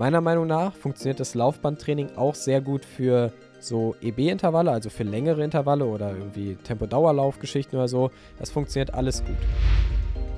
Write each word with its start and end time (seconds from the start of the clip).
Meiner 0.00 0.22
Meinung 0.22 0.46
nach 0.46 0.72
funktioniert 0.72 1.20
das 1.20 1.34
Laufbandtraining 1.34 2.16
auch 2.16 2.34
sehr 2.34 2.62
gut 2.62 2.86
für 2.86 3.34
so 3.58 3.94
EB-Intervalle, 4.00 4.70
also 4.70 4.88
für 4.88 5.02
längere 5.02 5.44
Intervalle 5.44 5.84
oder 5.84 6.16
irgendwie 6.16 6.54
Tempodauerlaufgeschichten 6.54 7.78
oder 7.78 7.86
so. 7.86 8.10
Das 8.38 8.50
funktioniert 8.50 8.94
alles 8.94 9.22
gut. 9.22 9.36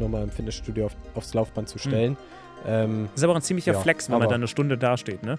Nur 0.00 0.08
mal 0.08 0.24
im 0.24 0.30
Fitnessstudio 0.30 0.86
auf, 0.86 0.96
aufs 1.14 1.32
Laufband 1.32 1.68
zu 1.68 1.78
stellen. 1.78 2.14
Mhm. 2.14 2.66
Ähm, 2.66 3.08
das 3.12 3.20
ist 3.20 3.22
aber 3.22 3.34
auch 3.34 3.36
ein 3.36 3.42
ziemlicher 3.42 3.74
ja, 3.74 3.78
Flex, 3.78 4.10
wenn 4.10 4.18
man 4.18 4.28
da 4.28 4.34
eine 4.34 4.48
Stunde 4.48 4.76
dasteht, 4.76 5.22
ne? 5.22 5.38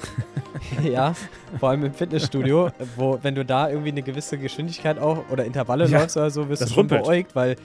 ja, 0.82 1.12
vor 1.60 1.68
allem 1.68 1.84
im 1.84 1.92
Fitnessstudio, 1.92 2.70
wo, 2.96 3.18
wenn 3.20 3.34
du 3.34 3.44
da 3.44 3.68
irgendwie 3.68 3.90
eine 3.90 4.02
gewisse 4.02 4.38
Geschwindigkeit 4.38 4.98
auch 4.98 5.18
oder 5.30 5.44
Intervalle 5.44 5.86
ja, 5.86 6.00
läufst 6.00 6.16
oder 6.16 6.30
so, 6.30 6.48
wirst 6.48 6.62
du 6.62 6.68
schon 6.68 6.86
beäugt, 6.86 7.36
weil 7.36 7.56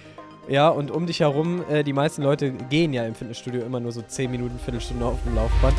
ja, 0.50 0.70
und 0.70 0.90
um 0.92 1.06
dich 1.06 1.20
herum, 1.20 1.64
äh, 1.70 1.84
die 1.84 1.94
meisten 1.94 2.24
Leute 2.24 2.52
gehen 2.52 2.92
ja 2.92 3.06
im 3.06 3.14
Fitnessstudio 3.14 3.62
immer 3.62 3.80
nur 3.80 3.92
so 3.92 4.02
10 4.02 4.32
Minuten, 4.32 4.58
Viertelstunde 4.58 5.06
auf 5.06 5.22
dem 5.24 5.36
Laufband. 5.36 5.76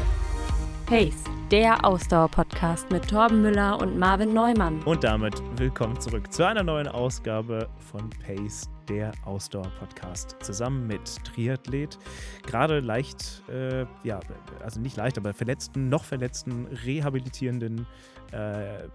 Pace, 0.86 1.24
der 1.50 1.84
Ausdauer-Podcast 1.84 2.90
mit 2.90 3.08
Torben 3.08 3.42
Müller 3.42 3.80
und 3.80 3.98
Marvin 3.98 4.32
Neumann. 4.32 4.80
Und 4.82 5.02
damit 5.04 5.42
willkommen 5.56 6.00
zurück 6.00 6.32
zu 6.32 6.46
einer 6.46 6.62
neuen 6.62 6.86
Ausgabe 6.88 7.68
von 7.78 8.10
Pace, 8.10 8.68
der 8.88 9.12
Ausdauer-Podcast. 9.24 10.36
Zusammen 10.40 10.86
mit 10.86 11.02
Triathlet, 11.24 11.98
gerade 12.46 12.80
leicht, 12.80 13.42
äh, 13.48 13.86
ja, 14.04 14.20
also 14.62 14.80
nicht 14.80 14.96
leicht, 14.96 15.18
aber 15.18 15.32
verletzten, 15.32 15.88
noch 15.88 16.04
verletzten, 16.04 16.66
rehabilitierenden 16.84 17.86
äh, 18.32 18.88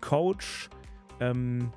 Coach, 0.00 0.68
ähm, 1.20 1.72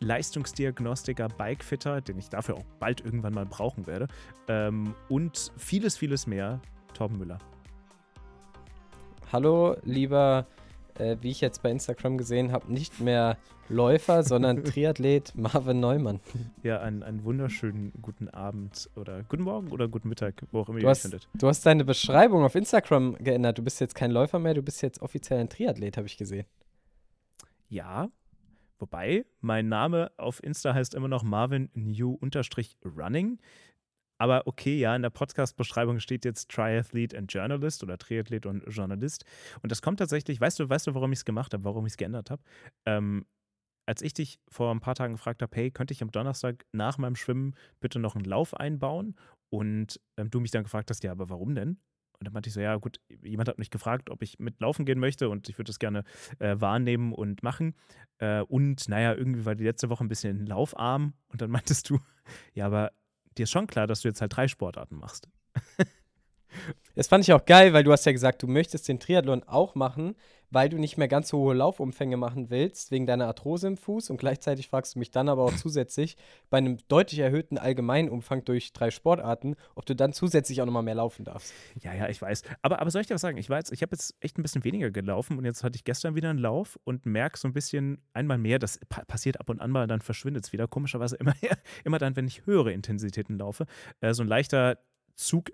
Leistungsdiagnostiker, 0.00 1.28
Bikefitter, 1.28 2.00
den 2.00 2.18
ich 2.18 2.28
dafür 2.28 2.56
auch 2.56 2.64
bald 2.78 3.00
irgendwann 3.04 3.34
mal 3.34 3.46
brauchen 3.46 3.86
werde, 3.86 4.08
ähm, 4.48 4.94
und 5.08 5.52
vieles, 5.56 5.96
vieles 5.96 6.26
mehr, 6.26 6.60
Torben 6.94 7.18
Müller. 7.18 7.38
Hallo, 9.32 9.76
lieber, 9.84 10.46
äh, 10.98 11.16
wie 11.20 11.30
ich 11.30 11.40
jetzt 11.40 11.62
bei 11.62 11.70
Instagram 11.70 12.16
gesehen 12.16 12.52
habe, 12.52 12.72
nicht 12.72 13.00
mehr 13.00 13.36
Läufer, 13.68 14.22
sondern 14.22 14.64
Triathlet 14.64 15.34
Marvin 15.34 15.80
Neumann. 15.80 16.20
Ja, 16.62 16.80
einen, 16.80 17.02
einen 17.02 17.24
wunderschönen 17.24 17.92
guten 18.00 18.28
Abend 18.28 18.88
oder 18.96 19.22
guten 19.24 19.42
Morgen 19.42 19.68
oder 19.68 19.88
guten 19.88 20.08
Mittag, 20.08 20.42
wo 20.50 20.60
auch 20.60 20.68
immer 20.68 20.78
du 20.78 20.86
ihr 20.86 20.90
hast, 20.90 21.02
findet. 21.02 21.28
Du 21.34 21.46
hast 21.48 21.66
deine 21.66 21.84
Beschreibung 21.84 22.44
auf 22.44 22.54
Instagram 22.54 23.16
geändert. 23.18 23.58
Du 23.58 23.62
bist 23.62 23.80
jetzt 23.80 23.94
kein 23.94 24.10
Läufer 24.10 24.38
mehr, 24.38 24.54
du 24.54 24.62
bist 24.62 24.80
jetzt 24.82 25.02
offiziell 25.02 25.40
ein 25.40 25.48
Triathlet, 25.48 25.96
habe 25.96 26.06
ich 26.06 26.16
gesehen. 26.16 26.46
Ja, 27.68 28.08
wobei 28.78 29.24
mein 29.40 29.68
Name 29.68 30.10
auf 30.16 30.42
Insta 30.42 30.74
heißt 30.74 30.94
immer 30.94 31.08
noch 31.08 31.22
Marvin 31.22 31.70
New-Running. 31.74 33.38
Aber 34.20 34.46
okay, 34.46 34.78
ja, 34.78 34.96
in 34.96 35.02
der 35.02 35.10
Podcast-Beschreibung 35.10 36.00
steht 36.00 36.24
jetzt 36.24 36.50
Triathlete 36.50 37.16
and 37.16 37.32
Journalist 37.32 37.82
oder 37.84 37.96
Triathlet 37.98 38.46
und 38.46 38.64
Journalist. 38.66 39.24
Und 39.62 39.70
das 39.70 39.80
kommt 39.80 40.00
tatsächlich, 40.00 40.40
weißt 40.40 40.58
du, 40.58 40.68
weißt 40.68 40.88
du, 40.88 40.94
warum 40.94 41.12
ich 41.12 41.20
es 41.20 41.24
gemacht 41.24 41.54
habe, 41.54 41.64
warum 41.64 41.86
ich 41.86 41.92
es 41.92 41.96
geändert 41.96 42.30
habe? 42.30 42.42
Ähm, 42.84 43.24
als 43.86 44.02
ich 44.02 44.12
dich 44.12 44.38
vor 44.48 44.70
ein 44.70 44.80
paar 44.80 44.96
Tagen 44.96 45.14
gefragt 45.14 45.40
habe, 45.40 45.56
hey, 45.56 45.70
könnte 45.70 45.94
ich 45.94 46.02
am 46.02 46.10
Donnerstag 46.10 46.66
nach 46.72 46.98
meinem 46.98 47.16
Schwimmen 47.16 47.54
bitte 47.80 47.98
noch 47.98 48.16
einen 48.16 48.24
Lauf 48.24 48.54
einbauen? 48.54 49.14
Und 49.50 50.00
ähm, 50.18 50.30
du 50.30 50.40
mich 50.40 50.50
dann 50.50 50.64
gefragt 50.64 50.90
hast, 50.90 51.02
ja, 51.04 51.12
aber 51.12 51.30
warum 51.30 51.54
denn? 51.54 51.78
Und 52.18 52.26
dann 52.26 52.32
meinte 52.32 52.48
ich 52.48 52.54
so, 52.54 52.60
ja 52.60 52.76
gut, 52.76 53.00
jemand 53.22 53.48
hat 53.48 53.58
mich 53.58 53.70
gefragt, 53.70 54.10
ob 54.10 54.22
ich 54.22 54.38
mit 54.38 54.60
laufen 54.60 54.84
gehen 54.84 54.98
möchte 54.98 55.28
und 55.28 55.48
ich 55.48 55.56
würde 55.56 55.68
das 55.68 55.78
gerne 55.78 56.04
äh, 56.40 56.56
wahrnehmen 56.58 57.12
und 57.12 57.42
machen. 57.42 57.74
Äh, 58.18 58.40
und 58.42 58.88
naja, 58.88 59.14
irgendwie 59.14 59.44
war 59.44 59.54
die 59.54 59.64
letzte 59.64 59.88
Woche 59.88 60.04
ein 60.04 60.08
bisschen 60.08 60.44
laufarm 60.46 61.14
und 61.28 61.40
dann 61.40 61.50
meintest 61.50 61.90
du, 61.90 62.00
ja, 62.54 62.66
aber 62.66 62.92
dir 63.36 63.44
ist 63.44 63.50
schon 63.50 63.68
klar, 63.68 63.86
dass 63.86 64.00
du 64.00 64.08
jetzt 64.08 64.20
halt 64.20 64.36
drei 64.36 64.48
Sportarten 64.48 64.96
machst. 64.96 65.28
Das 66.94 67.06
fand 67.06 67.24
ich 67.24 67.32
auch 67.32 67.44
geil, 67.44 67.72
weil 67.72 67.84
du 67.84 67.92
hast 67.92 68.06
ja 68.06 68.12
gesagt, 68.12 68.42
du 68.42 68.48
möchtest 68.48 68.88
den 68.88 68.98
Triathlon 68.98 69.44
auch 69.44 69.76
machen, 69.76 70.16
weil 70.50 70.68
du 70.68 70.78
nicht 70.78 70.96
mehr 70.96 71.08
ganz 71.08 71.28
so 71.28 71.38
hohe 71.38 71.54
Laufumfänge 71.54 72.16
machen 72.16 72.50
willst, 72.50 72.90
wegen 72.90 73.06
deiner 73.06 73.26
Arthrose 73.26 73.68
im 73.68 73.76
Fuß. 73.76 74.10
Und 74.10 74.16
gleichzeitig 74.16 74.68
fragst 74.68 74.94
du 74.94 74.98
mich 74.98 75.10
dann 75.10 75.28
aber 75.28 75.44
auch 75.44 75.54
zusätzlich 75.54 76.16
bei 76.50 76.58
einem 76.58 76.78
deutlich 76.88 77.20
erhöhten 77.20 77.58
Allgemeinumfang 77.58 78.44
durch 78.44 78.72
drei 78.72 78.90
Sportarten, 78.90 79.56
ob 79.74 79.86
du 79.86 79.94
dann 79.94 80.12
zusätzlich 80.12 80.60
auch 80.60 80.66
nochmal 80.66 80.82
mehr 80.82 80.94
laufen 80.94 81.24
darfst. 81.24 81.52
Ja, 81.80 81.94
ja, 81.94 82.08
ich 82.08 82.20
weiß. 82.20 82.42
Aber, 82.62 82.80
aber 82.80 82.90
soll 82.90 83.02
ich 83.02 83.06
dir 83.06 83.14
was 83.14 83.20
sagen? 83.20 83.38
Ich, 83.38 83.48
ich 83.48 83.82
habe 83.82 83.92
jetzt 83.92 84.16
echt 84.20 84.38
ein 84.38 84.42
bisschen 84.42 84.64
weniger 84.64 84.90
gelaufen 84.90 85.38
und 85.38 85.44
jetzt 85.44 85.62
hatte 85.62 85.76
ich 85.76 85.84
gestern 85.84 86.14
wieder 86.14 86.30
einen 86.30 86.38
Lauf 86.38 86.78
und 86.84 87.06
merke 87.06 87.38
so 87.38 87.46
ein 87.46 87.52
bisschen 87.52 88.02
einmal 88.12 88.38
mehr, 88.38 88.58
das 88.58 88.80
passiert 89.06 89.40
ab 89.40 89.50
und 89.50 89.60
an 89.60 89.70
mal, 89.70 89.86
dann 89.86 90.00
verschwindet 90.00 90.46
es 90.46 90.52
wieder. 90.52 90.66
Komischerweise 90.66 91.16
immer, 91.20 91.34
immer 91.84 91.98
dann, 91.98 92.16
wenn 92.16 92.26
ich 92.26 92.46
höhere 92.46 92.72
Intensitäten 92.72 93.38
laufe. 93.38 93.66
Äh, 94.00 94.14
so 94.14 94.22
ein 94.22 94.28
leichter 94.28 94.78
Zug 95.14 95.50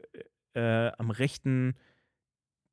äh, 0.54 0.90
am 0.98 1.10
rechten, 1.10 1.74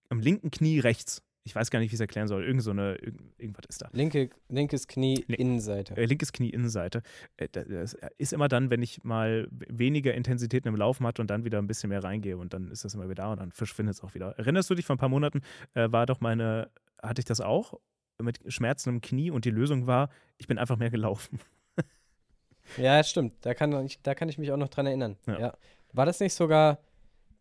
am 0.09 0.19
linken 0.19 0.52
Knie 0.52 0.80
rechts. 0.80 1.22
Ich 1.44 1.56
weiß 1.56 1.72
gar 1.72 1.80
nicht, 1.80 1.90
wie 1.90 1.96
ich 1.96 1.97
es 1.97 2.02
erklären 2.02 2.28
soll. 2.28 2.44
Irgend 2.44 2.62
so 2.62 2.69
eine, 2.69 2.96
irgend, 2.96 3.34
irgendwas 3.40 3.66
ist 3.68 3.81
da. 3.81 3.90
Linke, 3.94 4.30
linkes 4.50 4.88
Knie, 4.88 5.24
Link, 5.28 5.40
Innenseite. 5.40 5.97
Äh, 5.97 6.06
linkes 6.06 6.31
Knie, 6.34 6.52
Innenseite. 6.52 7.02
Äh, 7.38 7.47
das 7.50 7.97
ist 8.19 8.34
immer 8.34 8.47
dann, 8.47 8.69
wenn 8.69 8.84
ich 8.84 9.03
mal 9.03 9.47
weniger 9.52 10.14
Intensitäten 10.14 10.68
im 10.68 10.75
Laufen 10.75 11.06
hatte 11.08 11.22
und 11.22 11.31
dann 11.31 11.44
wieder 11.44 11.58
ein 11.58 11.66
bisschen 11.66 11.90
mehr 11.90 12.03
reingehe 12.03 12.38
und 12.38 12.53
dann 12.53 12.69
ist 12.69 12.86
das 12.86 12.94
immer 12.94 13.06
wieder 13.06 13.24
da 13.24 13.31
und 13.31 13.40
dann 13.40 13.52
verschwindet 13.52 13.96
es 13.96 14.03
auch 14.03 14.13
wieder. 14.13 14.38
Erinnerst 14.38 14.69
du 14.69 14.75
dich, 14.75 14.86
vor 14.86 14.96
ein 14.96 15.00
paar 15.00 15.09
Monaten 15.09 15.42
äh, 15.74 15.92
war 15.92 16.06
doch 16.06 16.22
meine, 16.22 16.69
hatte 17.02 17.19
ich 17.19 17.25
das 17.25 17.42
auch 17.42 17.80
mit 18.22 18.40
Schmerzen 18.53 18.90
im 18.90 19.02
Knie 19.02 19.31
und 19.31 19.46
die 19.46 19.50
Lösung 19.50 19.88
war, 19.88 20.09
ich 20.38 20.48
bin 20.48 20.59
einfach 20.59 20.78
mehr 20.78 20.92
gelaufen. 20.92 21.40
ja, 22.78 23.03
stimmt. 23.03 23.34
Da 23.42 23.56
kann, 23.56 23.86
ich, 23.86 24.00
da 24.03 24.13
kann 24.13 24.30
ich 24.30 24.38
mich 24.38 24.52
auch 24.52 24.58
noch 24.58 24.69
dran 24.69 24.86
erinnern. 24.86 25.18
Ja. 25.25 25.40
ja. 25.40 25.58
War 25.94 26.06
das 26.06 26.19
nicht 26.19 26.34
sogar 26.34 26.80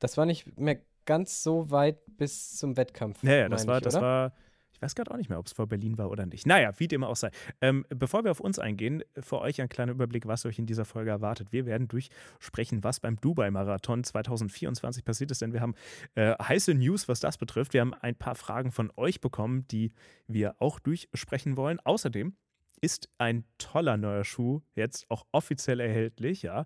das 0.01 0.17
war 0.17 0.27
nicht 0.27 0.59
mehr 0.59 0.81
ganz 1.07 1.43
so 1.43 1.71
weit 1.71 1.99
bis 2.17 2.57
zum 2.57 2.77
Wettkampf. 2.77 3.23
Ja, 3.23 3.35
ja, 3.35 3.49
das 3.49 3.67
war, 3.67 3.79
ich, 3.79 3.85
das 3.85 3.95
war, 3.95 4.33
ich 4.73 4.83
weiß 4.83 4.95
gerade 4.95 5.11
auch 5.11 5.17
nicht 5.17 5.29
mehr, 5.29 5.39
ob 5.39 5.47
es 5.47 5.53
vor 5.53 5.67
Berlin 5.67 5.99
war 5.99 6.11
oder 6.11 6.27
nicht. 6.27 6.47
Naja, 6.47 6.73
wie 6.79 6.89
dem 6.89 7.05
auch 7.05 7.17
sei. 7.17 7.31
Ähm, 7.61 7.85
bevor 7.91 8.25
wir 8.25 8.31
auf 8.31 8.41
uns 8.41 8.59
eingehen, 8.59 9.03
für 9.19 9.41
euch 9.41 9.61
ein 9.61 9.69
kleiner 9.69 9.93
Überblick, 9.93 10.27
was 10.27 10.47
euch 10.47 10.59
in 10.59 10.67
dieser 10.67 10.85
Folge 10.85 11.11
erwartet. 11.11 11.53
Wir 11.53 11.67
werden 11.67 11.89
durchsprechen, 11.89 12.83
was 12.83 13.01
beim 13.01 13.21
Dubai-Marathon 13.21 14.05
2024 14.05 15.05
passiert 15.05 15.31
ist, 15.31 15.43
denn 15.43 15.53
wir 15.53 15.61
haben 15.61 15.75
äh, 16.15 16.35
heiße 16.43 16.75
News, 16.75 17.09
was 17.09 17.21
das 17.21 17.39
betrifft. 17.39 17.75
Wir 17.75 17.83
haben 17.83 17.95
ein 17.95 18.15
paar 18.15 18.35
Fragen 18.35 18.73
von 18.73 18.91
euch 18.97 19.21
bekommen, 19.21 19.67
die 19.69 19.93
wir 20.27 20.57
auch 20.61 20.79
durchsprechen 20.79 21.57
wollen. 21.57 21.79
Außerdem 21.81 22.35
ist 22.81 23.11
ein 23.19 23.45
toller 23.59 23.97
neuer 23.97 24.25
Schuh 24.25 24.63
jetzt 24.75 25.11
auch 25.11 25.27
offiziell 25.33 25.81
erhältlich, 25.81 26.43
ja. 26.43 26.65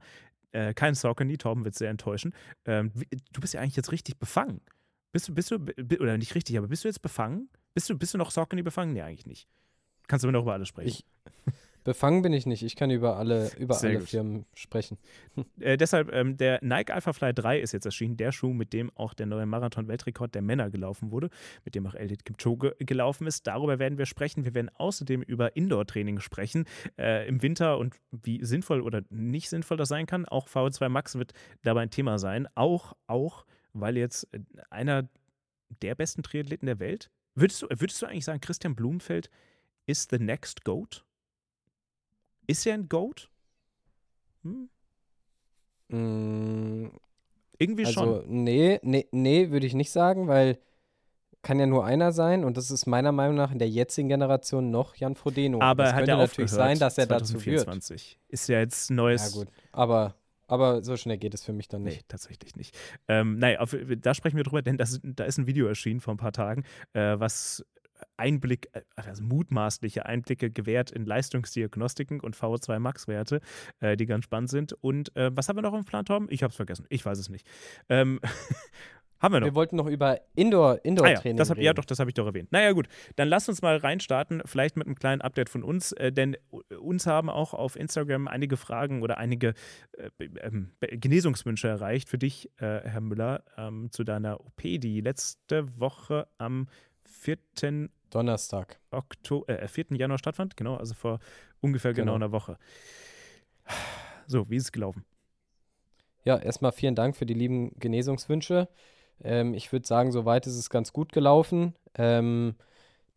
Äh, 0.55 0.73
kein 0.73 0.95
Saucony, 0.95 1.37
Torben 1.37 1.65
wird 1.65 1.75
sehr 1.75 1.91
enttäuschen. 1.91 2.33
Ähm, 2.65 2.93
du 3.33 3.41
bist 3.41 3.55
ja 3.55 3.61
eigentlich 3.61 3.77
jetzt 3.77 3.91
richtig 3.91 4.19
befangen. 4.19 4.61
Bist 5.13 5.29
du, 5.29 5.35
bist 5.35 5.51
du, 5.51 5.57
oder 6.01 6.17
nicht 6.17 6.35
richtig, 6.35 6.57
aber 6.57 6.69
bist 6.69 6.85
du 6.85 6.89
jetzt 6.89 7.03
befangen? 7.03 7.49
Bist 7.75 7.91
du, 7.91 7.99
bist 7.99 8.15
du 8.15 8.19
noch 8.19 8.31
Saucony 8.31 8.63
befangen? 8.63 8.93
Nee, 8.93 9.03
eigentlich 9.03 9.27
nicht. 9.27 9.49
Kannst 10.07 10.23
du 10.23 10.29
mir 10.29 10.33
noch 10.33 10.43
über 10.43 10.53
alles 10.53 10.69
sprechen. 10.69 10.89
Ich, 10.89 11.05
befangen 11.85 12.23
bin 12.23 12.33
ich 12.33 12.47
nicht. 12.47 12.63
Ich 12.63 12.77
kann 12.77 12.91
über 12.91 13.17
alle, 13.17 13.51
über 13.59 13.79
alle 13.81 14.01
Firmen 14.01 14.47
sprechen. 14.55 14.99
Äh, 15.61 15.77
deshalb, 15.77 16.13
ähm, 16.13 16.37
der 16.37 16.59
Nike 16.63 16.91
Alpha 16.93 17.13
Fly 17.13 17.33
3 17.33 17.61
ist 17.61 17.73
jetzt 17.73 17.85
erschienen. 17.85 18.17
Der 18.17 18.33
Schuh, 18.33 18.53
mit 18.53 18.73
dem 18.73 18.91
auch 18.97 19.15
der 19.15 19.27
neue 19.27 19.47
Marathon-Weltrekord 19.47 20.35
der 20.35 20.43
Männer 20.43 20.71
gelaufen 20.71 21.11
wurde, 21.11 21.31
mit 21.65 21.75
dem 21.75 21.87
auch 21.87 21.95
Eldit 21.95 22.25
Kipchoge 22.25 22.75
gelaufen 22.79 23.27
ist. 23.27 23.47
Darüber 23.47 23.79
werden 23.79 23.99
wir 23.99 24.07
sprechen. 24.07 24.45
Wir 24.45 24.55
werden 24.55 24.71
außerdem 24.75 25.23
über 25.23 25.57
Indoor-Training 25.57 26.21
sprechen 26.21 26.65
äh, 26.99 27.29
im 27.29 27.43
Winter 27.43 27.79
und 27.79 27.95
wie 28.11 28.45
sinnvoll 28.45 28.81
oder 28.81 29.03
nicht 29.11 29.49
sinnvoll 29.49 29.77
das 29.77 29.89
sein 29.89 30.07
kann. 30.07 30.25
Auch 30.25 30.49
VO2 30.49 30.89
Max 30.89 31.17
wird 31.17 31.33
dabei 31.63 31.83
ein 31.83 31.91
Thema 31.91 32.19
sein. 32.19 32.49
Auch, 32.55 32.95
auch, 33.07 33.45
weil 33.73 33.97
jetzt 33.97 34.33
äh, 34.33 34.41
einer 34.71 35.09
der 35.83 35.95
besten 35.95 36.23
Triathleten 36.23 36.67
der 36.67 36.79
Welt, 36.79 37.11
würdest 37.35 37.63
du, 37.63 37.67
würdest 37.69 38.01
du 38.01 38.07
eigentlich 38.07 38.25
sagen, 38.25 38.41
Christian 38.41 38.75
Blumenfeld 38.75 39.31
ist 39.87 40.11
the 40.11 40.19
next 40.19 40.65
GOAT? 40.65 41.05
Ist 42.47 42.67
er 42.67 42.75
ein 42.75 42.89
Goat? 42.89 43.31
Hm? 44.43 44.69
Mm, 45.89 46.91
Irgendwie 47.59 47.87
also, 47.87 48.23
schon. 48.23 48.45
Nee, 48.45 48.81
nee, 48.83 49.07
nee, 49.13 49.51
würde 49.51 49.67
ich 49.67 49.75
nicht 49.75 49.91
sagen, 49.91 50.29
weil 50.29 50.59
kann 51.43 51.61
ja 51.61 51.67
nur 51.67 51.85
einer 51.85 52.11
sein 52.11 52.43
und 52.43 52.57
das 52.57 52.71
ist 52.71 52.87
meiner 52.87 53.13
Meinung 53.13 53.37
nach 53.37 53.53
in 53.53 53.59
der 53.59 53.69
jetzigen 53.69 54.09
Generation 54.09 54.71
noch 54.71 54.97
Jan 54.97 55.15
Frodeno. 55.15 55.61
Aber 55.61 55.85
das 55.85 55.93
hat 55.93 56.09
er 56.09 56.17
natürlich 56.17 56.51
sein, 56.51 56.79
dass 56.79 56.97
er 56.97 57.07
2024. 57.07 57.67
dazu 57.67 58.11
wird. 58.11 58.33
Ist 58.33 58.49
ja 58.49 58.61
jetzt 58.61 58.91
neues. 58.91 59.35
Ja 59.35 59.41
gut, 59.41 59.49
aber 59.71 60.15
aber 60.47 60.83
so 60.83 60.97
schnell 60.97 61.19
geht 61.19 61.35
es 61.35 61.45
für 61.45 61.53
mich 61.53 61.69
dann 61.69 61.83
nicht. 61.83 61.97
Nee, 61.97 62.05
tatsächlich 62.09 62.57
nicht. 62.57 62.77
Ähm, 63.09 63.39
nein, 63.39 63.57
auf, 63.59 63.77
da 64.01 64.15
sprechen 64.15 64.37
wir 64.37 64.45
drüber, 64.45 64.63
denn 64.63 64.77
das, 64.77 65.01
da 65.03 65.25
ist 65.25 65.39
ein 65.39 65.47
Video 65.47 65.67
erschienen 65.67 66.01
vor 66.01 66.15
ein 66.15 66.19
paar 66.19 66.33
Tagen, 66.33 66.65
äh, 66.93 67.19
was 67.19 67.65
Einblick, 68.17 68.69
äh, 68.73 68.83
also 68.97 69.23
mutmaßliche 69.23 70.07
Einblicke 70.07 70.51
gewährt 70.51 70.91
in 70.91 71.05
Leistungsdiagnostiken 71.05 72.21
und 72.21 72.37
VO2 72.37 72.79
Max-Werte, 72.79 73.41
äh, 73.81 73.97
die 73.97 74.07
ganz 74.07 74.25
spannend 74.25 74.51
sind. 74.51 74.73
Und 74.73 75.15
äh, 75.17 75.31
was 75.35 75.49
haben 75.49 75.57
wir 75.57 75.63
noch 75.63 75.75
im 75.75 75.85
Plan, 75.85 76.05
Tom? 76.05 76.27
Ich 76.31 76.43
habe 76.43 76.51
es 76.51 76.57
vergessen. 76.57 76.87
Ich 76.89 77.05
weiß 77.05 77.19
es 77.19 77.29
nicht. 77.29 77.47
Ähm, 77.89 78.21
Haben 79.25 79.33
wir 79.33 79.41
noch. 79.41 79.47
Wir 79.47 79.55
wollten 79.55 79.77
noch 79.77 79.87
über 79.87 80.21
Indoor, 80.35 80.85
Indoor-Training 80.85 81.23
ah, 81.25 81.29
ja, 81.29 81.35
das 81.35 81.49
hab, 81.49 81.57
reden. 81.57 81.65
Ja, 81.65 81.73
doch, 81.73 81.87
das 81.87 81.99
habe 81.99 82.11
ich 82.11 82.15
doch 82.15 82.27
erwähnt. 82.27 82.53
Naja, 82.53 82.73
gut. 82.73 82.89
Dann 83.17 83.29
lass 83.29 83.49
uns 83.49 83.63
mal 83.63 83.79
reinstarten, 83.79 84.43
vielleicht 84.45 84.77
mit 84.77 84.87
einem 84.87 84.97
kleinen 84.97 85.23
Update 85.23 85.49
von 85.49 85.63
uns, 85.63 85.93
äh, 85.93 86.13
denn 86.13 86.37
uns 86.79 87.07
haben 87.07 87.31
auch 87.31 87.55
auf 87.55 87.75
Instagram 87.75 88.29
einige 88.29 88.59
Fragen 88.59 89.03
oder 89.03 89.17
einige 89.17 89.55
äh, 89.97 90.11
ähm, 90.43 90.73
Genesungswünsche 90.81 91.69
erreicht 91.69 92.11
für 92.11 92.19
dich, 92.19 92.51
äh, 92.59 92.81
Herr 92.83 93.01
Müller, 93.01 93.45
ähm, 93.57 93.91
zu 93.91 94.05
deiner 94.05 94.41
OP, 94.41 94.61
die 94.61 95.01
letzte 95.01 95.69
Woche 95.81 96.27
am 96.37 96.67
4. 97.25 97.89
Donnerstag. 98.11 98.79
Oktober, 98.91 99.49
äh, 99.49 99.67
4. 99.67 99.87
Januar 99.97 100.19
stattfand, 100.19 100.57
genau, 100.57 100.77
also 100.77 100.95
vor 100.95 101.21
ungefähr 101.61 101.93
genau, 101.93 102.13
genau 102.13 102.15
einer 102.17 102.33
Woche. 102.33 102.59
So, 104.27 104.49
wie 104.49 104.57
ist 104.57 104.65
es 104.65 104.73
gelaufen? 104.73 105.05
Ja, 106.25 106.39
erstmal 106.39 106.73
vielen 106.73 106.95
Dank 106.95 107.15
für 107.15 107.27
die 107.27 107.35
lieben 107.35 107.79
Genesungswünsche. 107.79 108.69
Ähm, 109.23 109.53
ich 109.53 109.71
würde 109.71 109.87
sagen, 109.87 110.13
soweit 110.13 110.47
ist 110.47 110.57
es 110.57 110.71
ganz 110.71 110.95
gut 110.95 111.13
gelaufen. 111.13 111.75
Ähm, 111.95 112.55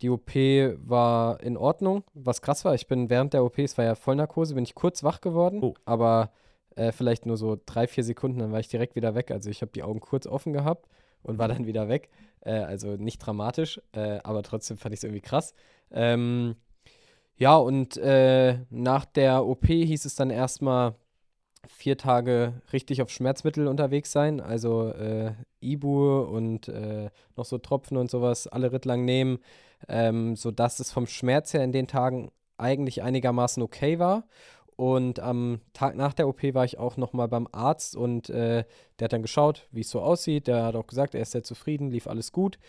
die 0.01 0.09
OP 0.09 0.35
war 0.35 1.41
in 1.41 1.55
Ordnung. 1.55 2.03
Was 2.13 2.41
krass 2.41 2.65
war, 2.65 2.75
ich 2.75 2.87
bin 2.87 3.09
während 3.09 3.33
der 3.33 3.45
OP, 3.45 3.57
es 3.59 3.77
war 3.77 3.85
ja 3.85 3.95
Vollnarkose, 3.95 4.53
bin 4.53 4.65
ich 4.65 4.75
kurz 4.75 5.01
wach 5.01 5.21
geworden, 5.21 5.59
oh. 5.63 5.75
aber 5.85 6.31
äh, 6.75 6.91
vielleicht 6.91 7.25
nur 7.25 7.37
so 7.37 7.57
drei, 7.65 7.87
vier 7.87 8.03
Sekunden, 8.03 8.39
dann 8.39 8.51
war 8.51 8.59
ich 8.59 8.67
direkt 8.67 8.95
wieder 8.95 9.15
weg. 9.15 9.31
Also 9.31 9.49
ich 9.49 9.61
habe 9.61 9.71
die 9.71 9.83
Augen 9.83 10.01
kurz 10.01 10.27
offen 10.27 10.51
gehabt 10.51 10.89
und 11.23 11.37
war 11.37 11.47
dann 11.47 11.65
wieder 11.65 11.89
weg. 11.89 12.09
Äh, 12.41 12.51
also 12.51 12.95
nicht 12.95 13.19
dramatisch, 13.19 13.81
äh, 13.93 14.19
aber 14.23 14.43
trotzdem 14.43 14.77
fand 14.77 14.93
ich 14.93 14.99
es 14.99 15.03
irgendwie 15.03 15.21
krass. 15.21 15.53
Ähm, 15.91 16.55
ja, 17.37 17.55
und 17.55 17.97
äh, 17.97 18.59
nach 18.69 19.05
der 19.05 19.45
OP 19.45 19.67
hieß 19.67 20.05
es 20.05 20.15
dann 20.15 20.29
erstmal, 20.29 20.95
vier 21.67 21.97
Tage 21.97 22.61
richtig 22.71 23.01
auf 23.01 23.09
Schmerzmittel 23.09 23.67
unterwegs 23.67 24.11
sein, 24.11 24.39
also 24.39 24.89
äh, 24.89 25.33
Ibu 25.59 26.21
und 26.21 26.67
äh, 26.67 27.09
noch 27.35 27.45
so 27.45 27.57
Tropfen 27.57 27.97
und 27.97 28.09
sowas 28.09 28.47
alle 28.47 28.71
Rittlang 28.71 29.05
nehmen, 29.05 29.39
ähm, 29.87 30.35
sodass 30.35 30.79
es 30.79 30.91
vom 30.91 31.07
Schmerz 31.07 31.53
her 31.53 31.63
in 31.63 31.71
den 31.71 31.87
Tagen 31.87 32.31
eigentlich 32.57 33.03
einigermaßen 33.03 33.61
okay 33.61 33.99
war. 33.99 34.25
Und 34.77 35.19
am 35.19 35.59
Tag 35.73 35.95
nach 35.95 36.13
der 36.13 36.27
OP 36.27 36.41
war 36.53 36.63
ich 36.63 36.77
auch 36.77 36.97
nochmal 36.97 37.27
beim 37.27 37.47
Arzt 37.51 37.95
und 37.95 38.29
äh, 38.29 38.63
der 38.99 39.05
hat 39.05 39.13
dann 39.13 39.23
geschaut, 39.23 39.67
wie 39.71 39.81
es 39.81 39.89
so 39.89 40.01
aussieht. 40.01 40.45
Der 40.45 40.63
hat 40.63 40.75
auch 40.75 40.85
gesagt, 40.85 41.15
er 41.15 41.21
ist 41.21 41.31
sehr 41.31 41.43
zufrieden, 41.43 41.89
lief 41.89 42.07
alles 42.07 42.31
gut. 42.31 42.59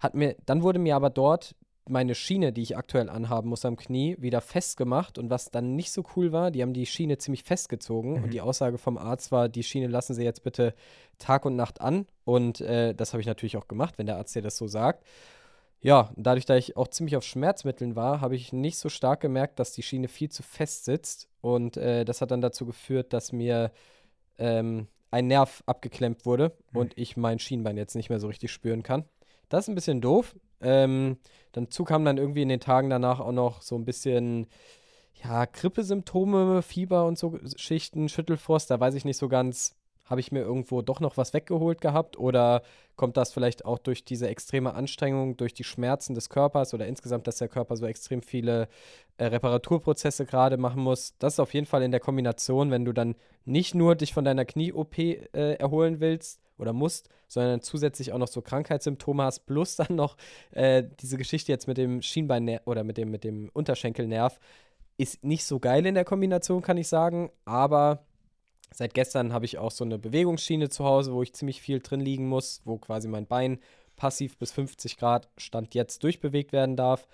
Hat 0.00 0.14
mir, 0.14 0.34
dann 0.44 0.62
wurde 0.62 0.80
mir 0.80 0.96
aber 0.96 1.08
dort 1.08 1.54
meine 1.88 2.16
Schiene, 2.16 2.52
die 2.52 2.62
ich 2.62 2.76
aktuell 2.76 3.08
anhaben 3.08 3.48
muss 3.48 3.64
am 3.64 3.76
Knie, 3.76 4.16
wieder 4.18 4.40
festgemacht. 4.40 5.18
Und 5.18 5.30
was 5.30 5.52
dann 5.52 5.76
nicht 5.76 5.92
so 5.92 6.04
cool 6.16 6.32
war, 6.32 6.50
die 6.50 6.62
haben 6.62 6.72
die 6.72 6.86
Schiene 6.86 7.18
ziemlich 7.18 7.44
festgezogen. 7.44 8.14
Mhm. 8.14 8.24
Und 8.24 8.32
die 8.32 8.40
Aussage 8.40 8.78
vom 8.78 8.98
Arzt 8.98 9.30
war, 9.30 9.48
die 9.48 9.62
Schiene 9.62 9.86
lassen 9.86 10.14
Sie 10.14 10.24
jetzt 10.24 10.42
bitte 10.42 10.74
Tag 11.18 11.44
und 11.44 11.54
Nacht 11.54 11.80
an. 11.80 12.06
Und 12.24 12.60
äh, 12.60 12.92
das 12.92 13.12
habe 13.12 13.20
ich 13.20 13.26
natürlich 13.26 13.56
auch 13.56 13.68
gemacht, 13.68 13.98
wenn 13.98 14.06
der 14.06 14.16
Arzt 14.16 14.34
dir 14.34 14.42
das 14.42 14.56
so 14.56 14.66
sagt. 14.66 15.04
Ja, 15.82 16.12
dadurch, 16.16 16.46
da 16.46 16.56
ich 16.56 16.76
auch 16.76 16.86
ziemlich 16.88 17.16
auf 17.16 17.24
Schmerzmitteln 17.24 17.96
war, 17.96 18.20
habe 18.20 18.36
ich 18.36 18.52
nicht 18.52 18.78
so 18.78 18.88
stark 18.88 19.20
gemerkt, 19.20 19.58
dass 19.58 19.72
die 19.72 19.82
Schiene 19.82 20.06
viel 20.06 20.30
zu 20.30 20.44
fest 20.44 20.84
sitzt. 20.84 21.28
Und 21.40 21.76
äh, 21.76 22.04
das 22.04 22.20
hat 22.20 22.30
dann 22.30 22.40
dazu 22.40 22.66
geführt, 22.66 23.12
dass 23.12 23.32
mir 23.32 23.72
ähm, 24.38 24.86
ein 25.10 25.26
Nerv 25.26 25.64
abgeklemmt 25.66 26.24
wurde 26.24 26.56
mhm. 26.70 26.78
und 26.78 26.98
ich 26.98 27.16
mein 27.16 27.40
Schienbein 27.40 27.76
jetzt 27.76 27.96
nicht 27.96 28.10
mehr 28.10 28.20
so 28.20 28.28
richtig 28.28 28.52
spüren 28.52 28.84
kann. 28.84 29.04
Das 29.48 29.64
ist 29.64 29.68
ein 29.68 29.74
bisschen 29.74 30.00
doof. 30.00 30.36
Ähm, 30.60 31.18
dazu 31.50 31.82
kam 31.82 32.04
dann 32.04 32.16
irgendwie 32.16 32.42
in 32.42 32.48
den 32.48 32.60
Tagen 32.60 32.88
danach 32.88 33.18
auch 33.18 33.32
noch 33.32 33.60
so 33.60 33.74
ein 33.76 33.84
bisschen, 33.84 34.46
ja, 35.22 35.46
Grippesymptome, 35.46 36.62
Fieber 36.62 37.06
und 37.06 37.18
so 37.18 37.38
Schichten, 37.56 38.08
Schüttelfrost. 38.08 38.70
Da 38.70 38.78
weiß 38.78 38.94
ich 38.94 39.04
nicht 39.04 39.18
so 39.18 39.28
ganz, 39.28 39.74
habe 40.04 40.20
ich 40.20 40.32
mir 40.32 40.40
irgendwo 40.40 40.82
doch 40.82 41.00
noch 41.00 41.16
was 41.16 41.32
weggeholt 41.32 41.80
gehabt 41.80 42.18
oder 42.18 42.62
kommt 42.96 43.16
das 43.16 43.32
vielleicht 43.32 43.64
auch 43.64 43.78
durch 43.78 44.04
diese 44.04 44.28
extreme 44.28 44.74
Anstrengung, 44.74 45.36
durch 45.36 45.54
die 45.54 45.64
Schmerzen 45.64 46.14
des 46.14 46.28
Körpers 46.28 46.74
oder 46.74 46.86
insgesamt, 46.86 47.26
dass 47.26 47.36
der 47.36 47.48
Körper 47.48 47.76
so 47.76 47.86
extrem 47.86 48.22
viele 48.22 48.68
äh, 49.16 49.26
Reparaturprozesse 49.26 50.26
gerade 50.26 50.56
machen 50.56 50.82
muss? 50.82 51.16
Das 51.18 51.34
ist 51.34 51.40
auf 51.40 51.54
jeden 51.54 51.66
Fall 51.66 51.82
in 51.82 51.90
der 51.90 52.00
Kombination, 52.00 52.70
wenn 52.70 52.84
du 52.84 52.92
dann 52.92 53.14
nicht 53.44 53.74
nur 53.74 53.94
dich 53.94 54.12
von 54.12 54.24
deiner 54.24 54.44
Knie-OP 54.44 54.98
äh, 54.98 55.54
erholen 55.54 56.00
willst, 56.00 56.42
oder 56.62 56.72
musst, 56.72 57.10
sondern 57.28 57.60
zusätzlich 57.60 58.12
auch 58.12 58.18
noch 58.18 58.28
so 58.28 58.40
Krankheitssymptome 58.40 59.24
hast, 59.24 59.40
plus 59.46 59.76
dann 59.76 59.96
noch 59.96 60.16
äh, 60.52 60.84
diese 61.00 61.18
Geschichte 61.18 61.52
jetzt 61.52 61.66
mit 61.66 61.76
dem 61.76 62.00
Schienbein 62.00 62.60
oder 62.64 62.84
mit 62.84 62.96
dem, 62.96 63.10
mit 63.10 63.24
dem 63.24 63.50
Unterschenkelnerv, 63.52 64.38
ist 64.96 65.22
nicht 65.24 65.44
so 65.44 65.58
geil 65.58 65.84
in 65.84 65.94
der 65.94 66.04
Kombination, 66.04 66.62
kann 66.62 66.76
ich 66.76 66.88
sagen, 66.88 67.30
aber 67.44 68.04
seit 68.74 68.94
gestern 68.94 69.32
habe 69.32 69.44
ich 69.44 69.58
auch 69.58 69.70
so 69.70 69.84
eine 69.84 69.98
Bewegungsschiene 69.98 70.68
zu 70.68 70.84
Hause, 70.84 71.12
wo 71.12 71.22
ich 71.22 71.32
ziemlich 71.32 71.60
viel 71.60 71.80
drin 71.80 72.00
liegen 72.00 72.28
muss, 72.28 72.62
wo 72.64 72.78
quasi 72.78 73.08
mein 73.08 73.26
Bein 73.26 73.58
passiv 73.96 74.36
bis 74.38 74.52
50 74.52 74.96
Grad 74.96 75.28
Stand 75.36 75.74
jetzt 75.74 76.02
durchbewegt 76.02 76.52
werden 76.52 76.76
darf. 76.76 77.06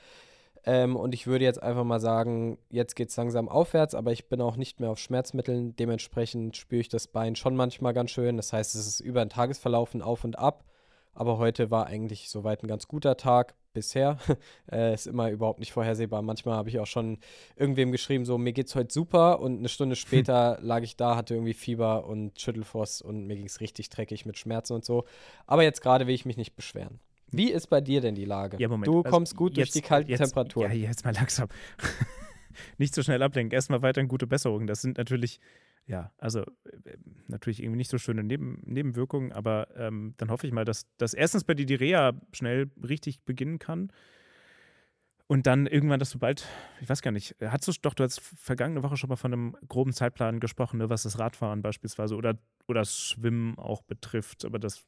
Ähm, 0.64 0.96
und 0.96 1.14
ich 1.14 1.26
würde 1.26 1.44
jetzt 1.44 1.62
einfach 1.62 1.84
mal 1.84 2.00
sagen, 2.00 2.58
jetzt 2.70 2.94
geht 2.94 3.10
es 3.10 3.16
langsam 3.16 3.48
aufwärts, 3.48 3.94
aber 3.94 4.12
ich 4.12 4.28
bin 4.28 4.40
auch 4.40 4.56
nicht 4.56 4.80
mehr 4.80 4.90
auf 4.90 4.98
Schmerzmitteln. 4.98 5.76
Dementsprechend 5.76 6.56
spüre 6.56 6.80
ich 6.80 6.88
das 6.88 7.06
Bein 7.06 7.36
schon 7.36 7.56
manchmal 7.56 7.94
ganz 7.94 8.10
schön. 8.10 8.36
Das 8.36 8.52
heißt, 8.52 8.74
es 8.74 8.86
ist 8.86 9.00
über 9.00 9.24
den 9.24 9.30
Tagesverlauf 9.30 9.94
ein 9.94 10.02
Auf 10.02 10.24
und 10.24 10.38
Ab. 10.38 10.64
Aber 11.14 11.38
heute 11.38 11.70
war 11.70 11.86
eigentlich 11.86 12.30
soweit 12.30 12.62
ein 12.62 12.68
ganz 12.68 12.86
guter 12.86 13.16
Tag 13.16 13.54
bisher. 13.78 14.18
äh, 14.72 14.94
ist 14.94 15.06
immer 15.06 15.30
überhaupt 15.30 15.60
nicht 15.60 15.72
vorhersehbar. 15.72 16.22
Manchmal 16.22 16.56
habe 16.56 16.68
ich 16.68 16.78
auch 16.78 16.86
schon 16.86 17.18
irgendwem 17.56 17.92
geschrieben, 17.92 18.24
so 18.24 18.38
mir 18.38 18.52
geht's 18.52 18.74
heute 18.74 18.92
super 18.92 19.40
und 19.40 19.58
eine 19.58 19.68
Stunde 19.68 19.96
später 20.04 20.58
lag 20.60 20.82
ich 20.82 20.96
da, 20.96 21.16
hatte 21.16 21.34
irgendwie 21.34 21.54
Fieber 21.54 22.06
und 22.06 22.40
Schüttelfrost 22.40 23.02
und 23.02 23.26
mir 23.26 23.36
ging 23.36 23.46
es 23.46 23.60
richtig 23.60 23.88
dreckig 23.90 24.26
mit 24.26 24.38
Schmerzen 24.38 24.74
und 24.74 24.84
so. 24.84 25.04
Aber 25.46 25.62
jetzt 25.62 25.80
gerade 25.80 26.06
will 26.06 26.14
ich 26.14 26.26
mich 26.26 26.36
nicht 26.36 26.56
beschweren. 26.56 27.00
Wie 27.30 27.50
ist 27.50 27.66
bei 27.68 27.80
dir 27.80 28.00
denn 28.00 28.14
die 28.14 28.24
Lage? 28.24 28.56
Ja, 28.58 28.68
Moment. 28.68 28.86
Du 28.86 28.98
also 28.98 29.10
kommst 29.10 29.36
gut 29.36 29.56
jetzt, 29.56 29.74
durch 29.74 29.82
die 29.82 29.86
kalten 29.86 30.10
jetzt, 30.10 30.20
Temperaturen. 30.20 30.72
Ja, 30.72 30.76
jetzt 30.76 31.04
mal 31.04 31.14
langsam. 31.14 31.48
nicht 32.78 32.94
so 32.94 33.02
schnell 33.02 33.22
ablenken. 33.22 33.54
Erstmal 33.54 33.82
weiterhin 33.82 34.08
gute 34.08 34.26
Besserungen. 34.26 34.66
Das 34.66 34.80
sind 34.80 34.98
natürlich, 34.98 35.40
ja, 35.88 36.12
also 36.18 36.42
äh, 36.42 36.96
natürlich 37.28 37.62
irgendwie 37.62 37.78
nicht 37.78 37.90
so 37.90 37.96
schöne 37.96 38.22
Neben 38.22 38.60
Nebenwirkungen, 38.64 39.32
aber 39.32 39.68
ähm, 39.74 40.14
dann 40.18 40.30
hoffe 40.30 40.46
ich 40.46 40.52
mal, 40.52 40.66
dass, 40.66 40.86
dass 40.98 41.14
erstens 41.14 41.44
bei 41.44 41.54
dir 41.54 41.64
die 41.64 41.74
Reha 41.74 42.12
schnell 42.32 42.70
richtig 42.86 43.22
beginnen 43.24 43.58
kann. 43.58 43.90
Und 45.26 45.46
dann 45.46 45.66
irgendwann, 45.66 45.98
dass 45.98 46.10
du 46.10 46.18
bald, 46.18 46.46
ich 46.80 46.88
weiß 46.88 47.02
gar 47.02 47.10
nicht, 47.10 47.36
hast 47.42 47.68
du 47.68 47.72
doch, 47.82 47.94
du 47.94 48.04
hast 48.04 48.20
vergangene 48.20 48.82
Woche 48.82 48.96
schon 48.96 49.08
mal 49.08 49.16
von 49.16 49.32
einem 49.32 49.56
groben 49.68 49.92
Zeitplan 49.92 50.40
gesprochen, 50.40 50.78
ne, 50.78 50.88
was 50.88 51.02
das 51.02 51.18
Radfahren 51.18 51.60
beispielsweise 51.60 52.16
oder, 52.16 52.38
oder 52.66 52.80
das 52.80 52.98
Schwimmen 52.98 53.58
auch 53.58 53.82
betrifft, 53.82 54.44
aber 54.44 54.58
das 54.58 54.84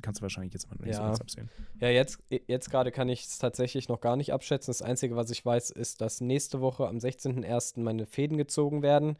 kannst 0.00 0.20
du 0.20 0.22
wahrscheinlich 0.22 0.52
jetzt 0.54 0.68
mal 0.68 0.76
nicht 0.76 0.88
ja. 0.88 0.94
so 0.96 1.02
ganz 1.02 1.20
absehen. 1.20 1.50
Ja, 1.80 1.88
jetzt, 1.88 2.20
jetzt 2.46 2.70
gerade 2.70 2.90
kann 2.90 3.08
ich 3.08 3.24
es 3.24 3.38
tatsächlich 3.38 3.88
noch 3.88 4.00
gar 4.00 4.16
nicht 4.16 4.32
abschätzen. 4.32 4.70
Das 4.70 4.82
Einzige, 4.82 5.16
was 5.16 5.30
ich 5.30 5.44
weiß, 5.44 5.70
ist, 5.70 6.00
dass 6.00 6.20
nächste 6.20 6.60
Woche 6.60 6.86
am 6.86 6.96
16.01. 6.96 7.80
meine 7.80 8.06
Fäden 8.06 8.38
gezogen 8.38 8.82
werden. 8.82 9.16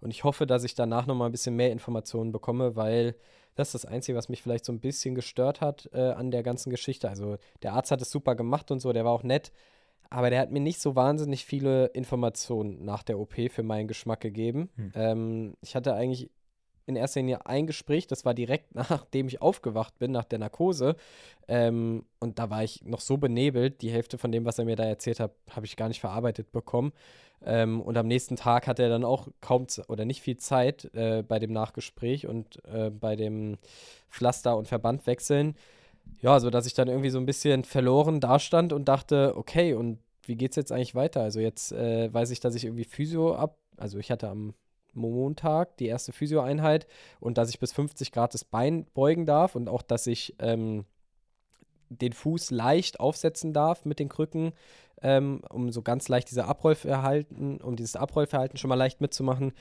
Und 0.00 0.10
ich 0.10 0.24
hoffe, 0.24 0.46
dass 0.46 0.64
ich 0.64 0.74
danach 0.74 1.06
noch 1.06 1.14
mal 1.14 1.26
ein 1.26 1.32
bisschen 1.32 1.56
mehr 1.56 1.72
Informationen 1.72 2.32
bekomme, 2.32 2.76
weil 2.76 3.14
das 3.54 3.68
ist 3.68 3.84
das 3.84 3.90
Einzige, 3.90 4.18
was 4.18 4.28
mich 4.28 4.42
vielleicht 4.42 4.64
so 4.64 4.72
ein 4.72 4.80
bisschen 4.80 5.14
gestört 5.14 5.60
hat 5.60 5.88
äh, 5.92 6.10
an 6.10 6.30
der 6.30 6.42
ganzen 6.42 6.70
Geschichte. 6.70 7.08
Also 7.08 7.36
der 7.62 7.72
Arzt 7.72 7.90
hat 7.90 8.02
es 8.02 8.10
super 8.10 8.34
gemacht 8.34 8.70
und 8.70 8.80
so, 8.80 8.92
der 8.92 9.04
war 9.04 9.12
auch 9.12 9.22
nett. 9.22 9.52
Aber 10.10 10.30
der 10.30 10.40
hat 10.40 10.50
mir 10.50 10.60
nicht 10.60 10.80
so 10.80 10.94
wahnsinnig 10.94 11.44
viele 11.44 11.86
Informationen 11.86 12.84
nach 12.84 13.02
der 13.02 13.18
OP 13.18 13.34
für 13.50 13.62
meinen 13.62 13.88
Geschmack 13.88 14.20
gegeben. 14.20 14.70
Hm. 14.76 14.92
Ähm, 14.94 15.54
ich 15.60 15.74
hatte 15.74 15.94
eigentlich 15.94 16.30
in 16.86 16.96
erster 16.96 17.20
Linie 17.20 17.46
ein 17.46 17.66
Gespräch, 17.66 18.06
das 18.06 18.24
war 18.24 18.34
direkt 18.34 18.74
nachdem 18.90 19.28
ich 19.28 19.40
aufgewacht 19.42 19.98
bin, 19.98 20.12
nach 20.12 20.24
der 20.24 20.38
Narkose. 20.38 20.96
Ähm, 21.48 22.04
und 22.20 22.38
da 22.38 22.50
war 22.50 22.64
ich 22.64 22.82
noch 22.84 23.00
so 23.00 23.16
benebelt, 23.16 23.82
die 23.82 23.90
Hälfte 23.90 24.18
von 24.18 24.32
dem, 24.32 24.44
was 24.44 24.58
er 24.58 24.64
mir 24.64 24.76
da 24.76 24.84
erzählt 24.84 25.20
hat, 25.20 25.32
habe 25.50 25.66
ich 25.66 25.76
gar 25.76 25.88
nicht 25.88 26.00
verarbeitet 26.00 26.52
bekommen. 26.52 26.92
Ähm, 27.44 27.80
und 27.80 27.96
am 27.96 28.06
nächsten 28.06 28.36
Tag 28.36 28.66
hatte 28.66 28.82
er 28.82 28.88
dann 28.88 29.04
auch 29.04 29.28
kaum 29.40 29.66
oder 29.88 30.04
nicht 30.04 30.22
viel 30.22 30.36
Zeit 30.36 30.90
äh, 30.94 31.22
bei 31.22 31.38
dem 31.38 31.52
Nachgespräch 31.52 32.26
und 32.26 32.64
äh, 32.66 32.90
bei 32.90 33.16
dem 33.16 33.58
Pflaster- 34.10 34.56
und 34.56 34.68
Verbandwechseln. 34.68 35.56
Ja, 36.20 36.40
so 36.40 36.50
dass 36.50 36.66
ich 36.66 36.74
dann 36.74 36.88
irgendwie 36.88 37.10
so 37.10 37.18
ein 37.18 37.26
bisschen 37.26 37.64
verloren 37.64 38.20
dastand 38.20 38.72
und 38.72 38.86
dachte, 38.88 39.34
okay, 39.36 39.74
und 39.74 39.98
wie 40.26 40.36
geht's 40.36 40.56
jetzt 40.56 40.72
eigentlich 40.72 40.94
weiter? 40.94 41.22
Also 41.22 41.40
jetzt 41.40 41.72
äh, 41.72 42.12
weiß 42.12 42.30
ich, 42.30 42.40
dass 42.40 42.54
ich 42.54 42.64
irgendwie 42.64 42.84
Physio 42.84 43.34
ab, 43.34 43.58
also 43.76 43.98
ich 43.98 44.10
hatte 44.10 44.28
am 44.28 44.54
Montag 44.94 45.76
die 45.78 45.86
erste 45.86 46.12
Physioeinheit 46.12 46.86
und 47.20 47.38
dass 47.38 47.50
ich 47.50 47.58
bis 47.58 47.72
50 47.72 48.12
Grad 48.12 48.34
das 48.34 48.44
Bein 48.44 48.86
beugen 48.94 49.26
darf 49.26 49.54
und 49.54 49.68
auch, 49.68 49.82
dass 49.82 50.06
ich 50.06 50.34
ähm, 50.38 50.84
den 51.88 52.12
Fuß 52.12 52.50
leicht 52.50 53.00
aufsetzen 53.00 53.52
darf 53.52 53.84
mit 53.84 53.98
den 53.98 54.08
Krücken, 54.08 54.52
ähm, 55.02 55.42
um 55.50 55.70
so 55.70 55.82
ganz 55.82 56.08
leicht 56.08 56.30
diese 56.30 56.46
Abrollverhalten, 56.46 57.60
um 57.60 57.76
dieses 57.76 57.96
Abrollverhalten 57.96 58.58
schon 58.58 58.68
mal 58.68 58.74
leicht 58.74 59.00
mitzumachen. 59.00 59.52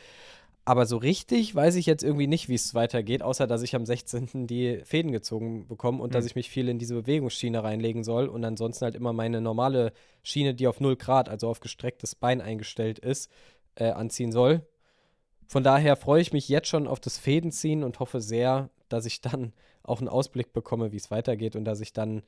Aber 0.66 0.86
so 0.86 0.96
richtig 0.96 1.54
weiß 1.54 1.76
ich 1.76 1.86
jetzt 1.86 2.04
irgendwie 2.04 2.28
nicht, 2.28 2.48
wie 2.48 2.56
es 2.56 2.74
weitergeht, 2.74 3.22
außer 3.22 3.48
dass 3.48 3.64
ich 3.64 3.76
am 3.76 3.86
16. 3.86 4.48
die 4.48 4.80
Fäden 4.86 5.12
gezogen 5.12 5.68
bekomme 5.68 6.02
und 6.02 6.12
mhm. 6.12 6.14
dass 6.14 6.26
ich 6.26 6.36
mich 6.36 6.50
viel 6.50 6.70
in 6.70 6.80
diese 6.80 6.96
Bewegungsschiene 6.96 7.62
reinlegen 7.62 8.06
soll 8.06 8.28
und 8.28 8.46
ansonsten 8.46 8.86
halt 8.86 8.96
immer 8.96 9.12
meine 9.12 9.42
normale 9.42 9.92
Schiene, 10.24 10.54
die 10.54 10.68
auf 10.68 10.80
0 10.80 10.96
Grad, 10.96 11.28
also 11.28 11.50
auf 11.50 11.60
gestrecktes 11.60 12.16
Bein 12.16 12.40
eingestellt 12.40 12.98
ist, 13.00 13.30
äh, 13.76 13.90
anziehen 13.90 14.32
soll. 14.32 14.66
Von 15.48 15.64
daher 15.64 15.96
freue 15.96 16.22
ich 16.22 16.34
mich 16.34 16.50
jetzt 16.50 16.68
schon 16.68 16.88
auf 16.88 17.00
das 17.00 17.18
Fädenziehen 17.18 17.84
und 17.84 18.00
hoffe 18.00 18.22
sehr, 18.22 18.70
dass 18.90 19.06
ich 19.06 19.22
dann 19.22 19.54
auch 19.84 20.00
einen 20.00 20.10
Ausblick 20.10 20.54
bekomme, 20.54 20.92
wie 20.92 20.98
es 20.98 21.12
weitergeht 21.12 21.56
und 21.56 21.66
dass 21.66 21.82
ich 21.82 21.94
dann 21.94 22.24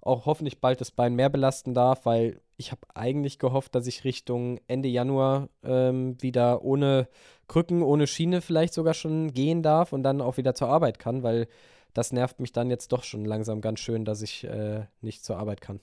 auch 0.00 0.26
hoffentlich 0.26 0.60
bald 0.60 0.80
das 0.80 0.90
Bein 0.90 1.14
mehr 1.14 1.30
belasten 1.30 1.74
darf, 1.74 2.06
weil 2.06 2.40
ich 2.56 2.72
habe 2.72 2.80
eigentlich 2.94 3.38
gehofft, 3.38 3.74
dass 3.74 3.86
ich 3.86 4.04
Richtung 4.04 4.60
Ende 4.66 4.88
Januar 4.88 5.48
ähm, 5.62 6.20
wieder 6.20 6.64
ohne 6.64 7.08
Krücken, 7.46 7.82
ohne 7.82 8.06
Schiene 8.06 8.40
vielleicht 8.40 8.74
sogar 8.74 8.94
schon 8.94 9.32
gehen 9.32 9.62
darf 9.62 9.92
und 9.92 10.02
dann 10.02 10.20
auch 10.20 10.36
wieder 10.36 10.54
zur 10.54 10.68
Arbeit 10.68 10.98
kann, 10.98 11.22
weil 11.22 11.46
das 11.94 12.12
nervt 12.12 12.40
mich 12.40 12.52
dann 12.52 12.70
jetzt 12.70 12.92
doch 12.92 13.04
schon 13.04 13.24
langsam 13.24 13.60
ganz 13.60 13.80
schön, 13.80 14.04
dass 14.04 14.22
ich 14.22 14.44
äh, 14.44 14.86
nicht 15.02 15.24
zur 15.24 15.38
Arbeit 15.38 15.60
kann. 15.60 15.80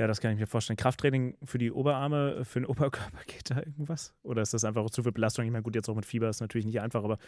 Ja, 0.00 0.06
das 0.06 0.22
kann 0.22 0.32
ich 0.32 0.38
mir 0.38 0.46
vorstellen. 0.46 0.78
Krafttraining 0.78 1.36
für 1.44 1.58
die 1.58 1.70
Oberarme, 1.70 2.46
für 2.46 2.58
den 2.58 2.64
Oberkörper, 2.70 3.18
geht 3.26 3.50
da 3.50 3.58
irgendwas? 3.58 4.14
Oder 4.22 4.40
ist 4.40 4.54
das 4.54 4.64
einfach 4.64 4.88
zu 4.88 5.02
viel 5.02 5.12
Belastung? 5.12 5.44
Ich 5.44 5.50
meine, 5.50 5.62
gut, 5.62 5.74
jetzt 5.74 5.90
auch 5.90 5.94
mit 5.94 6.06
Fieber 6.06 6.30
ist 6.30 6.40
natürlich 6.40 6.64
nicht 6.64 6.80
einfach, 6.80 7.04
aber 7.04 7.18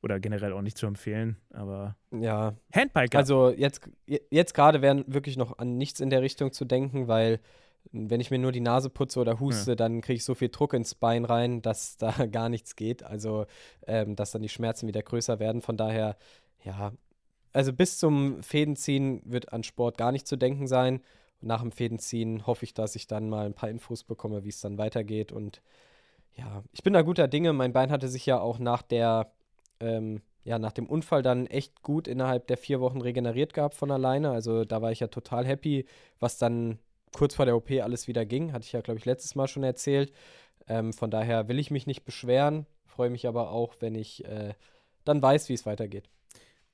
oder 0.00 0.20
generell 0.20 0.52
auch 0.52 0.62
nicht 0.62 0.78
zu 0.78 0.86
empfehlen, 0.86 1.38
aber 1.52 1.96
ja. 2.12 2.54
Handbike. 2.72 3.16
Also 3.16 3.50
jetzt, 3.50 3.80
jetzt 4.06 4.54
gerade 4.54 4.80
wäre 4.80 5.04
wirklich 5.08 5.36
noch 5.36 5.58
an 5.58 5.76
nichts 5.76 5.98
in 5.98 6.08
der 6.08 6.22
Richtung 6.22 6.52
zu 6.52 6.64
denken, 6.64 7.08
weil 7.08 7.40
wenn 7.90 8.20
ich 8.20 8.30
mir 8.30 8.38
nur 8.38 8.52
die 8.52 8.60
Nase 8.60 8.90
putze 8.90 9.18
oder 9.18 9.40
huste, 9.40 9.72
ja. 9.72 9.74
dann 9.74 10.00
kriege 10.00 10.18
ich 10.18 10.24
so 10.24 10.36
viel 10.36 10.50
Druck 10.50 10.72
ins 10.72 10.94
Bein 10.94 11.24
rein, 11.24 11.62
dass 11.62 11.96
da 11.96 12.12
gar 12.30 12.48
nichts 12.48 12.76
geht. 12.76 13.02
Also, 13.02 13.46
ähm, 13.88 14.14
dass 14.14 14.30
dann 14.30 14.42
die 14.42 14.48
Schmerzen 14.48 14.86
wieder 14.86 15.02
größer 15.02 15.40
werden. 15.40 15.62
Von 15.62 15.76
daher, 15.76 16.16
ja, 16.64 16.92
also 17.52 17.72
bis 17.72 17.98
zum 17.98 18.40
Fädenziehen 18.44 19.20
wird 19.24 19.52
an 19.52 19.64
Sport 19.64 19.98
gar 19.98 20.12
nicht 20.12 20.28
zu 20.28 20.36
denken 20.36 20.68
sein. 20.68 21.00
Nach 21.40 21.62
dem 21.62 21.72
Fädenziehen 21.72 22.46
hoffe 22.46 22.64
ich, 22.64 22.74
dass 22.74 22.96
ich 22.96 23.06
dann 23.06 23.28
mal 23.28 23.46
ein 23.46 23.54
paar 23.54 23.70
Infos 23.70 24.04
bekomme, 24.04 24.44
wie 24.44 24.48
es 24.48 24.60
dann 24.60 24.78
weitergeht. 24.78 25.32
Und 25.32 25.62
ja, 26.36 26.62
ich 26.72 26.82
bin 26.82 26.92
da 26.92 27.02
guter 27.02 27.28
Dinge. 27.28 27.52
Mein 27.52 27.72
Bein 27.72 27.90
hatte 27.90 28.08
sich 28.08 28.26
ja 28.26 28.40
auch 28.40 28.58
nach 28.58 28.82
der, 28.82 29.32
ähm, 29.80 30.22
ja, 30.44 30.58
nach 30.58 30.72
dem 30.72 30.86
Unfall 30.86 31.22
dann 31.22 31.46
echt 31.46 31.82
gut 31.82 32.08
innerhalb 32.08 32.46
der 32.46 32.56
vier 32.56 32.80
Wochen 32.80 33.00
regeneriert 33.00 33.54
gehabt 33.54 33.74
von 33.74 33.90
alleine. 33.90 34.30
Also 34.30 34.64
da 34.64 34.82
war 34.82 34.92
ich 34.92 35.00
ja 35.00 35.08
total 35.08 35.46
happy, 35.46 35.86
was 36.18 36.38
dann 36.38 36.78
kurz 37.12 37.34
vor 37.34 37.44
der 37.46 37.56
OP 37.56 37.70
alles 37.70 38.08
wieder 38.08 38.24
ging. 38.24 38.52
Hatte 38.52 38.64
ich 38.64 38.72
ja, 38.72 38.80
glaube 38.80 38.98
ich, 38.98 39.04
letztes 39.04 39.34
Mal 39.34 39.48
schon 39.48 39.64
erzählt. 39.64 40.12
Ähm, 40.68 40.92
von 40.92 41.10
daher 41.10 41.48
will 41.48 41.58
ich 41.58 41.70
mich 41.70 41.86
nicht 41.86 42.04
beschweren, 42.04 42.66
freue 42.86 43.10
mich 43.10 43.26
aber 43.26 43.50
auch, 43.50 43.76
wenn 43.80 43.94
ich 43.94 44.24
äh, 44.24 44.54
dann 45.04 45.20
weiß, 45.20 45.48
wie 45.48 45.54
es 45.54 45.66
weitergeht. 45.66 46.08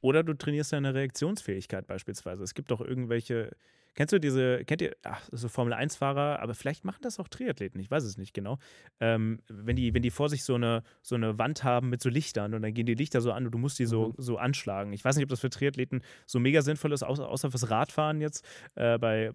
Oder 0.01 0.23
du 0.23 0.35
trainierst 0.35 0.73
deine 0.73 0.95
Reaktionsfähigkeit 0.95 1.87
beispielsweise. 1.87 2.45
Es 2.45 2.55
gibt 2.55 2.71
doch 2.71 2.81
irgendwelche, 2.81 3.57
kennst 3.97 4.13
du 4.13 4.21
diese, 4.21 4.65
kennt 4.65 4.83
ihr, 4.83 4.95
ach, 5.03 5.29
so 5.33 5.49
Formel-1-Fahrer, 5.49 6.41
aber 6.41 6.55
vielleicht 6.55 6.85
machen 6.85 7.01
das 7.03 7.19
auch 7.19 7.29
Triathleten, 7.29 7.81
ich 7.81 7.91
weiß 7.91 8.05
es 8.05 8.17
nicht 8.17 8.33
genau. 8.33 8.59
Ähm, 9.01 9.41
wenn, 9.49 9.75
die, 9.75 9.93
wenn 9.95 10.03
die 10.03 10.11
vor 10.11 10.29
sich 10.29 10.45
so 10.45 10.55
eine, 10.55 10.83
so 11.03 11.17
eine 11.17 11.39
Wand 11.39 11.65
haben 11.65 11.89
mit 11.89 12.01
so 12.01 12.09
Lichtern 12.09 12.55
und 12.55 12.63
dann 12.63 12.75
gehen 12.75 12.87
die 12.87 12.95
Lichter 12.95 13.21
so 13.21 13.33
an 13.33 13.47
und 13.47 13.53
du 13.53 13.59
musst 13.59 13.79
die 13.79 13.87
so, 13.87 14.09
mhm. 14.09 14.15
so 14.19 14.39
anschlagen. 14.39 14.93
Ich 14.93 15.05
weiß 15.05 15.17
nicht, 15.17 15.25
ob 15.25 15.31
das 15.31 15.41
für 15.41 15.51
Triathleten 15.51 16.03
so 16.27 16.39
mega 16.39 16.63
sinnvoll 16.63 16.93
ist, 16.93 17.03
außer, 17.03 17.29
außer 17.29 17.51
fürs 17.51 17.71
Radfahren 17.71 18.21
jetzt. 18.21 18.45
Äh, 18.75 18.99
bei, 18.99 19.33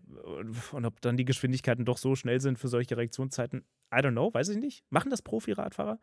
und 0.72 0.86
ob 0.86 1.02
dann 1.02 1.18
die 1.18 1.26
Geschwindigkeiten 1.26 1.84
doch 1.84 1.98
so 1.98 2.16
schnell 2.16 2.40
sind 2.40 2.58
für 2.58 2.68
solche 2.68 2.96
Reaktionszeiten. 2.96 3.66
I 3.94 3.98
don't 3.98 4.12
know, 4.12 4.34
weiß 4.34 4.50
ich 4.50 4.58
nicht. 4.58 4.86
Machen 4.90 5.10
das 5.10 5.22
Profi-Radfahrer? 5.22 6.00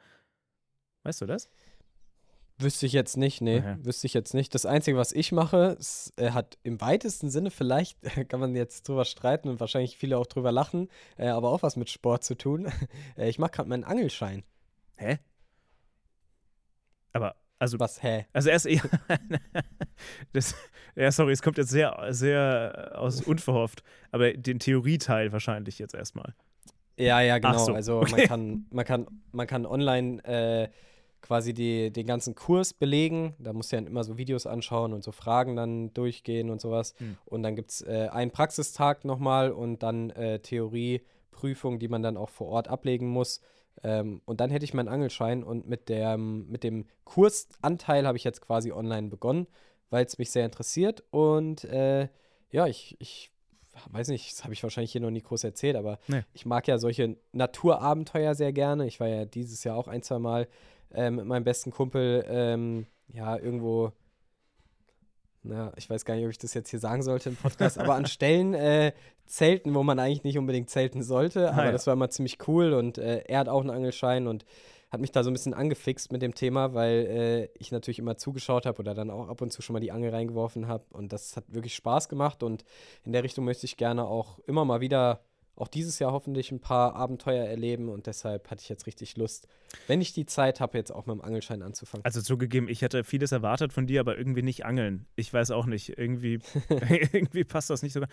Weißt 1.04 1.20
du 1.20 1.26
das? 1.26 1.48
Wüsste 2.60 2.86
ich 2.86 2.92
jetzt 2.92 3.16
nicht, 3.16 3.40
nee. 3.40 3.58
Okay. 3.58 3.76
Wüsste 3.82 4.08
ich 4.08 4.14
jetzt 4.14 4.34
nicht. 4.34 4.52
Das 4.52 4.66
Einzige, 4.66 4.96
was 4.96 5.12
ich 5.12 5.30
mache, 5.30 5.76
ist, 5.78 6.12
äh, 6.16 6.30
hat 6.32 6.58
im 6.64 6.80
weitesten 6.80 7.30
Sinne, 7.30 7.52
vielleicht 7.52 7.98
kann 8.28 8.40
man 8.40 8.56
jetzt 8.56 8.88
drüber 8.88 9.04
streiten 9.04 9.48
und 9.48 9.60
wahrscheinlich 9.60 9.96
viele 9.96 10.18
auch 10.18 10.26
drüber 10.26 10.50
lachen, 10.50 10.88
äh, 11.16 11.28
aber 11.28 11.50
auch 11.50 11.62
was 11.62 11.76
mit 11.76 11.88
Sport 11.88 12.24
zu 12.24 12.36
tun. 12.36 12.66
äh, 13.16 13.28
ich 13.28 13.38
mache 13.38 13.52
gerade 13.52 13.68
meinen 13.68 13.84
Angelschein. 13.84 14.42
Hä? 14.96 15.18
Aber, 17.12 17.36
also. 17.60 17.78
Was, 17.78 18.02
hä? 18.02 18.26
Also, 18.32 18.50
erst 18.50 18.66
eher. 18.66 18.82
das, 20.32 20.56
ja, 20.96 21.12
sorry, 21.12 21.32
es 21.32 21.42
kommt 21.42 21.58
jetzt 21.58 21.70
sehr, 21.70 21.96
sehr 22.10 22.92
aus 22.96 23.22
unverhofft. 23.22 23.84
Aber 24.10 24.32
den 24.32 24.58
Theorieteil 24.58 25.30
wahrscheinlich 25.30 25.78
jetzt 25.78 25.94
erstmal. 25.94 26.34
Ja, 26.96 27.20
ja, 27.20 27.38
genau. 27.38 27.58
So, 27.58 27.72
also, 27.72 28.00
okay. 28.00 28.10
man, 28.10 28.26
kann, 28.26 28.66
man, 28.70 28.84
kann, 28.84 29.06
man 29.30 29.46
kann 29.46 29.64
online 29.64 30.24
äh, 30.24 30.68
quasi 31.20 31.52
die, 31.52 31.92
den 31.92 32.06
ganzen 32.06 32.34
Kurs 32.34 32.72
belegen. 32.72 33.34
Da 33.38 33.52
musst 33.52 33.72
du 33.72 33.76
ja 33.76 33.82
immer 33.82 34.04
so 34.04 34.18
Videos 34.18 34.46
anschauen 34.46 34.92
und 34.92 35.02
so 35.02 35.12
Fragen 35.12 35.56
dann 35.56 35.92
durchgehen 35.94 36.50
und 36.50 36.60
sowas. 36.60 36.94
Hm. 36.98 37.16
Und 37.24 37.42
dann 37.42 37.56
gibt 37.56 37.70
es 37.70 37.82
äh, 37.82 38.08
einen 38.10 38.30
Praxistag 38.30 39.04
nochmal 39.04 39.50
und 39.50 39.82
dann 39.82 40.10
äh, 40.10 40.40
Theorieprüfung, 40.40 41.78
die 41.78 41.88
man 41.88 42.02
dann 42.02 42.16
auch 42.16 42.30
vor 42.30 42.48
Ort 42.48 42.68
ablegen 42.68 43.08
muss. 43.08 43.40
Ähm, 43.82 44.22
und 44.24 44.40
dann 44.40 44.50
hätte 44.50 44.64
ich 44.64 44.74
meinen 44.74 44.88
Angelschein 44.88 45.44
und 45.44 45.68
mit, 45.68 45.88
der, 45.88 46.16
mit 46.16 46.64
dem 46.64 46.86
Kursanteil 47.04 48.06
habe 48.06 48.16
ich 48.16 48.24
jetzt 48.24 48.40
quasi 48.40 48.72
online 48.72 49.08
begonnen, 49.08 49.46
weil 49.90 50.04
es 50.04 50.18
mich 50.18 50.30
sehr 50.30 50.44
interessiert. 50.44 51.04
Und 51.10 51.64
äh, 51.64 52.08
ja, 52.50 52.66
ich, 52.66 52.96
ich 52.98 53.30
weiß 53.90 54.08
nicht, 54.08 54.32
das 54.32 54.44
habe 54.44 54.54
ich 54.54 54.62
wahrscheinlich 54.62 54.92
hier 54.92 55.00
noch 55.00 55.10
nie 55.10 55.22
groß 55.22 55.44
erzählt, 55.44 55.76
aber 55.76 55.98
nee. 56.08 56.22
ich 56.32 56.46
mag 56.46 56.66
ja 56.66 56.78
solche 56.78 57.16
Naturabenteuer 57.32 58.34
sehr 58.34 58.52
gerne. 58.52 58.86
Ich 58.86 59.00
war 59.00 59.08
ja 59.08 59.24
dieses 59.24 59.64
Jahr 59.64 59.76
auch 59.76 59.88
ein, 59.88 60.02
zwei 60.02 60.18
Mal 60.18 60.48
äh, 60.92 61.10
mit 61.10 61.26
meinem 61.26 61.44
besten 61.44 61.70
Kumpel 61.70 62.24
ähm, 62.28 62.86
ja 63.08 63.36
irgendwo, 63.36 63.92
na, 65.42 65.72
ich 65.76 65.88
weiß 65.88 66.04
gar 66.04 66.14
nicht, 66.14 66.24
ob 66.24 66.30
ich 66.30 66.38
das 66.38 66.54
jetzt 66.54 66.70
hier 66.70 66.78
sagen 66.78 67.02
sollte 67.02 67.30
im 67.30 67.36
Podcast, 67.36 67.78
aber 67.78 67.94
an 67.94 68.06
Stellen 68.06 68.54
äh, 68.54 68.92
zelten, 69.26 69.74
wo 69.74 69.82
man 69.82 69.98
eigentlich 69.98 70.24
nicht 70.24 70.38
unbedingt 70.38 70.70
zelten 70.70 71.02
sollte. 71.02 71.52
Aber 71.52 71.66
ja. 71.66 71.72
das 71.72 71.86
war 71.86 71.94
immer 71.94 72.10
ziemlich 72.10 72.38
cool 72.48 72.72
und 72.72 72.98
äh, 72.98 73.24
er 73.26 73.40
hat 73.40 73.48
auch 73.48 73.60
einen 73.60 73.70
Angelschein 73.70 74.26
und 74.26 74.44
hat 74.90 75.00
mich 75.00 75.12
da 75.12 75.22
so 75.22 75.30
ein 75.30 75.34
bisschen 75.34 75.54
angefixt 75.54 76.12
mit 76.12 76.22
dem 76.22 76.34
Thema, 76.34 76.72
weil 76.72 77.06
äh, 77.06 77.58
ich 77.58 77.72
natürlich 77.72 77.98
immer 77.98 78.16
zugeschaut 78.16 78.64
habe 78.64 78.78
oder 78.78 78.94
dann 78.94 79.10
auch 79.10 79.28
ab 79.28 79.42
und 79.42 79.52
zu 79.52 79.60
schon 79.60 79.74
mal 79.74 79.80
die 79.80 79.92
Angel 79.92 80.10
reingeworfen 80.10 80.66
habe. 80.66 80.84
Und 80.92 81.12
das 81.12 81.36
hat 81.36 81.44
wirklich 81.48 81.74
Spaß 81.74 82.08
gemacht. 82.08 82.42
Und 82.42 82.64
in 83.04 83.12
der 83.12 83.22
Richtung 83.22 83.44
möchte 83.44 83.66
ich 83.66 83.76
gerne 83.76 84.06
auch 84.06 84.38
immer 84.46 84.64
mal 84.64 84.80
wieder 84.80 85.20
auch 85.60 85.68
dieses 85.68 85.98
Jahr 85.98 86.12
hoffentlich 86.12 86.52
ein 86.52 86.60
paar 86.60 86.94
Abenteuer 86.94 87.44
erleben 87.44 87.88
und 87.88 88.06
deshalb 88.06 88.50
hatte 88.50 88.62
ich 88.62 88.68
jetzt 88.68 88.86
richtig 88.86 89.16
Lust, 89.16 89.48
wenn 89.86 90.00
ich 90.00 90.12
die 90.12 90.26
Zeit 90.26 90.60
habe, 90.60 90.78
jetzt 90.78 90.90
auch 90.90 91.06
mit 91.06 91.16
dem 91.16 91.22
Angelschein 91.22 91.62
anzufangen. 91.62 92.04
Also 92.04 92.22
zugegeben, 92.22 92.68
ich 92.68 92.82
hätte 92.82 93.04
vieles 93.04 93.32
erwartet 93.32 93.72
von 93.72 93.86
dir, 93.86 94.00
aber 94.00 94.16
irgendwie 94.16 94.42
nicht 94.42 94.64
angeln. 94.64 95.06
Ich 95.16 95.32
weiß 95.32 95.50
auch 95.50 95.66
nicht, 95.66 95.98
irgendwie, 95.98 96.38
irgendwie 97.12 97.44
passt 97.44 97.70
das 97.70 97.82
nicht 97.82 97.92
so. 97.92 98.04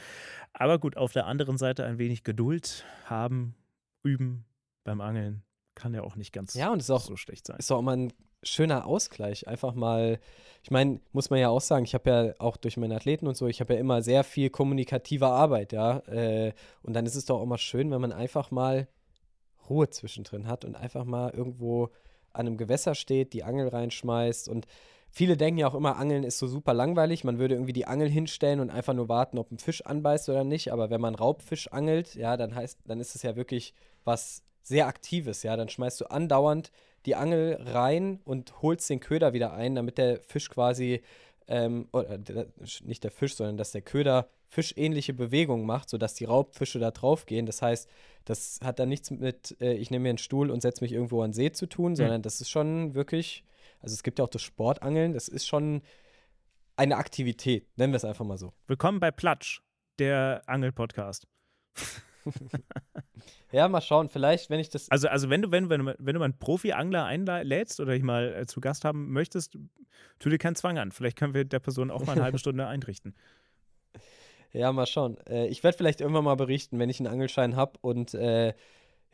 Aber 0.54 0.80
gut, 0.80 0.98
auf 0.98 1.14
der 1.14 1.28
anderen 1.28 1.58
Seite 1.58 1.86
ein 1.86 1.98
wenig 1.98 2.24
Geduld 2.24 2.86
haben, 3.06 3.56
üben 4.04 4.46
beim 4.84 5.02
Angeln 5.02 5.44
kann 5.76 5.94
ja 5.94 6.02
auch 6.04 6.16
nicht 6.16 6.32
ganz 6.32 6.54
ja, 6.54 6.72
und 6.72 6.80
ist 6.80 6.90
auch, 6.90 7.02
so 7.02 7.18
schlecht 7.18 7.46
sein. 7.48 7.58
Ist 7.58 7.72
auch 7.72 7.80
immer 7.80 7.96
ein 7.96 8.14
schöner 8.46 8.86
Ausgleich. 8.86 9.48
Einfach 9.48 9.74
mal, 9.74 10.20
ich 10.64 10.72
meine, 10.72 11.00
muss 11.12 11.30
man 11.30 11.40
ja 11.40 11.50
auch 11.50 11.62
sagen, 11.62 11.86
ich 11.86 11.94
habe 11.94 12.10
ja 12.10 12.34
auch 12.40 12.58
durch 12.58 12.78
meine 12.78 12.96
Athleten 12.96 13.28
und 13.28 13.36
so, 13.36 13.48
ich 13.48 13.60
habe 13.60 13.74
ja 13.74 13.80
immer 13.80 14.02
sehr 14.02 14.24
viel 14.24 14.50
kommunikative 14.50 15.28
Arbeit, 15.28 15.74
ja. 15.74 16.00
Äh, 16.08 16.54
und 16.84 16.94
dann 16.94 17.06
ist 17.06 17.16
es 17.16 17.26
doch 17.26 17.40
auch 17.40 17.46
mal 17.46 17.58
schön, 17.58 17.92
wenn 17.92 18.02
man 18.02 18.12
einfach 18.14 18.52
mal 18.52 18.88
Ruhe 19.70 19.90
zwischendrin 19.90 20.48
hat 20.48 20.66
und 20.66 20.76
einfach 20.76 21.06
mal 21.06 21.32
irgendwo 21.32 21.90
an 22.34 22.48
einem 22.48 22.58
Gewässer 22.58 22.96
steht, 22.96 23.34
die 23.34 23.44
Angel 23.44 23.68
reinschmeißt 23.68 24.50
und 24.50 24.68
Viele 25.18 25.38
denken 25.38 25.60
ja 25.60 25.68
auch 25.70 25.76
immer, 25.76 25.96
Angeln 25.96 26.26
ist 26.26 26.40
so 26.40 26.46
super 26.46 26.74
langweilig. 26.74 27.24
Man 27.24 27.40
würde 27.40 27.56
irgendwie 27.56 27.72
die 27.72 27.88
Angel 27.88 28.10
hinstellen 28.10 28.60
und 28.60 28.70
einfach 28.70 28.94
nur 28.94 29.08
warten, 29.08 29.38
ob 29.38 29.50
ein 29.50 29.60
Fisch 29.60 29.86
anbeißt 29.86 30.28
oder 30.28 30.44
nicht. 30.44 30.74
Aber 30.74 30.90
wenn 30.90 31.00
man 31.00 31.16
Raubfisch 31.16 31.72
angelt, 31.72 32.16
ja, 32.16 32.36
dann 32.36 32.54
heißt, 32.54 32.80
dann 32.86 33.00
ist 33.00 33.16
es 33.16 33.22
ja 33.22 33.38
wirklich 33.38 33.74
was 34.04 34.44
sehr 34.62 34.88
Aktives, 34.88 35.44
ja. 35.44 35.56
Dann 35.56 35.70
schmeißt 35.70 36.02
du 36.02 36.12
andauernd 36.12 36.70
die 37.06 37.16
Angel 37.16 37.58
rein 37.62 38.20
und 38.26 38.62
holst 38.62 38.90
den 38.90 39.00
Köder 39.00 39.34
wieder 39.34 39.54
ein, 39.54 39.76
damit 39.76 39.98
der 39.98 40.20
Fisch 40.22 40.50
quasi, 40.50 41.02
ähm, 41.48 41.88
oder 41.92 42.18
nicht 42.84 43.04
der 43.04 43.12
Fisch, 43.12 43.36
sondern 43.36 43.58
dass 43.58 43.72
der 43.72 43.82
Köder 43.82 44.30
fischähnliche 44.48 45.14
Bewegungen 45.14 45.66
macht, 45.66 45.90
sodass 45.90 46.14
die 46.14 46.26
Raubfische 46.26 46.80
da 46.80 46.92
drauf 46.92 47.26
gehen. 47.26 47.46
Das 47.46 47.62
heißt, 47.62 47.90
das 48.24 48.60
hat 48.64 48.80
dann 48.80 48.90
nichts 48.90 49.12
mit, 49.12 49.56
äh, 49.60 49.74
ich 49.74 49.92
nehme 49.92 50.04
mir 50.04 50.10
einen 50.10 50.18
Stuhl 50.18 50.50
und 50.50 50.62
setze 50.62 50.84
mich 50.84 50.94
irgendwo 50.94 51.22
an 51.22 51.34
See 51.34 51.52
zu 51.52 51.66
tun, 51.68 51.92
mhm. 51.92 51.96
sondern 51.96 52.22
das 52.22 52.42
ist 52.42 52.50
schon 52.50 52.96
wirklich, 52.96 53.44
also 53.82 53.94
es 53.94 54.04
gibt 54.04 54.20
ja 54.20 54.26
auch 54.26 54.30
das 54.30 54.42
Sportangeln, 54.42 55.14
das 55.14 55.28
ist 55.28 55.46
schon 55.46 55.82
eine 56.78 56.98
Aktivität, 56.98 57.68
nennen 57.78 57.94
wir 57.94 57.98
es 57.98 58.06
einfach 58.06 58.26
mal 58.26 58.38
so. 58.38 58.54
Willkommen 58.68 59.00
bei 59.00 59.12
Platsch, 59.12 59.62
der 60.00 60.42
Angel-Podcast. 60.48 61.28
ja, 63.52 63.68
mal 63.68 63.82
schauen. 63.82 64.10
Vielleicht, 64.10 64.50
wenn 64.50 64.60
ich 64.60 64.70
das. 64.70 64.90
Also, 64.90 65.08
also 65.08 65.30
wenn 65.30 65.42
du, 65.42 65.52
wenn, 65.52 65.70
wenn, 65.70 65.86
wenn 65.86 66.14
du 66.14 66.20
mal 66.20 66.26
einen 66.26 66.40
Profi-Angler 66.40 67.06
einlädst 67.06 67.80
oder 67.80 67.94
dich 67.94 68.04
mal 68.04 68.34
äh, 68.34 68.46
zu 68.46 68.62
Gast 68.62 68.86
haben 68.86 69.12
möchtest, 69.12 69.58
tu 70.20 70.30
dir 70.30 70.38
keinen 70.38 70.56
Zwang 70.56 70.78
an. 70.78 70.92
Vielleicht 70.92 71.18
können 71.18 71.34
wir 71.34 71.46
der 71.46 71.60
Person 71.60 71.92
auch 71.92 72.06
mal 72.06 72.14
eine 72.14 72.24
halbe 72.24 72.38
Stunde 72.40 72.68
einrichten. 72.68 73.16
Ja, 74.52 74.72
mal 74.72 74.86
schauen. 74.86 75.18
Äh, 75.28 75.48
ich 75.48 75.64
werde 75.64 75.78
vielleicht 75.78 76.02
irgendwann 76.02 76.24
mal 76.24 76.36
berichten, 76.36 76.80
wenn 76.80 76.90
ich 76.90 77.00
einen 77.00 77.08
Angelschein 77.08 77.56
habe 77.56 77.74
und 77.82 78.14
äh, 78.14 78.54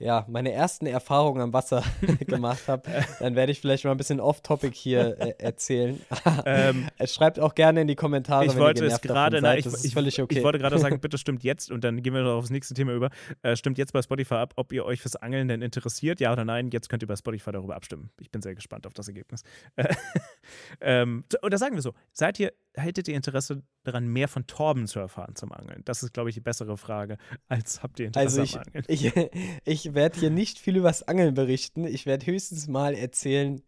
ja, 0.02 0.26
meine 0.28 0.52
ersten 0.52 0.88
Erfahrungen 0.88 1.42
am 1.42 1.54
Wasser 1.54 1.84
gemacht 2.28 2.68
habe, 2.68 2.90
dann 3.20 3.36
werde 3.36 3.52
ich 3.52 3.62
vielleicht 3.62 3.86
mal 3.86 3.92
ein 3.92 3.98
bisschen 3.98 4.20
off-topic 4.20 4.76
hier 4.76 5.20
äh, 5.20 5.34
erzählen. 5.38 6.02
ähm, 6.46 6.88
Schreibt 7.06 7.40
auch 7.40 7.56
gerne 7.56 7.82
in 7.82 7.88
die 7.88 7.96
Kommentare. 7.96 8.46
Ich 8.46 8.58
wollte 8.58 8.86
es 8.86 9.02
gerade, 9.02 9.38
ich, 9.58 9.66
ich, 9.66 10.22
okay. 10.22 10.38
ich, 10.38 10.44
wollte 10.44 10.60
gerade 10.60 10.80
sagen, 10.80 11.00
bitte 11.00 11.18
stimmt 11.18 11.44
jetzt 11.44 11.72
und 11.72 11.84
dann 11.84 12.02
gehen 12.02 12.14
wir 12.14 12.24
noch 12.24 12.38
aufs 12.38 12.50
nächste 12.50 12.74
Thema 12.74 12.94
über. 12.94 13.10
Äh, 13.44 13.56
stimmt 13.56 13.78
jetzt 13.78 13.94
bei 13.94 14.02
Spotify 14.02 14.36
ab, 14.36 14.54
ob 14.56 14.74
ihr 14.74 14.86
euch 14.86 15.02
fürs 15.02 15.16
Angeln 15.16 15.48
denn 15.48 15.62
interessiert, 15.62 16.20
ja 16.20 16.32
oder 16.32 16.46
nein. 16.46 16.70
Jetzt 16.72 16.90
könnt 16.90 17.04
ihr 17.04 17.08
bei 17.08 17.16
Spotify 17.16 17.52
darüber 17.52 17.76
abstimmen. 17.76 18.10
Ich 18.20 18.32
bin 18.32 18.42
sehr 18.42 18.56
gespannt 18.56 18.88
auf 18.88 18.94
das 18.94 19.08
Ergebnis. 19.08 19.44
ähm, 20.82 21.26
oder 21.44 21.58
sagen 21.58 21.76
wir 21.76 21.82
so, 21.82 21.94
seid 22.12 22.40
ihr 22.40 22.52
hättet 22.76 23.08
ihr 23.08 23.16
Interesse 23.16 23.64
daran, 23.84 24.08
mehr 24.08 24.28
von 24.28 24.48
Torben 24.48 24.88
zu 24.88 25.00
erfahren 25.00 25.36
zum 25.36 25.52
Angeln? 25.52 25.82
Das 25.86 26.04
ist, 26.04 26.14
glaube 26.14 26.30
ich, 26.30 26.36
die 26.36 26.42
bessere 26.42 26.78
Frage, 26.78 27.18
als 27.48 27.84
habt 27.84 28.00
ihr 28.00 28.08
Interesse 28.08 28.42
Also 28.42 28.60
am 28.60 28.64
ich, 28.88 29.12
Angeln? 29.12 29.32
ich, 29.32 29.32
ich 29.66 29.94
werde 29.94 30.20
hier 30.20 30.30
nicht 30.30 30.60
viel 30.60 30.78
übers 30.78 31.04
Angeln 31.04 31.34
berichten. 31.34 31.86
Ich 31.86 32.06
werde 32.06 32.26
höchstens 32.26 32.68
mal 32.68 32.94
erzählen, 32.94 33.62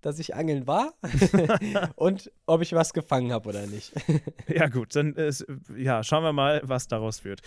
dass 0.00 0.18
ich 0.18 0.34
angeln 0.34 0.66
war 0.66 0.94
und 1.96 2.30
ob 2.46 2.62
ich 2.62 2.72
was 2.72 2.92
gefangen 2.92 3.32
habe 3.32 3.48
oder 3.48 3.66
nicht. 3.66 3.92
Ja, 4.46 4.68
gut, 4.68 4.94
dann 4.94 5.14
ist, 5.14 5.44
ja, 5.76 6.02
schauen 6.04 6.22
wir 6.22 6.32
mal, 6.32 6.60
was 6.64 6.86
daraus 6.88 7.24
wird. 7.24 7.40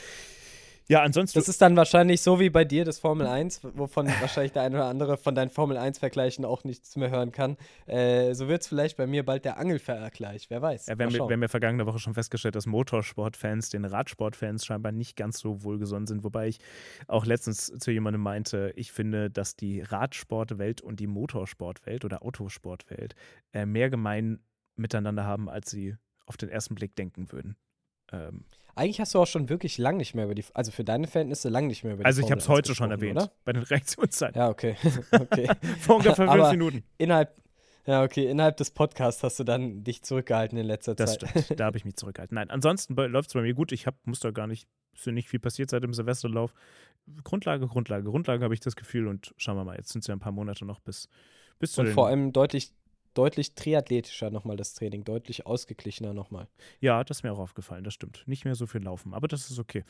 Ja, 0.91 1.03
ansonsten. 1.03 1.39
Das 1.39 1.47
ist 1.47 1.61
dann 1.61 1.77
wahrscheinlich 1.77 2.19
so 2.19 2.41
wie 2.41 2.49
bei 2.49 2.65
dir 2.65 2.83
das 2.83 2.99
Formel 2.99 3.25
1, 3.25 3.61
wovon 3.75 4.07
wahrscheinlich 4.07 4.51
der 4.51 4.63
eine 4.63 4.75
oder 4.75 4.87
andere 4.87 5.15
von 5.15 5.33
deinen 5.33 5.49
Formel 5.49 5.77
1-Vergleichen 5.77 6.43
auch 6.43 6.65
nichts 6.65 6.97
mehr 6.97 7.09
hören 7.09 7.31
kann. 7.31 7.55
Äh, 7.85 8.33
so 8.33 8.49
wird 8.49 8.63
es 8.63 8.67
vielleicht 8.67 8.97
bei 8.97 9.07
mir 9.07 9.23
bald 9.23 9.45
der 9.45 9.57
Angelvergleich, 9.57 10.49
wer 10.49 10.61
weiß. 10.61 10.87
Ja, 10.87 10.99
wir, 10.99 11.05
haben, 11.05 11.13
wir 11.13 11.21
haben 11.21 11.41
ja 11.41 11.47
vergangene 11.47 11.85
Woche 11.85 11.99
schon 11.99 12.13
festgestellt, 12.13 12.55
dass 12.55 12.65
Motorsportfans 12.65 13.69
den 13.69 13.85
Radsportfans 13.85 14.65
scheinbar 14.65 14.91
nicht 14.91 15.15
ganz 15.15 15.39
so 15.39 15.63
wohlgesonnen 15.63 16.07
sind. 16.07 16.25
Wobei 16.25 16.49
ich 16.49 16.59
auch 17.07 17.25
letztens 17.25 17.67
zu 17.67 17.89
jemandem 17.89 18.21
meinte, 18.21 18.73
ich 18.75 18.91
finde, 18.91 19.31
dass 19.31 19.55
die 19.55 19.79
Radsportwelt 19.79 20.81
und 20.81 20.99
die 20.99 21.07
Motorsportwelt 21.07 22.03
oder 22.03 22.21
Autosportwelt 22.21 23.15
äh, 23.53 23.65
mehr 23.65 23.89
gemein 23.89 24.41
miteinander 24.75 25.23
haben, 25.23 25.47
als 25.47 25.69
sie 25.69 25.95
auf 26.25 26.35
den 26.35 26.49
ersten 26.49 26.75
Blick 26.75 26.97
denken 26.97 27.31
würden. 27.31 27.55
Ähm, 28.11 28.43
Eigentlich 28.75 28.99
hast 28.99 29.13
du 29.13 29.19
auch 29.19 29.27
schon 29.27 29.49
wirklich 29.49 29.77
lang 29.77 29.97
nicht 29.97 30.15
mehr 30.15 30.25
über 30.25 30.35
die, 30.35 30.45
also 30.53 30.71
für 30.71 30.83
deine 30.83 31.07
Verhältnisse 31.07 31.49
lang 31.49 31.67
nicht 31.67 31.83
mehr 31.83 31.93
über 31.93 32.03
die 32.03 32.05
also 32.05 32.21
ich 32.21 32.31
habe 32.31 32.39
es 32.39 32.47
1 32.47 32.49
heute 32.49 32.75
schon 32.75 32.91
erwähnt, 32.91 33.17
Oder? 33.17 33.31
bei 33.43 33.53
den 33.53 33.63
Reaktionszeiten. 33.63 34.39
Ja, 34.39 34.49
okay. 34.49 34.75
okay. 35.11 35.49
Vor 35.79 35.97
ungefähr 35.97 36.15
fünf 36.15 36.29
Aber 36.29 36.51
Minuten. 36.51 36.83
Innerhalb, 36.97 37.35
ja, 37.85 38.03
okay, 38.03 38.29
innerhalb 38.29 38.57
des 38.57 38.71
Podcasts 38.71 39.23
hast 39.23 39.39
du 39.39 39.43
dann 39.43 39.83
dich 39.83 40.03
zurückgehalten 40.03 40.57
in 40.57 40.65
letzter 40.65 40.95
Das 40.95 41.17
Zeit. 41.17 41.29
stimmt, 41.29 41.59
da 41.59 41.65
habe 41.67 41.77
ich 41.77 41.85
mich 41.85 41.95
zurückgehalten. 41.95 42.35
Nein, 42.35 42.49
ansonsten 42.49 42.95
läuft 42.95 43.29
es 43.29 43.33
bei 43.33 43.41
mir 43.41 43.53
gut. 43.53 43.71
Ich 43.71 43.87
hab, 43.87 43.95
muss 44.05 44.19
da 44.19 44.31
gar 44.31 44.47
nicht, 44.47 44.67
ist 44.93 45.05
ja 45.05 45.11
nicht 45.11 45.29
viel 45.29 45.39
passiert 45.39 45.69
seit 45.69 45.83
dem 45.83 45.93
Silvesterlauf. 45.93 46.53
Grundlage, 47.23 47.67
Grundlage, 47.67 48.03
Grundlage 48.03 48.43
habe 48.43 48.53
ich 48.53 48.59
das 48.59 48.75
Gefühl 48.75 49.07
und 49.07 49.33
schauen 49.37 49.57
wir 49.57 49.63
mal, 49.63 49.75
jetzt 49.75 49.89
sind 49.89 50.01
es 50.01 50.07
ja 50.07 50.15
ein 50.15 50.19
paar 50.19 50.31
Monate 50.31 50.65
noch 50.65 50.79
bis, 50.79 51.09
bis 51.59 51.71
zu 51.73 51.81
Und 51.81 51.89
vor 51.89 52.07
allem 52.07 52.31
deutlich, 52.31 52.71
deutlich 53.13 53.55
triathletischer 53.55 54.29
nochmal 54.29 54.57
das 54.57 54.73
Training, 54.73 55.03
deutlich 55.03 55.45
ausgeglichener 55.45 56.13
nochmal. 56.13 56.47
Ja, 56.79 57.03
das 57.03 57.17
ist 57.17 57.23
mir 57.23 57.31
auch 57.31 57.39
aufgefallen, 57.39 57.83
das 57.83 57.93
stimmt. 57.93 58.23
Nicht 58.25 58.45
mehr 58.45 58.55
so 58.55 58.67
viel 58.67 58.81
Laufen, 58.81 59.13
aber 59.13 59.27
das 59.27 59.49
ist 59.49 59.59
okay. 59.59 59.83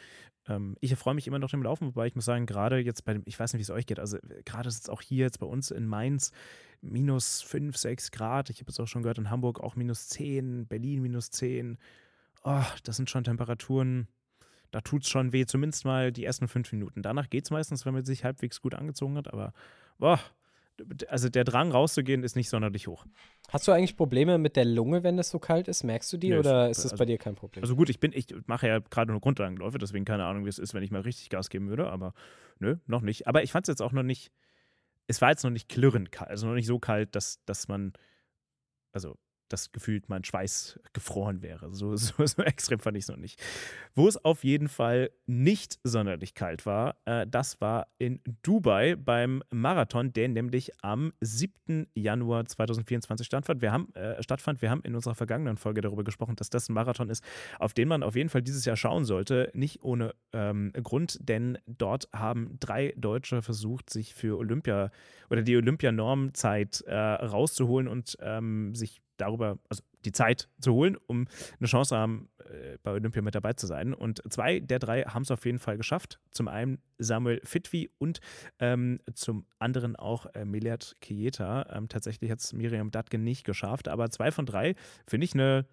Ähm, 0.47 0.75
ich 0.81 0.95
freue 0.95 1.13
mich 1.13 1.27
immer 1.27 1.39
noch 1.39 1.49
dem 1.49 1.63
Laufen, 1.63 1.87
wobei 1.87 2.07
ich 2.07 2.15
muss 2.15 2.25
sagen, 2.25 2.45
gerade 2.45 2.79
jetzt 2.79 3.05
bei 3.05 3.13
dem, 3.13 3.23
ich 3.25 3.39
weiß 3.39 3.53
nicht, 3.53 3.59
wie 3.59 3.63
es 3.63 3.69
euch 3.69 3.85
geht, 3.85 3.99
also 3.99 4.17
äh, 4.17 4.41
gerade 4.43 4.69
ist 4.69 4.83
es 4.83 4.89
auch 4.89 5.01
hier 5.01 5.25
jetzt 5.25 5.39
bei 5.39 5.47
uns 5.47 5.71
in 5.71 5.85
Mainz 5.85 6.31
minus 6.81 7.41
5, 7.41 7.77
6 7.77 8.11
Grad. 8.11 8.49
Ich 8.49 8.59
habe 8.59 8.71
es 8.71 8.79
auch 8.79 8.87
schon 8.87 9.03
gehört, 9.03 9.19
in 9.19 9.29
Hamburg 9.29 9.59
auch 9.59 9.75
minus 9.75 10.07
10, 10.09 10.67
Berlin 10.67 11.01
minus 11.01 11.29
10. 11.29 11.77
Oh, 12.43 12.63
das 12.83 12.97
sind 12.97 13.09
schon 13.09 13.23
Temperaturen, 13.23 14.07
da 14.71 14.81
tut 14.81 15.03
es 15.03 15.09
schon 15.09 15.33
weh, 15.33 15.45
zumindest 15.45 15.85
mal 15.85 16.11
die 16.11 16.25
ersten 16.25 16.47
fünf 16.47 16.71
Minuten. 16.71 17.03
Danach 17.03 17.29
geht 17.29 17.43
es 17.43 17.51
meistens, 17.51 17.85
wenn 17.85 17.93
man 17.93 18.05
sich 18.05 18.23
halbwegs 18.23 18.61
gut 18.61 18.73
angezogen 18.73 19.17
hat, 19.17 19.31
aber 19.31 19.53
boah, 19.99 20.19
also 21.07 21.29
der 21.29 21.43
Drang 21.43 21.71
rauszugehen 21.71 22.23
ist 22.23 22.35
nicht 22.35 22.49
sonderlich 22.49 22.87
hoch. 22.87 23.05
Hast 23.49 23.67
du 23.67 23.71
eigentlich 23.71 23.97
Probleme 23.97 24.37
mit 24.37 24.55
der 24.55 24.65
Lunge, 24.65 25.03
wenn 25.03 25.19
es 25.19 25.29
so 25.29 25.39
kalt 25.39 25.67
ist? 25.67 25.83
Merkst 25.83 26.11
du 26.13 26.17
die 26.17 26.29
Nee, 26.29 26.37
oder 26.39 26.69
ist 26.69 26.83
das 26.83 26.93
also- 26.93 26.97
bei 27.01 27.05
dir 27.05 27.17
kein 27.17 27.35
Problem? 27.35 27.63
Also 27.63 27.75
gut, 27.75 27.89
ich 27.89 27.99
bin, 27.99 28.11
ich 28.13 28.27
mache 28.47 28.67
ja 28.67 28.79
gerade 28.79 29.11
nur 29.11 29.21
Grundlagenläufe, 29.21 29.77
deswegen 29.77 30.05
keine 30.05 30.25
Ahnung, 30.25 30.45
wie 30.45 30.49
es 30.49 30.59
ist, 30.59 30.73
wenn 30.73 30.83
ich 30.83 30.91
mal 30.91 31.01
richtig 31.01 31.29
Gas 31.29 31.49
geben 31.49 31.69
würde, 31.69 31.89
aber 31.89 32.13
nö, 32.59 32.77
noch 32.87 33.01
nicht. 33.01 33.27
Aber 33.27 33.43
ich 33.43 33.51
fand 33.51 33.67
es 33.67 33.71
jetzt 33.71 33.81
auch 33.81 33.91
noch 33.91 34.03
nicht, 34.03 34.31
es 35.07 35.21
war 35.21 35.29
jetzt 35.29 35.43
noch 35.43 35.51
nicht 35.51 35.69
klirrend 35.69 36.11
kalt, 36.11 36.29
also 36.29 36.47
noch 36.47 36.55
nicht 36.55 36.67
so 36.67 36.79
kalt, 36.79 37.15
dass, 37.15 37.43
dass 37.45 37.67
man, 37.67 37.93
also 38.91 39.17
das 39.51 39.71
gefühlt 39.71 40.09
mein 40.09 40.23
Schweiß 40.23 40.79
gefroren 40.93 41.41
wäre. 41.41 41.73
So, 41.73 41.95
so, 41.95 42.25
so 42.25 42.41
extrem 42.43 42.79
fand 42.79 42.97
ich 42.97 43.03
es 43.03 43.09
noch 43.09 43.17
nicht. 43.17 43.41
Wo 43.93 44.07
es 44.07 44.23
auf 44.23 44.43
jeden 44.43 44.69
Fall 44.69 45.11
nicht 45.25 45.79
sonderlich 45.83 46.33
kalt 46.33 46.65
war, 46.65 46.95
äh, 47.05 47.27
das 47.27 47.61
war 47.61 47.87
in 47.97 48.21
Dubai 48.43 48.95
beim 48.95 49.43
Marathon, 49.51 50.13
der 50.13 50.29
nämlich 50.29 50.71
am 50.83 51.13
7. 51.21 51.87
Januar 51.93 52.45
2024 52.45 53.25
stattfand. 53.25 53.61
Wir 53.61 53.71
haben, 53.71 53.93
äh, 53.95 54.21
stattfand. 54.23 54.61
Wir 54.61 54.69
haben 54.69 54.81
in 54.83 54.95
unserer 54.95 55.15
vergangenen 55.15 55.57
Folge 55.57 55.81
darüber 55.81 56.03
gesprochen, 56.03 56.35
dass 56.35 56.49
das 56.49 56.69
ein 56.69 56.73
Marathon 56.73 57.09
ist, 57.09 57.23
auf 57.59 57.73
den 57.73 57.87
man 57.87 58.03
auf 58.03 58.15
jeden 58.15 58.29
Fall 58.29 58.41
dieses 58.41 58.65
Jahr 58.65 58.77
schauen 58.77 59.05
sollte. 59.05 59.51
Nicht 59.53 59.83
ohne 59.83 60.13
ähm, 60.33 60.71
Grund, 60.81 61.17
denn 61.21 61.57
dort 61.65 62.07
haben 62.13 62.57
drei 62.59 62.93
Deutsche 62.97 63.41
versucht, 63.41 63.89
sich 63.89 64.13
für 64.13 64.37
Olympia 64.37 64.91
oder 65.29 65.41
die 65.41 65.55
Olympianormzeit 65.55 66.81
äh, 66.81 66.95
rauszuholen 66.95 67.87
und 67.87 68.17
ähm, 68.21 68.75
sich 68.75 69.01
darüber, 69.21 69.57
also 69.69 69.83
die 70.05 70.11
Zeit 70.11 70.49
zu 70.59 70.73
holen, 70.73 70.97
um 71.07 71.27
eine 71.59 71.67
Chance 71.67 71.95
haben, 71.95 72.29
äh, 72.39 72.77
bei 72.83 72.91
Olympia 72.91 73.21
mit 73.21 73.35
dabei 73.35 73.53
zu 73.53 73.67
sein. 73.67 73.93
Und 73.93 74.21
zwei 74.31 74.59
der 74.59 74.79
drei 74.79 75.03
haben 75.03 75.23
es 75.23 75.31
auf 75.31 75.45
jeden 75.45 75.59
Fall 75.59 75.77
geschafft. 75.77 76.19
Zum 76.31 76.47
einen 76.47 76.79
Samuel 76.97 77.41
Fitwi 77.43 77.91
und 77.97 78.19
ähm, 78.59 78.99
zum 79.13 79.45
anderen 79.59 79.95
auch 79.95 80.25
äh, 80.33 80.45
Milat 80.45 80.95
Kieta. 81.01 81.67
Ähm, 81.71 81.87
tatsächlich 81.87 82.31
hat 82.31 82.39
es 82.39 82.53
Miriam 82.53 82.91
Datgen 82.91 83.23
nicht 83.23 83.45
geschafft, 83.45 83.87
aber 83.87 84.09
zwei 84.09 84.31
von 84.31 84.45
drei 84.45 84.75
finde 85.07 85.25
ich 85.25 85.33
eine 85.33 85.65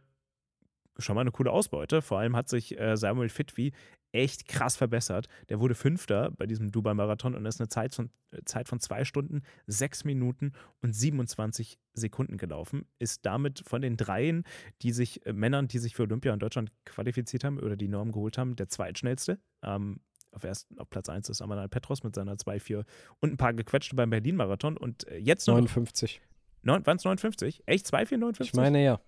schon 0.98 1.14
mal 1.14 1.22
eine 1.22 1.30
coole 1.30 1.50
Ausbeute. 1.50 2.02
Vor 2.02 2.18
allem 2.18 2.34
hat 2.36 2.48
sich 2.48 2.78
äh, 2.78 2.96
Samuel 2.96 3.28
Fitwi 3.28 3.72
echt 4.10 4.48
krass 4.48 4.74
verbessert. 4.76 5.28
Der 5.50 5.60
wurde 5.60 5.74
Fünfter 5.74 6.30
bei 6.30 6.46
diesem 6.46 6.70
Dubai-Marathon 6.72 7.34
und 7.34 7.44
ist 7.44 7.60
eine 7.60 7.68
Zeit 7.68 7.94
von, 7.94 8.10
äh, 8.30 8.38
Zeit 8.46 8.68
von 8.68 8.80
zwei 8.80 9.04
Stunden, 9.04 9.42
sechs 9.66 10.04
Minuten 10.04 10.52
und 10.80 10.94
27 10.94 11.78
Sekunden 11.92 12.36
gelaufen. 12.38 12.86
Ist 12.98 13.26
damit 13.26 13.62
von 13.66 13.82
den 13.82 13.96
dreien, 13.96 14.44
die 14.82 14.92
sich, 14.92 15.24
äh, 15.26 15.32
Männern, 15.32 15.68
die 15.68 15.78
sich 15.78 15.94
für 15.94 16.02
Olympia 16.04 16.32
in 16.32 16.38
Deutschland 16.40 16.72
qualifiziert 16.84 17.44
haben 17.44 17.58
oder 17.60 17.76
die 17.76 17.88
Norm 17.88 18.12
geholt 18.12 18.38
haben, 18.38 18.56
der 18.56 18.68
zweitschnellste. 18.68 19.38
Ähm, 19.62 20.00
auf, 20.32 20.44
erst, 20.44 20.66
auf 20.78 20.88
Platz 20.90 21.08
1 21.08 21.28
ist 21.28 21.40
Amanal 21.42 21.68
Petros 21.68 22.02
mit 22.02 22.14
seiner 22.14 22.34
2,4 22.36 22.84
und 23.20 23.32
ein 23.32 23.36
paar 23.36 23.52
gequetschte 23.54 23.94
beim 23.96 24.10
Berlin-Marathon. 24.10 24.76
Und 24.76 25.06
äh, 25.08 25.18
jetzt 25.18 25.46
noch. 25.48 25.54
59. 25.56 26.20
Waren 26.64 26.96
es 26.96 27.04
59? 27.04 27.62
Echt? 27.66 27.86
2,459? 27.86 28.48
Ich 28.48 28.54
meine 28.54 28.82
ja. 28.82 29.00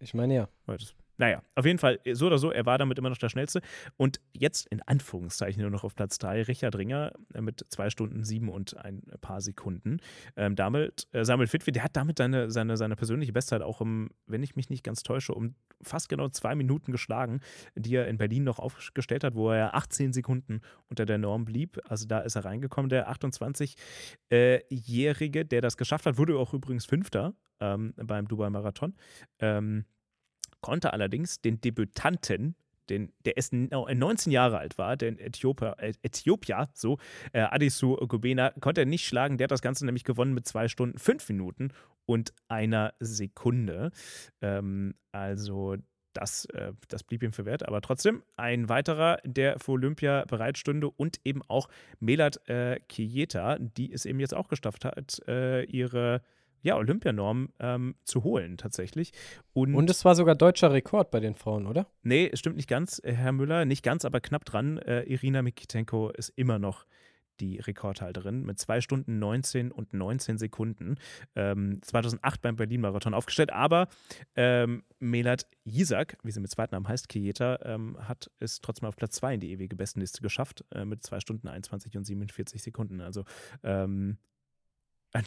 Ich 0.00 0.14
meine 0.14 0.34
ja. 0.34 0.48
Ja, 0.68 0.76
das- 0.76 0.94
Naja, 1.18 1.42
auf 1.54 1.64
jeden 1.64 1.78
Fall, 1.78 2.00
so 2.12 2.26
oder 2.26 2.38
so, 2.38 2.50
er 2.50 2.66
war 2.66 2.78
damit 2.78 2.98
immer 2.98 3.10
noch 3.10 3.18
der 3.18 3.28
Schnellste. 3.28 3.60
Und 3.96 4.20
jetzt 4.32 4.66
in 4.66 4.82
Anführungszeichen 4.82 5.62
nur 5.62 5.70
noch 5.70 5.84
auf 5.84 5.94
Platz 5.94 6.18
3, 6.18 6.42
Richard 6.42 6.74
Ringer 6.76 7.12
äh, 7.34 7.40
mit 7.40 7.64
zwei 7.68 7.90
Stunden 7.90 8.24
sieben 8.24 8.48
und 8.48 8.76
ein 8.76 9.02
paar 9.20 9.40
Sekunden. 9.40 9.98
Ähm, 10.36 10.56
damit, 10.56 11.06
äh, 11.12 11.24
Samuel 11.24 11.48
Fitwi, 11.48 11.72
der 11.72 11.84
hat 11.84 11.96
damit 11.96 12.18
seine, 12.18 12.50
seine, 12.50 12.76
seine 12.76 12.96
persönliche 12.96 13.32
Bestzeit 13.32 13.62
auch 13.62 13.80
um, 13.80 14.10
wenn 14.26 14.42
ich 14.42 14.56
mich 14.56 14.68
nicht 14.70 14.84
ganz 14.84 15.02
täusche, 15.02 15.34
um 15.34 15.54
fast 15.82 16.08
genau 16.08 16.28
zwei 16.28 16.54
Minuten 16.54 16.92
geschlagen, 16.92 17.40
die 17.74 17.94
er 17.94 18.08
in 18.08 18.18
Berlin 18.18 18.44
noch 18.44 18.58
aufgestellt 18.58 19.24
hat, 19.24 19.34
wo 19.34 19.50
er 19.50 19.74
18 19.74 20.12
Sekunden 20.12 20.60
unter 20.88 21.06
der 21.06 21.18
Norm 21.18 21.44
blieb. 21.44 21.80
Also 21.84 22.06
da 22.06 22.20
ist 22.20 22.36
er 22.36 22.44
reingekommen. 22.44 22.88
Der 22.88 23.10
28-Jährige, 23.10 25.44
der 25.44 25.60
das 25.60 25.76
geschafft 25.76 26.06
hat, 26.06 26.18
wurde 26.18 26.38
auch 26.38 26.54
übrigens 26.54 26.86
Fünfter 26.86 27.34
ähm, 27.60 27.94
beim 27.96 28.28
Dubai-Marathon. 28.28 28.94
Ähm, 29.38 29.84
konnte 30.66 30.92
allerdings 30.92 31.40
den 31.40 31.60
Debütanten, 31.60 32.56
den, 32.90 33.12
der 33.24 33.36
erst 33.36 33.52
no- 33.52 33.86
19 33.88 34.32
Jahre 34.32 34.58
alt 34.58 34.78
war, 34.78 34.96
den 34.96 35.16
Äthiopier, 35.16 35.76
äh, 35.78 35.92
Äthiopier 36.02 36.68
so, 36.74 36.98
äh, 37.32 37.42
Adisu 37.42 37.94
Gobena, 38.08 38.50
konnte 38.60 38.80
er 38.80 38.86
nicht 38.86 39.06
schlagen. 39.06 39.38
Der 39.38 39.44
hat 39.44 39.52
das 39.52 39.62
Ganze 39.62 39.86
nämlich 39.86 40.02
gewonnen 40.02 40.34
mit 40.34 40.44
zwei 40.44 40.66
Stunden, 40.66 40.98
fünf 40.98 41.28
Minuten 41.28 41.70
und 42.04 42.32
einer 42.48 42.94
Sekunde. 42.98 43.92
Ähm, 44.40 44.94
also 45.12 45.76
das, 46.14 46.46
äh, 46.46 46.72
das 46.88 47.04
blieb 47.04 47.22
ihm 47.22 47.32
verwehrt. 47.32 47.68
Aber 47.68 47.80
trotzdem 47.80 48.24
ein 48.36 48.68
weiterer, 48.68 49.18
der 49.24 49.60
für 49.60 49.72
Olympia 49.72 50.24
bereitstünde 50.24 50.90
und 50.90 51.20
eben 51.22 51.42
auch 51.46 51.68
Melat 52.00 52.48
äh, 52.48 52.80
Kieta, 52.88 53.56
die 53.60 53.92
es 53.92 54.04
eben 54.04 54.18
jetzt 54.18 54.34
auch 54.34 54.48
geschafft 54.48 54.84
hat, 54.84 55.22
äh, 55.28 55.62
ihre 55.62 56.22
ja, 56.66 56.76
Olympianorm 56.76 57.50
ähm, 57.60 57.94
zu 58.02 58.24
holen 58.24 58.56
tatsächlich. 58.58 59.12
Und, 59.52 59.74
Und 59.74 59.88
es 59.88 60.04
war 60.04 60.16
sogar 60.16 60.34
deutscher 60.34 60.72
Rekord 60.72 61.12
bei 61.12 61.20
den 61.20 61.36
Frauen, 61.36 61.66
oder? 61.66 61.86
nee, 62.02 62.28
es 62.30 62.40
stimmt 62.40 62.56
nicht 62.56 62.68
ganz, 62.68 63.00
äh, 63.04 63.12
Herr 63.12 63.32
Müller, 63.32 63.64
nicht 63.64 63.84
ganz, 63.84 64.04
aber 64.04 64.20
knapp 64.20 64.44
dran. 64.44 64.78
Äh, 64.78 65.04
Irina 65.04 65.42
Mikitenko 65.42 66.10
ist 66.10 66.30
immer 66.30 66.58
noch 66.58 66.84
die 67.38 67.58
Rekordhalterin 67.58 68.44
mit 68.44 68.58
2 68.58 68.80
Stunden 68.80 69.18
19 69.18 69.70
und 69.70 69.92
19 69.92 70.38
Sekunden. 70.38 70.96
Ähm, 71.36 71.80
2008 71.82 72.42
beim 72.42 72.56
Berlin-Marathon 72.56 73.14
aufgestellt, 73.14 73.52
aber 73.52 73.88
ähm, 74.34 74.82
Melat 74.98 75.46
Jisak, 75.64 76.16
wie 76.24 76.32
sie 76.32 76.40
mit 76.40 76.50
zweiten 76.50 76.74
Namen 76.74 76.88
heißt, 76.88 77.08
Kieta, 77.08 77.60
ähm, 77.62 77.96
hat 78.00 78.30
es 78.40 78.60
trotzdem 78.60 78.88
auf 78.88 78.96
Platz 78.96 79.16
2 79.16 79.34
in 79.34 79.40
die 79.40 79.52
ewige 79.52 79.76
Bestenliste 79.76 80.20
geschafft, 80.20 80.64
äh, 80.74 80.84
mit 80.84 81.04
2 81.04 81.20
Stunden 81.20 81.46
21 81.46 81.96
und 81.96 82.04
47 82.04 82.62
Sekunden. 82.62 83.00
Also 83.00 83.24
ähm, 83.62 84.18
ein 85.16 85.24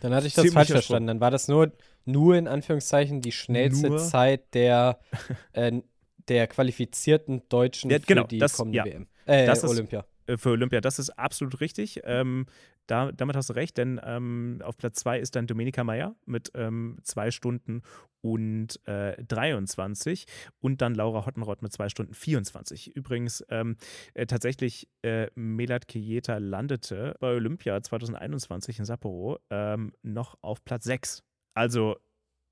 Dann 0.00 0.14
hatte 0.14 0.26
ich 0.26 0.34
das 0.34 0.50
falsch 0.52 0.70
verstanden. 0.70 1.06
Dann 1.08 1.20
war 1.20 1.30
das 1.30 1.48
nur, 1.48 1.72
nur 2.04 2.36
in 2.36 2.48
Anführungszeichen 2.48 3.20
die 3.20 3.32
schnellste 3.32 3.88
Nur? 3.88 3.98
Zeit 3.98 4.54
der, 4.54 4.98
äh, 5.52 5.80
der 6.28 6.46
qualifizierten 6.46 7.42
Deutschen 7.48 7.90
Ja, 7.90 7.98
genau, 7.98 8.22
für 8.22 8.28
die 8.28 8.38
das- 8.38 8.54
kommende 8.54 8.78
ja. 8.78 8.84
WM. 8.84 9.06
Äh, 9.26 9.46
Das 9.46 9.62
ist- 9.62 9.70
Olympia. 9.70 10.04
äh, 10.26 10.36
für 10.36 10.50
Olympia, 10.50 10.80
das 10.80 10.98
ist 10.98 11.10
absolut 11.10 11.60
richtig. 11.60 12.00
Ähm, 12.04 12.46
da, 12.86 13.12
damit 13.12 13.36
hast 13.36 13.50
du 13.50 13.54
recht, 13.54 13.76
denn 13.78 14.00
ähm, 14.04 14.60
auf 14.64 14.76
Platz 14.76 15.00
2 15.00 15.18
ist 15.20 15.36
dann 15.36 15.46
Dominika 15.46 15.84
Meyer 15.84 16.16
mit 16.26 16.50
ähm, 16.54 16.98
zwei 17.02 17.30
Stunden 17.30 17.82
und 18.22 18.80
äh, 18.86 19.22
23 19.24 20.26
und 20.60 20.80
dann 20.80 20.94
Laura 20.94 21.26
Hottenrott 21.26 21.62
mit 21.62 21.72
zwei 21.72 21.88
Stunden 21.88 22.14
24. 22.14 22.96
Übrigens 22.96 23.44
ähm, 23.48 23.76
äh, 24.14 24.26
tatsächlich 24.26 24.88
äh, 25.02 25.28
Melat 25.34 25.88
Kieta 25.88 26.38
landete 26.38 27.16
bei 27.20 27.34
Olympia 27.34 27.82
2021 27.82 28.78
in 28.78 28.84
Sapporo 28.84 29.38
ähm, 29.50 29.92
noch 30.02 30.38
auf 30.42 30.64
Platz 30.64 30.84
6. 30.84 31.22
Also 31.54 31.96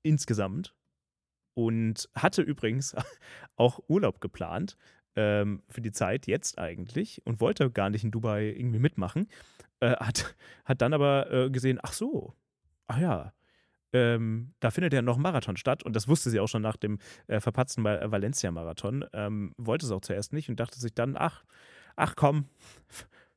insgesamt. 0.03 0.75
Und 1.53 2.09
hatte 2.15 2.41
übrigens 2.41 2.95
auch 3.57 3.79
Urlaub 3.87 4.21
geplant 4.21 4.77
ähm, 5.15 5.63
für 5.69 5.81
die 5.81 5.91
Zeit 5.91 6.27
jetzt 6.27 6.57
eigentlich 6.59 7.21
und 7.25 7.41
wollte 7.41 7.69
gar 7.71 7.89
nicht 7.89 8.03
in 8.03 8.11
Dubai 8.11 8.45
irgendwie 8.45 8.79
mitmachen. 8.79 9.27
Äh, 9.79 9.95
hat, 9.97 10.35
hat 10.65 10.81
dann 10.81 10.93
aber 10.93 11.31
äh, 11.31 11.49
gesehen, 11.49 11.79
ach 11.81 11.93
so, 11.93 12.33
ach 12.87 12.99
ja, 12.99 13.33
ähm, 13.93 14.53
da 14.59 14.71
findet 14.71 14.93
ja 14.93 15.01
noch 15.01 15.17
ein 15.17 15.21
Marathon 15.21 15.57
statt 15.57 15.83
und 15.83 15.95
das 15.95 16.07
wusste 16.07 16.29
sie 16.29 16.39
auch 16.39 16.47
schon 16.47 16.61
nach 16.61 16.77
dem 16.77 16.99
äh, 17.27 17.39
verpatzten 17.39 17.83
Valencia-Marathon. 17.83 19.05
Ähm, 19.13 19.53
wollte 19.57 19.85
es 19.85 19.91
auch 19.91 20.01
zuerst 20.01 20.33
nicht 20.33 20.49
und 20.49 20.59
dachte 20.59 20.79
sich 20.79 20.93
dann, 20.93 21.15
ach, 21.17 21.43
ach 21.95 22.15
komm, 22.15 22.45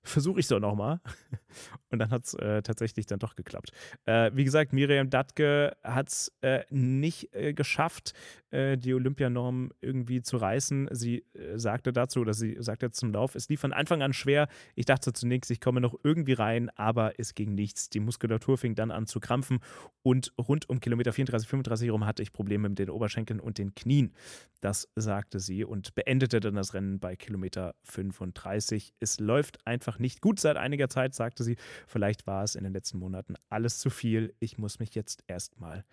versuche 0.05 0.41
ich 0.41 0.45
es 0.45 0.49
doch 0.49 0.61
nochmal. 0.61 1.01
Und 1.91 1.99
dann 1.99 2.11
hat 2.11 2.25
es 2.25 2.35
äh, 2.35 2.63
tatsächlich 2.63 3.07
dann 3.07 3.19
doch 3.19 3.37
geklappt. 3.37 3.71
Äh, 4.05 4.31
wie 4.35 4.45
gesagt, 4.45 4.73
Miriam 4.73 5.11
Datke 5.11 5.77
hat 5.83 6.09
es 6.09 6.33
äh, 6.41 6.65
nicht 6.71 7.33
äh, 7.35 7.55
geschafft, 7.55 8.13
äh, 8.51 8.77
die 8.77 8.95
Olympianorm 8.95 9.71
irgendwie 9.81 10.23
zu 10.23 10.37
reißen. 10.37 10.89
Sie 10.91 11.25
äh, 11.35 11.59
sagte 11.59 11.93
dazu, 11.93 12.21
oder 12.21 12.35
sie 12.35 12.57
sagte 12.59 12.91
zum 12.91 13.13
Lauf, 13.13 13.35
es 13.35 13.49
lief 13.49 13.61
von 13.61 13.73
Anfang 13.73 14.03
an 14.03 14.13
schwer. 14.13 14.49
Ich 14.75 14.87
dachte 14.87 15.13
zunächst, 15.13 15.51
ich 15.51 15.61
komme 15.61 15.81
noch 15.81 15.95
irgendwie 16.03 16.33
rein, 16.33 16.71
aber 16.77 17.19
es 17.19 17.35
ging 17.35 17.55
nichts. 17.55 17.89
Die 17.91 18.01
Muskulatur 18.01 18.59
fing 18.59 18.75
dann 18.75 18.91
an 18.91 19.07
zu 19.07 19.21
krampfen 19.21 19.61
und 20.03 20.33
rund 20.39 20.69
um 20.69 20.81
Kilometer 20.81 21.13
34, 21.13 21.49
35 21.49 21.87
herum 21.87 22.07
hatte 22.07 22.23
ich 22.23 22.33
Probleme 22.33 22.69
mit 22.69 22.79
den 22.79 22.91
Oberschenkeln 22.91 23.41
und 23.41 23.59
den 23.59 23.75
Knien. 23.75 24.15
Das 24.61 24.89
sagte 24.97 25.41
sie 25.41 25.65
und 25.65 25.95
beendete 25.95 26.41
dann 26.41 26.55
das 26.55 26.75
Rennen 26.75 26.99
bei 26.99 27.17
Kilometer 27.17 27.75
35. 27.85 28.95
Es 29.01 29.21
läuft 29.21 29.67
einfach 29.67 29.94
nicht 29.99 30.21
gut 30.21 30.41
seit 30.41 30.57
einiger 30.57 30.89
Zeit, 30.89 31.15
sagte 31.15 31.45
sie. 31.45 31.57
Vielleicht 31.87 32.27
war 32.27 32.45
es 32.45 32.55
in 32.55 32.65
den 32.65 32.73
letzten 32.73 32.99
Monaten 32.99 33.35
alles 33.49 33.79
zu 33.79 33.91
viel. 33.91 34.35
Ich 34.39 34.59
muss 34.59 34.79
mich 34.79 34.95
jetzt 34.95 35.25
erstmal 35.27 35.85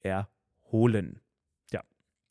erholen. 0.00 1.20
Ja, 1.72 1.82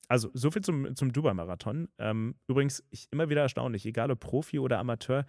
also 0.08 0.30
so 0.34 0.52
viel 0.52 0.64
zum, 0.64 0.96
zum 0.96 1.14
Dubai-Marathon. 1.14 1.90
Ähm, 1.98 2.36
übrigens, 2.48 2.84
ich 2.90 3.08
immer 3.12 3.30
wieder 3.30 3.42
erstaunlich, 3.42 3.86
egal 3.86 4.12
ob 4.12 4.20
Profi 4.20 4.60
oder 4.60 4.80
Amateur, 4.80 5.26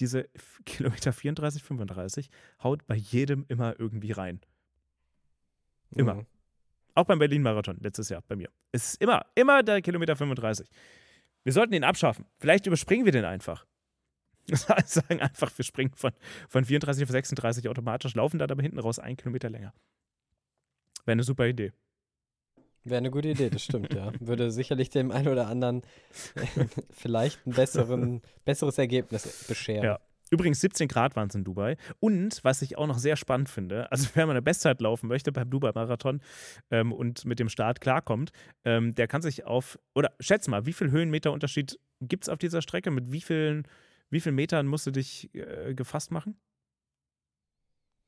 diese 0.00 0.28
Kilometer 0.66 1.12
34, 1.12 1.62
35 1.62 2.30
haut 2.62 2.86
bei 2.86 2.94
jedem 2.94 3.44
immer 3.48 3.78
irgendwie 3.78 4.12
rein. 4.12 4.40
Immer. 5.90 6.14
Mhm. 6.14 6.26
Auch 6.94 7.04
beim 7.04 7.18
Berlin-Marathon 7.18 7.78
letztes 7.80 8.08
Jahr 8.08 8.22
bei 8.26 8.36
mir. 8.36 8.50
Es 8.72 8.94
ist 8.94 9.02
immer, 9.02 9.24
immer 9.34 9.62
der 9.62 9.80
Kilometer 9.82 10.16
35. 10.16 10.68
Wir 11.44 11.52
sollten 11.52 11.72
ihn 11.72 11.84
abschaffen. 11.84 12.26
Vielleicht 12.38 12.66
überspringen 12.66 13.04
wir 13.04 13.12
den 13.12 13.24
einfach. 13.24 13.64
sagen 14.86 15.20
einfach, 15.20 15.50
wir 15.56 15.64
springen 15.64 15.92
von, 15.94 16.12
von 16.48 16.64
34 16.64 17.04
auf 17.04 17.10
36 17.10 17.68
automatisch, 17.68 18.14
laufen 18.14 18.38
dann 18.38 18.50
aber 18.50 18.62
hinten 18.62 18.78
raus 18.78 18.98
einen 18.98 19.16
Kilometer 19.16 19.50
länger. 19.50 19.72
Wäre 21.04 21.12
eine 21.12 21.22
super 21.22 21.46
Idee. 21.46 21.72
Wäre 22.84 22.98
eine 22.98 23.10
gute 23.10 23.28
Idee, 23.28 23.50
das 23.50 23.62
stimmt, 23.62 23.92
ja. 23.92 24.12
Würde 24.20 24.50
sicherlich 24.50 24.90
dem 24.90 25.10
einen 25.10 25.28
oder 25.28 25.48
anderen 25.48 25.82
vielleicht 26.90 27.46
ein 27.46 27.52
besseren, 27.52 28.22
besseres 28.44 28.78
Ergebnis 28.78 29.44
bescheren. 29.46 29.84
Ja. 29.84 30.00
Übrigens 30.30 30.60
17 30.60 30.88
Grad 30.88 31.16
waren 31.16 31.28
es 31.28 31.34
in 31.34 31.44
Dubai. 31.44 31.76
Und 32.00 32.40
was 32.44 32.62
ich 32.62 32.76
auch 32.76 32.86
noch 32.86 32.98
sehr 32.98 33.16
spannend 33.16 33.48
finde, 33.48 33.90
also 33.90 34.08
wer 34.14 34.26
mal 34.26 34.32
eine 34.32 34.42
Bestzeit 34.42 34.80
laufen 34.80 35.08
möchte 35.08 35.32
beim 35.32 35.50
Dubai-Marathon 35.50 36.20
ähm, 36.70 36.92
und 36.92 37.24
mit 37.24 37.38
dem 37.38 37.48
Start 37.48 37.80
klarkommt, 37.80 38.30
ähm, 38.64 38.94
der 38.94 39.08
kann 39.08 39.22
sich 39.22 39.44
auf, 39.44 39.78
oder 39.94 40.12
schätz 40.20 40.48
mal, 40.48 40.66
wie 40.66 40.72
viel 40.72 40.90
Höhenmeter 40.90 41.32
Unterschied 41.32 41.78
gibt 42.00 42.24
es 42.24 42.28
auf 42.28 42.38
dieser 42.38 42.62
Strecke? 42.62 42.90
Mit 42.90 43.10
wie 43.12 43.20
vielen 43.20 43.66
wie 44.10 44.20
viele 44.20 44.34
Metern 44.34 44.66
musst 44.66 44.86
du 44.86 44.90
dich 44.90 45.34
äh, 45.34 45.74
gefasst 45.74 46.10
machen? 46.10 46.38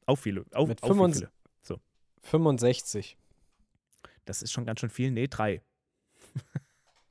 Auch 0.06 0.16
viele. 0.16 0.44
Auch, 0.52 0.66
Mit 0.66 0.82
auch 0.82 0.94
viele. 0.94 1.30
So. 1.62 1.78
65. 2.22 3.16
Das 4.24 4.42
ist 4.42 4.52
schon 4.52 4.64
ganz 4.64 4.80
schön 4.80 4.90
viel. 4.90 5.10
Nee, 5.10 5.28
drei. 5.28 5.62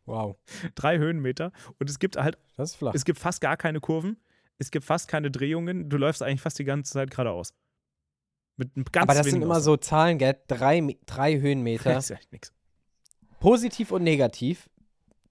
Wow. 0.06 0.38
drei 0.76 0.98
Höhenmeter. 0.98 1.52
Und 1.78 1.90
es 1.90 2.00
gibt 2.00 2.18
halt. 2.18 2.38
Das 2.58 2.72
ist 2.72 2.76
flach. 2.78 2.94
Es 2.96 3.06
gibt 3.06 3.20
fast 3.20 3.42
gar 3.42 3.58
keine 3.58 3.80
Kurven. 3.80 4.18
Es 4.58 4.72
gibt 4.72 4.86
fast 4.86 5.08
keine 5.08 5.32
Drehungen. 5.32 5.90
Du 5.90 5.98
läufst 5.98 6.22
eigentlich 6.22 6.42
fast 6.42 6.60
die 6.60 6.66
ganze 6.66 6.92
Zeit 6.92 7.12
geradeaus. 7.12 7.54
Mit 8.58 8.74
ganz 8.92 9.04
Aber 9.04 9.14
das 9.14 9.28
sind 9.28 9.42
immer 9.42 9.62
so 9.62 9.78
Zahlen, 9.78 10.18
gell? 10.18 10.38
Drei, 10.48 10.98
drei 11.06 11.40
Höhenmeter. 11.40 11.94
Das 11.94 12.06
ist 12.10 12.18
echt 12.18 12.32
nichts. 12.32 12.54
Positiv 13.40 13.92
und 13.92 14.04
negativ. 14.04 14.70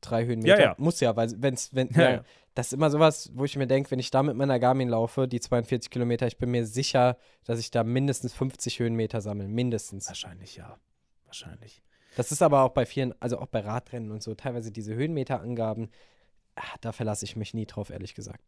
Drei 0.01 0.25
Höhenmeter. 0.25 0.59
Ja, 0.59 0.65
ja. 0.71 0.75
Muss 0.79 1.01
ja, 1.01 1.15
weil 1.15 1.31
wenn's, 1.37 1.75
wenn, 1.75 1.91
ja, 1.91 2.11
ja 2.11 2.25
das 2.59 2.67
ist 2.67 2.73
immer 2.73 2.91
sowas, 2.91 3.31
wo 3.35 3.45
ich 3.45 3.55
mir 3.55 3.69
denke, 3.69 3.93
wenn 3.93 4.01
ich 4.01 4.11
da 4.11 4.21
mit 4.25 4.35
meiner 4.35 4.59
Garmin 4.59 4.89
laufe, 4.89 5.29
die 5.29 5.39
42 5.39 5.91
Kilometer, 5.91 6.27
ich 6.27 6.39
bin 6.39 6.51
mir 6.51 6.67
sicher, 6.67 7.17
dass 7.45 7.61
ich 7.61 7.71
da 7.71 7.85
mindestens 7.85 8.35
50 8.35 8.81
Höhenmeter 8.81 9.21
sammle. 9.21 9.47
Mindestens. 9.47 10.09
Wahrscheinlich, 10.09 10.57
ja. 10.57 10.77
Wahrscheinlich. 11.25 11.85
Das 12.17 12.33
ist 12.33 12.43
aber 12.43 12.63
auch 12.63 12.71
bei 12.71 12.85
vielen, 12.85 13.15
also 13.21 13.39
auch 13.39 13.47
bei 13.47 13.61
Radrennen 13.61 14.11
und 14.11 14.25
so, 14.25 14.35
teilweise 14.35 14.73
diese 14.73 14.93
Höhenmeterangaben, 14.93 15.91
ach, 16.57 16.77
da 16.81 16.91
verlasse 16.91 17.25
ich 17.27 17.37
mich 17.37 17.55
nie 17.55 17.65
drauf, 17.65 17.91
ehrlich 17.91 18.17
gesagt. 18.17 18.43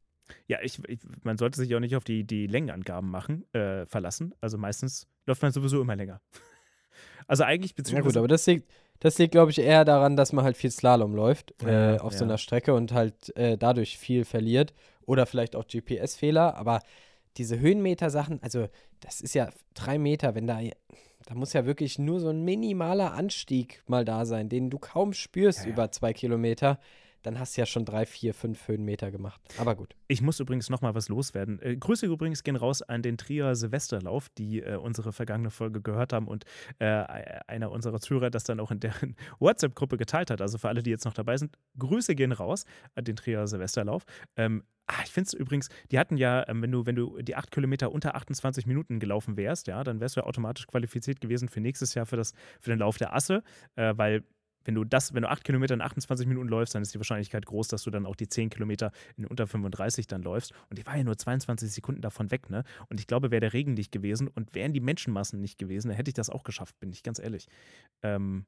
Ja, 0.49 0.59
ich, 0.61 0.81
ich, 0.89 0.99
man 1.23 1.39
sollte 1.39 1.61
sich 1.61 1.73
auch 1.77 1.81
nicht 1.81 1.95
auf 1.95 2.03
die, 2.03 2.25
die 2.25 2.49
Längenangaben 2.49 3.09
machen, 3.09 3.45
äh, 3.55 3.87
verlassen. 3.87 4.35
Also 4.41 4.59
meistens 4.59 5.07
läuft 5.25 5.43
man 5.43 5.53
sowieso 5.53 5.81
immer 5.81 5.95
länger. 5.95 6.21
also 7.29 7.45
eigentlich 7.45 7.77
beziehungsweise. 7.77 8.09
Ja 8.09 8.11
gut, 8.11 8.17
aber 8.17 8.27
das 8.27 8.45
liegt, 8.47 8.69
das 9.01 9.19
liegt, 9.19 9.33
glaube 9.33 9.51
ich, 9.51 9.59
eher 9.59 9.85
daran, 9.85 10.17
dass 10.17 10.33
man 10.33 10.45
halt 10.45 10.57
viel 10.57 10.71
Slalom 10.71 11.15
läuft 11.15 11.55
äh, 11.63 11.97
auf 11.99 12.13
ja. 12.13 12.19
so 12.19 12.25
einer 12.25 12.39
Strecke 12.39 12.75
und 12.75 12.93
halt 12.93 13.35
äh, 13.37 13.57
dadurch 13.57 13.99
viel 13.99 14.25
verliert. 14.25 14.75
Oder 15.07 15.27
vielleicht 15.27 15.57
auch 15.57 15.67
GPS-Fehler. 15.67 16.57
Aber 16.57 16.81
diese 17.37 17.59
Höhenmeter-Sachen, 17.59 18.43
also 18.43 18.69
das 19.01 19.23
ist 19.23 19.35
ja 19.35 19.49
drei 19.75 19.99
Meter, 19.99 20.35
wenn 20.35 20.47
da, 20.47 20.61
da 21.27 21.35
muss 21.35 21.55
ja 21.55 21.65
wirklich 21.65 21.99
nur 21.99 22.21
so 22.21 22.29
ein 22.29 22.45
minimaler 22.45 23.15
Anstieg 23.15 23.83
mal 23.87 24.05
da 24.05 24.27
sein, 24.27 24.51
den 24.51 24.69
du 24.69 24.79
kaum 24.79 25.15
spürst 25.15 25.61
ja, 25.61 25.67
ja. 25.67 25.73
über 25.73 25.91
zwei 25.91 26.13
Kilometer 26.13 26.79
dann 27.23 27.39
hast 27.39 27.57
du 27.57 27.61
ja 27.61 27.67
schon 27.67 27.85
drei, 27.85 28.07
vier, 28.07 28.35
fünf 28.35 28.69
Höhenmeter 28.69 29.11
gemacht. 29.11 29.41
Aber 29.59 29.75
gut. 29.75 29.95
Ich 30.09 30.23
muss 30.23 30.41
übrigens 30.41 30.71
noch 30.71 30.81
mal 30.81 30.95
was 30.95 31.09
loswerden. 31.09 31.61
Äh, 31.61 31.77
Grüße 31.77 32.07
übrigens 32.07 32.43
gehen 32.43 32.57
raus 32.57 32.83
an 32.83 33.03
den 33.03 33.19
Trier 33.19 33.55
Silvesterlauf, 33.55 34.29
die 34.31 34.61
äh, 34.61 34.77
unsere 34.77 35.13
vergangene 35.13 35.51
Folge 35.51 35.81
gehört 35.81 36.13
haben 36.13 36.29
und 36.29 36.45
äh, 36.79 36.87
einer 37.47 37.71
unserer 37.71 38.01
Zuhörer 38.01 38.31
das 38.31 38.45
dann 38.45 38.61
auch 38.61 38.71
in 38.71 38.81
deren 38.81 39.17
WhatsApp-Gruppe 39.39 39.97
geteilt 39.97 40.31
hat. 40.31 40.41
Also 40.41 40.59
für 40.59 40.69
alle, 40.69 40.83
die 40.83 40.91
jetzt 40.91 41.05
noch 41.05 41.15
dabei 41.15 41.37
sind, 41.37 41.57
Grüße 41.79 42.15
gehen 42.15 42.33
raus 42.33 42.65
an 42.95 43.05
den 43.05 43.17
Trier 43.17 43.47
Silvesterlauf. 43.47 44.05
Ähm, 44.37 44.65
Ah, 44.93 45.03
ich 45.05 45.13
finde 45.13 45.29
es 45.29 45.35
übrigens, 45.35 45.69
die 45.93 46.01
hatten 46.01 46.17
ja, 46.17 46.49
ähm, 46.49 46.63
wenn 46.63 46.73
du, 46.73 46.85
wenn 46.85 46.97
du 46.97 47.23
die 47.23 47.37
acht 47.37 47.53
Kilometer 47.53 47.93
unter 47.93 48.17
28 48.17 48.67
Minuten 48.67 48.99
gelaufen 48.99 49.37
wärst, 49.37 49.69
ja, 49.69 49.85
dann 49.85 50.01
wärst 50.01 50.17
du 50.17 50.21
ja 50.21 50.27
automatisch 50.27 50.67
qualifiziert 50.67 51.21
gewesen 51.21 51.49
für 51.49 51.61
nächstes 51.61 51.95
Jahr 51.95 52.07
für, 52.07 52.17
das, 52.17 52.33
für 52.59 52.71
den 52.71 52.81
Lauf 52.81 52.99
der 52.99 53.15
Asse, 53.15 53.45
äh, 53.77 53.93
weil 53.97 54.25
wenn 54.65 54.75
du 54.75 54.85
das, 54.85 55.15
wenn 55.15 55.23
du 55.23 55.31
8 55.31 55.45
Kilometer 55.45 55.75
in 55.75 55.81
28 55.81 56.27
Minuten 56.27 56.49
läufst, 56.49 56.75
dann 56.75 56.83
ist 56.83 56.95
die 56.95 56.99
Wahrscheinlichkeit 56.99 57.47
groß, 57.47 57.69
dass 57.69 57.83
du 57.83 57.91
dann 57.91 58.07
auch 58.07 58.17
die 58.17 58.29
10 58.29 58.51
Kilometer 58.51 58.93
in 59.17 59.27
unter 59.27 59.47
35 59.47 60.07
dann 60.07 60.23
läufst. 60.23 60.53
Und 60.69 60.79
die 60.79 60.87
war 60.87 60.97
ja 60.97 61.05
nur 61.05 61.17
22 61.17 61.71
Sekunden 61.71 62.01
davon 62.01 62.31
weg, 62.31 62.51
ne? 62.51 62.65
Und 62.89 63.01
ich 63.01 63.07
glaube, 63.07 63.31
wäre 63.31 63.41
der 63.41 63.53
Regen 63.53 63.75
nicht 63.75 63.93
gewesen 63.93 64.29
und 64.29 64.55
wären 64.55 64.73
die 64.73 64.81
Menschenmassen 64.81 65.41
nicht 65.41 65.59
gewesen, 65.59 65.89
dann 65.89 65.97
hätte 65.97 66.11
ich 66.11 66.15
das 66.15 66.31
auch 66.31 66.45
geschafft, 66.45 66.79
bin 66.81 66.91
ich 66.91 67.03
ganz 67.03 67.19
ehrlich. 67.19 67.47
Ähm, 68.03 68.47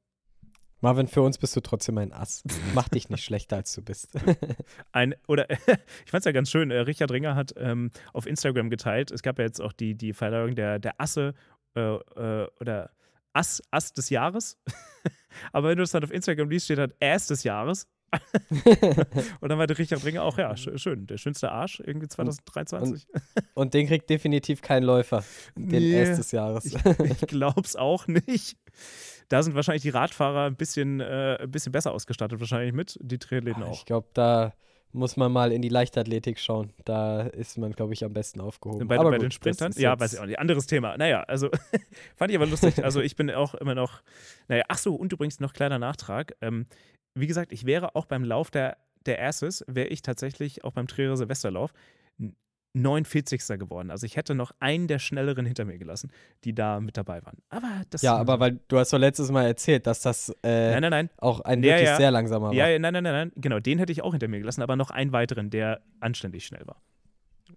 Marvin, 0.83 1.07
für 1.07 1.21
uns 1.21 1.37
bist 1.37 1.55
du 1.55 1.61
trotzdem 1.61 1.97
ein 1.97 2.11
Ass. 2.11 2.43
Mach 2.75 2.89
dich 2.89 3.09
nicht 3.09 3.23
schlechter, 3.23 3.55
als 3.55 3.73
du 3.73 3.81
bist. 3.81 4.19
ein, 4.91 5.15
oder 5.27 5.49
ich 5.49 6.11
fand 6.11 6.21
es 6.21 6.25
ja 6.25 6.33
ganz 6.33 6.51
schön, 6.51 6.71
äh, 6.71 6.79
Richard 6.79 7.09
Ringer 7.09 7.35
hat 7.35 7.53
ähm, 7.55 7.89
auf 8.11 8.27
Instagram 8.27 8.69
geteilt, 8.69 9.09
es 9.09 9.23
gab 9.23 9.39
ja 9.39 9.45
jetzt 9.45 9.61
auch 9.61 9.71
die, 9.71 9.95
die 9.95 10.11
Verleihung 10.11 10.55
der, 10.55 10.79
der 10.79 10.99
Asse 10.99 11.35
äh, 11.75 11.79
äh, 11.79 12.47
oder 12.59 12.91
Ass, 13.33 13.61
Ass 13.71 13.93
des 13.93 14.09
Jahres. 14.09 14.57
Aber 15.51 15.69
wenn 15.69 15.77
du 15.77 15.83
es 15.83 15.91
dann 15.91 16.03
auf 16.03 16.11
Instagram 16.11 16.49
liest, 16.49 16.65
steht 16.65 16.79
halt 16.79 16.95
Ass 17.01 17.27
des 17.27 17.43
Jahres. 17.43 17.87
und 19.41 19.49
dann 19.49 19.57
war 19.57 19.65
der 19.65 19.79
Richard 19.79 20.05
Ringer 20.05 20.21
auch, 20.21 20.37
ja, 20.37 20.55
schön, 20.55 21.07
der 21.07 21.17
schönste 21.17 21.51
Arsch 21.51 21.81
irgendwie 21.83 22.07
2023. 22.07 23.07
Und, 23.11 23.21
und 23.55 23.73
den 23.73 23.87
kriegt 23.87 24.07
definitiv 24.07 24.61
kein 24.61 24.83
Läufer, 24.83 25.23
den 25.55 25.81
nee, 25.81 25.99
Ass 25.99 26.17
des 26.17 26.31
Jahres. 26.31 26.65
ich, 26.65 26.75
ich 26.75 27.27
glaub's 27.27 27.75
auch 27.75 28.05
nicht. 28.07 28.57
Da 29.29 29.41
sind 29.41 29.55
wahrscheinlich 29.55 29.81
die 29.81 29.89
Radfahrer 29.89 30.45
ein 30.45 30.55
bisschen, 30.55 30.99
äh, 30.99 31.39
ein 31.41 31.49
bisschen 31.49 31.71
besser 31.71 31.91
ausgestattet, 31.91 32.39
wahrscheinlich 32.39 32.73
mit, 32.73 32.99
die 33.01 33.17
Triathleten 33.17 33.63
auch. 33.63 33.79
Ich 33.79 33.85
glaube, 33.85 34.07
da 34.13 34.53
muss 34.93 35.17
man 35.17 35.31
mal 35.31 35.51
in 35.51 35.61
die 35.61 35.69
Leichtathletik 35.69 36.39
schauen. 36.39 36.71
Da 36.85 37.21
ist 37.21 37.57
man, 37.57 37.71
glaube 37.71 37.93
ich, 37.93 38.03
am 38.05 38.13
besten 38.13 38.41
aufgehoben. 38.41 38.87
Bei, 38.87 38.97
bei 38.97 39.03
gut, 39.03 39.21
den 39.21 39.31
Sprintern? 39.31 39.73
Ja, 39.75 39.99
weiß 39.99 40.13
ich 40.13 40.19
auch 40.19 40.25
nicht. 40.25 40.39
Anderes 40.39 40.67
Thema. 40.67 40.97
Naja, 40.97 41.23
also 41.23 41.49
fand 42.15 42.31
ich 42.31 42.37
aber 42.37 42.45
lustig. 42.45 42.83
Also 42.83 43.01
ich 43.01 43.15
bin 43.15 43.29
auch 43.31 43.55
immer 43.55 43.75
noch, 43.75 44.01
naja, 44.47 44.63
ach 44.67 44.77
so, 44.77 44.95
und 44.95 45.11
übrigens 45.11 45.39
noch 45.39 45.53
kleiner 45.53 45.79
Nachtrag. 45.79 46.35
Ähm, 46.41 46.67
wie 47.15 47.27
gesagt, 47.27 47.51
ich 47.51 47.65
wäre 47.65 47.95
auch 47.95 48.05
beim 48.05 48.23
Lauf 48.23 48.51
der, 48.51 48.77
der 49.05 49.23
Asses, 49.23 49.65
wäre 49.67 49.87
ich 49.87 50.01
tatsächlich 50.01 50.63
auch 50.63 50.71
beim 50.71 50.87
Trierer 50.87 51.17
Silvesterlauf 51.17 51.73
49. 52.73 53.39
geworden. 53.59 53.91
Also 53.91 54.05
ich 54.05 54.15
hätte 54.17 54.35
noch 54.35 54.51
einen 54.59 54.87
der 54.87 54.99
schnelleren 54.99 55.45
hinter 55.45 55.65
mir 55.65 55.77
gelassen, 55.77 56.11
die 56.43 56.53
da 56.53 56.79
mit 56.79 56.97
dabei 56.97 57.23
waren. 57.23 57.37
Aber 57.49 57.69
das 57.89 58.01
Ja, 58.01 58.15
aber 58.15 58.39
weil 58.39 58.59
du 58.67 58.79
hast 58.79 58.91
doch 58.91 58.97
letztes 58.97 59.31
Mal 59.31 59.45
erzählt, 59.45 59.87
dass 59.87 60.01
das 60.01 60.29
äh, 60.43 60.71
Nein, 60.71 60.81
nein, 60.81 60.91
nein. 60.91 61.09
auch 61.17 61.39
ein 61.41 61.61
Ja, 61.63 61.73
wirklich 61.73 61.89
ja. 61.89 61.97
sehr 61.97 62.11
langsamer 62.11 62.47
war. 62.47 62.53
Ja, 62.53 62.67
ja, 62.67 62.79
nein, 62.79 62.93
nein, 62.93 63.03
nein, 63.03 63.13
nein. 63.13 63.31
Genau, 63.35 63.59
den 63.59 63.79
hätte 63.79 63.91
ich 63.91 64.01
auch 64.03 64.11
hinter 64.11 64.27
mir 64.27 64.39
gelassen, 64.39 64.61
aber 64.61 64.75
noch 64.75 64.89
einen 64.89 65.11
weiteren, 65.11 65.49
der 65.49 65.81
anständig 65.99 66.45
schnell 66.45 66.65
war. 66.65 66.81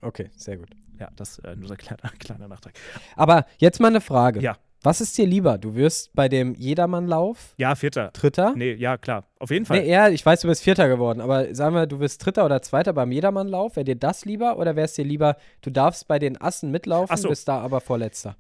Okay, 0.03 0.31
sehr 0.37 0.59
gut. 0.59 0.69
Ja, 0.99 1.11
das 1.17 1.39
äh, 1.41 1.57
nur 1.57 1.69
so 1.69 1.75
ein 1.75 1.79
kleiner, 1.79 2.11
kleiner 2.19 2.49
Nachtrag. 2.49 2.75
Aber 3.17 3.47
jetzt 3.59 3.81
mal 3.81 3.89
eine 3.89 4.01
Frage. 4.01 4.41
Ja. 4.41 4.57
Was 4.83 5.01
ist 5.01 5.17
dir 5.19 5.27
lieber? 5.27 5.59
Du 5.59 5.75
wirst 5.75 6.13
bei 6.15 6.29
dem 6.29 6.55
Jedermannlauf 6.55 7.55
Ja, 7.57 7.75
vierter. 7.75 8.11
Dritter? 8.13 8.55
Nee, 8.57 8.75
ja, 8.75 8.97
klar. 8.99 9.25
Auf 9.41 9.51
jeden 9.51 9.67
Fall. 9.67 9.81
Nee, 9.81 9.91
ja, 9.91 10.09
ich 10.09 10.25
weiß, 10.25 10.43
du 10.43 10.49
bist 10.49 10.63
Vierter 10.63 10.89
geworden, 10.89 11.21
aber 11.21 11.55
sagen 11.55 11.75
wir, 11.75 11.87
du 11.87 11.99
wirst 11.99 12.25
Dritter 12.25 12.45
oder 12.45 12.63
Zweiter 12.63 12.93
beim 12.93 13.11
Jedermannlauf. 13.11 13.77
Wäre 13.77 13.85
dir 13.85 13.97
das 13.97 14.25
lieber 14.25 14.59
oder 14.59 14.77
wäre 14.77 14.85
es 14.85 14.93
dir 14.95 15.05
lieber, 15.05 15.37
du 15.63 15.71
darfst 15.71 16.07
bei 16.07 16.19
den 16.19 16.41
Assen 16.41 16.71
mitlaufen, 16.71 17.13
Ach 17.13 17.19
so. 17.19 17.29
bist 17.31 17.49
da 17.49 17.59
aber 17.61 17.81
Vorletzter? 17.81 18.37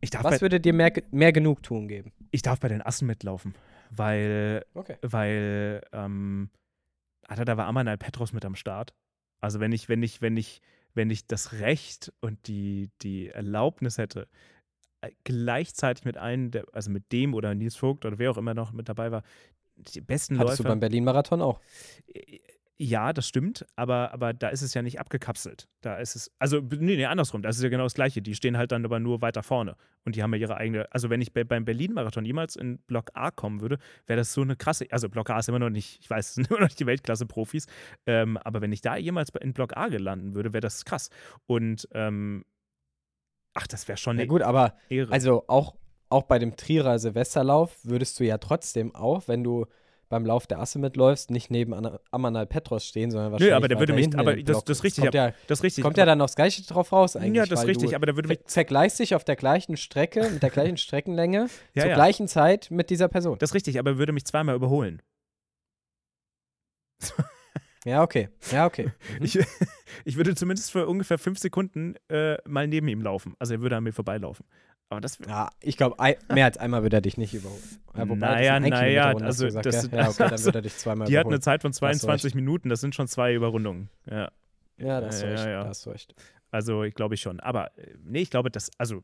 ich, 0.00 0.10
darf 0.10 0.24
Was 0.24 0.40
würde 0.42 0.60
dir 0.60 0.72
mehr, 0.72 0.92
mehr 1.10 1.32
Genugtuung 1.32 1.88
geben? 1.88 2.12
ich 2.30 2.42
darf 2.42 2.60
bei 2.60 2.68
den 2.68 2.82
Assen 2.82 3.06
mitlaufen, 3.06 3.54
weil, 3.90 4.64
Okay. 4.74 4.96
weil, 5.02 5.80
ähm, 5.92 6.50
Alter, 7.26 7.44
da 7.44 7.56
war 7.56 7.66
Amanal 7.66 7.96
Petros 7.98 8.32
mit 8.32 8.44
am 8.44 8.54
Start. 8.54 8.92
Also 9.40 9.60
wenn 9.60 9.72
ich, 9.72 9.88
wenn 9.88 10.02
ich, 10.02 10.20
wenn 10.22 10.36
ich, 10.36 10.60
wenn 10.94 11.10
ich 11.10 11.26
das 11.26 11.52
Recht 11.60 12.12
und 12.20 12.46
die, 12.48 12.90
die 13.02 13.28
Erlaubnis 13.28 13.98
hätte, 13.98 14.28
gleichzeitig 15.24 16.04
mit 16.04 16.16
einem, 16.16 16.50
der, 16.50 16.64
also 16.72 16.90
mit 16.90 17.12
dem 17.12 17.34
oder 17.34 17.54
Nils 17.54 17.76
Vogt 17.76 18.04
oder 18.04 18.18
wer 18.18 18.30
auch 18.30 18.38
immer 18.38 18.54
noch 18.54 18.72
mit 18.72 18.88
dabei 18.88 19.10
war, 19.10 19.22
die 19.76 20.00
besten 20.00 20.38
Hattest 20.38 20.58
du 20.58 20.62
Läufer. 20.62 20.70
beim 20.70 20.80
Berlin-Marathon 20.80 21.40
auch? 21.40 21.60
Ja, 22.80 23.12
das 23.12 23.26
stimmt, 23.26 23.66
aber, 23.74 24.12
aber 24.12 24.32
da 24.32 24.50
ist 24.50 24.62
es 24.62 24.72
ja 24.72 24.82
nicht 24.82 25.00
abgekapselt. 25.00 25.68
Da 25.80 25.96
ist 25.96 26.14
es, 26.14 26.30
also, 26.38 26.60
nee, 26.60 26.94
nee, 26.94 27.06
andersrum, 27.06 27.42
das 27.42 27.56
ist 27.56 27.62
ja 27.64 27.70
genau 27.70 27.82
das 27.82 27.94
Gleiche. 27.94 28.22
Die 28.22 28.36
stehen 28.36 28.56
halt 28.56 28.70
dann 28.70 28.84
aber 28.84 29.00
nur 29.00 29.20
weiter 29.20 29.42
vorne 29.42 29.74
und 30.04 30.14
die 30.14 30.22
haben 30.22 30.32
ja 30.32 30.38
ihre 30.38 30.56
eigene, 30.56 30.86
also 30.92 31.10
wenn 31.10 31.20
ich 31.20 31.32
bei, 31.32 31.42
beim 31.42 31.64
Berlin-Marathon 31.64 32.24
jemals 32.24 32.54
in 32.54 32.78
Block 32.86 33.10
A 33.14 33.32
kommen 33.32 33.60
würde, 33.60 33.78
wäre 34.06 34.16
das 34.16 34.32
so 34.32 34.42
eine 34.42 34.54
krasse, 34.54 34.86
also 34.90 35.08
Block 35.08 35.28
A 35.30 35.40
ist 35.40 35.48
immer 35.48 35.58
noch 35.58 35.70
nicht, 35.70 35.98
ich 36.00 36.08
weiß, 36.08 36.28
es 36.28 36.34
sind 36.36 36.46
immer 36.50 36.60
noch 36.60 36.68
nicht 36.68 36.78
die 36.78 36.86
Weltklasse-Profis, 36.86 37.66
ähm, 38.06 38.36
aber 38.36 38.60
wenn 38.60 38.70
ich 38.70 38.80
da 38.80 38.96
jemals 38.96 39.30
in 39.40 39.54
Block 39.54 39.76
A 39.76 39.88
gelanden 39.88 40.34
würde, 40.34 40.52
wäre 40.52 40.60
das 40.60 40.84
krass. 40.84 41.10
Und, 41.46 41.88
ähm, 41.92 42.44
ach, 43.58 43.66
das 43.66 43.88
wäre 43.88 43.98
schon 43.98 44.16
Ja 44.16 44.22
eine 44.22 44.28
gut, 44.28 44.42
aber 44.42 44.74
Ehre. 44.88 45.12
also 45.12 45.44
auch, 45.48 45.74
auch 46.08 46.22
bei 46.24 46.38
dem 46.38 46.56
Trierer 46.56 46.98
Silvesterlauf 46.98 47.76
würdest 47.82 48.18
du 48.20 48.24
ja 48.24 48.38
trotzdem 48.38 48.94
auch, 48.94 49.28
wenn 49.28 49.42
du 49.44 49.66
beim 50.08 50.24
Lauf 50.24 50.46
der 50.46 50.58
Asse 50.60 50.78
mitläufst, 50.78 51.30
nicht 51.30 51.50
neben 51.50 51.74
Anna- 51.74 52.00
Amanal 52.10 52.46
Petros 52.46 52.86
stehen, 52.86 53.10
sondern 53.10 53.30
wahrscheinlich 53.32 53.54
aber 53.54 53.68
der 53.68 53.78
würde 53.78 53.92
mich- 53.92 54.16
aber 54.16 54.36
das- 54.36 54.64
das 54.64 54.78
ist 54.78 54.84
richtig, 54.84 55.02
Kommt 55.04 55.14
ja, 55.14 55.32
das 55.48 55.62
richtig. 55.62 55.84
kommt 55.84 55.98
ja 55.98 56.06
dann 56.06 56.22
aufs 56.22 56.34
Gleiche 56.34 56.62
drauf 56.62 56.92
raus 56.92 57.14
eigentlich. 57.14 57.34
ja, 57.34 57.44
das 57.44 57.60
ist 57.60 57.66
richtig, 57.66 57.94
aber 57.94 58.06
der 58.06 58.16
würde 58.16 58.28
mich, 58.28 58.38
ver- 58.38 58.48
vergleichst 58.48 58.98
dich 59.00 59.14
auf 59.14 59.24
der 59.24 59.36
gleichen 59.36 59.76
Strecke, 59.76 60.30
mit 60.30 60.42
der 60.42 60.48
gleichen 60.50 60.76
Streckenlänge, 60.78 61.48
ja, 61.74 61.82
zur 61.82 61.90
ja, 61.90 61.94
gleichen 61.94 62.26
Zeit 62.26 62.70
mit 62.70 62.88
dieser 62.88 63.08
Person. 63.08 63.36
das 63.38 63.50
ist 63.50 63.54
richtig, 63.54 63.78
aber 63.78 63.90
er 63.90 63.98
würde 63.98 64.12
mich 64.12 64.24
zweimal 64.24 64.54
überholen. 64.54 65.02
Ja, 67.88 68.02
okay. 68.02 68.28
Ja, 68.52 68.66
okay. 68.66 68.90
Mhm. 69.18 69.24
Ich, 69.24 69.38
ich 70.04 70.16
würde 70.16 70.34
zumindest 70.34 70.70
für 70.70 70.86
ungefähr 70.86 71.18
fünf 71.18 71.38
Sekunden 71.38 71.94
äh, 72.08 72.36
mal 72.46 72.66
neben 72.68 72.88
ihm 72.88 73.02
laufen. 73.02 73.34
Also 73.38 73.54
er 73.54 73.60
würde 73.60 73.76
an 73.76 73.84
mir 73.84 73.92
vorbeilaufen. 73.92 74.44
Aber 74.90 75.00
das 75.00 75.18
Ja, 75.26 75.50
ich 75.60 75.76
glaube, 75.76 75.96
mehr 76.32 76.44
als 76.46 76.56
einmal 76.56 76.82
wird 76.82 76.92
er 76.94 77.00
dich 77.02 77.18
nicht 77.18 77.34
überholen. 77.34 77.60
Ja, 77.94 78.08
wobei, 78.08 78.16
Naja, 78.16 78.60
naja, 78.60 79.12
also 79.16 79.44
gesagt, 79.46 79.66
das- 79.66 79.90
gell? 79.90 79.98
Ja, 80.00 80.08
okay, 80.08 80.28
dann 80.30 80.44
wird 80.44 80.54
er 80.54 80.62
dich 80.62 80.76
zweimal 80.76 81.06
die 81.08 81.14
hat 81.18 81.26
eine 81.26 81.28
überholen. 81.34 81.42
Zeit 81.42 81.62
von 81.62 81.70
hast 81.70 81.80
du 81.82 81.86
recht. 81.86 82.00
22 82.00 82.34
Minuten, 82.34 82.68
das 82.70 82.80
sind 82.80 82.94
schon 82.94 83.06
zwei 83.08 83.34
Überrundungen. 83.34 83.90
Ja, 84.10 84.30
Ja, 84.78 85.00
das 85.00 85.16
hast 85.16 85.22
du 85.22 85.26
Ja, 85.26 85.32
recht. 85.64 85.86
ja. 85.86 85.92
Recht. 85.92 86.14
also 86.50 86.84
ich 86.84 86.94
glaube 86.94 87.14
ich 87.16 87.20
schon. 87.20 87.40
Aber 87.40 87.76
äh, 87.78 87.94
nee, 88.02 88.20
ich 88.20 88.30
glaube, 88.30 88.50
das, 88.50 88.70
also 88.78 89.02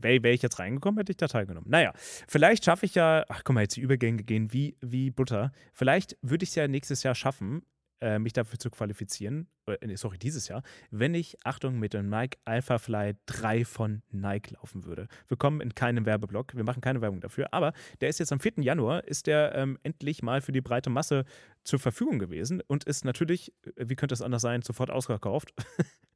wäre 0.00 0.22
wär 0.22 0.32
ich 0.32 0.42
jetzt 0.42 0.58
reingekommen, 0.58 0.98
hätte 0.98 1.12
ich 1.12 1.16
da 1.16 1.28
teilgenommen. 1.28 1.70
Naja, 1.70 1.92
vielleicht 2.28 2.64
schaffe 2.64 2.86
ich 2.86 2.94
ja, 2.94 3.24
ach 3.28 3.42
guck 3.44 3.54
mal, 3.54 3.62
jetzt 3.62 3.76
die 3.76 3.80
Übergänge 3.80 4.22
gehen 4.22 4.52
wie, 4.52 4.76
wie 4.80 5.10
Butter. 5.10 5.52
Vielleicht 5.72 6.16
würde 6.22 6.44
ich 6.44 6.50
es 6.50 6.54
ja 6.54 6.68
nächstes 6.68 7.02
Jahr 7.02 7.14
schaffen, 7.14 7.62
äh, 8.02 8.18
mich 8.18 8.32
dafür 8.32 8.58
zu 8.58 8.68
qualifizieren, 8.68 9.46
äh, 9.66 9.96
sorry, 9.96 10.18
dieses 10.18 10.48
Jahr, 10.48 10.62
wenn 10.90 11.14
ich, 11.14 11.36
Achtung, 11.44 11.78
mit 11.78 11.94
dem 11.94 12.08
Nike 12.08 12.36
Alpha 12.44 12.78
Fly 12.78 13.14
3 13.26 13.64
von 13.64 14.02
Nike 14.10 14.54
laufen 14.54 14.84
würde. 14.84 15.06
Wir 15.28 15.36
kommen 15.36 15.60
in 15.60 15.74
keinen 15.74 16.04
Werbeblock, 16.04 16.56
wir 16.56 16.64
machen 16.64 16.80
keine 16.80 17.00
Werbung 17.00 17.20
dafür, 17.20 17.48
aber 17.52 17.72
der 18.00 18.08
ist 18.08 18.18
jetzt 18.18 18.32
am 18.32 18.40
4. 18.40 18.54
Januar, 18.56 19.04
ist 19.04 19.28
der 19.28 19.54
ähm, 19.54 19.78
endlich 19.84 20.20
mal 20.22 20.40
für 20.40 20.50
die 20.50 20.60
breite 20.60 20.90
Masse 20.90 21.24
zur 21.62 21.78
Verfügung 21.78 22.18
gewesen 22.18 22.60
und 22.66 22.84
ist 22.84 23.04
natürlich, 23.04 23.52
äh, 23.76 23.88
wie 23.88 23.94
könnte 23.94 24.14
es 24.14 24.22
anders 24.22 24.42
sein, 24.42 24.62
sofort 24.62 24.90
ausverkauft. 24.90 25.54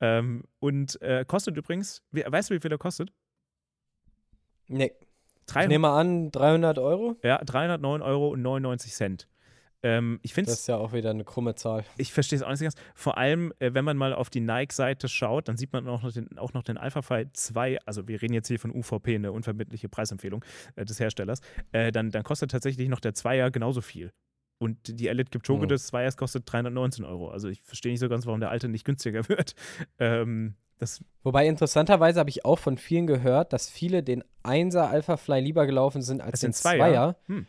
ähm, 0.00 0.44
und 0.58 1.00
äh, 1.02 1.24
kostet 1.26 1.56
übrigens, 1.56 2.02
wie, 2.10 2.24
weißt 2.26 2.50
du, 2.50 2.54
wie 2.54 2.60
viel 2.60 2.72
er 2.72 2.78
kostet? 2.78 3.12
Nee, 4.68 4.92
ich 5.00 5.46
300, 5.46 5.68
nehme 5.68 5.88
an, 5.88 6.30
300 6.30 6.78
Euro. 6.78 7.16
ja, 7.22 7.42
309,99 7.42 8.02
Euro. 8.04 8.36
Ähm, 9.82 10.20
ich 10.22 10.34
finde 10.34 10.50
Das 10.50 10.60
ist 10.60 10.66
ja 10.66 10.76
auch 10.76 10.92
wieder 10.92 11.10
eine 11.10 11.24
krumme 11.24 11.54
Zahl. 11.54 11.84
ich 11.96 12.12
verstehe 12.12 12.36
es 12.36 12.42
auch 12.42 12.50
nicht 12.50 12.60
ganz. 12.60 12.74
Vor 12.94 13.16
allem, 13.16 13.52
äh, 13.60 13.72
wenn 13.72 13.84
man 13.84 13.96
mal 13.96 14.12
auf 14.12 14.28
die 14.28 14.40
Nike-Seite 14.40 15.08
schaut, 15.08 15.48
dann 15.48 15.56
sieht 15.56 15.72
man 15.72 15.88
auch 15.88 16.02
noch 16.02 16.12
den, 16.12 16.36
auch 16.38 16.52
noch 16.52 16.62
den 16.62 16.76
Alpha 16.76 17.02
Fly 17.02 17.32
2, 17.32 17.78
also 17.86 18.06
wir 18.06 18.20
reden 18.20 18.34
jetzt 18.34 18.48
hier 18.48 18.60
von 18.60 18.70
UVP, 18.74 19.14
eine 19.14 19.32
unverbindliche 19.32 19.88
Preisempfehlung 19.88 20.44
äh, 20.76 20.84
des 20.84 21.00
Herstellers, 21.00 21.40
äh, 21.72 21.92
dann, 21.92 22.10
dann 22.10 22.24
kostet 22.24 22.50
tatsächlich 22.50 22.88
noch 22.88 23.00
der 23.00 23.14
Zweier 23.14 23.50
genauso 23.50 23.80
viel. 23.80 24.12
Und 24.62 24.76
die 25.00 25.08
Elite 25.08 25.30
Kipchoge 25.30 25.64
Mhm. 25.64 25.68
des 25.68 25.86
Zweiers 25.86 26.16
kostet 26.18 26.44
319 26.46 27.04
Euro. 27.06 27.30
Also 27.30 27.48
ich 27.48 27.62
verstehe 27.62 27.92
nicht 27.92 28.00
so 28.00 28.08
ganz, 28.10 28.26
warum 28.26 28.40
der 28.40 28.50
alte 28.50 28.68
nicht 28.68 28.84
günstiger 28.84 29.22
wird. 29.28 29.54
Ähm, 29.98 30.54
das, 30.78 31.02
Wobei 31.22 31.46
interessanterweise 31.46 32.20
habe 32.20 32.30
ich 32.30 32.44
auch 32.44 32.58
von 32.58 32.76
vielen 32.78 33.06
gehört, 33.06 33.52
dass 33.54 33.68
viele 33.70 34.02
den 34.02 34.22
1er 34.44 34.88
Alpha 34.88 35.16
Fly 35.16 35.40
lieber 35.40 35.66
gelaufen 35.66 36.02
sind 36.02 36.20
als 36.20 36.32
als 36.32 36.40
den 36.40 36.48
den 36.50 36.54
Zweier. 36.54 37.16
2er. 37.28 37.28
Hm. 37.28 37.46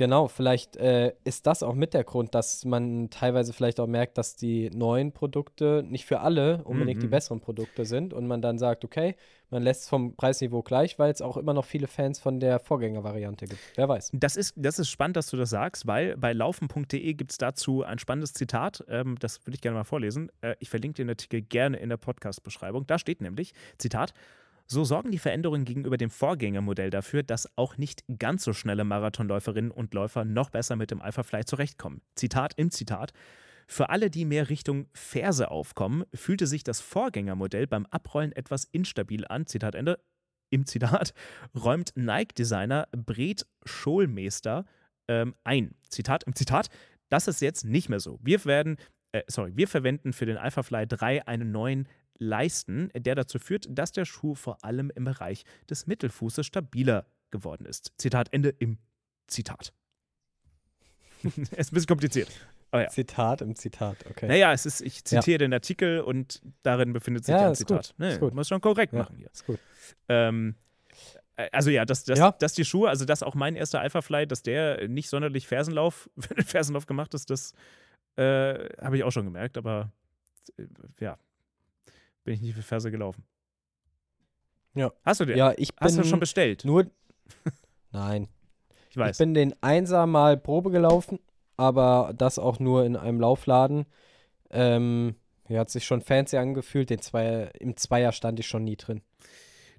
Genau, 0.00 0.28
vielleicht 0.28 0.78
äh, 0.78 1.12
ist 1.24 1.46
das 1.46 1.62
auch 1.62 1.74
mit 1.74 1.92
der 1.92 2.04
Grund, 2.04 2.34
dass 2.34 2.64
man 2.64 3.10
teilweise 3.10 3.52
vielleicht 3.52 3.78
auch 3.80 3.86
merkt, 3.86 4.16
dass 4.16 4.34
die 4.34 4.70
neuen 4.70 5.12
Produkte 5.12 5.84
nicht 5.86 6.06
für 6.06 6.20
alle 6.20 6.64
unbedingt 6.64 7.02
die 7.02 7.06
Mhm. 7.06 7.10
besseren 7.10 7.40
Produkte 7.40 7.84
sind 7.84 8.14
und 8.14 8.26
man 8.26 8.40
dann 8.40 8.56
sagt, 8.58 8.82
okay, 8.82 9.14
man 9.50 9.62
lässt 9.62 9.82
es 9.82 9.88
vom 9.90 10.16
Preisniveau 10.16 10.62
gleich, 10.62 10.98
weil 10.98 11.10
es 11.12 11.20
auch 11.20 11.36
immer 11.36 11.52
noch 11.52 11.66
viele 11.66 11.86
Fans 11.86 12.18
von 12.18 12.40
der 12.40 12.60
Vorgängervariante 12.60 13.44
gibt. 13.44 13.60
Wer 13.74 13.90
weiß. 13.90 14.12
Das 14.14 14.36
ist, 14.36 14.54
das 14.56 14.78
ist 14.78 14.88
spannend, 14.88 15.18
dass 15.18 15.28
du 15.28 15.36
das 15.36 15.50
sagst, 15.50 15.86
weil 15.86 16.16
bei 16.16 16.32
laufen.de 16.32 17.12
gibt 17.12 17.32
es 17.32 17.36
dazu 17.36 17.82
ein 17.82 17.98
spannendes 17.98 18.32
Zitat. 18.32 18.82
Ähm, 18.88 19.16
das 19.20 19.44
würde 19.46 19.56
ich 19.56 19.60
gerne 19.60 19.76
mal 19.76 19.84
vorlesen. 19.84 20.32
Äh, 20.40 20.54
ich 20.60 20.70
verlinke 20.70 20.96
den 21.02 21.10
Artikel 21.10 21.42
gerne 21.42 21.76
in 21.76 21.90
der 21.90 21.98
Podcast-Beschreibung. 21.98 22.86
Da 22.86 22.98
steht 22.98 23.20
nämlich, 23.20 23.52
Zitat, 23.76 24.14
so 24.70 24.84
sorgen 24.84 25.10
die 25.10 25.18
Veränderungen 25.18 25.64
gegenüber 25.64 25.96
dem 25.96 26.10
Vorgängermodell 26.10 26.90
dafür, 26.90 27.24
dass 27.24 27.48
auch 27.56 27.76
nicht 27.76 28.04
ganz 28.18 28.44
so 28.44 28.52
schnelle 28.52 28.84
Marathonläuferinnen 28.84 29.72
und 29.72 29.94
Läufer 29.94 30.24
noch 30.24 30.50
besser 30.50 30.76
mit 30.76 30.92
dem 30.92 31.02
Alpha 31.02 31.24
Fly 31.24 31.44
zurechtkommen. 31.44 32.02
Zitat 32.14 32.54
im 32.56 32.70
Zitat. 32.70 33.12
Für 33.66 33.90
alle, 33.90 34.10
die 34.10 34.24
mehr 34.24 34.48
Richtung 34.48 34.86
Ferse 34.92 35.50
aufkommen, 35.50 36.04
fühlte 36.14 36.46
sich 36.46 36.62
das 36.62 36.80
Vorgängermodell 36.80 37.66
beim 37.66 37.84
Abrollen 37.86 38.32
etwas 38.32 38.64
instabil 38.64 39.26
an. 39.26 39.46
Zitat 39.46 39.74
Ende. 39.74 39.98
Im 40.50 40.66
Zitat 40.66 41.14
räumt 41.54 41.92
Nike-Designer 41.96 42.86
Bret 42.92 43.46
Scholmeister 43.64 44.66
ähm, 45.08 45.34
ein. 45.42 45.74
Zitat 45.88 46.24
im 46.24 46.36
Zitat. 46.36 46.68
Das 47.08 47.26
ist 47.26 47.40
jetzt 47.40 47.64
nicht 47.64 47.88
mehr 47.88 48.00
so. 48.00 48.20
Wir 48.22 48.44
werden, 48.44 48.76
äh, 49.10 49.22
sorry, 49.26 49.50
wir 49.56 49.66
verwenden 49.66 50.12
für 50.12 50.26
den 50.26 50.36
Alpha 50.36 50.62
Fly 50.62 50.86
3 50.86 51.26
einen 51.26 51.50
neuen 51.50 51.88
Leisten, 52.20 52.90
der 52.94 53.14
dazu 53.16 53.38
führt, 53.38 53.66
dass 53.68 53.90
der 53.92 54.04
Schuh 54.04 54.34
vor 54.34 54.62
allem 54.64 54.92
im 54.94 55.04
Bereich 55.04 55.44
des 55.68 55.86
Mittelfußes 55.88 56.46
stabiler 56.46 57.06
geworden 57.30 57.66
ist. 57.66 57.92
Zitat 57.98 58.32
Ende 58.32 58.50
im 58.50 58.78
Zitat. 59.26 59.72
ist 61.22 61.36
ein 61.36 61.54
bisschen 61.74 61.86
kompliziert. 61.86 62.28
Ja. 62.72 62.88
Zitat 62.88 63.40
im 63.42 63.56
Zitat, 63.56 63.96
okay. 64.08 64.28
Naja, 64.28 64.52
es 64.52 64.64
ist, 64.64 64.80
ich 64.80 65.04
zitiere 65.04 65.38
den 65.38 65.52
Artikel 65.52 66.00
und 66.02 66.40
darin 66.62 66.92
befindet 66.92 67.24
sich 67.24 67.34
Ja, 67.34 67.48
ein 67.48 67.54
Zitat. 67.56 67.88
gut, 67.88 67.94
Nee, 67.98 68.12
ist 68.12 68.20
gut. 68.20 68.32
Muss 68.34 68.46
schon 68.46 68.60
korrekt 68.60 68.92
Ja. 68.92 69.00
machen 69.00 69.16
hier. 69.16 69.28
Ist 69.32 69.44
gut. 69.44 69.58
Ähm, 70.08 70.54
äh, 71.36 71.48
also 71.50 71.70
ja, 71.70 71.84
dass, 71.84 72.04
dass, 72.04 72.18
Ja. 72.18 72.30
dass 72.32 72.52
die 72.52 72.64
Schuhe, 72.64 72.88
also 72.88 73.04
dass 73.04 73.24
auch 73.24 73.34
mein 73.34 73.56
erster 73.56 73.80
Alpha 73.80 74.02
Fly, 74.02 74.24
dass 74.26 74.42
der 74.44 74.86
nicht 74.86 75.08
sonderlich 75.08 75.48
Fersenlauf, 75.48 76.08
Fersenlauf 76.46 76.86
gemacht 76.86 77.12
ist, 77.14 77.30
das 77.30 77.54
äh, 78.16 78.68
habe 78.80 78.96
ich 78.96 79.02
auch 79.02 79.10
schon 79.10 79.24
gemerkt, 79.24 79.58
aber 79.58 79.90
äh, 80.56 80.66
ja, 81.00 81.18
bin 82.24 82.34
ich 82.34 82.40
nicht 82.40 82.54
für 82.54 82.62
Ferse 82.62 82.90
gelaufen. 82.90 83.24
Ja. 84.74 84.92
Hast 85.04 85.20
du 85.20 85.24
den? 85.24 85.36
Ja, 85.36 85.52
ich 85.56 85.74
bin 85.74 85.84
Hast 85.84 85.98
du 85.98 86.04
schon 86.04 86.20
bestellt? 86.20 86.64
nur. 86.64 86.86
Nein. 87.92 88.28
Ich 88.90 88.96
weiß. 88.96 89.16
Ich 89.16 89.18
bin 89.18 89.34
den 89.34 89.54
Einser 89.62 90.06
mal 90.06 90.36
Probe 90.36 90.70
gelaufen, 90.70 91.18
aber 91.56 92.12
das 92.16 92.38
auch 92.38 92.58
nur 92.58 92.84
in 92.84 92.96
einem 92.96 93.20
Laufladen. 93.20 93.86
Ähm, 94.50 95.16
ja, 95.48 95.60
hat 95.60 95.70
sich 95.70 95.84
schon 95.84 96.00
fancy 96.00 96.36
angefühlt. 96.36 96.90
Den 96.90 97.00
Zweier, 97.00 97.52
Im 97.60 97.76
Zweier 97.76 98.12
stand 98.12 98.38
ich 98.40 98.46
schon 98.46 98.64
nie 98.64 98.76
drin. 98.76 99.02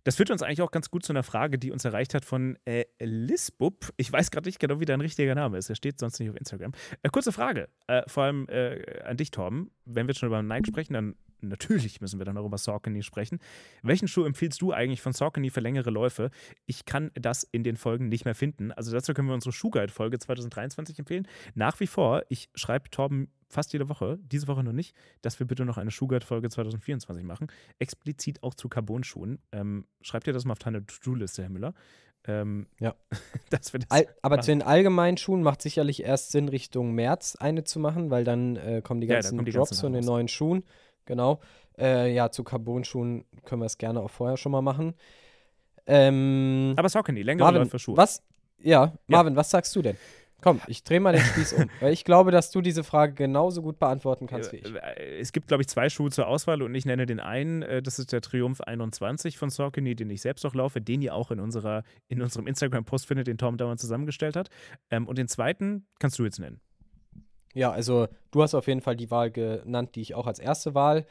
Das 0.04 0.16
führt 0.16 0.32
uns 0.32 0.42
eigentlich 0.42 0.62
auch 0.62 0.72
ganz 0.72 0.90
gut 0.90 1.06
zu 1.06 1.14
einer 1.14 1.24
Frage, 1.24 1.60
die 1.60 1.72
uns 1.72 1.86
erreicht 1.86 2.16
hat 2.16 2.26
von 2.26 2.58
äh, 2.66 2.86
Lisbub. 3.00 3.94
Ich 3.98 4.12
weiß 4.12 4.32
gerade 4.32 4.48
nicht 4.48 4.60
genau, 4.60 4.80
wie 4.80 4.86
dein 4.86 5.00
richtiger 5.00 5.36
Name 5.36 5.58
ist. 5.60 5.70
Er 5.70 5.76
steht 5.76 6.00
sonst 6.00 6.20
nicht 6.20 6.30
auf 6.30 6.36
Instagram. 6.36 6.72
Äh, 7.04 7.10
kurze 7.10 7.32
Frage, 7.32 7.70
äh, 7.88 8.02
vor 8.08 8.24
allem 8.24 8.48
äh, 8.50 9.02
an 9.04 9.18
dich, 9.18 9.30
Torben. 9.30 9.70
Wenn 9.86 10.08
wir 10.08 10.14
jetzt 10.14 10.20
schon 10.20 10.28
über 10.28 10.42
Nike 10.42 10.68
sprechen, 10.68 10.94
dann 10.94 11.16
natürlich 11.42 12.02
müssen 12.02 12.20
wir 12.20 12.26
dann 12.26 12.38
auch 12.38 12.46
über 12.46 12.58
Saucony 12.58 13.04
sprechen. 13.04 13.40
Welchen 13.84 14.08
Schuh 14.08 14.26
empfiehlst 14.26 14.62
du 14.62 14.72
eigentlich 14.72 15.02
von 15.02 15.14
Saucony 15.14 15.50
für 15.50 15.60
längere 15.60 15.90
Läufe? 15.90 16.32
Ich 16.66 16.86
kann 16.86 17.12
das 17.16 17.44
in 17.44 17.64
den 17.64 17.78
Folgen 17.78 18.10
nicht 18.10 18.26
mehr 18.26 18.36
finden. 18.36 18.72
Also 18.72 18.92
dazu 18.92 19.14
können 19.14 19.28
wir 19.28 19.36
unsere 19.36 19.52
Schuhguide-Folge 19.52 20.20
2023 20.20 21.00
empfehlen. 21.00 21.28
Nach 21.56 21.80
wie 21.80 21.88
vor, 21.88 22.24
ich 22.30 22.50
schreibe 22.56 22.90
Torben 22.90 23.30
fast 23.50 23.74
jede 23.74 23.90
Woche, 23.90 24.18
diese 24.22 24.48
Woche 24.48 24.64
noch 24.64 24.72
nicht, 24.72 24.96
dass 25.22 25.40
wir 25.40 25.48
bitte 25.48 25.66
noch 25.66 25.78
eine 25.78 25.92
Schuhguide-Folge 25.92 26.50
2024 26.50 27.24
machen. 27.26 27.48
Explizit 27.80 28.42
auch 28.44 28.54
zu 28.54 28.70
Carbon-Schuhen. 28.70 29.40
Ähm, 29.52 29.86
schreibt 30.02 30.28
ihr 30.28 30.34
das 30.34 30.46
mal 30.46 30.54
auf 30.54 30.60
deine 30.60 30.86
To-Do-Liste, 30.86 31.44
Herr 31.44 31.50
Müller. 31.50 31.74
Ähm, 32.28 32.68
ja. 32.80 32.96
dass 33.50 33.74
wir 33.74 33.80
das 33.80 33.90
All, 33.90 34.08
aber 34.22 34.38
machen. 34.38 34.44
zu 34.44 34.52
den 34.52 34.62
allgemeinen 34.62 35.18
Schuhen 35.18 35.42
macht 35.42 35.62
sicherlich 35.62 36.04
erst 36.04 36.32
Sinn, 36.32 36.50
Richtung 36.50 36.94
März 36.94 37.36
eine 37.40 37.64
zu 37.64 37.80
machen, 37.80 38.12
weil 38.12 38.24
dann 38.24 38.56
äh, 38.58 38.82
kommen 38.84 39.02
die 39.02 39.08
Ja, 39.08 39.16
ganzen 39.16 39.38
kommen 39.38 39.46
die 39.46 39.52
Drops 39.52 39.72
ganzen 39.72 39.82
von 39.82 39.94
den 39.94 40.06
neuen 40.06 40.28
Schuhen. 40.28 40.64
Genau. 41.06 41.40
Äh, 41.78 42.14
ja, 42.14 42.30
zu 42.32 42.44
Carbon-Schuhen 42.44 43.26
können 43.46 43.62
wir 43.62 43.66
es 43.66 43.78
gerne 43.78 44.02
auch 44.02 44.10
vorher 44.12 44.38
schon 44.38 44.52
mal 44.52 44.62
machen. 44.62 44.94
Ähm, 45.88 46.74
Aber 46.78 46.90
Saucony, 46.90 47.24
längere 47.24 47.52
Marvin, 47.52 47.80
Schuhe. 47.80 47.98
was? 47.98 48.22
Ja, 48.60 48.94
Marvin, 49.08 49.36
was 49.36 49.50
sagst 49.50 49.76
du 49.76 49.82
denn? 49.82 49.98
Komm, 50.42 50.60
ich 50.66 50.84
drehe 50.84 51.00
mal 51.00 51.14
den 51.14 51.22
Spieß 51.22 51.54
um, 51.54 51.70
weil 51.82 51.94
ich 51.94 52.04
glaube, 52.04 52.32
dass 52.32 52.50
du 52.50 52.62
diese 52.62 52.84
Frage 52.84 53.14
genauso 53.14 53.62
gut 53.62 53.78
beantworten 53.78 54.26
kannst 54.26 54.52
wie 54.52 54.58
ich. 54.58 54.74
Äh, 54.76 55.20
Es 55.20 55.32
gibt, 55.32 55.48
glaube 55.48 55.62
ich, 55.62 55.68
zwei 55.68 55.90
Schuhe 55.90 56.10
zur 56.10 56.28
Auswahl 56.28 56.64
und 56.64 56.74
ich 56.74 56.86
nenne 56.86 57.06
den 57.06 57.20
einen, 57.20 57.62
äh, 57.62 57.82
das 57.84 58.00
ist 58.00 58.12
der 58.12 58.22
Triumph 58.22 58.60
21 58.62 59.38
von 59.38 59.50
Saucony, 59.52 59.96
den 59.96 60.10
ich 60.10 60.22
selbst 60.22 60.44
auch 60.46 60.56
laufe, 60.56 60.82
den 60.82 61.02
ihr 61.04 61.14
auch 61.14 61.30
in, 61.32 61.40
unserer, 61.40 61.84
in 62.08 62.22
unserem 62.22 62.48
Instagram-Post 62.48 63.06
findet, 63.08 63.28
den 63.28 63.38
Tom 63.38 63.58
dauernd 63.58 63.80
zusammengestellt 63.80 64.36
hat. 64.36 64.50
Ähm, 64.90 65.08
und 65.08 65.18
den 65.20 65.28
zweiten 65.28 65.86
kannst 66.00 66.18
du 66.18 66.24
jetzt 66.24 66.40
nennen. 66.40 66.60
Ja, 67.54 67.72
also 67.72 68.08
du 68.32 68.42
hast 68.42 68.54
auf 68.56 68.68
jeden 68.68 68.82
Fall 68.82 68.96
die 68.96 69.12
Wahl 69.12 69.32
genannt, 69.32 69.96
die 69.96 70.02
ich 70.02 70.16
auch 70.16 70.28
als 70.28 70.40
erste 70.40 70.74
Wahl 70.74 71.06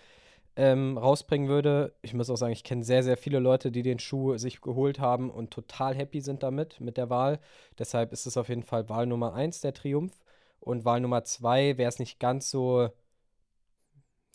ähm, 0.57 0.98
rausbringen 0.98 1.48
würde. 1.48 1.94
Ich 2.03 2.14
muss 2.14 2.31
auch 2.31 2.37
sagen, 2.37 2.53
ich 2.53 2.64
kenne 2.64 2.85
sehr, 2.85 3.03
sehr 3.03 3.16
viele 3.16 3.38
Leute, 3.38 3.70
die 3.70 3.83
den 3.83 3.98
Schuh 3.98 4.37
sich 4.38 4.61
geholt 4.61 4.98
haben 5.00 5.31
und 5.31 5.50
total 5.50 5.94
happy 5.94 6.20
sind 6.20 6.42
damit, 6.42 6.81
mit 6.81 6.96
der 6.96 7.11
Wahl. 7.11 7.40
Deshalb 7.79 8.12
ist 8.12 8.26
es 8.26 8.37
auf 8.37 8.48
jeden 8.48 8.62
Fall 8.62 8.88
Wahl 8.88 9.07
Nummer 9.07 9.35
eins 9.35 9.61
der 9.61 9.74
Triumph. 9.74 10.12
Und 10.61 10.85
Wahl 10.85 11.00
Nummer 11.00 11.24
zwei, 11.24 11.79
wer 11.79 11.88
es 11.88 11.98
nicht 11.98 12.20
ganz 12.20 12.50
so 12.50 12.90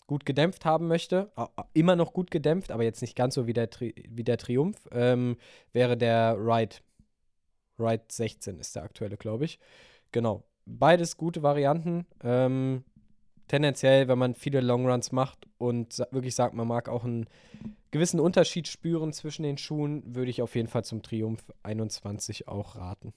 gut 0.06 0.24
gedämpft 0.24 0.64
haben 0.64 0.88
möchte, 0.88 1.30
immer 1.72 1.96
noch 1.96 2.12
gut 2.12 2.30
gedämpft, 2.30 2.70
aber 2.70 2.84
jetzt 2.84 3.02
nicht 3.02 3.16
ganz 3.16 3.34
so 3.34 3.46
wie 3.46 3.52
der, 3.52 3.70
Tri 3.70 3.94
wie 4.08 4.24
der 4.24 4.38
Triumph, 4.38 4.76
ähm, 4.92 5.36
wäre 5.72 5.96
der 5.96 6.36
Ride. 6.38 6.76
Ride 7.78 8.04
16 8.08 8.58
ist 8.58 8.74
der 8.76 8.84
aktuelle, 8.84 9.16
glaube 9.16 9.44
ich. 9.44 9.58
Genau. 10.12 10.44
Beides 10.66 11.16
gute 11.16 11.42
Varianten. 11.42 12.06
Ähm, 12.22 12.84
tendenziell, 13.48 14.08
wenn 14.08 14.18
man 14.18 14.34
viele 14.34 14.60
Longruns 14.60 15.12
macht 15.12 15.46
und 15.58 15.98
wirklich 16.10 16.34
sagt, 16.34 16.54
man 16.54 16.68
mag 16.68 16.88
auch 16.88 17.04
einen 17.04 17.26
gewissen 17.90 18.20
Unterschied 18.20 18.68
spüren 18.68 19.12
zwischen 19.12 19.44
den 19.44 19.58
Schuhen, 19.58 20.02
würde 20.14 20.30
ich 20.30 20.42
auf 20.42 20.54
jeden 20.54 20.68
Fall 20.68 20.84
zum 20.84 21.02
Triumph 21.02 21.52
21 21.62 22.48
auch 22.48 22.76
raten. 22.76 23.14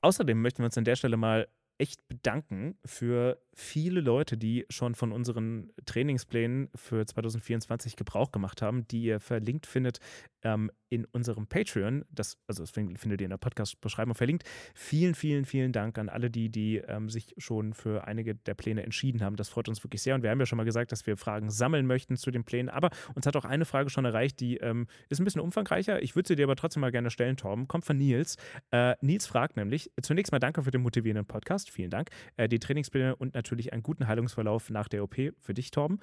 Außerdem 0.00 0.40
möchten 0.40 0.62
wir 0.62 0.66
uns 0.66 0.78
an 0.78 0.84
der 0.84 0.96
Stelle 0.96 1.16
mal 1.16 1.48
echt 1.78 2.06
bedanken 2.08 2.76
für 2.84 3.40
viele 3.58 4.00
Leute, 4.00 4.36
die 4.38 4.64
schon 4.70 4.94
von 4.94 5.10
unseren 5.10 5.72
Trainingsplänen 5.84 6.68
für 6.76 7.04
2024 7.04 7.96
Gebrauch 7.96 8.30
gemacht 8.30 8.62
haben, 8.62 8.86
die 8.86 9.02
ihr 9.02 9.18
verlinkt 9.18 9.66
findet 9.66 9.98
ähm, 10.42 10.70
in 10.90 11.04
unserem 11.06 11.48
Patreon. 11.48 12.04
Das, 12.08 12.38
also 12.46 12.62
das 12.62 12.70
fin- 12.70 12.96
findet 12.96 13.20
ihr 13.20 13.24
in 13.24 13.30
der 13.30 13.36
Podcast-Beschreibung 13.36 14.14
verlinkt. 14.14 14.44
Vielen, 14.74 15.16
vielen, 15.16 15.44
vielen 15.44 15.72
Dank 15.72 15.98
an 15.98 16.08
alle 16.08 16.30
die, 16.30 16.50
die 16.50 16.76
ähm, 16.76 17.10
sich 17.10 17.34
schon 17.36 17.74
für 17.74 18.06
einige 18.06 18.36
der 18.36 18.54
Pläne 18.54 18.84
entschieden 18.84 19.22
haben. 19.22 19.34
Das 19.34 19.48
freut 19.48 19.68
uns 19.68 19.82
wirklich 19.84 20.02
sehr. 20.02 20.14
Und 20.14 20.22
wir 20.22 20.30
haben 20.30 20.38
ja 20.38 20.46
schon 20.46 20.56
mal 20.56 20.64
gesagt, 20.64 20.92
dass 20.92 21.04
wir 21.08 21.16
Fragen 21.16 21.50
sammeln 21.50 21.84
möchten 21.84 22.16
zu 22.16 22.30
den 22.30 22.44
Plänen. 22.44 22.68
Aber 22.68 22.90
uns 23.16 23.26
hat 23.26 23.34
auch 23.34 23.44
eine 23.44 23.64
Frage 23.64 23.90
schon 23.90 24.04
erreicht, 24.04 24.38
die 24.38 24.58
ähm, 24.58 24.86
ist 25.08 25.20
ein 25.20 25.24
bisschen 25.24 25.40
umfangreicher. 25.40 26.00
Ich 26.00 26.14
würde 26.14 26.28
sie 26.28 26.36
dir 26.36 26.44
aber 26.44 26.54
trotzdem 26.56 26.80
mal 26.82 26.92
gerne 26.92 27.10
stellen, 27.10 27.36
Torben. 27.36 27.66
Kommt 27.66 27.84
von 27.84 27.98
Nils. 27.98 28.36
Äh, 28.70 28.94
Nils 29.00 29.26
fragt 29.26 29.56
nämlich, 29.56 29.90
zunächst 30.00 30.30
mal 30.30 30.38
danke 30.38 30.62
für 30.62 30.70
den 30.70 30.82
motivierenden 30.82 31.26
Podcast, 31.26 31.70
vielen 31.70 31.90
Dank. 31.90 32.10
Äh, 32.36 32.48
die 32.48 32.60
Trainingspläne 32.60 33.16
und 33.16 33.34
natürlich 33.34 33.47
einen 33.56 33.82
guten 33.82 34.06
Heilungsverlauf 34.06 34.70
nach 34.70 34.88
der 34.88 35.02
OP 35.02 35.16
für 35.40 35.54
dich, 35.54 35.70
Torben. 35.70 35.98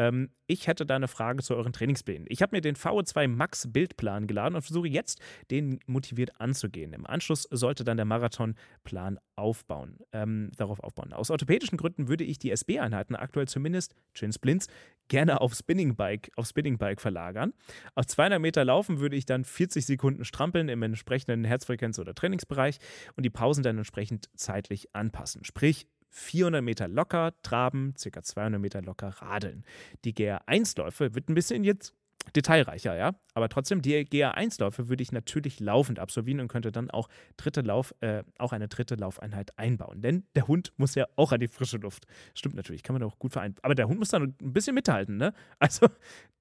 Ähm, 0.00 0.30
ich 0.46 0.66
hätte 0.66 0.86
da 0.86 0.96
eine 0.96 1.08
Frage 1.08 1.42
zu 1.42 1.54
euren 1.54 1.74
Trainingsplänen. 1.74 2.26
Ich 2.30 2.40
habe 2.40 2.56
mir 2.56 2.62
den 2.62 2.74
VO2 2.74 3.28
Max 3.28 3.70
Bildplan 3.70 4.26
geladen 4.26 4.54
und 4.54 4.62
versuche 4.62 4.88
jetzt, 4.88 5.20
den 5.50 5.78
motiviert 5.86 6.40
anzugehen. 6.40 6.94
Im 6.94 7.06
Anschluss 7.06 7.46
sollte 7.50 7.84
dann 7.84 7.98
der 7.98 8.06
Marathonplan 8.06 9.18
aufbauen, 9.36 9.98
ähm, 10.12 10.50
darauf 10.56 10.80
aufbauen. 10.80 11.12
Aus 11.12 11.30
orthopädischen 11.30 11.76
Gründen 11.76 12.08
würde 12.08 12.24
ich 12.24 12.38
die 12.38 12.50
SB-Einheiten 12.50 13.14
aktuell 13.14 13.46
zumindest, 13.46 13.94
Chin 14.14 14.32
Splints, 14.32 14.68
gerne 15.08 15.42
auf 15.42 15.54
Spinningbike, 15.54 16.30
auf 16.36 16.46
Spinningbike 16.46 17.00
verlagern. 17.00 17.52
Auf 17.94 18.06
200 18.06 18.40
Meter 18.40 18.64
laufen 18.64 19.00
würde 19.00 19.16
ich 19.16 19.26
dann 19.26 19.44
40 19.44 19.84
Sekunden 19.84 20.24
strampeln 20.24 20.70
im 20.70 20.82
entsprechenden 20.82 21.44
Herzfrequenz- 21.44 21.98
oder 21.98 22.14
Trainingsbereich 22.14 22.78
und 23.16 23.24
die 23.24 23.30
Pausen 23.30 23.62
dann 23.62 23.76
entsprechend 23.76 24.30
zeitlich 24.34 24.94
anpassen. 24.94 25.44
Sprich, 25.44 25.86
400 26.10 26.62
Meter 26.62 26.88
locker 26.88 27.34
traben, 27.42 27.94
ca. 27.94 28.22
200 28.22 28.60
Meter 28.60 28.82
locker 28.82 29.08
radeln. 29.08 29.64
Die 30.04 30.12
GR1-Läufe 30.14 31.14
wird 31.14 31.28
ein 31.28 31.34
bisschen 31.34 31.64
jetzt 31.64 31.94
detailreicher, 32.36 32.96
ja, 32.96 33.14
aber 33.40 33.48
trotzdem, 33.48 33.82
die 33.82 34.06
GR1-Läufe 34.06 34.88
würde 34.88 35.02
ich 35.02 35.12
natürlich 35.12 35.60
laufend 35.60 35.98
absolvieren 35.98 36.40
und 36.40 36.48
könnte 36.48 36.70
dann 36.72 36.90
auch, 36.90 37.08
dritte 37.36 37.62
Lauf, 37.62 37.94
äh, 38.00 38.22
auch 38.38 38.52
eine 38.52 38.68
dritte 38.68 38.94
Laufeinheit 38.94 39.58
einbauen. 39.58 40.02
Denn 40.02 40.24
der 40.34 40.46
Hund 40.46 40.72
muss 40.76 40.94
ja 40.94 41.06
auch 41.16 41.32
an 41.32 41.40
die 41.40 41.48
frische 41.48 41.78
Luft. 41.78 42.06
Stimmt 42.34 42.54
natürlich, 42.54 42.82
kann 42.82 42.94
man 42.94 43.02
auch 43.02 43.18
gut 43.18 43.32
vereinbaren. 43.32 43.64
Aber 43.64 43.74
der 43.74 43.88
Hund 43.88 43.98
muss 43.98 44.08
dann 44.08 44.34
ein 44.40 44.52
bisschen 44.52 44.74
mithalten, 44.74 45.16
ne? 45.16 45.32
Also, 45.58 45.88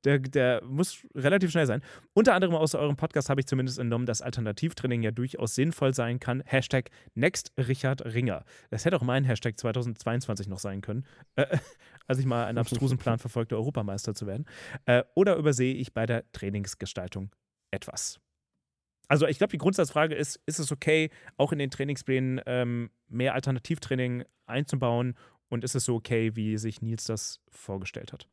der, 0.05 0.19
der 0.19 0.63
muss 0.63 1.05
relativ 1.13 1.51
schnell 1.51 1.65
sein. 1.65 1.81
Unter 2.13 2.33
anderem 2.33 2.55
aus 2.55 2.73
eurem 2.73 2.95
Podcast 2.95 3.29
habe 3.29 3.41
ich 3.41 3.47
zumindest 3.47 3.79
entnommen, 3.79 4.05
dass 4.05 4.21
Alternativtraining 4.21 5.03
ja 5.03 5.11
durchaus 5.11 5.55
sinnvoll 5.55 5.93
sein 5.93 6.19
kann. 6.19 6.41
Hashtag 6.45 6.89
Next 7.15 7.51
Richard 7.57 8.05
Ringer. 8.05 8.45
Das 8.69 8.85
hätte 8.85 8.95
auch 8.95 9.01
mein 9.01 9.25
Hashtag 9.25 9.57
2022 9.57 10.47
noch 10.47 10.59
sein 10.59 10.81
können, 10.81 11.05
äh, 11.35 11.57
als 12.07 12.19
ich 12.19 12.25
mal 12.25 12.45
einen 12.45 12.57
abstrusen 12.57 12.97
Plan 12.97 13.19
verfolgte, 13.19 13.57
Europameister 13.57 14.13
zu 14.13 14.25
werden. 14.25 14.45
Äh, 14.85 15.03
oder 15.15 15.35
übersehe 15.35 15.73
ich 15.73 15.93
bei 15.93 16.05
der 16.05 16.31
Trainingsgestaltung 16.31 16.88
etwas? 17.71 18.19
Also 19.07 19.27
ich 19.27 19.39
glaube, 19.39 19.51
die 19.51 19.57
Grundsatzfrage 19.57 20.15
ist, 20.15 20.39
ist 20.45 20.59
es 20.59 20.71
okay, 20.71 21.09
auch 21.37 21.51
in 21.51 21.59
den 21.59 21.71
Trainingsplänen 21.71 22.41
ähm, 22.45 22.91
mehr 23.07 23.33
Alternativtraining 23.33 24.23
einzubauen 24.45 25.15
und 25.49 25.63
ist 25.63 25.75
es 25.75 25.85
so 25.85 25.95
okay, 25.95 26.35
wie 26.35 26.57
sich 26.57 26.81
Nils 26.81 27.05
das 27.05 27.41
vorgestellt 27.49 28.13
hat? 28.13 28.27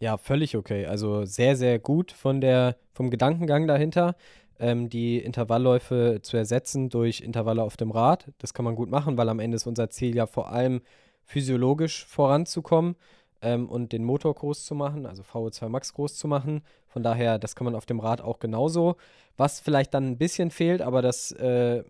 Ja, 0.00 0.16
völlig 0.16 0.56
okay. 0.56 0.86
Also 0.86 1.24
sehr, 1.24 1.56
sehr 1.56 1.78
gut 1.78 2.10
von 2.10 2.40
der, 2.40 2.76
vom 2.92 3.10
Gedankengang 3.10 3.68
dahinter, 3.68 4.16
ähm, 4.58 4.88
die 4.88 5.18
Intervallläufe 5.18 6.18
zu 6.22 6.36
ersetzen 6.36 6.88
durch 6.88 7.20
Intervalle 7.20 7.62
auf 7.62 7.76
dem 7.76 7.92
Rad. 7.92 8.32
Das 8.38 8.54
kann 8.54 8.64
man 8.64 8.74
gut 8.74 8.90
machen, 8.90 9.16
weil 9.18 9.28
am 9.28 9.38
Ende 9.38 9.56
ist 9.56 9.66
unser 9.66 9.90
Ziel 9.90 10.16
ja 10.16 10.26
vor 10.26 10.50
allem 10.50 10.80
physiologisch 11.22 12.06
voranzukommen 12.06 12.96
ähm, 13.42 13.68
und 13.68 13.92
den 13.92 14.04
Motor 14.04 14.34
groß 14.34 14.64
zu 14.64 14.74
machen, 14.74 15.06
also 15.06 15.22
VO2 15.22 15.68
Max 15.68 15.92
groß 15.94 16.16
zu 16.16 16.28
machen. 16.28 16.62
Von 16.86 17.02
daher, 17.02 17.38
das 17.38 17.54
kann 17.54 17.64
man 17.64 17.74
auf 17.74 17.86
dem 17.86 18.00
Rad 18.00 18.20
auch 18.20 18.38
genauso. 18.38 18.96
Was 19.36 19.60
vielleicht 19.60 19.94
dann 19.94 20.08
ein 20.08 20.18
bisschen 20.18 20.50
fehlt, 20.50 20.82
aber 20.82 21.02
das, 21.02 21.32
äh, 21.32 21.84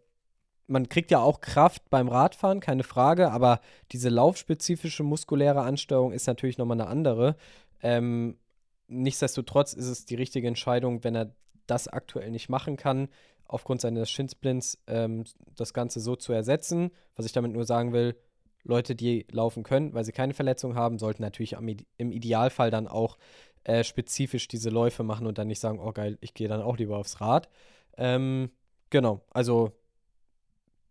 man 0.66 0.88
kriegt 0.88 1.10
ja 1.10 1.20
auch 1.20 1.40
Kraft 1.40 1.90
beim 1.90 2.08
Radfahren, 2.08 2.60
keine 2.60 2.84
Frage, 2.84 3.32
aber 3.32 3.60
diese 3.92 4.08
laufspezifische 4.08 5.02
muskuläre 5.02 5.62
Ansteuerung 5.62 6.12
ist 6.12 6.26
natürlich 6.26 6.58
nochmal 6.58 6.80
eine 6.80 6.88
andere. 6.88 7.36
Ähm, 7.82 8.38
nichtsdestotrotz 8.86 9.72
ist 9.72 9.88
es 9.88 10.04
die 10.04 10.14
richtige 10.14 10.46
Entscheidung, 10.46 11.02
wenn 11.02 11.16
er 11.16 11.34
das 11.66 11.88
aktuell 11.88 12.30
nicht 12.30 12.48
machen 12.48 12.76
kann, 12.76 13.08
aufgrund 13.46 13.80
seines 13.80 14.10
Shinsplints 14.10 14.82
ähm, 14.86 15.24
das 15.56 15.74
Ganze 15.74 16.00
so 16.00 16.14
zu 16.14 16.32
ersetzen. 16.32 16.90
Was 17.16 17.26
ich 17.26 17.32
damit 17.32 17.52
nur 17.52 17.64
sagen 17.64 17.92
will, 17.92 18.16
Leute, 18.64 18.94
die 18.94 19.26
laufen 19.30 19.62
können, 19.62 19.94
weil 19.94 20.04
sie 20.04 20.12
keine 20.12 20.34
Verletzung 20.34 20.74
haben, 20.74 20.98
sollten 20.98 21.22
natürlich 21.22 21.56
am, 21.56 21.68
im 21.68 22.12
Idealfall 22.12 22.70
dann 22.70 22.86
auch 22.88 23.16
äh, 23.64 23.84
spezifisch 23.84 24.48
diese 24.48 24.70
Läufe 24.70 25.02
machen 25.02 25.26
und 25.26 25.38
dann 25.38 25.48
nicht 25.48 25.60
sagen, 25.60 25.80
oh 25.80 25.92
geil, 25.92 26.18
ich 26.20 26.34
gehe 26.34 26.48
dann 26.48 26.62
auch 26.62 26.76
lieber 26.76 26.98
aufs 26.98 27.20
Rad. 27.20 27.48
Ähm, 27.96 28.50
genau, 28.90 29.20
also 29.30 29.72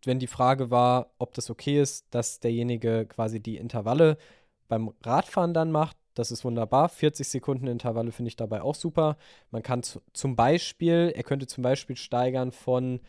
wenn 0.06 0.20
die 0.20 0.28
Frage 0.28 0.72
war, 0.72 1.12
ob 1.18 1.34
das 1.34 1.50
okay 1.50 1.82
ist, 1.82 2.08
dass 2.12 2.40
derjenige 2.40 3.06
quasi 3.06 3.40
die 3.40 3.58
Intervalle 3.58 4.18
beim 4.68 4.94
Radfahren 5.04 5.54
dann 5.54 5.72
macht, 5.72 5.98
das 6.14 6.32
ist 6.32 6.44
wunderbar. 6.44 6.90
40 6.90 7.28
Sekunden 7.28 7.68
Intervalle 7.68 8.12
finde 8.12 8.30
ich 8.30 8.36
dabei 8.36 8.62
auch 8.62 8.76
super. 8.76 9.18
Man 9.52 9.64
kann 9.64 9.84
zu, 9.84 10.02
zum 10.14 10.36
Beispiel, 10.36 11.14
er 11.16 11.24
könnte 11.24 11.48
zum 11.48 11.64
Beispiel 11.64 11.96
steigern 11.96 12.52
von 12.52 13.00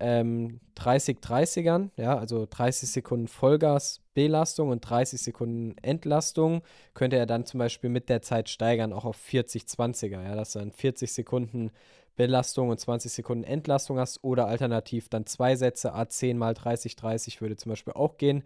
ähm, 0.00 0.60
30 0.74 1.18
30ern, 1.18 1.90
ja, 1.96 2.18
also 2.18 2.46
30 2.48 2.90
Sekunden 2.90 3.28
Vollgas 3.28 4.02
Belastung 4.14 4.70
und 4.70 4.80
30 4.80 5.20
Sekunden 5.20 5.76
Entlastung, 5.82 6.62
könnte 6.94 7.16
er 7.16 7.26
dann 7.26 7.44
zum 7.44 7.58
Beispiel 7.58 7.90
mit 7.90 8.08
der 8.08 8.22
Zeit 8.22 8.48
steigern, 8.48 8.92
auch 8.92 9.04
auf 9.04 9.16
40 9.16 9.64
20er, 9.64 10.22
ja, 10.22 10.34
dass 10.34 10.52
du 10.52 10.58
dann 10.60 10.72
40 10.72 11.12
Sekunden 11.12 11.70
Belastung 12.16 12.70
und 12.70 12.80
20 12.80 13.12
Sekunden 13.12 13.44
Entlastung 13.44 13.98
hast 13.98 14.24
oder 14.24 14.46
alternativ 14.46 15.08
dann 15.08 15.26
zwei 15.26 15.54
Sätze, 15.54 15.94
A10 15.94 16.34
mal 16.34 16.54
30 16.54 16.96
30 16.96 17.40
würde 17.40 17.56
zum 17.56 17.70
Beispiel 17.70 17.92
auch 17.92 18.16
gehen. 18.16 18.42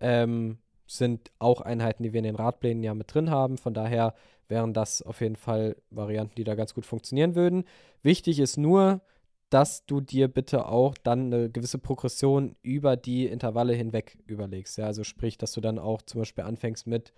Ähm, 0.00 0.58
sind 0.86 1.30
auch 1.38 1.60
Einheiten, 1.60 2.02
die 2.02 2.12
wir 2.12 2.18
in 2.18 2.24
den 2.24 2.34
Radplänen 2.34 2.82
ja 2.82 2.94
mit 2.94 3.14
drin 3.14 3.30
haben. 3.30 3.56
Von 3.56 3.74
daher 3.74 4.14
wären 4.48 4.74
das 4.74 5.02
auf 5.02 5.20
jeden 5.20 5.36
Fall 5.36 5.76
Varianten, 5.90 6.34
die 6.34 6.44
da 6.44 6.54
ganz 6.54 6.74
gut 6.74 6.84
funktionieren 6.84 7.34
würden. 7.34 7.64
Wichtig 8.02 8.38
ist 8.40 8.56
nur, 8.56 9.00
dass 9.52 9.84
du 9.84 10.00
dir 10.00 10.28
bitte 10.28 10.66
auch 10.66 10.96
dann 10.96 11.26
eine 11.26 11.50
gewisse 11.50 11.78
Progression 11.78 12.56
über 12.62 12.96
die 12.96 13.26
Intervalle 13.26 13.74
hinweg 13.74 14.18
überlegst. 14.26 14.78
Ja, 14.78 14.86
also 14.86 15.04
sprich, 15.04 15.36
dass 15.36 15.52
du 15.52 15.60
dann 15.60 15.78
auch 15.78 16.00
zum 16.00 16.22
Beispiel 16.22 16.44
anfängst 16.44 16.86
mit 16.86 17.12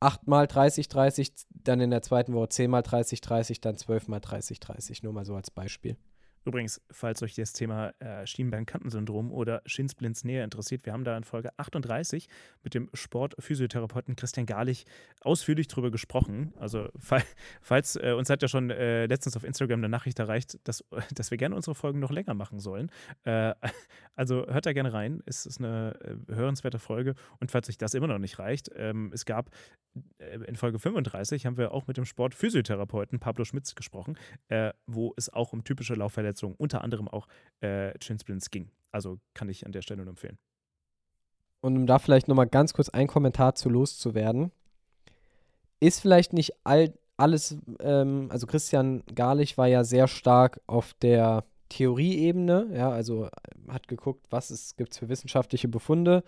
8 0.00 0.26
mal 0.26 0.46
30, 0.46 0.88
30, 0.88 1.32
dann 1.50 1.80
in 1.80 1.90
der 1.90 2.02
zweiten 2.02 2.34
Woche 2.34 2.48
10 2.48 2.70
mal 2.70 2.82
30, 2.82 3.20
30, 3.20 3.60
dann 3.60 3.76
12 3.76 4.08
mal 4.08 4.20
30, 4.20 4.58
30. 4.58 5.02
Nur 5.04 5.12
mal 5.12 5.24
so 5.24 5.36
als 5.36 5.50
Beispiel. 5.50 5.96
Übrigens, 6.46 6.80
falls 6.92 7.24
euch 7.24 7.34
das 7.34 7.52
Thema 7.52 7.92
äh, 7.98 8.24
Schienbeinkantensyndrom 8.24 9.32
oder 9.32 9.62
Schiensplints 9.66 10.22
näher 10.22 10.44
interessiert, 10.44 10.86
wir 10.86 10.92
haben 10.92 11.02
da 11.02 11.16
in 11.16 11.24
Folge 11.24 11.50
38 11.56 12.28
mit 12.62 12.72
dem 12.72 12.88
Sportphysiotherapeuten 12.94 14.14
Christian 14.14 14.46
Garlich 14.46 14.84
ausführlich 15.22 15.66
drüber 15.66 15.90
gesprochen. 15.90 16.54
Also, 16.60 16.88
fall, 16.96 17.24
falls 17.60 17.96
äh, 17.96 18.14
uns 18.16 18.30
hat 18.30 18.42
ja 18.42 18.48
schon 18.48 18.70
äh, 18.70 19.06
letztens 19.06 19.36
auf 19.36 19.42
Instagram 19.42 19.80
eine 19.80 19.88
Nachricht 19.88 20.20
erreicht, 20.20 20.60
dass, 20.62 20.84
dass 21.16 21.32
wir 21.32 21.38
gerne 21.38 21.56
unsere 21.56 21.74
Folgen 21.74 21.98
noch 21.98 22.12
länger 22.12 22.34
machen 22.34 22.60
sollen. 22.60 22.92
Äh, 23.24 23.52
also 24.14 24.46
hört 24.46 24.66
da 24.66 24.72
gerne 24.72 24.92
rein. 24.92 25.24
Es 25.26 25.46
ist 25.46 25.58
eine 25.58 25.98
äh, 26.00 26.32
hörenswerte 26.32 26.78
Folge. 26.78 27.16
Und 27.40 27.50
falls 27.50 27.68
euch 27.68 27.76
das 27.76 27.92
immer 27.94 28.06
noch 28.06 28.18
nicht 28.18 28.38
reicht, 28.38 28.70
ähm, 28.76 29.10
es 29.12 29.24
gab 29.24 29.50
äh, 30.18 30.38
in 30.44 30.54
Folge 30.54 30.78
35 30.78 31.44
haben 31.44 31.56
wir 31.56 31.72
auch 31.72 31.88
mit 31.88 31.96
dem 31.96 32.04
Sportphysiotherapeuten 32.04 33.18
Pablo 33.18 33.44
Schmitz 33.44 33.74
gesprochen, 33.74 34.16
wo 34.86 35.12
es 35.16 35.32
auch 35.32 35.52
um 35.52 35.64
typische 35.64 35.94
Laufverletzungen 35.94 36.35
Verletzungen, 36.36 36.54
unter 36.58 36.84
anderem 36.84 37.08
auch 37.08 37.26
äh, 37.60 37.92
Splints 38.00 38.50
ging. 38.50 38.70
Also 38.92 39.18
kann 39.34 39.48
ich 39.48 39.66
an 39.66 39.72
der 39.72 39.82
Stelle 39.82 40.02
nur 40.02 40.10
empfehlen. 40.10 40.38
Und 41.60 41.76
um 41.76 41.86
da 41.86 41.98
vielleicht 41.98 42.28
nochmal 42.28 42.46
ganz 42.46 42.74
kurz 42.74 42.88
ein 42.88 43.06
Kommentar 43.06 43.54
zu 43.54 43.68
loszuwerden, 43.68 44.52
ist 45.80 46.00
vielleicht 46.00 46.32
nicht 46.32 46.52
all, 46.64 46.94
alles, 47.16 47.58
ähm, 47.80 48.28
also 48.30 48.46
Christian 48.46 49.02
Garlich 49.14 49.58
war 49.58 49.66
ja 49.66 49.84
sehr 49.84 50.06
stark 50.06 50.60
auf 50.66 50.94
der 50.94 51.44
Theorieebene, 51.68 52.68
ja, 52.72 52.90
also 52.90 53.28
hat 53.68 53.88
geguckt, 53.88 54.24
was 54.30 54.50
es 54.50 54.76
gibt 54.76 54.94
für 54.94 55.08
wissenschaftliche 55.08 55.66
Befunde 55.66 56.22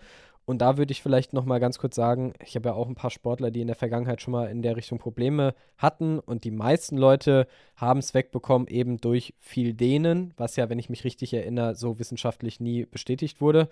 und 0.49 0.57
da 0.63 0.79
würde 0.79 0.91
ich 0.91 1.03
vielleicht 1.03 1.31
noch 1.31 1.45
mal 1.45 1.59
ganz 1.59 1.77
kurz 1.77 1.95
sagen, 1.95 2.33
ich 2.43 2.55
habe 2.55 2.69
ja 2.69 2.73
auch 2.73 2.87
ein 2.87 2.95
paar 2.95 3.11
Sportler, 3.11 3.51
die 3.51 3.61
in 3.61 3.67
der 3.67 3.75
Vergangenheit 3.75 4.19
schon 4.19 4.31
mal 4.31 4.47
in 4.47 4.63
der 4.63 4.75
Richtung 4.75 4.97
Probleme 4.97 5.53
hatten 5.77 6.17
und 6.17 6.43
die 6.43 6.49
meisten 6.49 6.97
Leute 6.97 7.45
haben 7.75 7.99
es 7.99 8.15
wegbekommen 8.15 8.67
eben 8.67 8.97
durch 8.97 9.35
viel 9.37 9.75
Dehnen, 9.75 10.33
was 10.37 10.55
ja, 10.55 10.67
wenn 10.67 10.79
ich 10.79 10.89
mich 10.89 11.03
richtig 11.03 11.35
erinnere, 11.35 11.75
so 11.75 11.99
wissenschaftlich 11.99 12.59
nie 12.59 12.87
bestätigt 12.87 13.41
wurde. 13.41 13.69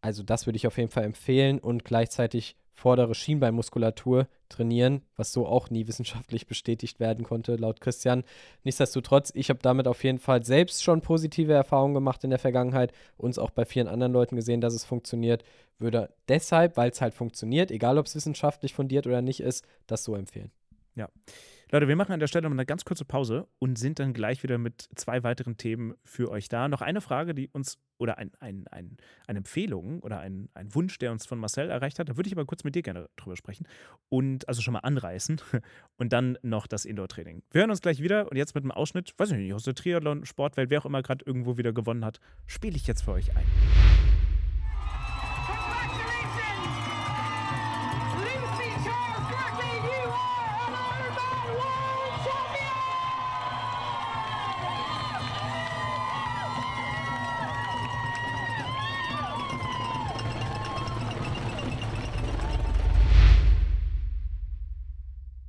Also 0.00 0.22
das 0.22 0.46
würde 0.46 0.56
ich 0.56 0.66
auf 0.66 0.78
jeden 0.78 0.88
Fall 0.88 1.04
empfehlen 1.04 1.58
und 1.58 1.84
gleichzeitig 1.84 2.56
vordere 2.76 3.14
Schienbeinmuskulatur 3.14 4.28
trainieren, 4.50 5.02
was 5.16 5.32
so 5.32 5.46
auch 5.46 5.70
nie 5.70 5.88
wissenschaftlich 5.88 6.46
bestätigt 6.46 7.00
werden 7.00 7.24
konnte, 7.24 7.56
laut 7.56 7.80
Christian. 7.80 8.22
Nichtsdestotrotz, 8.64 9.32
ich 9.34 9.48
habe 9.48 9.58
damit 9.62 9.88
auf 9.88 10.04
jeden 10.04 10.18
Fall 10.18 10.44
selbst 10.44 10.84
schon 10.84 11.00
positive 11.00 11.52
Erfahrungen 11.52 11.94
gemacht 11.94 12.22
in 12.22 12.30
der 12.30 12.38
Vergangenheit, 12.38 12.92
uns 13.16 13.38
auch 13.38 13.50
bei 13.50 13.64
vielen 13.64 13.88
anderen 13.88 14.12
Leuten 14.12 14.36
gesehen, 14.36 14.60
dass 14.60 14.74
es 14.74 14.84
funktioniert. 14.84 15.42
Würde 15.78 16.10
deshalb, 16.28 16.76
weil 16.76 16.90
es 16.90 17.00
halt 17.00 17.14
funktioniert, 17.14 17.70
egal 17.70 17.98
ob 17.98 18.06
es 18.06 18.14
wissenschaftlich 18.14 18.74
fundiert 18.74 19.06
oder 19.06 19.22
nicht 19.22 19.40
ist, 19.40 19.64
das 19.86 20.04
so 20.04 20.14
empfehlen. 20.14 20.50
Ja. 20.94 21.08
Leute, 21.72 21.88
wir 21.88 21.96
machen 21.96 22.12
an 22.12 22.20
der 22.20 22.28
Stelle 22.28 22.44
noch 22.44 22.52
eine 22.54 22.64
ganz 22.64 22.84
kurze 22.84 23.04
Pause 23.04 23.48
und 23.58 23.76
sind 23.76 23.98
dann 23.98 24.12
gleich 24.12 24.44
wieder 24.44 24.56
mit 24.56 24.88
zwei 24.94 25.24
weiteren 25.24 25.56
Themen 25.56 25.94
für 26.04 26.30
euch 26.30 26.48
da. 26.48 26.68
Noch 26.68 26.80
eine 26.80 27.00
Frage, 27.00 27.34
die 27.34 27.48
uns, 27.48 27.80
oder 27.98 28.18
ein, 28.18 28.30
ein, 28.38 28.68
ein, 28.70 28.96
eine 29.26 29.38
Empfehlung 29.38 29.98
oder 29.98 30.20
ein, 30.20 30.48
ein 30.54 30.72
Wunsch, 30.76 30.96
der 30.98 31.10
uns 31.10 31.26
von 31.26 31.40
Marcel 31.40 31.68
erreicht 31.68 31.98
hat. 31.98 32.08
Da 32.08 32.16
würde 32.16 32.28
ich 32.28 32.36
aber 32.36 32.44
kurz 32.44 32.62
mit 32.62 32.76
dir 32.76 32.82
gerne 32.82 33.08
drüber 33.16 33.36
sprechen 33.36 33.66
und 34.08 34.48
also 34.48 34.62
schon 34.62 34.74
mal 34.74 34.80
anreißen 34.80 35.40
und 35.96 36.12
dann 36.12 36.38
noch 36.42 36.68
das 36.68 36.84
Indoor-Training. 36.84 37.42
Wir 37.50 37.62
hören 37.62 37.70
uns 37.70 37.80
gleich 37.80 38.00
wieder 38.00 38.30
und 38.30 38.36
jetzt 38.36 38.54
mit 38.54 38.62
einem 38.62 38.70
Ausschnitt, 38.70 39.14
weiß 39.16 39.32
ich 39.32 39.38
nicht, 39.38 39.52
aus 39.52 39.64
der 39.64 39.74
Triathlon, 39.74 40.24
Sportwelt, 40.24 40.70
wer 40.70 40.80
auch 40.82 40.86
immer 40.86 41.02
gerade 41.02 41.24
irgendwo 41.24 41.56
wieder 41.56 41.72
gewonnen 41.72 42.04
hat, 42.04 42.20
spiele 42.46 42.76
ich 42.76 42.86
jetzt 42.86 43.02
für 43.02 43.10
euch 43.10 43.34
ein. 43.36 43.44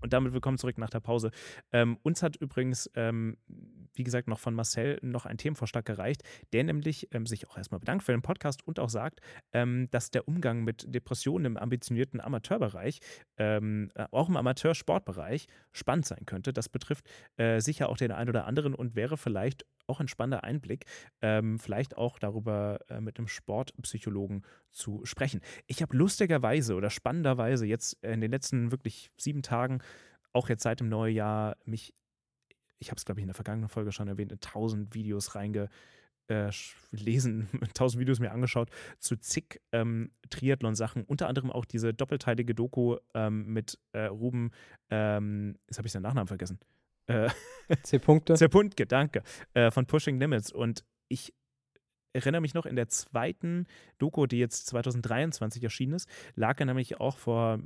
Und 0.08 0.14
damit 0.14 0.32
willkommen 0.32 0.58
zurück 0.58 0.78
nach 0.78 0.90
der 0.90 1.02
Pause. 1.02 1.32
Ähm, 1.74 1.98
uns 2.02 2.24
hat 2.24 2.38
übrigens, 2.38 2.90
ähm, 2.96 3.36
wie 3.94 4.06
gesagt, 4.06 4.30
noch 4.30 4.40
von 4.40 4.54
Marcel 4.54 5.00
noch 5.02 5.26
ein 5.26 5.38
Themenvorschlag 5.38 5.84
gereicht, 5.84 6.24
der 6.54 6.64
nämlich 6.64 7.10
ähm, 7.12 7.26
sich 7.26 7.50
auch 7.50 7.58
erstmal 7.58 7.82
bedankt 7.82 8.06
für 8.06 8.14
den 8.14 8.22
Podcast 8.22 8.66
und 8.66 8.80
auch 8.80 8.88
sagt, 8.88 9.20
ähm, 9.52 9.90
dass 9.92 10.10
der 10.10 10.26
Umgang 10.30 10.64
mit 10.64 10.86
Depressionen 10.88 11.44
im 11.44 11.58
ambitionierten 11.58 12.22
Amateurbereich, 12.22 13.00
ähm, 13.36 13.92
äh, 13.96 14.06
auch 14.12 14.30
im 14.30 14.38
Amateursportbereich, 14.38 15.48
spannend 15.74 16.06
sein 16.06 16.26
könnte. 16.26 16.54
Das 16.54 16.70
betrifft 16.70 17.06
äh, 17.36 17.60
sicher 17.60 17.90
auch 17.90 17.98
den 17.98 18.14
einen 18.14 18.30
oder 18.30 18.46
anderen 18.46 18.76
und 18.76 18.96
wäre 18.96 19.18
vielleicht 19.18 19.66
auch 19.88 20.00
ein 20.00 20.08
spannender 20.08 20.44
Einblick, 20.44 20.86
ähm, 21.22 21.60
vielleicht 21.60 21.98
auch 21.98 22.20
darüber 22.20 22.80
äh, 22.90 23.02
mit 23.02 23.18
einem 23.18 23.28
Sportpsychologen 23.28 24.44
zu 24.72 25.06
sprechen. 25.06 25.42
Ich 25.66 25.82
habe 25.82 25.96
lustigerweise 25.96 26.76
oder 26.76 26.90
spannenderweise 26.90 27.66
jetzt 27.66 27.94
in 28.04 28.22
den 28.22 28.32
letzten 28.32 28.72
wirklich 28.72 29.10
sieben 29.18 29.42
Tagen, 29.42 29.80
auch 30.34 30.50
jetzt 30.50 30.64
seit 30.64 30.80
dem 30.80 30.90
neuen 30.90 31.16
Jahr, 31.16 31.58
mich, 31.66 31.94
ich 32.80 32.90
habe 32.90 32.98
es 32.98 33.06
glaube 33.06 33.20
ich 33.20 33.24
in 33.24 33.30
der 33.30 33.36
vergangenen 33.36 33.70
Folge 33.70 33.92
schon 33.92 34.08
erwähnt, 34.08 34.32
in 34.32 34.40
tausend 34.40 34.94
Videos 34.94 35.36
reinge 35.36 35.70
äh, 36.28 36.52
lesen, 36.92 37.48
tausend 37.74 38.02
Videos 38.02 38.20
mir 38.20 38.32
angeschaut 38.32 38.70
zu 38.98 39.16
zig 39.16 39.62
ähm, 39.72 40.12
Triathlon-Sachen, 40.30 41.04
unter 41.04 41.28
anderem 41.28 41.52
auch 41.52 41.66
diese 41.66 41.94
doppelteilige 41.94 42.54
Doku 42.54 42.98
ähm, 43.14 43.48
mit 43.54 43.80
äh, 43.94 44.06
Ruben, 44.06 44.52
ähm, 44.90 45.58
jetzt 45.68 45.78
habe 45.78 45.88
ich 45.88 45.94
seinen 45.94 46.04
Nachnamen 46.04 46.28
vergessen. 46.28 46.60
Äh, 47.08 47.30
C-Punkte. 47.84 48.36
C-Punkte, 48.36 48.86
danke. 48.86 49.24
Äh, 49.54 49.72
von 49.72 49.86
Pushing 49.86 50.20
Limits. 50.20 50.52
Und 50.52 50.86
ich 51.10 51.34
erinnere 52.14 52.42
mich 52.42 52.54
noch, 52.54 52.66
in 52.66 52.76
der 52.76 52.90
zweiten 52.90 53.66
Doku, 53.98 54.26
die 54.26 54.40
jetzt 54.40 54.68
2023 54.68 55.64
erschienen 55.64 55.94
ist, 55.94 56.10
lag 56.36 56.60
er 56.60 56.66
nämlich 56.66 57.00
auch 57.00 57.18
vor, 57.18 57.60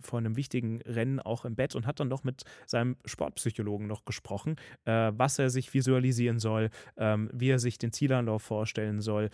vor 0.00 0.18
einem 0.18 0.36
wichtigen 0.36 0.82
Rennen 0.82 1.20
auch 1.20 1.44
im 1.44 1.54
Bett 1.54 1.74
und 1.74 1.86
hat 1.86 2.00
dann 2.00 2.08
noch 2.08 2.24
mit 2.24 2.42
seinem 2.66 2.96
Sportpsychologen 3.04 3.86
noch 3.86 4.04
gesprochen, 4.04 4.56
äh, 4.84 5.12
was 5.14 5.38
er 5.38 5.50
sich 5.50 5.72
visualisieren 5.72 6.38
soll, 6.38 6.70
ähm, 6.96 7.30
wie 7.32 7.50
er 7.50 7.58
sich 7.58 7.78
den 7.78 7.92
Zielanlauf 7.92 8.42
vorstellen 8.42 9.00
soll, 9.00 9.30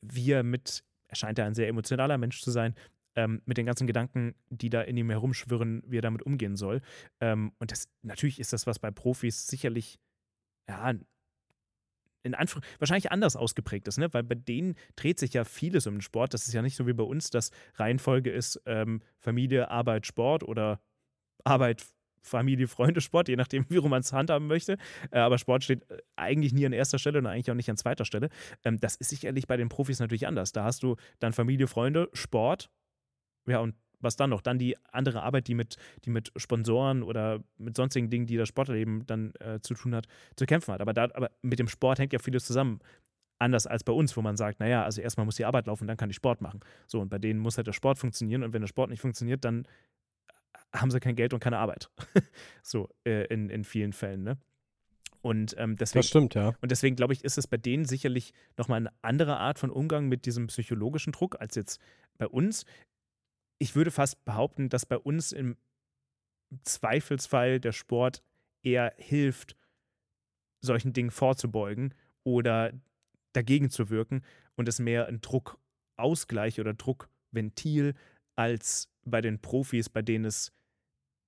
wie 0.00 0.32
er 0.32 0.42
mit, 0.42 0.84
er 1.08 1.16
scheint 1.16 1.38
ja 1.38 1.44
ein 1.44 1.54
sehr 1.54 1.68
emotionaler 1.68 2.18
Mensch 2.18 2.40
zu 2.40 2.50
sein, 2.50 2.74
ähm, 3.18 3.42
mit 3.46 3.58
den 3.58 3.66
ganzen 3.66 3.88
Gedanken, 3.88 4.36
die 4.48 4.70
da 4.70 4.80
in 4.80 4.96
ihm 4.96 5.10
herumschwirren, 5.10 5.82
wie 5.84 5.98
er 5.98 6.02
damit 6.02 6.22
umgehen 6.22 6.54
soll. 6.54 6.80
Ähm, 7.20 7.50
und 7.58 7.72
das 7.72 7.88
natürlich 8.02 8.38
ist 8.38 8.52
das, 8.52 8.68
was 8.68 8.78
bei 8.78 8.92
Profis 8.92 9.48
sicherlich, 9.48 9.98
ja, 10.68 10.94
in 12.22 12.34
Anführung, 12.34 12.62
wahrscheinlich 12.78 13.10
anders 13.10 13.34
ausgeprägt 13.34 13.88
ist, 13.88 13.98
ne? 13.98 14.12
weil 14.14 14.22
bei 14.22 14.36
denen 14.36 14.76
dreht 14.94 15.18
sich 15.18 15.32
ja 15.32 15.44
vieles 15.44 15.88
um 15.88 15.96
den 15.96 16.00
Sport. 16.00 16.32
Das 16.32 16.46
ist 16.46 16.54
ja 16.54 16.62
nicht 16.62 16.76
so 16.76 16.86
wie 16.86 16.92
bei 16.92 17.02
uns, 17.02 17.30
dass 17.30 17.50
Reihenfolge 17.74 18.30
ist 18.30 18.62
ähm, 18.66 19.02
Familie, 19.18 19.68
Arbeit, 19.68 20.06
Sport 20.06 20.44
oder 20.44 20.80
Arbeit, 21.42 21.84
Familie, 22.22 22.68
Freunde, 22.68 23.00
Sport, 23.00 23.28
je 23.28 23.36
nachdem, 23.36 23.66
wie 23.68 23.80
man 23.80 24.00
es 24.00 24.12
handhaben 24.12 24.46
möchte. 24.46 24.76
Äh, 25.10 25.18
aber 25.18 25.38
Sport 25.38 25.64
steht 25.64 25.90
äh, 25.90 25.98
eigentlich 26.14 26.52
nie 26.52 26.66
an 26.66 26.72
erster 26.72 27.00
Stelle 27.00 27.18
und 27.18 27.26
eigentlich 27.26 27.50
auch 27.50 27.56
nicht 27.56 27.70
an 27.70 27.76
zweiter 27.76 28.04
Stelle. 28.04 28.28
Ähm, 28.64 28.78
das 28.78 28.94
ist 28.94 29.08
sicherlich 29.08 29.48
bei 29.48 29.56
den 29.56 29.68
Profis 29.68 29.98
natürlich 29.98 30.28
anders. 30.28 30.52
Da 30.52 30.62
hast 30.62 30.84
du 30.84 30.94
dann 31.18 31.32
Familie, 31.32 31.66
Freunde, 31.66 32.08
Sport 32.12 32.70
ja, 33.48 33.60
und 33.60 33.74
was 34.00 34.16
dann 34.16 34.30
noch? 34.30 34.40
Dann 34.40 34.58
die 34.58 34.76
andere 34.92 35.22
Arbeit, 35.22 35.48
die 35.48 35.54
mit, 35.54 35.76
die 36.04 36.10
mit 36.10 36.32
Sponsoren 36.36 37.02
oder 37.02 37.42
mit 37.56 37.76
sonstigen 37.76 38.10
Dingen, 38.10 38.26
die 38.26 38.36
das 38.36 38.48
Sportleben 38.48 39.06
dann 39.06 39.32
äh, 39.40 39.60
zu 39.60 39.74
tun 39.74 39.94
hat, 39.94 40.06
zu 40.36 40.46
kämpfen 40.46 40.72
hat. 40.74 40.80
Aber, 40.80 40.92
da, 40.92 41.04
aber 41.14 41.30
mit 41.42 41.58
dem 41.58 41.68
Sport 41.68 41.98
hängt 41.98 42.12
ja 42.12 42.18
vieles 42.18 42.44
zusammen. 42.44 42.80
Anders 43.40 43.66
als 43.66 43.84
bei 43.84 43.92
uns, 43.92 44.16
wo 44.16 44.22
man 44.22 44.36
sagt, 44.36 44.60
naja, 44.60 44.84
also 44.84 45.00
erstmal 45.00 45.24
muss 45.24 45.36
die 45.36 45.44
Arbeit 45.44 45.66
laufen, 45.66 45.86
dann 45.86 45.96
kann 45.96 46.10
ich 46.10 46.16
Sport 46.16 46.40
machen. 46.40 46.60
So, 46.86 47.00
und 47.00 47.08
bei 47.08 47.18
denen 47.18 47.38
muss 47.38 47.56
halt 47.56 47.68
der 47.68 47.72
Sport 47.72 47.98
funktionieren 47.98 48.42
und 48.42 48.52
wenn 48.52 48.62
der 48.62 48.68
Sport 48.68 48.90
nicht 48.90 49.00
funktioniert, 49.00 49.44
dann 49.44 49.66
haben 50.72 50.90
sie 50.90 51.00
kein 51.00 51.14
Geld 51.14 51.32
und 51.32 51.40
keine 51.40 51.58
Arbeit. 51.58 51.88
so, 52.62 52.88
äh, 53.04 53.26
in, 53.26 53.48
in 53.48 53.64
vielen 53.64 53.92
Fällen, 53.92 54.22
ne? 54.22 54.38
Und 55.20 55.56
ähm, 55.58 55.76
deswegen, 55.76 56.00
das 56.00 56.08
stimmt, 56.08 56.34
ja. 56.34 56.54
Und 56.60 56.70
deswegen 56.70 56.94
glaube 56.94 57.12
ich, 57.12 57.24
ist 57.24 57.38
es 57.38 57.46
bei 57.46 57.56
denen 57.56 57.84
sicherlich 57.84 58.32
nochmal 58.56 58.78
eine 58.78 58.92
andere 59.02 59.36
Art 59.38 59.58
von 59.58 59.70
Umgang 59.70 60.06
mit 60.06 60.26
diesem 60.26 60.46
psychologischen 60.46 61.12
Druck 61.12 61.40
als 61.40 61.56
jetzt 61.56 61.80
bei 62.18 62.26
uns 62.26 62.64
ich 63.58 63.74
würde 63.74 63.90
fast 63.90 64.24
behaupten, 64.24 64.68
dass 64.68 64.86
bei 64.86 64.98
uns 64.98 65.32
im 65.32 65.56
Zweifelsfall 66.62 67.60
der 67.60 67.72
Sport 67.72 68.22
eher 68.62 68.94
hilft, 68.96 69.56
solchen 70.60 70.92
Dingen 70.92 71.10
vorzubeugen 71.10 71.94
oder 72.24 72.72
dagegen 73.32 73.70
zu 73.70 73.90
wirken 73.90 74.22
und 74.56 74.68
es 74.68 74.78
mehr 74.78 75.06
ein 75.06 75.20
Druckausgleich 75.20 76.60
oder 76.60 76.74
Druck 76.74 77.08
Ventil 77.30 77.94
als 78.36 78.90
bei 79.04 79.20
den 79.20 79.40
Profis, 79.40 79.88
bei 79.88 80.02
denen 80.02 80.24
es 80.24 80.52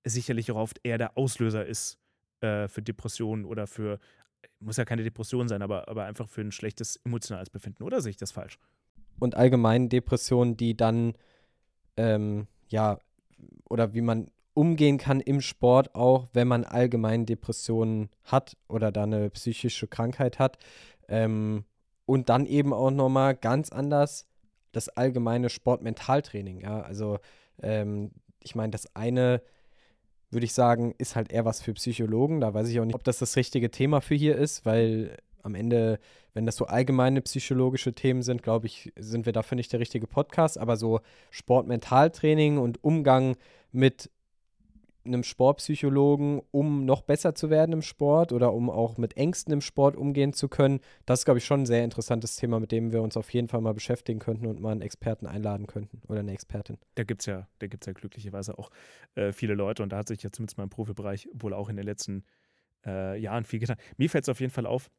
sicherlich 0.04 0.50
auch 0.50 0.56
oft 0.56 0.80
eher 0.82 0.98
der 0.98 1.16
Auslöser 1.16 1.66
ist 1.66 1.98
äh, 2.40 2.68
für 2.68 2.82
Depressionen 2.82 3.44
oder 3.44 3.66
für, 3.66 3.98
muss 4.60 4.76
ja 4.76 4.84
keine 4.84 5.02
Depression 5.02 5.48
sein, 5.48 5.62
aber, 5.62 5.88
aber 5.88 6.04
einfach 6.04 6.28
für 6.28 6.40
ein 6.40 6.52
schlechtes 6.52 6.96
emotionales 7.04 7.50
Befinden. 7.50 7.82
Oder 7.82 8.00
sehe 8.00 8.10
ich 8.10 8.16
das 8.16 8.32
falsch? 8.32 8.58
Und 9.18 9.34
allgemein 9.34 9.88
Depressionen, 9.88 10.56
die 10.56 10.76
dann, 10.76 11.14
ähm, 11.96 12.46
ja, 12.68 12.98
oder 13.68 13.94
wie 13.94 14.00
man 14.00 14.30
umgehen 14.54 14.98
kann 14.98 15.20
im 15.20 15.40
Sport 15.40 15.94
auch, 15.94 16.28
wenn 16.32 16.48
man 16.48 16.64
allgemein 16.64 17.26
Depressionen 17.26 18.10
hat 18.24 18.56
oder 18.68 18.92
da 18.92 19.04
eine 19.04 19.30
psychische 19.30 19.86
Krankheit 19.86 20.38
hat. 20.38 20.58
Ähm, 21.08 21.64
und 22.06 22.28
dann 22.28 22.46
eben 22.46 22.72
auch 22.72 22.90
nochmal 22.90 23.36
ganz 23.36 23.70
anders 23.70 24.26
das 24.72 24.88
allgemeine 24.88 25.48
Sportmentaltraining. 25.48 26.60
Ja, 26.60 26.80
also 26.80 27.18
ähm, 27.62 28.10
ich 28.42 28.54
meine, 28.54 28.70
das 28.70 28.94
eine 28.94 29.42
würde 30.30 30.46
ich 30.46 30.52
sagen, 30.52 30.94
ist 30.98 31.16
halt 31.16 31.32
eher 31.32 31.44
was 31.44 31.60
für 31.60 31.74
Psychologen. 31.74 32.40
Da 32.40 32.54
weiß 32.54 32.68
ich 32.68 32.80
auch 32.80 32.84
nicht, 32.84 32.94
ob 32.94 33.04
das 33.04 33.18
das 33.18 33.36
richtige 33.36 33.70
Thema 33.70 34.00
für 34.00 34.14
hier 34.14 34.36
ist, 34.36 34.64
weil 34.64 35.16
am 35.42 35.54
Ende, 35.54 35.98
wenn 36.34 36.46
das 36.46 36.56
so 36.56 36.66
allgemeine 36.66 37.20
psychologische 37.22 37.92
Themen 37.92 38.22
sind, 38.22 38.42
glaube 38.42 38.66
ich, 38.66 38.92
sind 38.98 39.26
wir 39.26 39.32
dafür 39.32 39.56
nicht 39.56 39.72
der 39.72 39.80
richtige 39.80 40.06
Podcast. 40.06 40.58
Aber 40.58 40.76
so 40.76 41.00
Sportmentaltraining 41.30 42.58
und 42.58 42.82
Umgang 42.82 43.36
mit 43.72 44.10
einem 45.04 45.22
Sportpsychologen, 45.22 46.42
um 46.50 46.84
noch 46.84 47.02
besser 47.02 47.34
zu 47.34 47.50
werden 47.50 47.72
im 47.72 47.82
Sport 47.82 48.32
oder 48.32 48.52
um 48.52 48.68
auch 48.68 48.98
mit 48.98 49.16
Ängsten 49.16 49.52
im 49.52 49.60
Sport 49.60 49.96
umgehen 49.96 50.32
zu 50.32 50.48
können. 50.48 50.80
Das 51.06 51.20
ist, 51.20 51.24
glaube 51.24 51.38
ich, 51.38 51.44
schon 51.44 51.62
ein 51.62 51.66
sehr 51.66 51.84
interessantes 51.84 52.36
Thema, 52.36 52.60
mit 52.60 52.70
dem 52.70 52.92
wir 52.92 53.02
uns 53.02 53.16
auf 53.16 53.32
jeden 53.32 53.48
Fall 53.48 53.60
mal 53.60 53.74
beschäftigen 53.74 54.18
könnten 54.18 54.46
und 54.46 54.60
mal 54.60 54.72
einen 54.72 54.82
Experten 54.82 55.26
einladen 55.26 55.66
könnten 55.66 56.02
oder 56.08 56.20
eine 56.20 56.32
Expertin. 56.32 56.78
Da 56.96 57.04
gibt 57.04 57.22
es 57.22 57.26
ja, 57.26 57.48
da 57.60 57.66
gibt's 57.66 57.86
ja 57.86 57.92
glücklicherweise 57.92 58.58
auch 58.58 58.70
äh, 59.14 59.32
viele 59.32 59.54
Leute 59.54 59.82
und 59.82 59.90
da 59.90 59.98
hat 59.98 60.08
sich 60.08 60.22
ja 60.22 60.30
zumindest 60.30 60.58
mein 60.58 60.68
Profibereich 60.68 61.28
wohl 61.32 61.54
auch 61.54 61.68
in 61.68 61.76
den 61.76 61.86
letzten 61.86 62.24
äh, 62.84 63.18
Jahren 63.18 63.44
viel 63.44 63.58
getan. 63.58 63.76
Mir 63.96 64.10
fällt 64.10 64.24
es 64.24 64.28
auf 64.28 64.40
jeden 64.40 64.52
Fall 64.52 64.66
auf, 64.66 64.90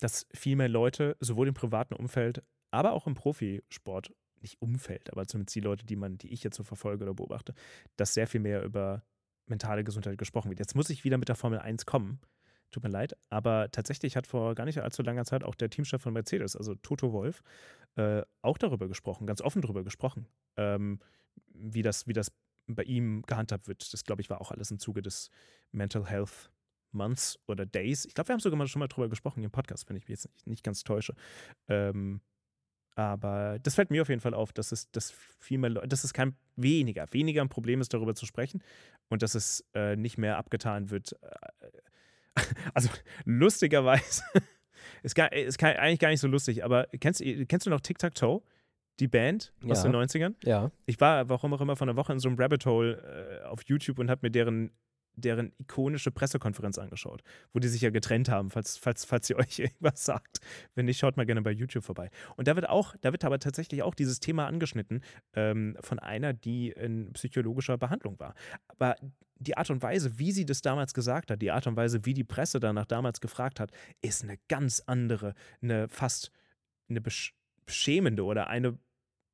dass 0.00 0.26
viel 0.34 0.56
mehr 0.56 0.68
Leute 0.68 1.16
sowohl 1.20 1.48
im 1.48 1.54
privaten 1.54 1.94
Umfeld, 1.94 2.42
aber 2.70 2.92
auch 2.92 3.06
im 3.06 3.14
Profisport 3.14 4.12
nicht 4.40 4.60
Umfeld, 4.60 5.10
aber 5.12 5.26
zumindest 5.26 5.54
die 5.54 5.60
Leute, 5.60 5.86
die 5.86 5.96
man, 5.96 6.18
die 6.18 6.32
ich 6.32 6.42
jetzt 6.42 6.56
so 6.56 6.62
verfolge 6.62 7.04
oder 7.04 7.14
beobachte, 7.14 7.54
dass 7.96 8.14
sehr 8.14 8.26
viel 8.26 8.40
mehr 8.40 8.62
über 8.62 9.02
mentale 9.46 9.84
Gesundheit 9.84 10.18
gesprochen 10.18 10.50
wird. 10.50 10.58
Jetzt 10.58 10.74
muss 10.74 10.90
ich 10.90 11.04
wieder 11.04 11.18
mit 11.18 11.28
der 11.28 11.36
Formel 11.36 11.58
1 11.58 11.86
kommen. 11.86 12.20
Tut 12.72 12.82
mir 12.82 12.90
leid, 12.90 13.16
aber 13.30 13.70
tatsächlich 13.70 14.16
hat 14.16 14.26
vor 14.26 14.54
gar 14.54 14.64
nicht 14.64 14.80
allzu 14.80 15.02
langer 15.02 15.24
Zeit 15.24 15.44
auch 15.44 15.54
der 15.54 15.70
Teamchef 15.70 16.02
von 16.02 16.12
Mercedes, 16.12 16.56
also 16.56 16.74
Toto 16.74 17.12
Wolf, 17.12 17.42
äh, 17.94 18.22
auch 18.42 18.58
darüber 18.58 18.88
gesprochen, 18.88 19.26
ganz 19.26 19.40
offen 19.40 19.62
darüber 19.62 19.84
gesprochen, 19.84 20.26
ähm, 20.56 20.98
wie, 21.54 21.82
das, 21.82 22.06
wie 22.08 22.12
das 22.12 22.32
bei 22.66 22.82
ihm 22.82 23.22
gehandhabt 23.22 23.68
wird. 23.68 23.92
Das, 23.92 24.04
glaube 24.04 24.20
ich, 24.20 24.30
war 24.30 24.40
auch 24.40 24.50
alles 24.50 24.70
im 24.72 24.80
Zuge 24.80 25.00
des 25.00 25.30
Mental 25.70 26.06
Health 26.06 26.50
Months 26.96 27.38
oder 27.46 27.66
Days. 27.66 28.04
Ich 28.04 28.14
glaube, 28.14 28.28
wir 28.28 28.32
haben 28.34 28.40
sogar 28.40 28.58
mal 28.58 28.66
schon 28.66 28.80
mal 28.80 28.88
drüber 28.88 29.08
gesprochen 29.08 29.42
im 29.42 29.50
Podcast, 29.50 29.88
wenn 29.88 29.96
ich 29.96 30.04
mich 30.04 30.10
jetzt 30.10 30.26
nicht, 30.26 30.46
nicht 30.46 30.64
ganz 30.64 30.82
täusche. 30.84 31.14
Ähm, 31.68 32.20
aber 32.96 33.58
das 33.62 33.74
fällt 33.74 33.90
mir 33.90 34.00
auf 34.02 34.08
jeden 34.08 34.22
Fall 34.22 34.32
auf, 34.32 34.54
dass 34.54 34.72
es, 34.72 34.90
dass 34.90 35.12
viel 35.38 35.58
mehr 35.58 35.68
Leute, 35.68 35.86
dass 35.86 36.02
es 36.02 36.14
kein 36.14 36.34
weniger, 36.56 37.06
weniger 37.12 37.42
ein 37.42 37.50
Problem 37.50 37.82
ist, 37.82 37.92
darüber 37.92 38.14
zu 38.14 38.24
sprechen 38.24 38.62
und 39.10 39.22
dass 39.22 39.34
es 39.34 39.64
äh, 39.74 39.96
nicht 39.96 40.16
mehr 40.16 40.38
abgetan 40.38 40.90
wird. 40.90 41.14
Äh, 41.22 41.68
also 42.74 42.88
lustigerweise, 43.26 44.22
ist, 45.02 45.14
gar, 45.14 45.30
ist 45.30 45.58
gar, 45.58 45.76
eigentlich 45.76 45.98
gar 45.98 46.08
nicht 46.08 46.20
so 46.20 46.28
lustig, 46.28 46.64
aber 46.64 46.86
kennst, 46.98 47.22
kennst 47.48 47.66
du 47.66 47.70
noch 47.70 47.80
Tic 47.80 47.98
Tac 47.98 48.14
Toe? 48.14 48.42
Die 48.98 49.08
Band 49.08 49.52
aus 49.68 49.84
ja. 49.84 49.90
den 49.90 49.94
90ern? 49.94 50.34
Ja. 50.42 50.70
Ich 50.86 50.98
war, 50.98 51.28
warum 51.28 51.52
auch 51.52 51.60
immer, 51.60 51.76
von 51.76 51.86
einer 51.86 51.98
Woche 51.98 52.14
in 52.14 52.18
so 52.18 52.30
einem 52.30 52.38
Rabbit 52.38 52.64
Hole 52.64 53.42
äh, 53.42 53.44
auf 53.44 53.60
YouTube 53.66 53.98
und 53.98 54.08
habe 54.08 54.20
mir 54.22 54.30
deren 54.30 54.70
deren 55.16 55.52
ikonische 55.58 56.10
Pressekonferenz 56.10 56.78
angeschaut, 56.78 57.22
wo 57.52 57.58
die 57.58 57.68
sich 57.68 57.80
ja 57.80 57.90
getrennt 57.90 58.28
haben, 58.28 58.50
falls, 58.50 58.76
falls, 58.76 59.04
falls 59.04 59.28
ihr 59.30 59.36
euch 59.38 59.58
irgendwas 59.58 60.04
sagt. 60.04 60.38
Wenn 60.74 60.86
nicht, 60.86 60.98
schaut 60.98 61.16
mal 61.16 61.26
gerne 61.26 61.42
bei 61.42 61.50
YouTube 61.50 61.84
vorbei. 61.84 62.10
Und 62.36 62.48
da 62.48 62.54
wird 62.54 62.68
auch, 62.68 62.94
da 63.00 63.12
wird 63.12 63.24
aber 63.24 63.38
tatsächlich 63.38 63.82
auch 63.82 63.94
dieses 63.94 64.20
Thema 64.20 64.46
angeschnitten 64.46 65.02
ähm, 65.34 65.76
von 65.80 65.98
einer, 65.98 66.32
die 66.32 66.70
in 66.70 67.12
psychologischer 67.14 67.78
Behandlung 67.78 68.18
war. 68.20 68.34
Aber 68.68 68.96
die 69.38 69.56
Art 69.56 69.70
und 69.70 69.82
Weise, 69.82 70.18
wie 70.18 70.32
sie 70.32 70.46
das 70.46 70.62
damals 70.62 70.94
gesagt 70.94 71.30
hat, 71.30 71.42
die 71.42 71.50
Art 71.50 71.66
und 71.66 71.76
Weise, 71.76 72.04
wie 72.04 72.14
die 72.14 72.24
Presse 72.24 72.60
danach 72.60 72.86
damals 72.86 73.20
gefragt 73.20 73.60
hat, 73.60 73.70
ist 74.00 74.22
eine 74.22 74.38
ganz 74.48 74.82
andere, 74.86 75.34
eine 75.60 75.88
fast 75.88 76.30
eine 76.88 77.00
beschämende 77.00 78.24
oder 78.24 78.48
eine, 78.48 78.78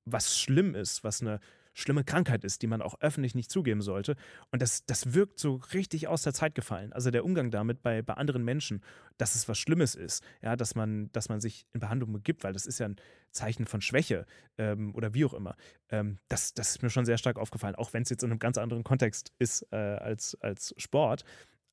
was 0.04 0.38
schlimm 0.38 0.74
ist, 0.74 1.04
was 1.04 1.20
eine 1.20 1.40
schlimme 1.74 2.04
Krankheit 2.04 2.44
ist, 2.44 2.62
die 2.62 2.66
man 2.66 2.82
auch 2.82 3.00
öffentlich 3.00 3.34
nicht 3.34 3.50
zugeben 3.50 3.82
sollte. 3.82 4.16
Und 4.50 4.62
das, 4.62 4.84
das 4.84 5.14
wirkt 5.14 5.38
so 5.38 5.56
richtig 5.72 6.08
aus 6.08 6.22
der 6.22 6.34
Zeit 6.34 6.54
gefallen. 6.54 6.92
Also 6.92 7.10
der 7.10 7.24
Umgang 7.24 7.50
damit 7.50 7.82
bei, 7.82 8.02
bei 8.02 8.14
anderen 8.14 8.44
Menschen, 8.44 8.82
dass 9.18 9.34
es 9.34 9.48
was 9.48 9.58
Schlimmes 9.58 9.94
ist, 9.94 10.22
ja, 10.42 10.56
dass 10.56 10.74
man, 10.74 11.10
dass 11.12 11.28
man 11.28 11.40
sich 11.40 11.66
in 11.72 11.80
Behandlung 11.80 12.12
begibt, 12.12 12.44
weil 12.44 12.52
das 12.52 12.66
ist 12.66 12.78
ja 12.78 12.86
ein 12.86 12.96
Zeichen 13.30 13.66
von 13.66 13.80
Schwäche 13.80 14.26
ähm, 14.58 14.94
oder 14.94 15.14
wie 15.14 15.24
auch 15.24 15.34
immer. 15.34 15.56
Ähm, 15.90 16.18
das, 16.28 16.54
das 16.54 16.70
ist 16.70 16.82
mir 16.82 16.90
schon 16.90 17.06
sehr 17.06 17.18
stark 17.18 17.38
aufgefallen, 17.38 17.74
auch 17.74 17.92
wenn 17.92 18.02
es 18.02 18.10
jetzt 18.10 18.22
in 18.22 18.30
einem 18.30 18.38
ganz 18.38 18.58
anderen 18.58 18.84
Kontext 18.84 19.32
ist 19.38 19.66
äh, 19.72 19.76
als, 19.76 20.36
als 20.40 20.74
Sport. 20.76 21.24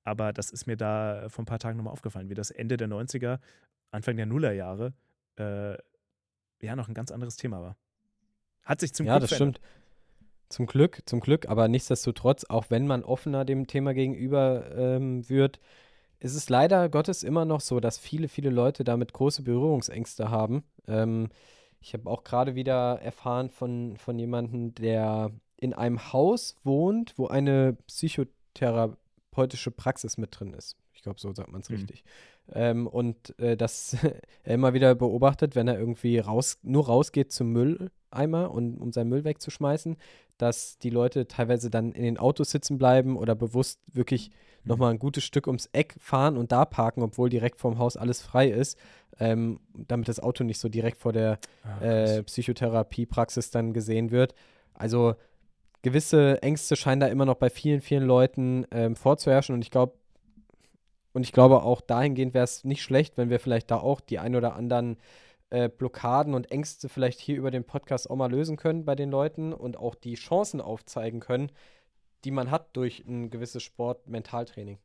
Aber 0.03 0.33
das 0.33 0.49
ist 0.49 0.65
mir 0.65 0.77
da 0.77 1.27
vor 1.29 1.43
ein 1.43 1.45
paar 1.45 1.59
Tagen 1.59 1.77
nochmal 1.77 1.93
aufgefallen, 1.93 2.29
wie 2.29 2.35
das 2.35 2.51
Ende 2.51 2.77
der 2.77 2.87
90er, 2.87 3.39
Anfang 3.91 4.15
der 4.15 4.25
Nullerjahre 4.25 4.93
äh, 5.37 5.77
ja 6.61 6.75
noch 6.75 6.87
ein 6.87 6.93
ganz 6.93 7.11
anderes 7.11 7.35
Thema 7.35 7.61
war. 7.61 7.77
Hat 8.63 8.81
sich 8.81 8.93
zum 8.93 9.05
ja, 9.05 9.17
Glück 9.17 9.29
das 9.29 9.37
verändert. 9.37 9.57
stimmt. 9.57 9.78
Zum 10.49 10.65
Glück, 10.65 11.01
zum 11.05 11.19
Glück, 11.19 11.47
aber 11.47 11.67
nichtsdestotrotz, 11.67 12.43
auch 12.45 12.65
wenn 12.69 12.87
man 12.87 13.03
offener 13.03 13.45
dem 13.45 13.67
Thema 13.67 13.93
gegenüber 13.93 14.65
ähm, 14.75 15.29
wird, 15.29 15.59
ist 16.19 16.35
es 16.35 16.49
leider 16.49 16.89
Gottes 16.89 17.23
immer 17.23 17.45
noch 17.45 17.61
so, 17.61 17.79
dass 17.79 17.97
viele, 17.97 18.27
viele 18.27 18.49
Leute 18.49 18.83
damit 18.83 19.13
große 19.13 19.43
Berührungsängste 19.43 20.29
haben. 20.29 20.63
Ähm, 20.87 21.29
ich 21.81 21.93
habe 21.93 22.09
auch 22.09 22.23
gerade 22.23 22.55
wieder 22.55 22.99
erfahren 23.01 23.49
von, 23.49 23.95
von 23.97 24.19
jemandem, 24.19 24.75
der 24.75 25.31
in 25.57 25.73
einem 25.73 26.11
Haus 26.11 26.55
wohnt, 26.63 27.13
wo 27.17 27.27
eine 27.27 27.77
psychotherapeutische 27.87 29.71
Praxis 29.71 30.17
mit 30.17 30.37
drin 30.37 30.53
ist. 30.53 30.75
Ich 30.93 31.03
glaube, 31.03 31.19
so 31.19 31.33
sagt 31.33 31.51
man 31.51 31.61
es 31.61 31.69
mhm. 31.69 31.75
richtig. 31.75 32.03
Ähm, 32.51 32.87
und 32.87 33.37
äh, 33.39 33.55
das 33.55 33.95
er 34.43 34.55
immer 34.55 34.73
wieder 34.73 34.95
beobachtet, 34.95 35.55
wenn 35.55 35.67
er 35.67 35.79
irgendwie 35.79 36.19
raus, 36.19 36.57
nur 36.63 36.87
rausgeht 36.87 37.31
zum 37.31 37.53
Mülleimer 38.11 38.51
und 38.51 38.79
um 38.79 38.91
seinen 38.91 39.09
Müll 39.09 39.23
wegzuschmeißen, 39.23 39.97
dass 40.37 40.77
die 40.79 40.89
Leute 40.89 41.27
teilweise 41.27 41.69
dann 41.69 41.91
in 41.91 42.03
den 42.03 42.17
Autos 42.17 42.51
sitzen 42.51 42.77
bleiben 42.77 43.17
oder 43.17 43.35
bewusst 43.35 43.79
wirklich 43.91 44.29
mhm. 44.29 44.69
nochmal 44.69 44.91
ein 44.91 44.99
gutes 44.99 45.23
Stück 45.23 45.47
ums 45.47 45.69
Eck 45.73 45.95
fahren 45.99 46.37
und 46.37 46.51
da 46.51 46.65
parken, 46.65 47.01
obwohl 47.01 47.29
direkt 47.29 47.59
vorm 47.59 47.77
Haus 47.77 47.97
alles 47.97 48.21
frei 48.21 48.49
ist, 48.49 48.77
ähm, 49.19 49.59
damit 49.73 50.07
das 50.07 50.19
Auto 50.19 50.43
nicht 50.43 50.59
so 50.59 50.69
direkt 50.69 50.97
vor 50.97 51.13
der 51.13 51.39
Ach, 51.63 51.81
äh, 51.81 52.23
Psychotherapiepraxis 52.23 53.51
dann 53.51 53.73
gesehen 53.73 54.11
wird. 54.11 54.33
Also 54.73 55.15
gewisse 55.81 56.41
Ängste 56.41 56.75
scheinen 56.75 57.01
da 57.01 57.07
immer 57.07 57.25
noch 57.25 57.35
bei 57.35 57.49
vielen, 57.49 57.81
vielen 57.81 58.03
Leuten 58.03 58.65
ähm, 58.71 58.95
vorzuherrschen 58.95 59.55
und 59.55 59.61
ich 59.61 59.71
glaube, 59.71 59.93
und 61.11 61.23
ich 61.23 61.31
glaube 61.31 61.63
auch 61.63 61.81
dahingehend 61.81 62.33
wäre 62.33 62.43
es 62.43 62.63
nicht 62.63 62.83
schlecht, 62.83 63.17
wenn 63.17 63.29
wir 63.29 63.39
vielleicht 63.39 63.71
da 63.71 63.77
auch 63.77 63.99
die 63.99 64.19
ein 64.19 64.35
oder 64.35 64.55
anderen 64.55 64.97
äh, 65.49 65.69
Blockaden 65.69 66.33
und 66.33 66.51
Ängste 66.51 66.89
vielleicht 66.89 67.19
hier 67.19 67.37
über 67.37 67.51
den 67.51 67.63
Podcast 67.63 68.09
auch 68.09 68.15
mal 68.15 68.31
lösen 68.31 68.57
können 68.57 68.85
bei 68.85 68.95
den 68.95 69.09
Leuten 69.09 69.53
und 69.53 69.77
auch 69.77 69.95
die 69.95 70.15
Chancen 70.15 70.61
aufzeigen 70.61 71.19
können, 71.19 71.51
die 72.23 72.31
man 72.31 72.51
hat 72.51 72.75
durch 72.75 73.05
ein 73.07 73.29
gewisses 73.29 73.63
Sport-Mentaltraining. 73.63 74.77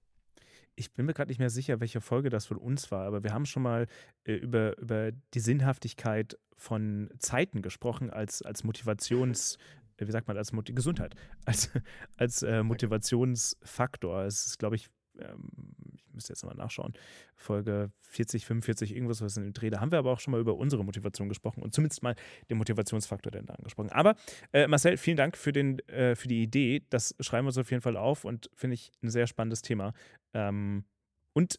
Ich 0.77 0.93
bin 0.93 1.07
mir 1.07 1.15
gerade 1.15 1.31
nicht 1.31 1.39
mehr 1.39 1.51
sicher, 1.51 1.81
welche 1.81 2.01
Folge 2.01 2.31
das 2.31 2.47
von 2.47 2.57
uns 2.57 2.91
war, 2.91 3.07
aber 3.07 3.23
wir 3.23 3.33
haben 3.33 3.47
schon 3.47 3.63
mal 3.63 3.87
äh, 4.25 4.33
über, 4.33 4.77
über 4.79 5.13
die 5.13 5.41
Sinnhaftigkeit 5.41 6.39
von 6.57 7.11
Zeiten 7.19 7.63
gesprochen 7.63 8.11
als, 8.11 8.43
als 8.43 8.65
Motivations- 8.65 9.59
äh, 9.97 10.07
wie 10.07 10.11
sagt 10.13 10.29
man, 10.29 10.37
als 10.37 10.53
Mot 10.53 10.75
Gesundheit, 10.75 11.15
als, 11.45 11.71
als 12.17 12.43
äh, 12.43 12.63
Motivationsfaktor. 12.63 14.25
Es 14.25 14.47
ist, 14.47 14.59
glaube 14.59 14.77
ich, 14.77 14.89
ähm, 15.21 15.51
ich 15.95 16.13
müsste 16.13 16.33
jetzt 16.33 16.45
mal 16.45 16.55
nachschauen, 16.55 16.95
Folge 17.37 17.91
40, 18.03 18.47
45, 18.47 18.95
irgendwas 18.95 19.21
was 19.21 19.37
in 19.37 19.45
dem 19.45 19.53
Dreh. 19.53 19.71
Da 19.71 19.81
haben 19.81 19.91
wir 19.91 19.99
aber 19.99 20.13
auch 20.13 20.21
schon 20.21 20.33
mal 20.33 20.41
über 20.41 20.55
unsere 20.57 20.85
Motivation 20.85 21.29
gesprochen 21.29 21.63
und 21.63 21.75
zumindest 21.75 22.03
mal 22.03 22.15
den 22.51 22.59
Motivationsfaktor 22.59 23.31
denn 23.31 23.47
da 23.47 23.55
angesprochen. 23.55 23.91
Aber 23.91 24.17
äh, 24.53 24.67
Marcel, 24.67 24.97
vielen 24.97 25.17
Dank 25.17 25.37
für, 25.37 25.53
den, 25.53 25.79
äh, 25.89 26.15
für 26.15 26.29
die 26.29 26.43
Idee. 26.43 26.85
Das 26.91 27.15
schreiben 27.21 27.47
wir 27.47 27.49
uns 27.49 27.59
auf 27.59 27.71
jeden 27.71 27.83
Fall 27.83 27.97
auf 27.97 28.25
und 28.25 28.51
finde 28.55 28.75
ich 28.75 28.93
ein 29.03 29.11
sehr 29.11 29.27
spannendes 29.27 29.63
Thema. 29.63 29.93
Ähm, 30.33 30.85
und 31.33 31.59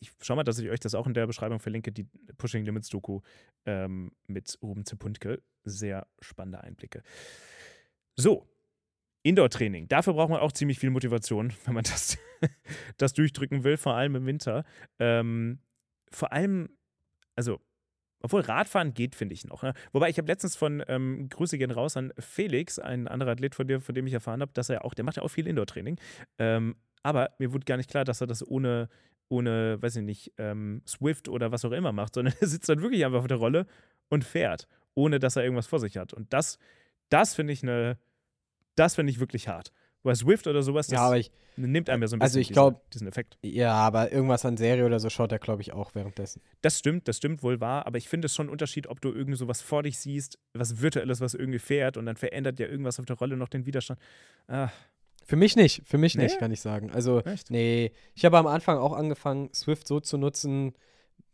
ich 0.00 0.10
schau 0.20 0.34
mal, 0.34 0.42
dass 0.42 0.58
ich 0.58 0.68
euch 0.68 0.80
das 0.80 0.96
auch 0.96 1.06
in 1.06 1.14
der 1.14 1.28
Beschreibung 1.28 1.60
verlinke, 1.60 1.92
die 1.92 2.06
Pushing 2.36 2.64
Limits 2.64 2.88
Doku 2.88 3.20
ähm, 3.66 4.10
mit 4.26 4.58
Ruben 4.60 4.84
Zepuntke. 4.84 5.40
Sehr 5.64 6.08
spannende 6.20 6.60
Einblicke. 6.60 7.04
So, 8.16 8.48
Indoor-Training. 9.22 9.88
Dafür 9.88 10.14
braucht 10.14 10.30
man 10.30 10.40
auch 10.40 10.52
ziemlich 10.52 10.78
viel 10.78 10.90
Motivation, 10.90 11.52
wenn 11.64 11.74
man 11.74 11.84
das, 11.84 12.18
das 12.96 13.12
durchdrücken 13.12 13.64
will, 13.64 13.76
vor 13.76 13.94
allem 13.94 14.16
im 14.16 14.26
Winter. 14.26 14.64
Ähm, 14.98 15.60
vor 16.10 16.32
allem, 16.32 16.68
also 17.36 17.60
Obwohl 18.22 18.42
Radfahren 18.42 18.94
geht, 18.94 19.14
finde 19.14 19.34
ich 19.34 19.44
noch. 19.44 19.62
Ne? 19.62 19.74
Wobei 19.92 20.08
ich 20.08 20.18
habe 20.18 20.28
letztens 20.28 20.56
von, 20.56 20.82
ähm, 20.88 21.28
Grüße 21.28 21.58
gehen 21.58 21.70
raus 21.70 21.96
an 21.96 22.12
Felix, 22.18 22.78
ein 22.78 23.08
anderer 23.08 23.32
Athlet 23.32 23.54
von 23.54 23.66
dir, 23.66 23.80
von 23.80 23.94
dem 23.94 24.06
ich 24.06 24.12
erfahren 24.12 24.40
habe, 24.40 24.52
dass 24.52 24.68
er 24.68 24.84
auch, 24.84 24.94
der 24.94 25.04
macht 25.04 25.16
ja 25.16 25.22
auch 25.22 25.28
viel 25.28 25.46
Indoor-Training. 25.46 25.98
Ähm, 26.38 26.76
aber 27.02 27.30
mir 27.38 27.52
wurde 27.52 27.64
gar 27.64 27.76
nicht 27.76 27.90
klar, 27.90 28.04
dass 28.04 28.20
er 28.20 28.28
das 28.28 28.46
ohne, 28.46 28.88
ohne, 29.28 29.80
weiß 29.82 29.96
ich 29.96 30.02
nicht, 30.02 30.32
ähm, 30.38 30.82
Swift 30.86 31.28
oder 31.28 31.50
was 31.50 31.64
auch 31.64 31.72
immer 31.72 31.92
macht, 31.92 32.14
sondern 32.14 32.34
er 32.40 32.46
sitzt 32.46 32.68
dann 32.68 32.82
wirklich 32.82 33.04
einfach 33.04 33.20
auf 33.20 33.26
der 33.26 33.38
Rolle 33.38 33.66
und 34.08 34.24
fährt, 34.24 34.68
ohne 34.94 35.18
dass 35.18 35.36
er 35.36 35.42
irgendwas 35.42 35.66
vor 35.66 35.80
sich 35.80 35.96
hat. 35.96 36.12
Und 36.12 36.32
das, 36.32 36.58
das 37.08 37.34
finde 37.34 37.52
ich 37.52 37.62
eine, 37.62 37.98
das 38.74 38.94
finde 38.94 39.10
ich 39.12 39.20
wirklich 39.20 39.48
hart. 39.48 39.72
Bei 40.04 40.14
Swift 40.16 40.48
oder 40.48 40.62
sowas, 40.62 40.88
das 40.88 40.96
Ja, 40.98 41.06
aber 41.06 41.18
ich, 41.18 41.30
nimmt 41.56 41.88
einem 41.88 42.02
ja 42.02 42.08
so 42.08 42.16
ein 42.16 42.18
bisschen 42.18 42.24
Also 42.24 42.38
ich 42.40 42.48
diesen, 42.48 42.54
glaub- 42.54 42.90
diesen 42.90 43.06
Effekt. 43.06 43.38
ja, 43.42 43.72
aber 43.72 44.10
irgendwas 44.10 44.44
an 44.44 44.56
Serie 44.56 44.84
oder 44.84 44.98
so 44.98 45.08
schaut 45.10 45.30
er, 45.30 45.38
glaube 45.38 45.62
ich, 45.62 45.72
auch 45.72 45.94
währenddessen. 45.94 46.42
Das 46.60 46.78
stimmt, 46.80 47.06
das 47.06 47.18
stimmt 47.18 47.44
wohl 47.44 47.60
wahr, 47.60 47.86
aber 47.86 47.98
ich 47.98 48.08
finde 48.08 48.26
es 48.26 48.34
schon 48.34 48.46
ein 48.46 48.50
Unterschied, 48.50 48.88
ob 48.88 49.00
du 49.00 49.12
irgendwie 49.12 49.36
sowas 49.38 49.60
vor 49.62 49.84
dich 49.84 49.98
siehst, 49.98 50.40
was 50.54 50.80
Virtuelles, 50.82 51.20
was 51.20 51.34
irgendwie 51.34 51.60
fährt 51.60 51.96
und 51.96 52.06
dann 52.06 52.16
verändert 52.16 52.58
ja 52.58 52.66
irgendwas 52.66 52.98
auf 52.98 53.06
der 53.06 53.16
Rolle 53.16 53.36
noch 53.36 53.48
den 53.48 53.64
Widerstand. 53.64 54.00
Ah, 54.48 54.70
Für 55.24 55.36
mich 55.36 55.54
nicht, 55.54 55.82
für 55.86 55.98
mich 55.98 56.16
nicht, 56.16 56.32
Nee? 56.32 56.38
kann 56.40 56.50
ich 56.50 56.60
sagen. 56.60 56.90
Also, 56.90 57.20
echt? 57.20 57.52
nee, 57.52 57.92
ich 58.14 58.24
habe 58.24 58.38
am 58.38 58.48
Anfang 58.48 58.78
auch 58.78 58.92
angefangen, 58.94 59.50
Swift 59.54 59.86
so 59.86 60.00
zu 60.00 60.18
nutzen, 60.18 60.74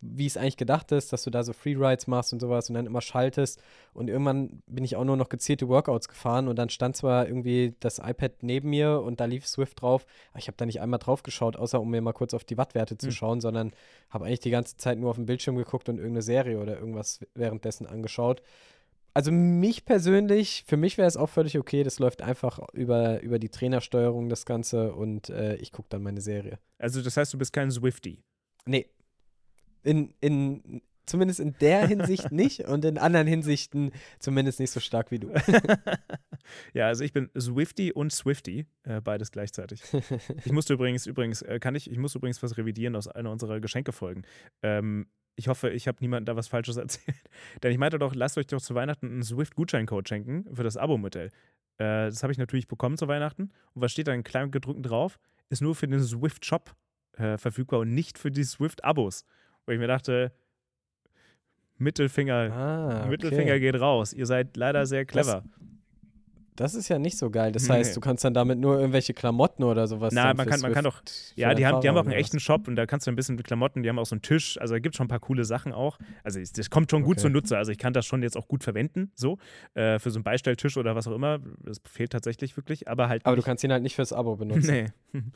wie 0.00 0.26
es 0.26 0.36
eigentlich 0.36 0.56
gedacht 0.56 0.92
ist, 0.92 1.12
dass 1.12 1.24
du 1.24 1.30
da 1.30 1.42
so 1.42 1.52
Freerides 1.52 2.06
machst 2.06 2.32
und 2.32 2.40
sowas 2.40 2.68
und 2.68 2.74
dann 2.74 2.86
immer 2.86 3.00
schaltest. 3.00 3.60
Und 3.92 4.08
irgendwann 4.08 4.62
bin 4.66 4.84
ich 4.84 4.96
auch 4.96 5.04
nur 5.04 5.16
noch 5.16 5.28
gezielte 5.28 5.68
Workouts 5.68 6.08
gefahren 6.08 6.48
und 6.48 6.56
dann 6.56 6.70
stand 6.70 6.96
zwar 6.96 7.26
irgendwie 7.26 7.74
das 7.80 7.98
iPad 7.98 8.42
neben 8.42 8.70
mir 8.70 9.00
und 9.00 9.20
da 9.20 9.24
lief 9.24 9.46
Swift 9.46 9.82
drauf, 9.82 10.06
aber 10.30 10.38
ich 10.38 10.46
habe 10.46 10.56
da 10.56 10.66
nicht 10.66 10.80
einmal 10.80 10.98
drauf 10.98 11.22
geschaut, 11.22 11.56
außer 11.56 11.80
um 11.80 11.90
mir 11.90 12.00
mal 12.00 12.12
kurz 12.12 12.34
auf 12.34 12.44
die 12.44 12.56
Wattwerte 12.58 12.96
zu 12.96 13.08
Hm. 13.08 13.12
schauen, 13.12 13.40
sondern 13.40 13.72
habe 14.10 14.24
eigentlich 14.26 14.40
die 14.40 14.50
ganze 14.50 14.76
Zeit 14.76 14.98
nur 14.98 15.10
auf 15.10 15.16
den 15.16 15.26
Bildschirm 15.26 15.56
geguckt 15.56 15.88
und 15.88 15.96
irgendeine 15.96 16.22
Serie 16.22 16.58
oder 16.60 16.78
irgendwas 16.78 17.20
währenddessen 17.34 17.86
angeschaut. 17.86 18.42
Also 19.14 19.32
mich 19.32 19.84
persönlich, 19.84 20.62
für 20.68 20.76
mich 20.76 20.96
wäre 20.96 21.08
es 21.08 21.16
auch 21.16 21.28
völlig 21.28 21.58
okay, 21.58 21.82
das 21.82 21.98
läuft 21.98 22.22
einfach 22.22 22.60
über, 22.72 23.20
über 23.20 23.40
die 23.40 23.48
Trainersteuerung 23.48 24.28
das 24.28 24.46
Ganze 24.46 24.92
und 24.92 25.28
äh, 25.30 25.56
ich 25.56 25.72
gucke 25.72 25.88
dann 25.88 26.02
meine 26.04 26.20
Serie. 26.20 26.60
Also 26.78 27.02
das 27.02 27.16
heißt, 27.16 27.34
du 27.34 27.38
bist 27.38 27.52
kein 27.52 27.72
Swifty. 27.72 28.22
Nee. 28.66 28.86
In, 29.88 30.12
in, 30.20 30.82
zumindest 31.06 31.40
in 31.40 31.54
der 31.60 31.86
Hinsicht 31.86 32.30
nicht 32.30 32.60
und 32.68 32.84
in 32.84 32.98
anderen 32.98 33.26
Hinsichten 33.26 33.92
zumindest 34.18 34.60
nicht 34.60 34.70
so 34.70 34.80
stark 34.80 35.10
wie 35.10 35.18
du. 35.18 35.32
ja, 36.74 36.86
also 36.86 37.04
ich 37.04 37.12
bin 37.12 37.30
Swifty 37.38 37.92
und 37.92 38.12
Swifty, 38.12 38.66
äh, 38.84 39.00
beides 39.00 39.32
gleichzeitig. 39.32 39.82
Ich 40.44 40.52
musste 40.52 40.74
übrigens, 40.74 41.06
übrigens, 41.06 41.42
äh, 41.42 41.58
kann 41.58 41.74
ich, 41.74 41.90
ich 41.90 41.98
muss 41.98 42.14
übrigens 42.14 42.42
was 42.42 42.56
revidieren 42.58 42.96
aus 42.96 43.08
einer 43.08 43.30
unserer 43.30 43.60
Geschenkefolgen. 43.60 44.26
Ähm, 44.62 45.06
ich 45.36 45.48
hoffe, 45.48 45.70
ich 45.70 45.86
habe 45.86 45.98
niemandem 46.00 46.26
da 46.26 46.36
was 46.36 46.48
Falsches 46.48 46.76
erzählt. 46.78 47.16
Denn 47.62 47.72
ich 47.72 47.78
meinte 47.78 47.98
doch, 47.98 48.14
lasst 48.14 48.36
euch 48.38 48.46
doch 48.46 48.60
zu 48.60 48.74
Weihnachten 48.74 49.06
einen 49.06 49.22
Swift-Gutscheincode 49.22 50.08
schenken 50.08 50.44
für 50.52 50.64
das 50.64 50.76
Abo-Modell. 50.76 51.28
Äh, 51.78 52.10
das 52.10 52.22
habe 52.22 52.32
ich 52.32 52.38
natürlich 52.38 52.68
bekommen 52.68 52.98
zu 52.98 53.08
Weihnachten. 53.08 53.52
Und 53.74 53.82
was 53.82 53.92
steht 53.92 54.08
da 54.08 54.12
in 54.12 54.24
klein 54.24 54.50
gedrückt 54.50 54.84
drauf? 54.84 55.18
Ist 55.48 55.62
nur 55.62 55.74
für 55.74 55.88
den 55.88 56.00
Swift-Shop 56.00 56.74
äh, 57.12 57.38
verfügbar 57.38 57.80
und 57.80 57.94
nicht 57.94 58.18
für 58.18 58.30
die 58.30 58.44
Swift-Abos. 58.44 59.24
Wo 59.68 59.72
ich 59.72 59.78
mir 59.78 59.86
dachte, 59.86 60.32
Mittelfinger, 61.76 62.50
Ah, 62.52 63.00
okay. 63.00 63.08
Mittelfinger 63.10 63.58
geht 63.60 63.78
raus. 63.78 64.14
Ihr 64.14 64.24
seid 64.24 64.56
leider 64.56 64.86
sehr 64.86 65.04
clever. 65.04 65.44
Das 66.56 66.74
ist 66.74 66.88
ja 66.88 66.98
nicht 66.98 67.18
so 67.18 67.28
geil. 67.30 67.52
Das 67.52 67.68
Nee. 67.68 67.74
heißt, 67.74 67.94
du 67.94 68.00
kannst 68.00 68.24
dann 68.24 68.32
damit 68.32 68.58
nur 68.58 68.78
irgendwelche 68.80 69.12
Klamotten 69.12 69.62
oder 69.64 69.86
sowas. 69.86 70.14
Dann 70.14 70.36
man 70.38 70.46
kann- 70.48 70.60
man 70.62 70.72
kann 70.72 70.84
doch- 70.84 71.02
Ja, 71.36 71.52
die 71.54 71.66
haben, 71.66 71.82
die 71.82 71.88
haben 71.88 71.96
auch 71.98 72.02
einen 72.02 72.12
echten. 72.12 72.40
Shop 72.40 72.66
und 72.66 72.76
da 72.76 72.86
kannst 72.86 73.06
du 73.06 73.12
ein 73.12 73.14
bisschen 73.14 73.36
mit 73.36 73.46
Klamotten, 73.46 73.82
die 73.82 73.90
haben 73.90 73.98
auch 73.98 74.06
so 74.06 74.14
einen 74.14 74.22
Tisch, 74.22 74.58
also 74.58 74.74
da 74.74 74.78
gibt 74.80 74.94
es 74.94 74.96
schon 74.96 75.04
ein 75.04 75.08
paar 75.10 75.20
coole 75.20 75.44
Sachen 75.44 75.72
auch. 75.72 75.98
Also 76.24 76.40
das 76.40 76.70
kommt 76.70 76.90
schon 76.90 77.02
gut 77.02 77.16
Okay. 77.18 77.20
zur 77.20 77.30
Nutze, 77.30 77.58
also 77.58 77.70
ich 77.70 77.78
kann 77.78 77.92
das 77.92 78.06
schon 78.06 78.22
jetzt 78.22 78.36
auch 78.38 78.48
gut 78.48 78.64
verwenden, 78.64 79.12
so, 79.14 79.36
äh, 79.74 79.98
für 80.00 80.10
so 80.10 80.16
einen 80.16 80.24
Beistelltisch 80.24 80.78
oder 80.78 80.96
was 80.96 81.06
auch 81.06 81.14
immer, 81.14 81.38
das 81.62 81.80
fehlt 81.84 82.10
tatsächlich 82.10 82.56
wirklich, 82.56 82.88
aber 82.88 83.08
halt 83.10 83.26
Aber 83.26 83.36
du 83.36 83.40
nicht- 83.40 83.44
kannst 83.46 83.62
ihn 83.64 83.70
halt 83.70 83.82
nicht 83.82 83.94
fürs 83.94 84.14
Abo 84.14 84.34
benutzen. 84.34 84.70
Nee. 84.72 84.86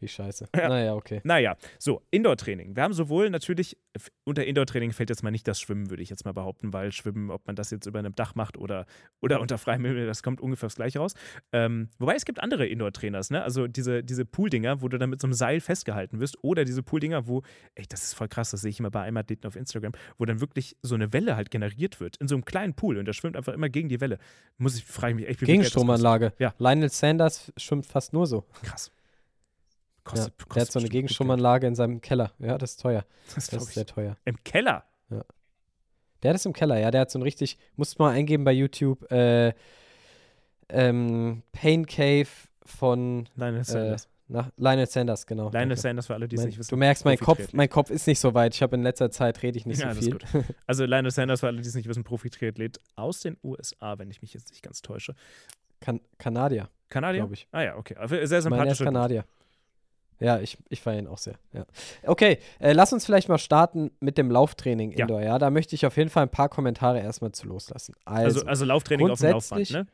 Wie 0.00 0.08
scheiße. 0.08 0.48
Ja. 0.54 0.68
Naja, 0.68 0.94
okay. 0.94 1.20
Naja, 1.24 1.56
so, 1.78 2.02
Indoor-Training. 2.10 2.76
Wir 2.76 2.82
haben 2.84 2.92
sowohl 2.92 3.30
natürlich, 3.30 3.76
unter 4.24 4.44
Indoor-Training 4.44 4.92
fällt 4.92 5.10
jetzt 5.10 5.22
mal 5.22 5.30
nicht 5.30 5.48
das 5.48 5.60
Schwimmen, 5.60 5.90
würde 5.90 6.02
ich 6.02 6.10
jetzt 6.10 6.24
mal 6.24 6.32
behaupten, 6.32 6.72
weil 6.72 6.92
Schwimmen, 6.92 7.30
ob 7.30 7.46
man 7.46 7.56
das 7.56 7.70
jetzt 7.70 7.86
über 7.86 7.98
einem 7.98 8.14
Dach 8.14 8.34
macht 8.36 8.56
oder, 8.56 8.86
oder 9.20 9.40
unter 9.40 9.58
freiem 9.58 9.84
Himmel, 9.84 10.06
das 10.06 10.22
kommt 10.22 10.40
ungefähr 10.40 10.68
das 10.68 10.76
gleiche 10.76 11.00
raus. 11.00 11.14
Ähm, 11.52 11.88
wobei 11.98 12.14
es 12.14 12.24
gibt 12.24 12.40
andere 12.40 12.66
Indoor-Trainers, 12.66 13.30
ne? 13.30 13.42
Also 13.42 13.66
diese, 13.66 14.04
diese 14.04 14.24
Pool-Dinger, 14.24 14.82
wo 14.82 14.88
du 14.88 14.98
dann 14.98 15.10
mit 15.10 15.20
so 15.20 15.26
einem 15.26 15.34
Seil 15.34 15.60
festgehalten 15.60 16.20
wirst, 16.20 16.38
oder 16.42 16.64
diese 16.64 16.82
Pool-Dinger, 16.82 17.26
wo, 17.26 17.42
ey, 17.74 17.84
das 17.88 18.04
ist 18.04 18.14
voll 18.14 18.28
krass, 18.28 18.50
das 18.50 18.60
sehe 18.60 18.70
ich 18.70 18.78
immer 18.78 18.90
bei 18.90 19.02
einem 19.02 19.16
Athleten 19.16 19.46
auf 19.46 19.56
Instagram, 19.56 19.92
wo 20.16 20.24
dann 20.24 20.40
wirklich 20.40 20.76
so 20.82 20.94
eine 20.94 21.12
Welle 21.12 21.34
halt 21.34 21.50
generiert 21.50 21.98
wird, 22.00 22.16
in 22.18 22.28
so 22.28 22.36
einem 22.36 22.44
kleinen 22.44 22.74
Pool 22.74 22.98
und 22.98 23.04
der 23.04 23.14
schwimmt 23.14 23.36
einfach 23.36 23.52
immer 23.52 23.68
gegen 23.68 23.88
die 23.88 24.00
Welle. 24.00 24.18
Muss 24.58 24.76
ich, 24.76 24.84
frage 24.84 25.12
ich 25.12 25.16
mich 25.16 25.28
echt, 25.28 25.40
wie. 25.40 25.46
Gegenstromanlage. 25.46 26.32
Ja. 26.38 26.54
Lionel 26.58 26.90
Sanders 26.90 27.52
schwimmt 27.56 27.86
fast 27.86 28.12
nur 28.12 28.26
so. 28.26 28.44
Krass. 28.62 28.92
Ja, 30.14 30.24
Kostet, 30.24 30.34
der 30.38 30.44
hat 30.44 30.48
kostet 30.48 30.72
so 30.72 30.78
eine 30.78 30.86
gut 30.86 30.92
Gegenstromanlage 30.92 31.66
in 31.66 31.74
seinem 31.74 32.00
Keller. 32.00 32.32
Ja, 32.38 32.58
das 32.58 32.72
ist 32.72 32.80
teuer. 32.82 33.04
Das, 33.34 33.48
Das 33.48 33.62
ist 33.62 33.74
sehr 33.74 33.86
teuer. 33.86 34.16
Im 34.24 34.42
Keller. 34.44 34.84
Der 36.22 36.30
hat 36.30 36.36
es 36.36 36.46
im 36.46 36.52
Keller, 36.52 36.78
ja. 36.78 36.90
Der 36.90 37.02
hat 37.02 37.10
so 37.10 37.18
ein 37.18 37.22
richtig, 37.22 37.58
musst 37.76 37.98
mal 37.98 38.10
eingeben 38.10 38.44
bei 38.44 38.52
YouTube, 38.52 39.10
äh, 39.12 39.52
ähm, 40.68 41.42
Pain 41.52 41.86
Cave 41.86 42.28
von 42.64 43.28
Lionel 43.36 43.60
äh, 43.60 43.64
Sanders. 43.64 44.08
nach 44.26 44.50
Lionel 44.56 44.86
Sanders, 44.86 45.26
genau. 45.26 45.44
Lionel 45.44 45.68
danke. 45.68 45.76
Sanders 45.76 46.06
für 46.08 46.14
alle, 46.14 46.28
die 46.28 46.36
es 46.36 46.44
nicht 46.44 46.58
wissen. 46.58 46.70
du 46.70 46.76
merkst, 46.76 47.04
mein 47.04 47.18
Kopf, 47.18 47.52
mein 47.52 47.68
Kopf 47.68 47.90
ist 47.90 48.06
nicht 48.06 48.20
so 48.20 48.34
weit. 48.34 48.54
Ich 48.54 48.62
habe 48.62 48.76
in 48.76 48.82
letzter 48.82 49.10
Zeit 49.10 49.42
rede 49.42 49.56
ich 49.58 49.64
nicht 49.64 49.80
Ja, 49.80 49.94
so 49.94 50.00
viel. 50.00 50.18
Also 50.66 50.84
Lionel 50.84 51.10
Sanders 51.10 51.40
für 51.40 51.46
alle, 51.46 51.60
die 51.62 51.68
es 51.68 51.74
nicht 51.74 51.88
wissen, 51.88 52.04
Profi-Triathlet 52.04 52.78
aus 52.96 53.20
den 53.20 53.36
USA, 53.42 53.98
wenn 53.98 54.10
ich 54.10 54.20
mich 54.20 54.34
jetzt 54.34 54.50
nicht 54.50 54.62
ganz 54.62 54.82
täusche. 54.82 55.14
kan 55.80 56.00
Kanadier, 56.18 56.68
Kanadier? 56.88 57.20
glaube 57.20 57.34
ich. 57.34 57.46
Ah 57.52 57.62
ja, 57.62 57.76
okay. 57.76 57.94
Sehr 58.26 58.38
er 58.38 58.42
sympathischer. 58.42 58.84
Kanadier. 58.84 59.24
Ja, 60.20 60.40
ich, 60.40 60.58
ich 60.68 60.80
feiere 60.80 60.98
ihn 60.98 61.06
auch 61.06 61.18
sehr. 61.18 61.34
Ja. 61.52 61.64
Okay, 62.04 62.38
äh, 62.58 62.72
lass 62.72 62.92
uns 62.92 63.06
vielleicht 63.06 63.28
mal 63.28 63.38
starten 63.38 63.90
mit 64.00 64.18
dem 64.18 64.30
Lauftraining 64.30 64.92
Ja. 64.92 65.00
Indoor. 65.00 65.22
Ja, 65.22 65.38
da 65.38 65.50
möchte 65.50 65.74
ich 65.74 65.86
auf 65.86 65.96
jeden 65.96 66.10
Fall 66.10 66.24
ein 66.24 66.28
paar 66.30 66.48
Kommentare 66.48 67.00
erstmal 67.00 67.32
zu 67.32 67.46
loslassen. 67.46 67.94
Also, 68.04 68.40
Also, 68.40 68.46
also 68.46 68.64
Lauftraining 68.64 69.10
auf 69.10 69.20
dem 69.20 69.30
Laufband, 69.30 69.70
ne? 69.70 69.86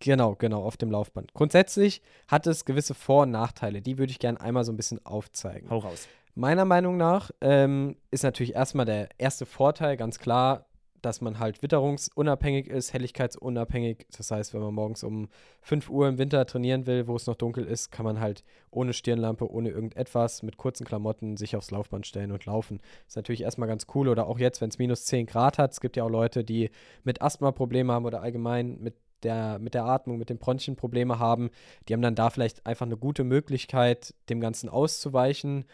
Genau, 0.00 0.36
genau, 0.36 0.62
auf 0.62 0.76
dem 0.76 0.90
Laufband. 0.90 1.34
Grundsätzlich 1.34 2.02
hat 2.28 2.46
es 2.46 2.64
gewisse 2.64 2.94
Vor- 2.94 3.22
und 3.22 3.32
Nachteile. 3.32 3.82
Die 3.82 3.98
würde 3.98 4.12
ich 4.12 4.18
gerne 4.20 4.40
einmal 4.40 4.64
so 4.64 4.72
ein 4.72 4.76
bisschen 4.76 5.04
aufzeigen. 5.04 5.68
Hau 5.70 5.78
raus. 5.78 6.06
Meiner 6.34 6.64
Meinung 6.64 6.96
nach 6.96 7.32
ähm, 7.40 7.96
ist 8.12 8.22
natürlich 8.22 8.54
erstmal 8.54 8.86
der 8.86 9.08
erste 9.18 9.44
Vorteil 9.44 9.96
ganz 9.96 10.20
klar, 10.20 10.66
dass 11.08 11.22
man 11.22 11.38
halt 11.38 11.62
witterungsunabhängig 11.62 12.68
ist, 12.68 12.92
helligkeitsunabhängig. 12.92 14.06
Das 14.14 14.30
heißt, 14.30 14.52
wenn 14.52 14.60
man 14.60 14.74
morgens 14.74 15.02
um 15.02 15.28
5 15.62 15.88
Uhr 15.88 16.06
im 16.06 16.18
Winter 16.18 16.44
trainieren 16.44 16.86
will, 16.86 17.06
wo 17.06 17.16
es 17.16 17.26
noch 17.26 17.34
dunkel 17.34 17.64
ist, 17.64 17.90
kann 17.90 18.04
man 18.04 18.20
halt 18.20 18.44
ohne 18.70 18.92
Stirnlampe, 18.92 19.50
ohne 19.50 19.70
irgendetwas, 19.70 20.42
mit 20.42 20.58
kurzen 20.58 20.84
Klamotten 20.84 21.38
sich 21.38 21.56
aufs 21.56 21.70
Laufband 21.70 22.06
stellen 22.06 22.30
und 22.30 22.44
laufen. 22.44 22.80
Ist 23.06 23.16
natürlich 23.16 23.42
erstmal 23.42 23.68
ganz 23.68 23.86
cool. 23.94 24.08
Oder 24.08 24.26
auch 24.26 24.38
jetzt, 24.38 24.60
wenn 24.60 24.68
es 24.68 24.76
minus 24.76 25.06
10 25.06 25.24
Grad 25.24 25.56
hat. 25.56 25.72
Es 25.72 25.80
gibt 25.80 25.96
ja 25.96 26.04
auch 26.04 26.10
Leute, 26.10 26.44
die 26.44 26.70
mit 27.04 27.22
Asthma 27.22 27.52
Probleme 27.52 27.94
haben 27.94 28.04
oder 28.04 28.20
allgemein 28.20 28.78
mit 28.78 28.94
der, 29.22 29.58
mit 29.58 29.72
der 29.72 29.86
Atmung, 29.86 30.18
mit 30.18 30.28
den 30.28 30.38
Bronchien 30.38 30.76
Probleme 30.76 31.18
haben. 31.18 31.48
Die 31.88 31.94
haben 31.94 32.02
dann 32.02 32.16
da 32.16 32.28
vielleicht 32.28 32.66
einfach 32.66 32.84
eine 32.84 32.98
gute 32.98 33.24
Möglichkeit, 33.24 34.14
dem 34.28 34.40
Ganzen 34.40 34.68
auszuweichen 34.68 35.64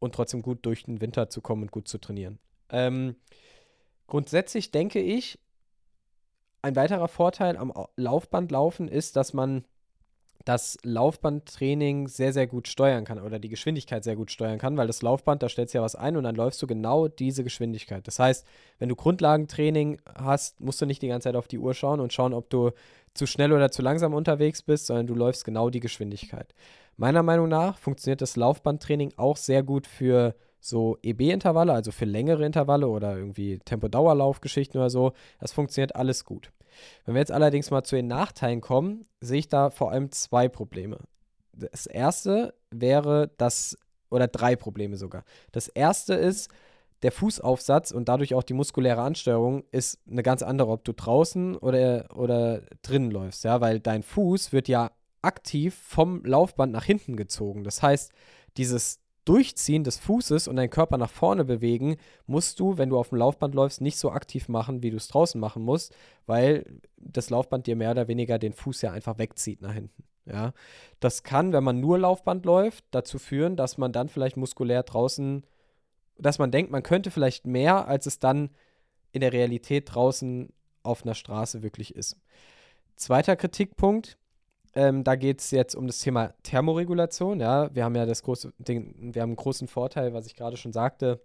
und 0.00 0.16
trotzdem 0.16 0.42
gut 0.42 0.66
durch 0.66 0.82
den 0.82 1.00
Winter 1.00 1.28
zu 1.28 1.40
kommen 1.40 1.62
und 1.62 1.70
gut 1.70 1.86
zu 1.86 1.98
trainieren. 1.98 2.40
Ähm, 2.70 3.14
grundsätzlich 4.10 4.70
denke 4.70 5.00
ich, 5.00 5.38
ein 6.60 6.76
weiterer 6.76 7.08
Vorteil 7.08 7.56
am 7.56 7.74
Au- 7.74 7.88
Laufbandlaufen 7.96 8.88
ist, 8.88 9.16
dass 9.16 9.32
man 9.32 9.64
das 10.44 10.78
Laufbandtraining 10.82 12.08
sehr, 12.08 12.32
sehr 12.32 12.46
gut 12.46 12.66
steuern 12.66 13.04
kann 13.04 13.20
oder 13.20 13.38
die 13.38 13.50
Geschwindigkeit 13.50 14.04
sehr 14.04 14.16
gut 14.16 14.30
steuern 14.30 14.58
kann, 14.58 14.76
weil 14.76 14.86
das 14.86 15.02
Laufband, 15.02 15.42
da 15.42 15.48
stellst 15.48 15.74
du 15.74 15.78
ja 15.78 15.84
was 15.84 15.94
ein 15.94 16.16
und 16.16 16.24
dann 16.24 16.34
läufst 16.34 16.60
du 16.62 16.66
genau 16.66 17.08
diese 17.08 17.44
Geschwindigkeit. 17.44 18.06
Das 18.06 18.18
heißt, 18.18 18.46
wenn 18.78 18.88
du 18.88 18.96
Grundlagentraining 18.96 20.00
hast, 20.14 20.60
musst 20.60 20.80
du 20.80 20.86
nicht 20.86 21.02
die 21.02 21.08
ganze 21.08 21.24
Zeit 21.24 21.36
auf 21.36 21.48
die 21.48 21.58
Uhr 21.58 21.74
schauen 21.74 22.00
und 22.00 22.12
schauen, 22.12 22.32
ob 22.32 22.48
du 22.48 22.70
zu 23.12 23.26
schnell 23.26 23.52
oder 23.52 23.70
zu 23.70 23.82
langsam 23.82 24.14
unterwegs 24.14 24.62
bist, 24.62 24.86
sondern 24.86 25.06
du 25.06 25.14
läufst 25.14 25.44
genau 25.44 25.68
die 25.68 25.80
Geschwindigkeit. 25.80 26.54
Meiner 26.96 27.22
Meinung 27.22 27.48
nach 27.48 27.78
funktioniert 27.78 28.22
das 28.22 28.36
Laufbandtraining 28.36 29.12
auch 29.16 29.36
sehr 29.36 29.62
gut 29.62 29.86
für 29.86 30.34
so 30.60 30.98
EB-Intervalle, 31.02 31.72
also 31.72 31.90
für 31.90 32.04
längere 32.04 32.44
Intervalle 32.44 32.88
oder 32.88 33.16
irgendwie 33.16 33.58
Tempodauerlaufgeschichten 33.58 34.78
oder 34.78 34.90
so. 34.90 35.12
Das 35.40 35.52
funktioniert 35.52 35.96
alles 35.96 36.24
gut. 36.24 36.52
Wenn 37.04 37.14
wir 37.14 37.20
jetzt 37.20 37.32
allerdings 37.32 37.70
mal 37.70 37.82
zu 37.82 37.96
den 37.96 38.06
Nachteilen 38.06 38.60
kommen, 38.60 39.06
sehe 39.20 39.38
ich 39.38 39.48
da 39.48 39.70
vor 39.70 39.90
allem 39.90 40.12
zwei 40.12 40.48
Probleme. 40.48 40.98
Das 41.52 41.86
erste 41.86 42.54
wäre 42.70 43.30
das, 43.36 43.76
oder 44.10 44.28
drei 44.28 44.56
Probleme 44.56 44.96
sogar. 44.96 45.24
Das 45.52 45.68
erste 45.68 46.14
ist, 46.14 46.50
der 47.02 47.12
Fußaufsatz 47.12 47.92
und 47.92 48.08
dadurch 48.08 48.34
auch 48.34 48.42
die 48.42 48.54
muskuläre 48.54 49.00
Ansteuerung 49.00 49.64
ist 49.72 49.98
eine 50.10 50.22
ganz 50.22 50.42
andere, 50.42 50.70
ob 50.70 50.84
du 50.84 50.92
draußen 50.92 51.56
oder, 51.56 52.14
oder 52.14 52.62
drinnen 52.82 53.10
läufst, 53.10 53.44
ja, 53.44 53.60
weil 53.60 53.80
dein 53.80 54.02
Fuß 54.02 54.52
wird 54.52 54.68
ja 54.68 54.90
aktiv 55.22 55.74
vom 55.74 56.24
Laufband 56.24 56.72
nach 56.72 56.84
hinten 56.84 57.16
gezogen. 57.16 57.64
Das 57.64 57.82
heißt, 57.82 58.12
dieses 58.56 59.00
Durchziehen 59.24 59.84
des 59.84 59.98
Fußes 59.98 60.48
und 60.48 60.56
deinen 60.56 60.70
Körper 60.70 60.96
nach 60.96 61.10
vorne 61.10 61.44
bewegen, 61.44 61.96
musst 62.26 62.58
du, 62.58 62.78
wenn 62.78 62.88
du 62.88 62.98
auf 62.98 63.10
dem 63.10 63.18
Laufband 63.18 63.54
läufst, 63.54 63.80
nicht 63.80 63.98
so 63.98 64.10
aktiv 64.10 64.48
machen, 64.48 64.82
wie 64.82 64.90
du 64.90 64.96
es 64.96 65.08
draußen 65.08 65.40
machen 65.40 65.62
musst, 65.62 65.94
weil 66.26 66.80
das 66.96 67.30
Laufband 67.30 67.66
dir 67.66 67.76
mehr 67.76 67.90
oder 67.90 68.08
weniger 68.08 68.38
den 68.38 68.52
Fuß 68.52 68.82
ja 68.82 68.92
einfach 68.92 69.18
wegzieht 69.18 69.60
nach 69.60 69.74
hinten. 69.74 70.04
Ja, 70.26 70.52
das 71.00 71.22
kann, 71.22 71.52
wenn 71.52 71.64
man 71.64 71.80
nur 71.80 71.98
Laufband 71.98 72.44
läuft, 72.44 72.84
dazu 72.90 73.18
führen, 73.18 73.56
dass 73.56 73.78
man 73.78 73.92
dann 73.92 74.08
vielleicht 74.08 74.36
muskulär 74.36 74.82
draußen, 74.82 75.44
dass 76.18 76.38
man 76.38 76.50
denkt, 76.50 76.70
man 76.70 76.82
könnte 76.82 77.10
vielleicht 77.10 77.46
mehr, 77.46 77.88
als 77.88 78.06
es 78.06 78.18
dann 78.18 78.50
in 79.12 79.22
der 79.22 79.32
Realität 79.32 79.92
draußen 79.92 80.52
auf 80.82 81.02
einer 81.02 81.14
Straße 81.14 81.62
wirklich 81.62 81.94
ist. 81.94 82.16
Zweiter 82.96 83.34
Kritikpunkt, 83.34 84.18
ähm, 84.74 85.04
da 85.04 85.16
geht 85.16 85.40
es 85.40 85.50
jetzt 85.50 85.74
um 85.74 85.86
das 85.86 85.98
Thema 86.00 86.32
Thermoregulation. 86.42 87.40
Ja, 87.40 87.74
wir 87.74 87.84
haben 87.84 87.96
ja 87.96 88.06
das 88.06 88.22
große 88.22 88.52
Ding, 88.58 89.14
wir 89.14 89.22
haben 89.22 89.30
einen 89.30 89.36
großen 89.36 89.68
Vorteil, 89.68 90.14
was 90.14 90.26
ich 90.26 90.36
gerade 90.36 90.56
schon 90.56 90.72
sagte, 90.72 91.20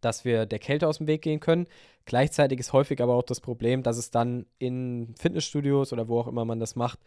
dass 0.00 0.24
wir 0.24 0.46
der 0.46 0.58
Kälte 0.58 0.88
aus 0.88 0.98
dem 0.98 1.06
Weg 1.06 1.22
gehen 1.22 1.40
können. 1.40 1.66
Gleichzeitig 2.04 2.58
ist 2.60 2.72
häufig 2.72 3.02
aber 3.02 3.14
auch 3.14 3.22
das 3.22 3.40
Problem, 3.40 3.82
dass 3.82 3.98
es 3.98 4.10
dann 4.10 4.46
in 4.58 5.14
Fitnessstudios 5.18 5.92
oder 5.92 6.08
wo 6.08 6.20
auch 6.20 6.28
immer 6.28 6.44
man 6.44 6.60
das 6.60 6.76
macht, 6.76 7.00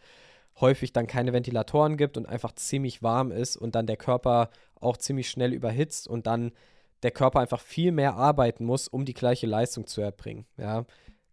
häufig 0.60 0.92
dann 0.92 1.06
keine 1.06 1.32
Ventilatoren 1.32 1.96
gibt 1.96 2.16
und 2.16 2.26
einfach 2.26 2.52
ziemlich 2.52 3.02
warm 3.02 3.32
ist 3.32 3.56
und 3.56 3.74
dann 3.74 3.86
der 3.86 3.96
Körper 3.96 4.50
auch 4.80 4.96
ziemlich 4.96 5.28
schnell 5.28 5.52
überhitzt 5.52 6.06
und 6.06 6.26
dann 6.26 6.52
der 7.02 7.10
Körper 7.10 7.40
einfach 7.40 7.60
viel 7.60 7.90
mehr 7.92 8.14
arbeiten 8.14 8.64
muss, 8.64 8.88
um 8.88 9.04
die 9.04 9.14
gleiche 9.14 9.46
Leistung 9.46 9.86
zu 9.86 10.00
erbringen. 10.00 10.46
Ja, 10.56 10.84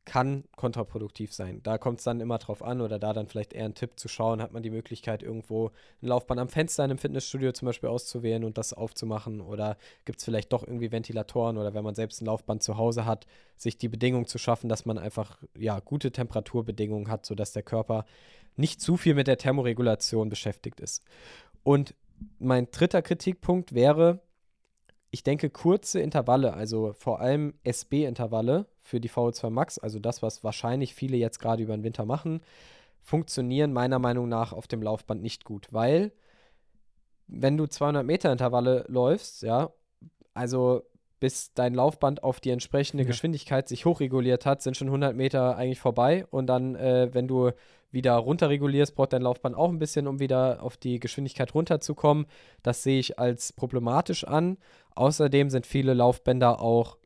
kann 0.05 0.45
kontraproduktiv 0.55 1.31
sein. 1.31 1.61
Da 1.63 1.77
kommt 1.77 1.99
es 1.99 2.05
dann 2.05 2.21
immer 2.21 2.39
drauf 2.39 2.63
an 2.63 2.81
oder 2.81 2.97
da 2.97 3.13
dann 3.13 3.27
vielleicht 3.27 3.53
eher 3.53 3.65
ein 3.65 3.75
Tipp 3.75 3.99
zu 3.99 4.07
schauen, 4.07 4.41
hat 4.41 4.51
man 4.51 4.63
die 4.63 4.71
Möglichkeit, 4.71 5.21
irgendwo 5.21 5.67
ein 6.01 6.07
Laufband 6.07 6.39
am 6.39 6.49
Fenster 6.49 6.83
in 6.83 6.91
einem 6.91 6.97
Fitnessstudio 6.97 7.51
zum 7.51 7.67
Beispiel 7.67 7.89
auszuwählen 7.89 8.43
und 8.43 8.57
das 8.57 8.73
aufzumachen 8.73 9.41
oder 9.41 9.77
gibt 10.05 10.19
es 10.19 10.25
vielleicht 10.25 10.51
doch 10.53 10.65
irgendwie 10.65 10.91
Ventilatoren 10.91 11.57
oder 11.57 11.73
wenn 11.73 11.83
man 11.83 11.93
selbst 11.93 12.21
ein 12.21 12.25
Laufband 12.25 12.63
zu 12.63 12.77
Hause 12.77 13.05
hat, 13.05 13.27
sich 13.57 13.77
die 13.77 13.89
Bedingungen 13.89 14.25
zu 14.25 14.39
schaffen, 14.39 14.69
dass 14.69 14.85
man 14.85 14.97
einfach 14.97 15.37
ja 15.55 15.79
gute 15.79 16.11
Temperaturbedingungen 16.11 17.09
hat, 17.09 17.25
sodass 17.25 17.53
der 17.53 17.63
Körper 17.63 18.05
nicht 18.55 18.81
zu 18.81 18.97
viel 18.97 19.13
mit 19.13 19.27
der 19.27 19.37
Thermoregulation 19.37 20.29
beschäftigt 20.29 20.79
ist. 20.79 21.03
Und 21.63 21.93
mein 22.39 22.69
dritter 22.71 23.01
Kritikpunkt 23.01 23.73
wäre, 23.73 24.19
ich 25.11 25.23
denke, 25.23 25.49
kurze 25.49 25.99
Intervalle, 25.99 26.53
also 26.53 26.93
vor 26.93 27.19
allem 27.19 27.53
SB-Intervalle 27.63 28.65
für 28.81 29.01
die 29.01 29.09
VO2 29.09 29.49
Max, 29.49 29.77
also 29.77 29.99
das, 29.99 30.23
was 30.23 30.43
wahrscheinlich 30.43 30.95
viele 30.95 31.17
jetzt 31.17 31.39
gerade 31.39 31.61
über 31.61 31.75
den 31.75 31.83
Winter 31.83 32.05
machen, 32.05 32.41
funktionieren 33.01 33.73
meiner 33.73 33.99
Meinung 33.99 34.29
nach 34.29 34.53
auf 34.53 34.67
dem 34.67 34.81
Laufband 34.81 35.21
nicht 35.21 35.43
gut, 35.43 35.67
weil 35.71 36.13
wenn 37.27 37.57
du 37.57 37.67
200 37.67 38.05
Meter 38.05 38.31
Intervalle 38.31 38.85
läufst, 38.87 39.43
ja, 39.43 39.71
also 40.33 40.83
bis 41.19 41.53
dein 41.53 41.73
Laufband 41.73 42.23
auf 42.23 42.39
die 42.39 42.49
entsprechende 42.49 43.03
ja. 43.03 43.07
Geschwindigkeit 43.07 43.67
sich 43.67 43.85
hochreguliert 43.85 44.45
hat, 44.45 44.61
sind 44.61 44.77
schon 44.77 44.87
100 44.87 45.15
Meter 45.15 45.57
eigentlich 45.57 45.79
vorbei 45.79 46.25
und 46.31 46.47
dann, 46.47 46.75
äh, 46.75 47.09
wenn 47.13 47.27
du 47.27 47.51
wieder 47.91 48.13
runterregulierst, 48.13 48.95
braucht 48.95 49.13
dein 49.13 49.21
Laufband 49.21 49.55
auch 49.55 49.69
ein 49.69 49.79
bisschen, 49.79 50.07
um 50.07 50.19
wieder 50.19 50.63
auf 50.63 50.77
die 50.77 50.99
Geschwindigkeit 50.99 51.53
runterzukommen. 51.53 52.25
Das 52.63 52.83
sehe 52.83 52.99
ich 52.99 53.19
als 53.19 53.53
problematisch 53.53 54.23
an. 54.23 54.57
Außerdem 54.95 55.49
sind 55.49 55.65
viele 55.65 55.93
Laufbänder 55.93 56.61
auch 56.61 56.97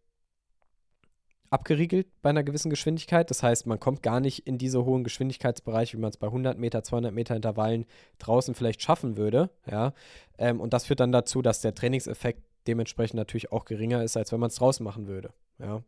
abgeriegelt 1.49 2.07
bei 2.21 2.29
einer 2.29 2.43
gewissen 2.43 2.69
Geschwindigkeit. 2.69 3.29
Das 3.29 3.41
heißt, 3.41 3.65
man 3.65 3.79
kommt 3.79 4.03
gar 4.03 4.19
nicht 4.19 4.47
in 4.47 4.57
diese 4.57 4.83
hohen 4.83 5.03
Geschwindigkeitsbereiche, 5.03 5.97
wie 5.97 6.01
man 6.01 6.09
es 6.09 6.17
bei 6.17 6.27
100 6.27 6.57
Meter, 6.57 6.83
200 6.83 7.13
Meter 7.13 7.35
Intervallen 7.35 7.85
draußen 8.19 8.55
vielleicht 8.55 8.81
schaffen 8.81 9.15
würde. 9.17 9.49
Ja? 9.69 9.93
Ähm, 10.37 10.59
und 10.59 10.73
das 10.73 10.85
führt 10.85 10.99
dann 10.99 11.11
dazu, 11.11 11.41
dass 11.41 11.61
der 11.61 11.73
Trainingseffekt 11.73 12.43
dementsprechend 12.67 13.15
natürlich 13.15 13.51
auch 13.51 13.65
geringer 13.65 14.03
ist, 14.03 14.17
als 14.17 14.31
wenn 14.31 14.39
man 14.39 14.49
es 14.49 14.55
draußen 14.55 14.83
machen 14.83 15.07
würde. 15.07 15.29
Ja? 15.59 15.81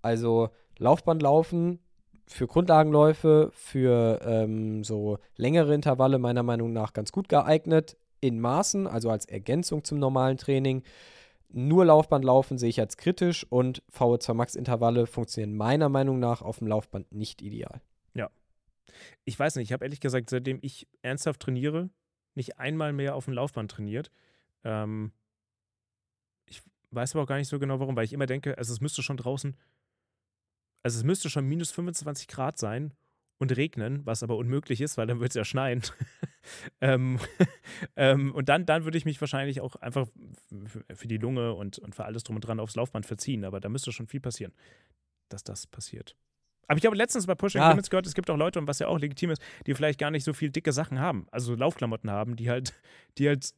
Also 0.00 0.50
Laufband 0.78 1.22
laufen 1.22 1.78
für 2.26 2.46
Grundlagenläufe, 2.46 3.50
für 3.52 4.20
ähm, 4.24 4.84
so 4.84 5.18
längere 5.36 5.74
Intervalle 5.74 6.18
meiner 6.18 6.42
Meinung 6.42 6.72
nach 6.72 6.92
ganz 6.92 7.12
gut 7.12 7.28
geeignet, 7.28 7.96
in 8.20 8.40
Maßen, 8.40 8.86
also 8.86 9.10
als 9.10 9.26
Ergänzung 9.26 9.84
zum 9.84 9.98
normalen 9.98 10.38
Training. 10.38 10.82
Nur 11.48 11.84
Laufband 11.84 12.24
laufen 12.24 12.56
sehe 12.56 12.70
ich 12.70 12.80
als 12.80 12.96
kritisch 12.96 13.44
und 13.50 13.82
VO2 13.92 14.32
Max 14.32 14.54
Intervalle 14.54 15.06
funktionieren 15.06 15.54
meiner 15.54 15.88
Meinung 15.88 16.18
nach 16.18 16.40
auf 16.40 16.58
dem 16.58 16.68
Laufband 16.68 17.12
nicht 17.12 17.42
ideal. 17.42 17.82
Ja. 18.14 18.30
Ich 19.24 19.38
weiß 19.38 19.56
nicht, 19.56 19.68
ich 19.68 19.72
habe 19.72 19.84
ehrlich 19.84 20.00
gesagt, 20.00 20.30
seitdem 20.30 20.58
ich 20.62 20.88
ernsthaft 21.02 21.40
trainiere, 21.40 21.90
nicht 22.34 22.58
einmal 22.58 22.92
mehr 22.92 23.14
auf 23.14 23.26
dem 23.26 23.34
Laufband 23.34 23.70
trainiert. 23.70 24.10
Ähm, 24.64 25.12
ich 26.46 26.62
weiß 26.90 27.14
aber 27.14 27.24
auch 27.24 27.28
gar 27.28 27.36
nicht 27.36 27.48
so 27.48 27.58
genau 27.58 27.80
warum, 27.80 27.96
weil 27.96 28.04
ich 28.04 28.12
immer 28.12 28.26
denke, 28.26 28.56
also 28.56 28.72
es 28.72 28.80
müsste 28.80 29.02
schon 29.02 29.16
draußen 29.16 29.56
also 30.82 30.98
es 30.98 31.04
müsste 31.04 31.30
schon 31.30 31.46
minus 31.46 31.70
25 31.70 32.28
Grad 32.28 32.58
sein 32.58 32.92
und 33.38 33.56
regnen, 33.56 34.06
was 34.06 34.22
aber 34.22 34.36
unmöglich 34.36 34.80
ist, 34.80 34.96
weil 34.96 35.06
dann 35.06 35.20
wird 35.20 35.30
es 35.30 35.34
ja 35.34 35.44
schneien. 35.44 35.82
ähm, 36.80 37.18
ähm, 37.96 38.32
und 38.34 38.48
dann, 38.48 38.66
dann 38.66 38.84
würde 38.84 38.96
ich 38.96 39.04
mich 39.04 39.20
wahrscheinlich 39.20 39.60
auch 39.60 39.76
einfach 39.76 40.06
für 40.94 41.08
die 41.08 41.18
Lunge 41.18 41.54
und, 41.54 41.78
und 41.78 41.94
für 41.94 42.04
alles 42.04 42.22
drum 42.22 42.36
und 42.36 42.42
dran 42.42 42.60
aufs 42.60 42.76
Laufband 42.76 43.04
verziehen. 43.04 43.44
Aber 43.44 43.60
da 43.60 43.68
müsste 43.68 43.92
schon 43.92 44.06
viel 44.06 44.20
passieren, 44.20 44.52
dass 45.28 45.42
das 45.44 45.66
passiert. 45.66 46.16
Aber 46.68 46.78
ich 46.78 46.86
habe 46.86 46.96
letztens 46.96 47.26
bei 47.26 47.34
Pushing 47.34 47.60
ja. 47.60 47.70
Limits 47.70 47.90
gehört, 47.90 48.06
es 48.06 48.14
gibt 48.14 48.30
auch 48.30 48.36
Leute, 48.36 48.58
und 48.58 48.68
was 48.68 48.78
ja 48.78 48.86
auch 48.86 48.98
legitim 48.98 49.30
ist, 49.30 49.42
die 49.66 49.74
vielleicht 49.74 49.98
gar 49.98 50.10
nicht 50.10 50.24
so 50.24 50.32
viel 50.32 50.50
dicke 50.50 50.72
Sachen 50.72 51.00
haben, 51.00 51.26
also 51.30 51.54
Laufklamotten 51.54 52.10
haben, 52.10 52.36
die 52.36 52.48
halt, 52.48 52.72
die 53.18 53.28
halt 53.28 53.52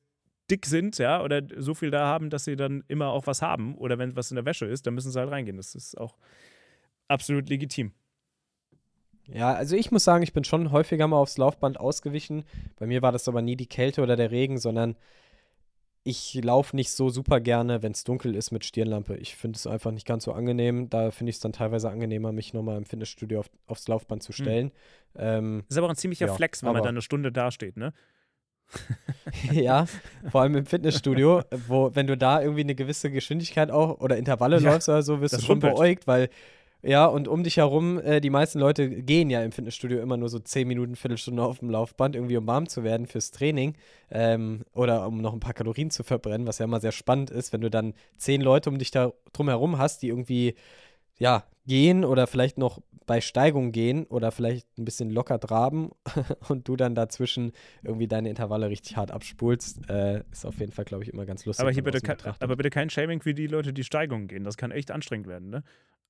dick 0.50 0.66
sind, 0.66 0.98
ja, 0.98 1.22
oder 1.22 1.42
so 1.58 1.74
viel 1.74 1.90
da 1.90 2.06
haben, 2.06 2.30
dass 2.30 2.44
sie 2.44 2.56
dann 2.56 2.84
immer 2.88 3.08
auch 3.08 3.26
was 3.26 3.42
haben. 3.42 3.76
Oder 3.76 3.98
wenn 3.98 4.16
was 4.16 4.30
in 4.30 4.36
der 4.36 4.44
Wäsche 4.44 4.66
ist, 4.66 4.86
dann 4.86 4.94
müssen 4.94 5.10
sie 5.10 5.18
halt 5.18 5.30
reingehen. 5.30 5.56
Das 5.56 5.74
ist 5.74 5.98
auch 5.98 6.16
absolut 7.08 7.48
legitim. 7.48 7.92
Ja, 9.26 9.54
also 9.54 9.76
ich 9.76 9.90
muss 9.90 10.04
sagen, 10.04 10.22
ich 10.22 10.32
bin 10.32 10.44
schon 10.44 10.70
häufiger 10.70 11.06
mal 11.06 11.16
aufs 11.16 11.38
Laufband 11.38 11.80
ausgewichen. 11.80 12.44
Bei 12.76 12.86
mir 12.86 13.00
war 13.02 13.12
das 13.12 13.26
aber 13.28 13.40
nie 13.40 13.56
die 13.56 13.66
Kälte 13.66 14.02
oder 14.02 14.16
der 14.16 14.30
Regen, 14.30 14.58
sondern 14.58 14.96
ich 16.06 16.34
laufe 16.34 16.76
nicht 16.76 16.90
so 16.90 17.08
super 17.08 17.40
gerne, 17.40 17.82
wenn 17.82 17.92
es 17.92 18.04
dunkel 18.04 18.34
ist 18.34 18.50
mit 18.50 18.64
Stirnlampe. 18.66 19.16
Ich 19.16 19.36
finde 19.36 19.56
es 19.56 19.66
einfach 19.66 19.90
nicht 19.90 20.06
ganz 20.06 20.24
so 20.24 20.32
angenehm. 20.32 20.90
Da 20.90 21.10
finde 21.10 21.30
ich 21.30 21.36
es 21.36 21.40
dann 21.40 21.54
teilweise 21.54 21.88
angenehmer, 21.88 22.30
mich 22.32 22.52
nochmal 22.52 22.76
im 22.76 22.84
Fitnessstudio 22.84 23.40
auf, 23.40 23.50
aufs 23.66 23.88
Laufband 23.88 24.22
zu 24.22 24.34
hm. 24.34 24.44
stellen. 24.44 24.66
Mhm. 24.66 25.20
Ähm, 25.20 25.64
ist 25.66 25.78
aber 25.78 25.86
auch 25.86 25.90
ein 25.90 25.96
ziemlicher 25.96 26.26
ja, 26.26 26.34
Flex, 26.34 26.62
wenn 26.62 26.74
man 26.74 26.82
da 26.82 26.90
eine 26.90 27.00
Stunde 27.00 27.32
dasteht, 27.32 27.78
ne? 27.78 27.94
ja, 29.52 29.86
vor 30.30 30.42
allem 30.42 30.56
im 30.56 30.66
Fitnessstudio, 30.66 31.42
wo, 31.68 31.94
wenn 31.94 32.06
du 32.06 32.16
da 32.16 32.40
irgendwie 32.40 32.62
eine 32.62 32.74
gewisse 32.74 33.10
Geschwindigkeit 33.10 33.70
auch 33.70 34.00
oder 34.00 34.16
Intervalle 34.16 34.58
ja, 34.60 34.72
läufst 34.72 34.88
oder 34.88 35.02
so, 35.02 35.20
wirst 35.20 35.36
du 35.36 35.40
schon 35.40 35.60
beäugt, 35.60 36.06
weil 36.06 36.28
ja, 36.84 37.06
und 37.06 37.28
um 37.28 37.42
dich 37.42 37.56
herum, 37.56 37.98
äh, 37.98 38.20
die 38.20 38.30
meisten 38.30 38.58
Leute 38.58 38.90
gehen 38.90 39.30
ja 39.30 39.42
im 39.42 39.52
Fitnessstudio 39.52 40.00
immer 40.00 40.16
nur 40.16 40.28
so 40.28 40.38
10 40.38 40.68
Minuten, 40.68 40.96
Viertelstunde 40.96 41.42
auf 41.42 41.60
dem 41.60 41.70
Laufband, 41.70 42.14
irgendwie 42.14 42.36
um 42.36 42.46
warm 42.46 42.68
zu 42.68 42.84
werden 42.84 43.06
fürs 43.06 43.30
Training 43.30 43.74
ähm, 44.10 44.64
oder 44.74 45.06
um 45.06 45.22
noch 45.22 45.32
ein 45.32 45.40
paar 45.40 45.54
Kalorien 45.54 45.90
zu 45.90 46.02
verbrennen, 46.02 46.46
was 46.46 46.58
ja 46.58 46.66
immer 46.66 46.80
sehr 46.80 46.92
spannend 46.92 47.30
ist, 47.30 47.52
wenn 47.54 47.62
du 47.62 47.70
dann 47.70 47.94
10 48.18 48.42
Leute 48.42 48.68
um 48.68 48.78
dich 48.78 48.90
da 48.90 49.12
drum 49.32 49.48
herum 49.48 49.78
hast, 49.78 50.02
die 50.02 50.08
irgendwie, 50.08 50.54
ja, 51.18 51.44
gehen 51.66 52.04
oder 52.04 52.26
vielleicht 52.26 52.58
noch 52.58 52.80
bei 53.06 53.20
Steigung 53.20 53.72
gehen 53.72 54.04
oder 54.04 54.30
vielleicht 54.30 54.66
ein 54.78 54.84
bisschen 54.84 55.10
locker 55.10 55.38
traben 55.38 55.90
und 56.48 56.68
du 56.68 56.76
dann 56.76 56.94
dazwischen 56.94 57.52
irgendwie 57.82 58.08
deine 58.08 58.28
Intervalle 58.28 58.68
richtig 58.68 58.96
hart 58.96 59.10
abspulst, 59.10 59.88
äh, 59.88 60.22
ist 60.30 60.46
auf 60.46 60.58
jeden 60.58 60.72
Fall, 60.72 60.84
glaube 60.84 61.04
ich, 61.04 61.12
immer 61.12 61.26
ganz 61.26 61.44
lustig. 61.44 61.62
Aber, 61.62 61.72
hier 61.72 61.82
bitte, 61.82 62.00
aber 62.40 62.56
bitte 62.56 62.70
kein 62.70 62.90
Shaming 62.90 63.20
für 63.20 63.34
die 63.34 63.46
Leute, 63.46 63.72
die 63.72 63.84
Steigungen 63.84 64.28
gehen. 64.28 64.44
Das 64.44 64.56
kann 64.56 64.70
echt 64.70 64.90
anstrengend 64.90 65.26
werden, 65.26 65.50
ne? 65.50 65.62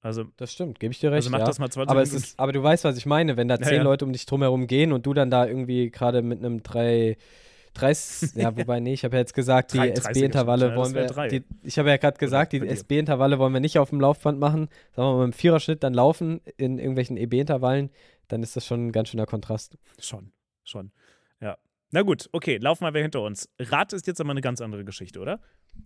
Also, 0.05 0.25
das 0.37 0.53
stimmt, 0.53 0.81
gebe 0.81 0.93
ich 0.93 1.01
dir 1.01 1.11
recht. 1.11 1.21
Also 1.27 1.31
mach 1.31 1.39
ja. 1.39 1.47
das 1.47 1.59
mal 1.59 1.71
20 1.71 1.91
aber, 1.91 2.03
es 2.03 2.13
ist, 2.13 2.39
aber 2.39 2.53
du 2.53 2.63
weißt, 2.63 2.85
was 2.85 2.99
ich 2.99 3.07
meine, 3.07 3.39
wenn 3.39 3.49
da 3.49 3.59
zehn 3.59 3.69
ja, 3.69 3.79
ja. 3.79 3.83
Leute 3.83 4.05
um 4.05 4.13
dich 4.13 4.27
drumherum 4.27 4.67
gehen 4.67 4.93
und 4.93 5.07
du 5.07 5.15
dann 5.15 5.31
da 5.31 5.47
irgendwie 5.47 5.91
gerade 5.91 6.21
mit 6.21 6.39
einem 6.41 6.63
3. 6.63 7.17
30, 7.73 8.35
ja, 8.37 8.57
wobei, 8.57 8.79
nee, 8.79 8.93
ich 8.93 9.03
habe 9.03 9.17
ja 9.17 9.21
jetzt 9.21 9.35
gesagt, 9.35 9.73
die 9.73 9.79
SB-Intervalle 9.81 10.77
wollen 10.77 10.95
wir. 10.95 11.07
Die, 11.29 11.43
ich 11.65 11.77
habe 11.77 11.89
ja 11.89 11.97
gerade 11.97 12.19
gesagt, 12.19 12.53
die 12.53 12.61
SB-Intervalle 12.61 13.41
wollen 13.41 13.53
wir 13.53 13.59
nicht 13.59 13.81
auf 13.81 13.91
dem 13.91 14.01
Laufband 14.01 14.39
machen. 14.39 14.69
Sagen 14.93 15.09
wir 15.09 15.17
mal 15.17 15.25
im 15.25 15.33
Viererschnitt 15.33 15.83
dann 15.83 15.93
laufen 15.93 16.41
in 16.57 16.79
irgendwelchen 16.79 17.17
EB-Intervallen, 17.17 17.91
dann 18.29 18.45
ist 18.45 18.55
das 18.55 18.65
schon 18.65 18.87
ein 18.87 18.93
ganz 18.93 19.09
schöner 19.09 19.27
Kontrast. 19.27 19.77
Schon, 19.99 20.31
schon. 20.63 20.93
Na 21.95 22.03
gut, 22.03 22.29
okay, 22.33 22.57
laufen 22.57 22.93
wir 22.93 23.01
hinter 23.01 23.23
uns. 23.23 23.49
Rad 23.57 23.93
ist 23.93 24.09
jetzt 24.09 24.21
aber 24.21 24.33
eine 24.33 24.41
ganz 24.41 24.61
andere 24.61 24.85
Geschichte, 24.85 25.21
oder? 25.21 25.39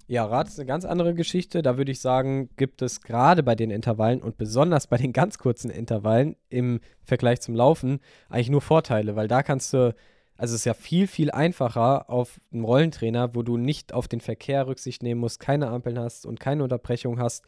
Ja, 0.06 0.24
Rad 0.24 0.48
ist 0.48 0.58
eine 0.58 0.64
ganz 0.64 0.86
andere 0.86 1.12
Geschichte. 1.12 1.60
Da 1.60 1.76
würde 1.76 1.92
ich 1.92 2.00
sagen, 2.00 2.48
gibt 2.56 2.80
es 2.80 3.02
gerade 3.02 3.42
bei 3.42 3.54
den 3.54 3.70
Intervallen 3.70 4.22
und 4.22 4.38
besonders 4.38 4.86
bei 4.86 4.96
den 4.96 5.12
ganz 5.12 5.36
kurzen 5.36 5.70
Intervallen 5.70 6.34
im 6.48 6.80
Vergleich 7.02 7.42
zum 7.42 7.54
Laufen 7.54 8.00
eigentlich 8.30 8.48
nur 8.48 8.62
Vorteile, 8.62 9.16
weil 9.16 9.28
da 9.28 9.42
kannst 9.42 9.74
du, 9.74 9.94
also 10.38 10.54
es 10.54 10.62
ist 10.62 10.64
ja 10.64 10.72
viel, 10.72 11.08
viel 11.08 11.30
einfacher 11.30 12.08
auf 12.08 12.40
einem 12.54 12.64
Rollentrainer, 12.64 13.34
wo 13.34 13.42
du 13.42 13.58
nicht 13.58 13.92
auf 13.92 14.08
den 14.08 14.22
Verkehr 14.22 14.66
Rücksicht 14.66 15.02
nehmen 15.02 15.20
musst, 15.20 15.40
keine 15.40 15.68
Ampeln 15.68 15.98
hast 15.98 16.24
und 16.24 16.40
keine 16.40 16.62
Unterbrechung 16.62 17.20
hast, 17.20 17.44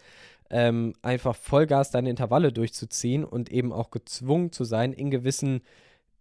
ähm, 0.51 0.93
einfach 1.01 1.35
Vollgas 1.35 1.93
deine 1.93 2.11
Intervalle 2.11 2.53
durchzuziehen 2.53 3.25
und 3.25 3.51
eben 3.51 3.73
auch 3.73 3.91
gezwungen 3.91 4.53
zu 4.53 4.65
sein, 4.65 4.93
in 4.93 5.11
gewissen 5.11 5.63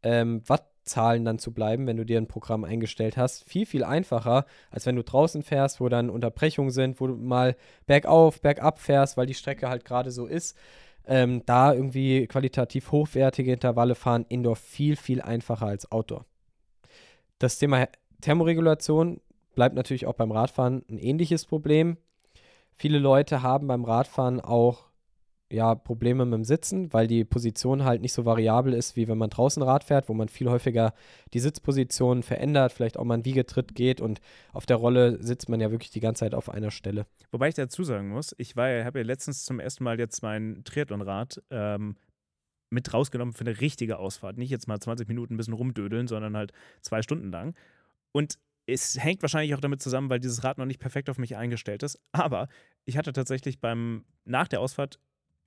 ähm, 0.04 0.42
Watt 0.48 0.70
Zahlen 0.90 1.24
dann 1.26 1.40
zu 1.40 1.54
bleiben, 1.54 1.88
wenn 1.88 1.98
du 1.98 2.06
dir 2.06 2.18
ein 2.18 2.28
Programm 2.28 2.64
eingestellt 2.64 3.18
hast. 3.18 3.44
Viel, 3.44 3.66
viel 3.66 3.84
einfacher, 3.84 4.46
als 4.72 4.86
wenn 4.86 4.96
du 4.96 5.04
draußen 5.04 5.44
fährst, 5.44 5.80
wo 5.80 5.90
dann 5.90 6.10
Unterbrechungen 6.10 6.72
sind, 6.72 7.00
wo 7.00 7.08
du 7.08 7.16
mal 7.16 7.56
bergauf, 7.86 8.42
bergab 8.42 8.80
fährst, 8.80 9.16
weil 9.16 9.26
die 9.26 9.34
Strecke 9.34 9.70
halt 9.70 9.86
gerade 9.86 10.12
so 10.12 10.26
ist. 10.26 10.58
Ähm, 11.08 11.44
da 11.46 11.74
irgendwie 11.74 12.28
qualitativ 12.28 12.92
hochwertige 12.92 13.54
Intervalle 13.54 13.96
fahren, 13.96 14.26
Indoor 14.28 14.56
viel, 14.56 14.96
viel 14.96 15.22
einfacher 15.22 15.68
als 15.68 15.92
Outdoor. 15.92 16.26
Das 17.40 17.58
Thema 17.58 17.88
Thermoregulation 18.22 19.22
bleibt 19.56 19.76
natürlich 19.76 20.06
auch 20.06 20.14
beim 20.14 20.32
Radfahren 20.32 20.84
ein 20.90 20.98
ähnliches 20.98 21.46
Problem. 21.46 21.98
Viele 22.74 23.00
Leute 23.00 23.42
haben 23.42 23.68
beim 23.68 23.86
Radfahren 23.86 24.40
auch 24.40 24.89
ja, 25.52 25.74
Probleme 25.76 26.26
mit 26.26 26.34
dem 26.34 26.44
Sitzen, 26.44 26.94
weil 26.94 27.08
die 27.08 27.26
Position 27.26 27.84
halt 27.84 28.02
nicht 28.02 28.14
so 28.14 28.26
variabel 28.26 28.74
ist, 28.74 28.96
wie 28.96 29.08
wenn 29.08 29.18
man 29.18 29.30
draußen 29.30 29.64
Rad 29.64 29.84
fährt, 29.84 30.08
wo 30.08 30.14
man 30.14 30.30
viel 30.30 30.50
häufiger 30.50 30.94
die 31.34 31.40
Sitzposition 31.40 32.22
verändert, 32.24 32.72
vielleicht 32.72 32.98
auch 32.98 33.04
mal 33.04 33.16
einen 33.16 33.26
Wiegetritt 33.26 33.74
geht 33.74 34.00
und 34.00 34.22
auf 34.54 34.66
der 34.66 34.78
Rolle 34.78 35.22
sitzt 35.24 35.50
man 35.50 35.60
ja 35.60 35.72
wirklich 35.72 35.90
die 35.90 36.00
ganze 36.00 36.20
Zeit 36.20 36.36
auf 36.36 36.50
einer 36.50 36.72
Stelle. 36.72 37.08
Wobei 37.32 37.50
ich 37.50 37.56
dazu 37.56 37.84
sagen 37.84 38.10
muss, 38.10 38.36
ich 38.38 38.56
war 38.56 38.70
ja, 38.70 38.86
habe 38.86 39.00
ja 39.00 39.06
letztens 39.06 39.44
zum 39.44 39.60
ersten 39.60 39.84
Mal 39.84 40.00
jetzt 40.00 40.22
mein 40.22 40.62
Triathlonrad 40.66 41.42
ähm, 41.50 41.96
mit 42.70 42.94
rausgenommen 42.94 43.34
für 43.34 43.42
eine 43.42 43.60
richtige 43.60 43.98
Ausfahrt. 43.98 44.38
Nicht 44.38 44.52
jetzt 44.52 44.68
mal 44.68 44.80
20 44.80 45.08
Minuten 45.08 45.34
ein 45.34 45.38
bisschen 45.38 45.56
rumdödeln, 45.56 46.08
sondern 46.08 46.38
halt 46.38 46.52
zwei 46.82 47.02
Stunden 47.02 47.32
lang. 47.32 47.56
Und 48.12 48.38
es 48.68 49.02
hängt 49.02 49.24
wahrscheinlich 49.24 49.56
auch 49.56 49.60
damit 49.60 49.82
zusammen, 49.82 50.12
weil 50.12 50.20
dieses 50.20 50.44
Rad 50.44 50.60
noch 50.60 50.66
nicht 50.66 50.80
perfekt 50.80 51.10
auf 51.10 51.18
mich 51.18 51.36
eingestellt 51.36 51.82
ist. 51.82 52.00
Aber 52.12 52.48
ich 52.86 52.98
hatte 52.98 53.14
tatsächlich 53.14 53.60
beim 53.60 54.06
nach 54.26 54.48
der 54.48 54.62
Ausfahrt 54.62 55.00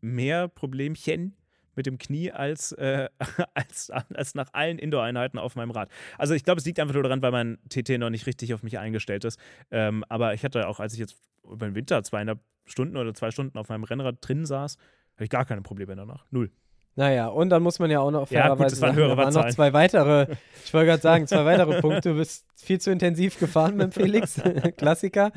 mehr 0.02 0.48
Problemchen 0.48 1.36
mit 1.74 1.86
dem 1.86 1.98
Knie 1.98 2.30
als, 2.30 2.72
äh, 2.72 3.08
als, 3.54 3.90
als 3.90 4.34
nach 4.34 4.48
allen 4.52 4.78
Indoor-Einheiten 4.78 5.38
auf 5.38 5.56
meinem 5.56 5.70
Rad. 5.70 5.88
Also 6.18 6.34
ich 6.34 6.44
glaube, 6.44 6.58
es 6.58 6.66
liegt 6.66 6.78
einfach 6.80 6.94
nur 6.94 7.02
daran, 7.02 7.22
weil 7.22 7.32
mein 7.32 7.58
TT 7.68 7.98
noch 7.98 8.10
nicht 8.10 8.26
richtig 8.26 8.52
auf 8.54 8.62
mich 8.62 8.78
eingestellt 8.78 9.24
ist. 9.24 9.38
Ähm, 9.70 10.04
aber 10.08 10.34
ich 10.34 10.44
hatte 10.44 10.68
auch, 10.68 10.80
als 10.80 10.92
ich 10.92 10.98
jetzt 10.98 11.16
über 11.44 11.66
den 11.66 11.74
Winter 11.74 12.02
zweieinhalb 12.02 12.40
Stunden 12.66 12.96
oder 12.96 13.14
zwei 13.14 13.30
Stunden 13.30 13.58
auf 13.58 13.68
meinem 13.68 13.84
Rennrad 13.84 14.16
drin 14.20 14.44
saß, 14.44 14.76
hatte 15.14 15.24
ich 15.24 15.30
gar 15.30 15.44
keine 15.44 15.62
Probleme 15.62 15.96
danach. 15.96 16.26
Null. 16.30 16.50
Naja, 16.94 17.28
und 17.28 17.48
dann 17.48 17.62
muss 17.62 17.78
man 17.78 17.90
ja 17.90 18.00
auch 18.00 18.10
noch 18.10 18.30
ja, 18.30 18.50
gut, 18.50 18.58
waren, 18.58 19.32
noch 19.32 19.48
zwei 19.48 19.72
weitere, 19.72 20.36
ich 20.62 20.74
wollte 20.74 20.88
gerade 20.88 21.02
sagen, 21.02 21.26
zwei 21.26 21.44
weitere 21.46 21.80
Punkte. 21.80 22.10
Du 22.10 22.16
bist 22.16 22.44
viel 22.54 22.80
zu 22.80 22.90
intensiv 22.90 23.38
gefahren 23.38 23.76
mit 23.76 23.84
dem 23.84 23.92
Felix, 23.92 24.38
Klassiker. 24.76 25.32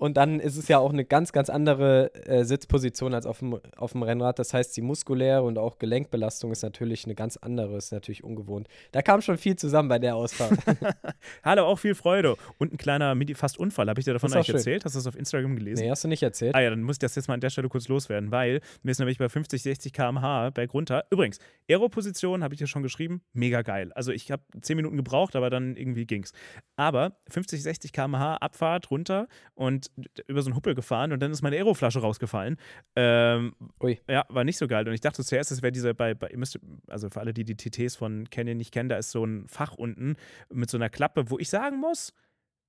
Und 0.00 0.16
dann 0.16 0.40
ist 0.40 0.56
es 0.56 0.66
ja 0.68 0.78
auch 0.78 0.94
eine 0.94 1.04
ganz, 1.04 1.30
ganz 1.30 1.50
andere 1.50 2.14
äh, 2.26 2.44
Sitzposition 2.44 3.12
als 3.12 3.26
auf 3.26 3.40
dem, 3.40 3.60
auf 3.76 3.92
dem 3.92 4.02
Rennrad. 4.02 4.38
Das 4.38 4.54
heißt, 4.54 4.74
die 4.74 4.80
muskuläre 4.80 5.42
und 5.42 5.58
auch 5.58 5.78
Gelenkbelastung 5.78 6.50
ist 6.52 6.62
natürlich 6.62 7.04
eine 7.04 7.14
ganz 7.14 7.36
andere, 7.36 7.76
ist 7.76 7.92
natürlich 7.92 8.24
ungewohnt. 8.24 8.66
Da 8.92 9.02
kam 9.02 9.20
schon 9.20 9.36
viel 9.36 9.56
zusammen 9.56 9.90
bei 9.90 9.98
der 9.98 10.16
Ausfahrt. 10.16 10.52
Hallo, 11.44 11.66
auch 11.66 11.78
viel 11.78 11.94
Freude. 11.94 12.36
Und 12.56 12.72
ein 12.72 12.78
kleiner 12.78 13.14
fast 13.34 13.58
Unfall. 13.58 13.90
Habe 13.90 14.00
ich 14.00 14.06
dir 14.06 14.14
davon 14.14 14.32
eigentlich 14.32 14.48
erzählt? 14.48 14.86
Hast 14.86 14.94
du 14.94 15.00
das 15.00 15.06
auf 15.06 15.16
Instagram 15.16 15.54
gelesen? 15.54 15.84
Nee, 15.84 15.90
hast 15.90 16.02
du 16.02 16.08
nicht 16.08 16.22
erzählt. 16.22 16.54
Ah 16.54 16.60
ja, 16.62 16.70
dann 16.70 16.82
muss 16.82 16.94
ich 16.94 17.00
das 17.00 17.14
jetzt 17.14 17.28
mal 17.28 17.34
an 17.34 17.40
der 17.40 17.50
Stelle 17.50 17.68
kurz 17.68 17.86
loswerden, 17.88 18.30
weil 18.30 18.62
mir 18.82 18.92
ist 18.92 19.00
nämlich 19.00 19.18
bei 19.18 19.28
50, 19.28 19.60
60 19.60 19.92
km/h 19.92 20.48
berg 20.48 20.72
runter. 20.72 21.04
Übrigens, 21.10 21.40
Aero-Position 21.68 22.42
habe 22.42 22.54
ich 22.54 22.58
dir 22.58 22.66
schon 22.66 22.82
geschrieben, 22.82 23.20
mega 23.34 23.60
geil. 23.60 23.92
Also 23.92 24.12
ich 24.12 24.30
habe 24.30 24.42
10 24.58 24.76
Minuten 24.76 24.96
gebraucht, 24.96 25.36
aber 25.36 25.50
dann 25.50 25.76
irgendwie 25.76 26.06
ging's. 26.06 26.32
Aber 26.76 27.18
50, 27.28 27.62
60 27.62 27.92
km/h 27.92 28.36
Abfahrt 28.36 28.90
runter 28.90 29.28
und 29.52 29.89
über 30.26 30.42
so 30.42 30.50
einen 30.50 30.56
Huppel 30.56 30.74
gefahren 30.74 31.12
und 31.12 31.20
dann 31.20 31.30
ist 31.30 31.42
meine 31.42 31.56
Aeroflasche 31.56 32.00
rausgefallen. 32.00 32.56
Ähm, 32.96 33.54
Ui. 33.80 34.00
Ja, 34.08 34.24
war 34.28 34.44
nicht 34.44 34.58
so 34.58 34.66
geil. 34.66 34.86
Und 34.86 34.94
ich 34.94 35.00
dachte 35.00 35.24
zuerst, 35.24 35.52
es 35.52 35.62
wäre 35.62 35.72
diese 35.72 35.94
bei, 35.94 36.14
bei, 36.14 36.28
ihr 36.28 36.38
müsst, 36.38 36.58
also 36.88 37.10
für 37.10 37.20
alle, 37.20 37.34
die 37.34 37.44
die 37.44 37.56
TTs 37.56 37.96
von 37.96 38.28
Canyon 38.30 38.56
nicht 38.56 38.72
kennen, 38.72 38.88
da 38.88 38.96
ist 38.96 39.10
so 39.10 39.24
ein 39.24 39.48
Fach 39.48 39.74
unten 39.74 40.16
mit 40.52 40.70
so 40.70 40.76
einer 40.76 40.90
Klappe, 40.90 41.30
wo 41.30 41.38
ich 41.38 41.50
sagen 41.50 41.78
muss, 41.78 42.12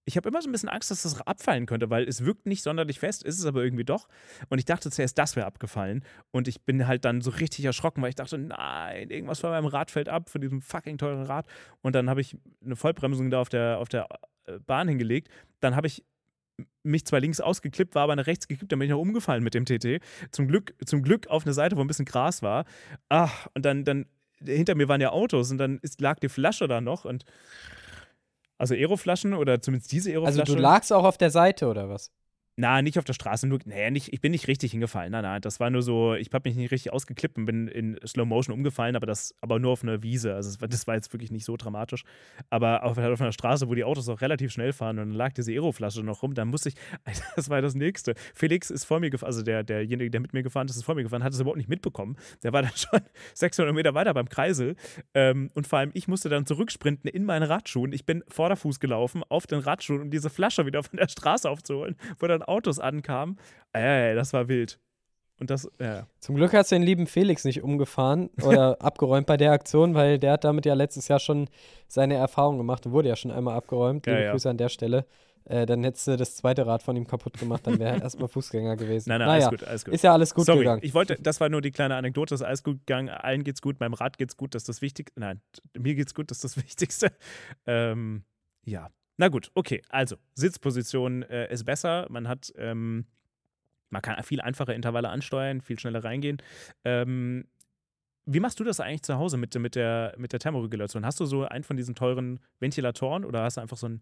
ich 0.06 0.18
habe 0.18 0.30
immer 0.30 0.42
so 0.42 0.50
ein 0.50 0.52
bisschen 0.52 0.70
Angst, 0.70 0.90
dass 0.90 1.04
das 1.04 1.22
abfallen 1.22 1.66
könnte, 1.66 1.90
weil 1.90 2.08
es 2.08 2.26
wirkt 2.26 2.48
nicht 2.48 2.64
sonderlich 2.64 3.00
fest, 3.00 3.24
ist 3.24 3.38
es 3.38 3.46
aber 3.46 3.64
irgendwie 3.64 3.84
doch. 3.84 4.08
Und 4.50 4.58
ich 4.58 4.66
dachte 4.66 4.90
zuerst, 4.90 5.18
das 5.18 5.36
wäre 5.36 5.46
abgefallen. 5.46 6.04
Und 6.32 6.48
ich 6.48 6.62
bin 6.62 6.88
halt 6.88 7.06
dann 7.06 7.22
so 7.22 7.30
richtig 7.32 7.66
erschrocken, 7.66 8.02
weil 8.02 8.10
ich 8.10 8.16
dachte, 8.16 8.38
nein, 8.38 9.10
irgendwas 9.10 9.40
von 9.40 9.52
meinem 9.52 9.68
Rad 9.68 9.92
fällt 9.92 10.10
ab, 10.10 10.30
von 10.30 10.42
diesem 10.42 10.62
fucking 10.62 10.98
teuren 10.98 11.24
Rad. 11.24 11.46
Und 11.82 11.94
dann 11.94 12.10
habe 12.10 12.22
ich 12.22 12.36
eine 12.64 12.76
Vollbremsung 12.76 13.30
da 13.30 13.42
auf 13.42 13.50
der, 13.50 13.78
auf 13.78 13.90
der 13.90 14.08
äh, 14.46 14.60
Bahn 14.60 14.88
hingelegt. 14.88 15.30
Dann 15.60 15.76
habe 15.76 15.88
ich 15.88 16.04
mich 16.84 17.05
zwar 17.05 17.20
links 17.20 17.39
ausgeklippt, 17.39 17.95
war 17.95 18.03
aber 18.03 18.16
nach 18.16 18.28
rechts 18.28 18.47
gekippt, 18.47 18.72
dann 18.72 18.80
bin 18.80 18.88
ich 18.88 18.91
noch 18.91 18.99
umgefallen 18.99 19.43
mit 19.43 19.53
dem 19.53 19.66
TT. 19.66 20.01
Zum 20.32 20.47
Glück, 20.47 20.74
zum 20.86 21.03
Glück 21.03 21.28
auf 21.28 21.45
eine 21.45 21.53
Seite, 21.53 21.78
wo 21.78 21.82
ein 21.82 21.88
bisschen 21.88 22.05
Gras 22.05 22.41
war. 22.41 22.66
Ach, 23.09 23.47
und 23.53 23.66
dann, 23.66 23.84
dann 23.84 24.05
hinter 24.43 24.76
mir 24.76 24.88
waren 24.88 25.01
ja 25.01 25.12
Autos 25.12 25.51
und 25.51 25.57
dann 25.57 25.80
ist, 25.82 26.01
lag 26.01 26.20
die 26.20 26.30
Flasche 26.30 26.68
da 26.68 26.82
noch 26.82 27.05
und 27.05 27.26
also 28.57 28.76
Aeroflaschen 28.76 29.34
oder 29.34 29.62
zumindest 29.62 29.91
diese 29.91 30.12
Aeroflasche. 30.12 30.41
Also 30.41 30.55
du 30.55 30.62
lagst 30.62 30.93
auch 30.93 31.03
auf 31.03 31.18
der 31.18 31.32
Seite 31.32 31.68
oder 31.68 31.89
was? 31.89 32.12
Na, 32.62 32.84
nicht 32.84 32.99
auf 32.99 33.05
der 33.05 33.14
Straße, 33.14 33.47
nur, 33.47 33.57
naja, 33.66 33.89
nicht, 33.89 34.14
ich 34.14 34.22
bin 34.22 34.34
nicht 34.34 34.47
richtig 34.47 34.70
hingefallen. 34.70 35.12
Nein, 35.12 35.24
nein, 35.24 35.41
das 35.41 35.59
war 35.59 35.72
nur 35.72 35.82
so, 35.82 36.14
ich 36.14 36.30
habe 36.32 36.47
mich 36.47 36.55
nicht 36.55 36.70
richtig 36.70 36.93
ausgeklippt 36.93 37.39
und 37.39 37.45
bin 37.45 37.68
in 37.68 37.99
Slow 38.05 38.28
Motion 38.28 38.53
umgefallen, 38.53 38.95
aber 38.95 39.07
das, 39.07 39.34
aber 39.41 39.57
nur 39.57 39.72
auf 39.72 39.82
einer 39.82 40.03
Wiese. 40.03 40.36
Also 40.36 40.51
das 40.51 40.62
war, 40.62 40.68
das 40.68 40.86
war 40.86 40.93
jetzt 40.93 41.12
wirklich 41.12 41.32
nicht 41.32 41.43
so 41.43 41.57
dramatisch. 41.57 42.03
Aber 42.51 42.84
auf, 42.84 42.99
auf 42.99 43.20
einer 43.20 43.32
Straße, 43.32 43.68
wo 43.68 43.74
die 43.74 43.84
Autos 43.84 44.07
auch 44.09 44.22
relativ 44.22 44.51
schnell 44.51 44.74
fahren 44.74 44.99
und 44.99 45.07
dann 45.09 45.18
lag 45.18 45.34
diese 45.34 45.51
Aeroflasche 45.51 46.03
noch 46.03 46.22
rum, 46.22 46.36
dann 46.36 46.49
musste 46.49 46.70
ich, 46.70 46.76
das 47.36 47.49
war 47.49 47.64
das 47.64 47.74
nächste. 47.74 48.14
Felix 48.36 48.70
ist 48.70 48.84
vor 48.84 48.99
mir 48.99 49.09
gefahren, 49.09 49.30
also 49.30 49.41
der, 49.41 49.64
derjenige, 49.64 50.12
der 50.12 50.22
mit 50.22 50.34
mir 50.34 50.43
gefahren 50.43 50.68
ist, 50.68 50.76
ist 50.76 50.84
vor 50.84 50.93
mir 50.93 51.01
gefahren, 51.01 51.24
hat 51.24 51.34
es 51.34 51.39
überhaupt 51.39 51.57
nicht 51.57 51.70
mitbekommen. 51.70 52.16
Der 52.43 52.53
war 52.53 52.62
dann 52.62 52.74
schon 52.76 52.99
600 53.34 53.74
Meter 53.74 53.95
weiter 53.95 54.14
beim 54.14 54.30
Kreisel. 54.30 54.76
Ähm, 55.16 55.49
und 55.55 55.66
vor 55.66 55.80
allem, 55.80 55.89
ich 55.95 56.07
musste 56.07 56.30
dann 56.30 56.45
zurücksprinten 56.45 57.09
in 57.09 57.26
meine 57.26 57.49
Radschuhen. 57.49 57.91
Ich 57.91 58.05
bin 58.05 58.24
Vorderfuß 58.28 58.80
gelaufen 58.80 59.24
auf 59.30 59.47
den 59.47 59.62
Radschuhen, 59.62 59.99
um 60.03 60.12
diese 60.12 60.30
Flasche 60.30 60.68
wieder 60.68 60.84
von 60.84 60.97
der 60.97 61.07
Straße 61.07 61.49
aufzuholen, 61.49 61.95
wo 62.20 62.28
dann 62.28 62.43
Autos 62.52 62.80
ankamen. 62.80 63.38
Ey, 63.74 64.14
das 64.16 64.34
war 64.34 64.47
wild. 64.47 64.80
Und 65.39 65.49
das, 65.49 65.68
ja. 65.80 66.06
Zum 66.20 66.36
Glück 66.36 66.54
hast 66.54 66.72
du 66.72 66.76
den 66.76 66.84
lieben 66.84 67.08
Felix 67.08 67.45
nicht 67.45 67.64
umgefahren 67.64 68.30
oder 68.43 68.80
abgeräumt 68.82 69.26
bei 69.26 69.38
der 69.38 69.52
Aktion, 69.52 69.95
weil 69.95 70.20
der 70.20 70.34
hat 70.34 70.43
damit 70.43 70.68
ja 70.68 70.76
letztes 70.76 71.08
Jahr 71.08 71.20
schon 71.20 71.49
seine 71.88 72.14
Erfahrung 72.14 72.60
gemacht 72.60 72.86
und 72.86 72.91
wurde 72.91 73.10
ja 73.10 73.16
schon 73.16 73.32
einmal 73.32 73.56
abgeräumt. 73.56 74.06
Liebe 74.06 74.22
ja, 74.22 74.32
Grüße 74.32 74.47
an 74.47 74.58
der 74.58 74.70
Stelle. 74.70 75.08
Äh, 75.45 75.66
dann 75.66 75.84
hättest 75.84 76.08
du 76.08 76.16
das 76.18 76.36
zweite 76.36 76.68
Rad 76.68 76.84
von 76.84 76.95
ihm 76.95 77.08
kaputt 77.08 77.39
gemacht, 77.39 77.66
dann 77.66 77.80
wäre 77.80 77.95
er 77.95 78.02
erstmal 78.04 78.28
Fußgänger 78.30 78.76
gewesen. 78.76 79.10
Nein, 79.10 79.20
nein, 79.20 79.28
naja, 79.28 79.47
alles 79.47 79.60
gut, 79.60 79.68
alles 79.68 79.86
gut. 79.86 79.93
Ist 79.95 80.04
ja 80.04 80.14
alles 80.14 80.36
gut 80.36 80.45
Sorry, 80.45 80.60
gegangen. 80.60 80.82
Ich 80.84 80.93
wollte, 80.93 81.16
das 81.20 81.39
war 81.39 81.49
nur 81.49 81.62
die 81.62 81.72
kleine 81.72 81.95
Anekdote, 81.95 82.36
ist 82.36 82.43
alles 82.43 82.64
gut 82.64 82.86
gegangen, 82.86 83.10
allen 83.10 83.43
geht's 83.43 83.62
gut, 83.62 83.80
meinem 83.80 83.95
Rad 83.95 84.20
geht's 84.20 84.38
gut, 84.38 84.54
das 84.54 84.62
ist 84.62 84.70
das 84.70 84.82
Wichtigste. 84.84 85.20
Nein, 85.20 85.41
mir 85.76 85.95
geht's 85.95 86.14
gut, 86.14 86.30
das 86.30 86.38
ist 86.38 86.43
das 86.43 86.64
Wichtigste. 86.64 87.12
Ähm, 87.66 88.24
ja, 88.64 88.91
na 89.22 89.28
gut, 89.28 89.52
okay. 89.54 89.84
Also, 89.90 90.16
Sitzposition 90.34 91.22
äh, 91.22 91.54
ist 91.54 91.64
besser. 91.64 92.08
Man 92.10 92.28
hat, 92.28 92.52
ähm, 92.58 93.06
man 93.92 94.02
kann 94.02 94.22
viel 94.24 94.42
einfacher 94.42 94.74
Intervalle 94.74 95.10
ansteuern, 95.10 95.62
viel 95.62 95.78
schneller 95.78 96.04
reingehen. 96.04 96.42
Ähm, 96.84 97.46
wie 98.26 98.40
machst 98.40 98.60
du 98.60 98.64
das 98.64 98.80
eigentlich 98.80 99.04
zu 99.04 99.20
Hause 99.20 99.38
mit, 99.38 99.54
mit, 99.60 99.76
der, 99.76 100.16
mit 100.18 100.34
der 100.34 100.40
Thermoregulation? 100.40 101.06
Hast 101.06 101.20
du 101.20 101.26
so 101.26 101.44
einen 101.44 101.64
von 101.64 101.78
diesen 101.78 101.94
teuren 101.94 102.40
Ventilatoren 102.60 103.24
oder 103.24 103.44
hast 103.44 103.58
du 103.58 103.62
einfach 103.62 103.78
so 103.78 103.86
einen 103.86 104.02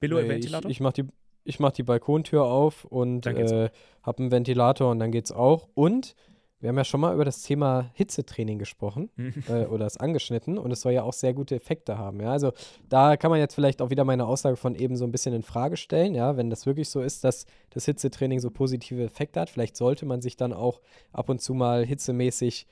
Billo-Ventilator? 0.00 0.66
Nee, 0.66 0.72
ich, 0.72 0.78
ich 0.78 0.80
mache 0.80 0.94
die, 0.94 1.54
mach 1.58 1.72
die 1.72 1.82
Balkontür 1.82 2.44
auf 2.44 2.86
und 2.86 3.26
äh, 3.26 3.68
habe 4.02 4.18
einen 4.18 4.30
Ventilator 4.30 4.92
und 4.92 4.98
dann 4.98 5.12
geht's 5.12 5.30
auch. 5.30 5.68
Und 5.74 6.14
wir 6.62 6.68
haben 6.68 6.76
ja 6.76 6.84
schon 6.84 7.00
mal 7.00 7.12
über 7.12 7.24
das 7.24 7.42
Thema 7.42 7.90
Hitzetraining 7.94 8.60
gesprochen 8.60 9.10
mhm. 9.16 9.34
äh, 9.48 9.66
oder 9.66 9.84
es 9.84 9.96
angeschnitten 9.96 10.58
und 10.58 10.70
es 10.70 10.80
soll 10.80 10.92
ja 10.92 11.02
auch 11.02 11.12
sehr 11.12 11.34
gute 11.34 11.56
Effekte 11.56 11.98
haben. 11.98 12.20
Ja? 12.20 12.30
Also 12.30 12.52
da 12.88 13.16
kann 13.16 13.32
man 13.32 13.40
jetzt 13.40 13.54
vielleicht 13.54 13.82
auch 13.82 13.90
wieder 13.90 14.04
meine 14.04 14.26
Aussage 14.26 14.56
von 14.56 14.76
eben 14.76 14.96
so 14.96 15.04
ein 15.04 15.10
bisschen 15.10 15.34
in 15.34 15.42
Frage 15.42 15.76
stellen. 15.76 16.14
Ja? 16.14 16.36
Wenn 16.36 16.50
das 16.50 16.64
wirklich 16.64 16.88
so 16.88 17.00
ist, 17.00 17.24
dass 17.24 17.46
das 17.70 17.84
Hitzetraining 17.86 18.38
so 18.38 18.50
positive 18.50 19.02
Effekte 19.02 19.40
hat, 19.40 19.50
vielleicht 19.50 19.76
sollte 19.76 20.06
man 20.06 20.22
sich 20.22 20.36
dann 20.36 20.52
auch 20.52 20.80
ab 21.12 21.28
und 21.28 21.40
zu 21.40 21.52
mal 21.52 21.84
hitzemäßig 21.84 22.68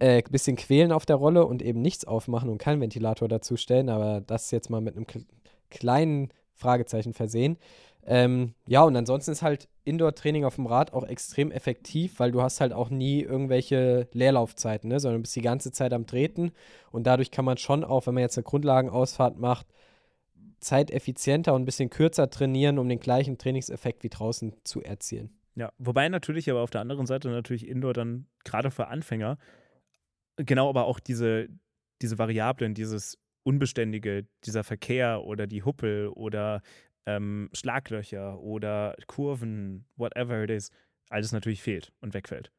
ein 0.00 0.08
äh, 0.08 0.22
bisschen 0.28 0.56
quälen 0.56 0.90
auf 0.90 1.06
der 1.06 1.16
Rolle 1.16 1.46
und 1.46 1.62
eben 1.62 1.80
nichts 1.80 2.04
aufmachen 2.04 2.50
und 2.50 2.58
keinen 2.58 2.80
Ventilator 2.80 3.28
dazu 3.28 3.56
stellen. 3.56 3.90
Aber 3.90 4.20
das 4.20 4.50
jetzt 4.50 4.70
mal 4.70 4.80
mit 4.80 4.96
einem 4.96 5.06
kleinen 5.70 6.30
Fragezeichen 6.54 7.14
versehen. 7.14 7.58
Ähm, 8.06 8.54
ja, 8.66 8.82
und 8.82 8.96
ansonsten 8.96 9.30
ist 9.32 9.42
halt 9.42 9.68
Indoor-Training 9.84 10.44
auf 10.44 10.56
dem 10.56 10.66
Rad 10.66 10.92
auch 10.92 11.04
extrem 11.04 11.50
effektiv, 11.50 12.18
weil 12.18 12.32
du 12.32 12.42
hast 12.42 12.60
halt 12.60 12.72
auch 12.72 12.90
nie 12.90 13.22
irgendwelche 13.22 14.08
Leerlaufzeiten, 14.12 14.88
ne? 14.88 15.00
sondern 15.00 15.22
bist 15.22 15.36
die 15.36 15.42
ganze 15.42 15.72
Zeit 15.72 15.92
am 15.92 16.06
Treten 16.06 16.52
und 16.90 17.06
dadurch 17.06 17.30
kann 17.30 17.44
man 17.44 17.58
schon 17.58 17.84
auch, 17.84 18.06
wenn 18.06 18.14
man 18.14 18.22
jetzt 18.22 18.38
eine 18.38 18.44
Grundlagenausfahrt 18.44 19.38
macht, 19.38 19.66
zeiteffizienter 20.60 21.54
und 21.54 21.62
ein 21.62 21.66
bisschen 21.66 21.90
kürzer 21.90 22.30
trainieren, 22.30 22.78
um 22.78 22.88
den 22.88 23.00
gleichen 23.00 23.38
Trainingseffekt 23.38 24.02
wie 24.02 24.10
draußen 24.10 24.54
zu 24.64 24.82
erzielen. 24.82 25.30
Ja, 25.56 25.72
wobei 25.78 26.08
natürlich 26.08 26.50
aber 26.50 26.60
auf 26.60 26.70
der 26.70 26.80
anderen 26.80 27.06
Seite 27.06 27.28
natürlich 27.28 27.66
Indoor 27.66 27.92
dann 27.92 28.26
gerade 28.44 28.70
für 28.70 28.88
Anfänger 28.88 29.38
genau 30.46 30.68
aber 30.68 30.86
auch 30.86 31.00
diese, 31.00 31.48
diese 32.02 32.18
Variablen, 32.18 32.74
dieses 32.74 33.18
Unbeständige, 33.42 34.26
dieser 34.44 34.64
Verkehr 34.64 35.22
oder 35.24 35.46
die 35.46 35.62
Huppel 35.62 36.08
oder 36.08 36.62
ähm, 37.06 37.50
Schlaglöcher 37.52 38.38
oder 38.40 38.96
Kurven, 39.06 39.86
whatever 39.96 40.42
it 40.42 40.50
is, 40.50 40.70
alles 41.08 41.32
natürlich 41.32 41.62
fehlt 41.62 41.92
und 42.00 42.14
wegfällt. 42.14 42.52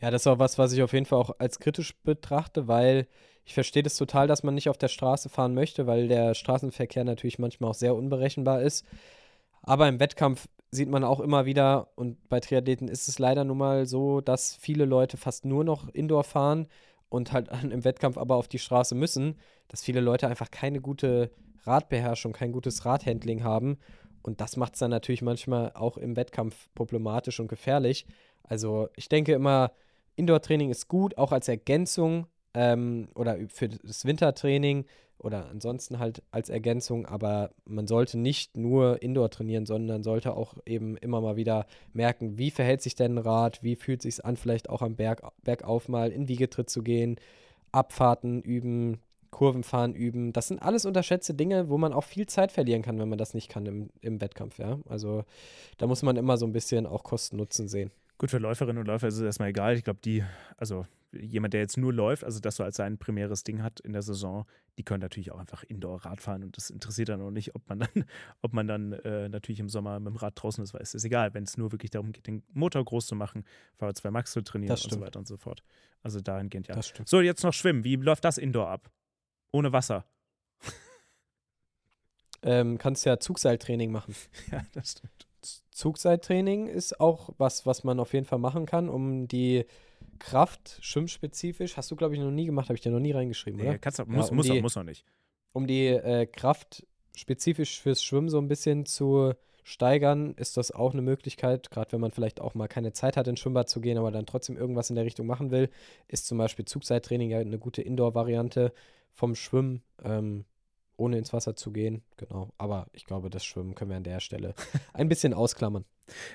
Ja, 0.00 0.10
das 0.10 0.22
ist 0.22 0.26
auch 0.26 0.38
was, 0.38 0.58
was 0.58 0.72
ich 0.72 0.82
auf 0.82 0.92
jeden 0.92 1.06
Fall 1.06 1.18
auch 1.18 1.30
als 1.38 1.58
kritisch 1.58 1.94
betrachte, 2.02 2.68
weil 2.68 3.06
Ich 3.44 3.54
verstehe 3.54 3.82
das 3.82 3.96
total, 3.96 4.28
dass 4.28 4.42
man 4.44 4.54
nicht 4.54 4.68
auf 4.68 4.78
der 4.78 4.88
Straße 4.88 5.28
fahren 5.28 5.54
möchte, 5.54 5.86
weil 5.86 6.06
der 6.08 6.34
Straßenverkehr 6.34 7.04
natürlich 7.04 7.38
manchmal 7.38 7.70
auch 7.70 7.74
sehr 7.74 7.96
unberechenbar 7.96 8.62
ist. 8.62 8.86
Aber 9.62 9.88
im 9.88 9.98
Wettkampf 9.98 10.46
sieht 10.70 10.88
man 10.88 11.02
auch 11.04 11.18
immer 11.20 11.46
wieder, 11.46 11.88
und 11.96 12.28
bei 12.28 12.38
Triathleten 12.40 12.86
ist 12.88 13.08
es 13.08 13.18
leider 13.18 13.44
nun 13.44 13.58
mal 13.58 13.86
so, 13.86 14.20
dass 14.20 14.54
viele 14.54 14.84
Leute 14.84 15.16
fast 15.16 15.44
nur 15.44 15.64
noch 15.64 15.88
Indoor 15.88 16.22
fahren 16.24 16.68
und 17.08 17.32
halt 17.32 17.48
im 17.64 17.84
Wettkampf 17.84 18.18
aber 18.18 18.36
auf 18.36 18.48
die 18.48 18.58
Straße 18.60 18.94
müssen, 18.94 19.36
dass 19.68 19.82
viele 19.82 20.00
Leute 20.00 20.28
einfach 20.28 20.50
keine 20.50 20.80
gute 20.80 21.30
Radbeherrschung, 21.64 22.32
kein 22.32 22.52
gutes 22.52 22.84
Radhandling 22.84 23.44
haben. 23.44 23.78
Und 24.22 24.40
das 24.40 24.56
macht 24.56 24.74
es 24.74 24.80
dann 24.80 24.90
natürlich 24.90 25.22
manchmal 25.22 25.72
auch 25.74 25.96
im 25.96 26.16
Wettkampf 26.16 26.68
problematisch 26.74 27.40
und 27.40 27.48
gefährlich. 27.48 28.06
Also 28.42 28.88
ich 28.96 29.08
denke 29.08 29.32
immer, 29.32 29.72
Indoor-Training 30.16 30.70
ist 30.70 30.88
gut, 30.88 31.16
auch 31.16 31.32
als 31.32 31.48
Ergänzung 31.48 32.26
ähm, 32.54 33.08
oder 33.14 33.38
für 33.48 33.68
das 33.68 34.04
Wintertraining 34.04 34.84
oder 35.18 35.48
ansonsten 35.50 35.98
halt 35.98 36.22
als 36.30 36.48
Ergänzung, 36.48 37.06
aber 37.06 37.50
man 37.64 37.86
sollte 37.86 38.18
nicht 38.18 38.56
nur 38.56 39.02
Indoor 39.02 39.30
trainieren, 39.30 39.66
sondern 39.66 40.02
sollte 40.02 40.34
auch 40.34 40.54
eben 40.64 40.96
immer 40.96 41.20
mal 41.20 41.36
wieder 41.36 41.66
merken, 41.92 42.38
wie 42.38 42.50
verhält 42.50 42.82
sich 42.82 42.94
denn 42.94 43.14
ein 43.14 43.18
Rad, 43.18 43.62
wie 43.62 43.76
fühlt 43.76 44.02
sich 44.02 44.24
an, 44.24 44.36
vielleicht 44.36 44.70
auch 44.70 44.82
am 44.82 44.96
Berg, 44.96 45.22
Bergauf 45.42 45.88
mal 45.88 46.10
in 46.10 46.28
Wiegetritt 46.28 46.70
zu 46.70 46.82
gehen, 46.82 47.16
Abfahrten 47.70 48.42
üben, 48.42 49.00
Kurvenfahren 49.30 49.94
üben. 49.94 50.32
Das 50.32 50.48
sind 50.48 50.60
alles 50.60 50.84
unterschätzte 50.84 51.34
Dinge, 51.34 51.68
wo 51.68 51.78
man 51.78 51.92
auch 51.92 52.04
viel 52.04 52.26
Zeit 52.26 52.52
verlieren 52.52 52.82
kann, 52.82 52.98
wenn 52.98 53.08
man 53.08 53.18
das 53.18 53.34
nicht 53.34 53.48
kann 53.48 53.66
im, 53.66 53.90
im 54.00 54.20
Wettkampf, 54.20 54.58
ja. 54.58 54.78
Also 54.88 55.24
da 55.78 55.86
muss 55.86 56.02
man 56.02 56.16
immer 56.16 56.36
so 56.36 56.46
ein 56.46 56.52
bisschen 56.52 56.86
auch 56.86 57.04
Kosten-Nutzen 57.04 57.68
sehen. 57.68 57.90
Gut, 58.18 58.30
für 58.30 58.38
Läuferinnen 58.38 58.78
und 58.78 58.86
Läufer 58.86 59.08
ist 59.08 59.14
es 59.14 59.22
erstmal 59.22 59.48
egal. 59.48 59.76
Ich 59.76 59.84
glaube, 59.84 60.00
die, 60.04 60.22
also 60.56 60.84
jemand, 61.12 61.54
der 61.54 61.60
jetzt 61.60 61.76
nur 61.76 61.92
läuft, 61.92 62.24
also 62.24 62.40
das 62.40 62.56
so 62.56 62.64
als 62.64 62.76
sein 62.76 62.98
primäres 62.98 63.44
Ding 63.44 63.62
hat 63.62 63.80
in 63.80 63.92
der 63.92 64.02
Saison, 64.02 64.46
die 64.78 64.84
können 64.84 65.00
natürlich 65.00 65.32
auch 65.32 65.38
einfach 65.38 65.62
Indoor-Rad 65.64 66.20
fahren 66.20 66.44
und 66.44 66.56
das 66.56 66.70
interessiert 66.70 67.08
dann 67.08 67.20
auch 67.20 67.30
nicht, 67.30 67.54
ob 67.54 67.68
man 67.68 67.80
dann, 67.80 67.88
ob 68.42 68.52
man 68.52 68.66
dann 68.66 68.92
äh, 68.92 69.28
natürlich 69.28 69.60
im 69.60 69.68
Sommer 69.68 69.98
mit 70.00 70.12
dem 70.12 70.16
Rad 70.16 70.34
draußen 70.36 70.62
ist, 70.62 70.74
weil 70.74 70.82
es 70.82 70.94
ist 70.94 71.04
egal, 71.04 71.34
wenn 71.34 71.44
es 71.44 71.56
nur 71.56 71.72
wirklich 71.72 71.90
darum 71.90 72.12
geht, 72.12 72.26
den 72.26 72.42
Motor 72.52 72.84
groß 72.84 73.06
zu 73.06 73.14
machen, 73.14 73.44
VO2 73.80 74.10
Max 74.10 74.32
zu 74.32 74.42
trainieren 74.42 74.72
und 74.72 74.92
so 74.92 75.00
weiter 75.00 75.18
und 75.18 75.26
so 75.26 75.36
fort. 75.36 75.62
Also 76.02 76.20
dahingehend 76.20 76.68
ja. 76.68 76.80
So, 77.04 77.20
jetzt 77.20 77.42
noch 77.42 77.52
Schwimmen. 77.52 77.84
Wie 77.84 77.96
läuft 77.96 78.24
das 78.24 78.38
Indoor 78.38 78.68
ab? 78.68 78.90
Ohne 79.52 79.72
Wasser. 79.72 80.04
Ähm, 82.42 82.78
kannst 82.78 83.04
ja 83.04 83.20
Zugseiltraining 83.20 83.92
machen. 83.92 84.14
Ja, 84.50 84.62
das 84.72 84.92
stimmt. 84.92 85.28
Zugseiltraining 85.70 86.68
ist 86.68 86.98
auch 86.98 87.34
was, 87.36 87.66
was 87.66 87.84
man 87.84 88.00
auf 88.00 88.14
jeden 88.14 88.24
Fall 88.24 88.38
machen 88.38 88.64
kann, 88.64 88.88
um 88.88 89.28
die 89.28 89.66
Kraft 90.18 90.78
schwimmspezifisch, 90.80 91.76
hast 91.76 91.90
du 91.90 91.96
glaube 91.96 92.14
ich 92.14 92.20
noch 92.20 92.30
nie 92.30 92.46
gemacht, 92.46 92.68
habe 92.68 92.76
ich 92.76 92.80
dir 92.80 92.92
noch 92.92 93.00
nie 93.00 93.12
reingeschrieben, 93.12 93.60
nee, 93.60 93.68
oder? 93.68 93.78
Kannst 93.78 93.98
du, 93.98 94.04
muss, 94.06 94.26
ja, 94.26 94.30
um 94.30 94.36
muss, 94.36 94.46
die, 94.46 94.52
auch, 94.52 94.62
muss 94.62 94.76
auch 94.76 94.84
nicht. 94.84 95.04
Um 95.52 95.66
die 95.66 95.88
äh, 95.88 96.24
Kraft 96.24 96.86
spezifisch 97.14 97.80
fürs 97.80 98.02
Schwimmen 98.02 98.28
so 98.28 98.38
ein 98.38 98.48
bisschen 98.48 98.86
zu 98.86 99.34
steigern, 99.62 100.34
ist 100.34 100.56
das 100.56 100.72
auch 100.72 100.92
eine 100.92 101.02
Möglichkeit, 101.02 101.70
gerade 101.70 101.92
wenn 101.92 102.00
man 102.00 102.10
vielleicht 102.10 102.40
auch 102.40 102.54
mal 102.54 102.68
keine 102.68 102.92
Zeit 102.92 103.16
hat, 103.16 103.28
ins 103.28 103.40
Schwimmbad 103.40 103.68
zu 103.68 103.80
gehen, 103.80 103.98
aber 103.98 104.10
dann 104.10 104.26
trotzdem 104.26 104.56
irgendwas 104.56 104.90
in 104.90 104.96
der 104.96 105.04
Richtung 105.04 105.26
machen 105.26 105.50
will, 105.50 105.70
ist 106.08 106.26
zum 106.26 106.38
Beispiel 106.38 106.64
Zugseiltraining 106.64 107.30
ja 107.30 107.38
eine 107.38 107.58
gute 107.58 107.82
Indoor-Variante 107.82 108.72
vom 109.12 109.34
Schwimmen. 109.34 109.82
Ähm, 110.02 110.44
ohne 111.00 111.18
ins 111.18 111.32
Wasser 111.32 111.56
zu 111.56 111.72
gehen. 111.72 112.02
Genau. 112.18 112.52
Aber 112.58 112.86
ich 112.92 113.06
glaube, 113.06 113.30
das 113.30 113.44
Schwimmen 113.44 113.74
können 113.74 113.90
wir 113.90 113.96
an 113.96 114.04
der 114.04 114.20
Stelle 114.20 114.54
ein 114.92 115.08
bisschen 115.08 115.34
ausklammern. 115.34 115.84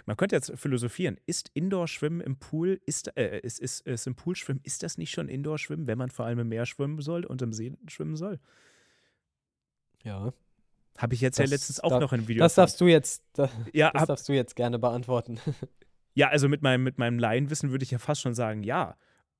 Man 0.05 0.17
könnte 0.17 0.36
jetzt 0.36 0.51
philosophieren. 0.55 1.17
Ist 1.26 1.51
Indoor-Schwimmen 1.53 2.21
im 2.21 2.38
Pool, 2.38 2.82
ist, 2.86 3.15
äh, 3.17 3.39
ist, 3.39 3.59
ist, 3.59 3.82
ist 3.82 4.07
im 4.07 4.15
Pool 4.15 4.36
schwimmen, 4.36 4.61
ist 4.63 4.84
das 4.84 4.97
nicht 4.97 5.11
schon 5.11 5.30
Indoor-Schwimmen, 5.30 5.88
wenn 5.88 5.97
man 5.97 6.09
vor 6.09 6.26
allem 6.26 6.39
im 6.39 6.49
Meer 6.49 6.65
schwimmen 6.65 6.99
soll 7.01 7.26
und 7.26 7.41
im 7.41 7.53
See 7.53 7.73
schwimmen 7.88 8.15
soll? 8.15 8.39
Ja. 10.03 10.34
Habe 10.97 11.13
ich 11.13 11.21
jetzt 11.21 11.39
das, 11.39 11.49
ja 11.49 11.55
letztens 11.55 11.80
auch 11.82 11.89
da, 11.89 11.99
noch 11.99 12.13
ein 12.13 12.28
Video. 12.28 12.41
Das 12.41 12.55
darfst 12.55 12.80
du 12.80 12.88
jetzt, 12.88 13.23
da, 13.34 13.49
ja, 13.73 13.91
das 13.91 14.07
darfst 14.07 14.30
du 14.30 14.34
jetzt 14.34 14.55
gerne 14.55 14.80
beantworten. 14.80 15.39
ja, 16.13 16.30
also 16.30 16.47
mit 16.47 16.61
meinem, 16.61 16.84
mit 16.84 16.97
meinem 16.97 17.19
Laienwissen 17.19 17.71
würde 17.71 17.84
ich 17.84 17.91
ja 17.91 17.99
fast 17.99 18.21
schon 18.21 18.34
sagen, 18.34 18.63
ja. 18.63 18.95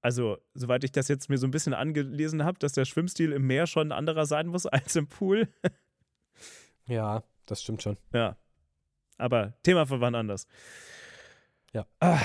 Also, 0.06 0.38
soweit 0.54 0.84
ich 0.84 0.92
das 0.92 1.08
jetzt 1.08 1.32
mir 1.32 1.40
so 1.40 1.48
ein 1.48 1.52
bisschen 1.52 1.74
angelesen 1.74 2.44
habe, 2.44 2.60
dass 2.60 2.74
der 2.74 2.86
Schwimmstil 2.86 3.32
im 3.32 3.48
Meer 3.48 3.66
schon 3.66 3.88
ein 3.88 3.92
anderer 3.92 4.28
sein 4.28 4.46
muss 4.46 4.66
als 4.68 4.96
im 4.96 5.08
Pool. 5.08 5.48
ja, 6.86 7.24
das 7.48 7.64
stimmt 7.64 7.82
schon. 7.82 7.98
Ja. 8.14 8.38
Aber 9.18 9.56
Thema 9.64 9.88
für 9.88 10.02
wann 10.02 10.14
anders. 10.14 10.46
Ja. 11.74 11.88
Ah. 12.02 12.22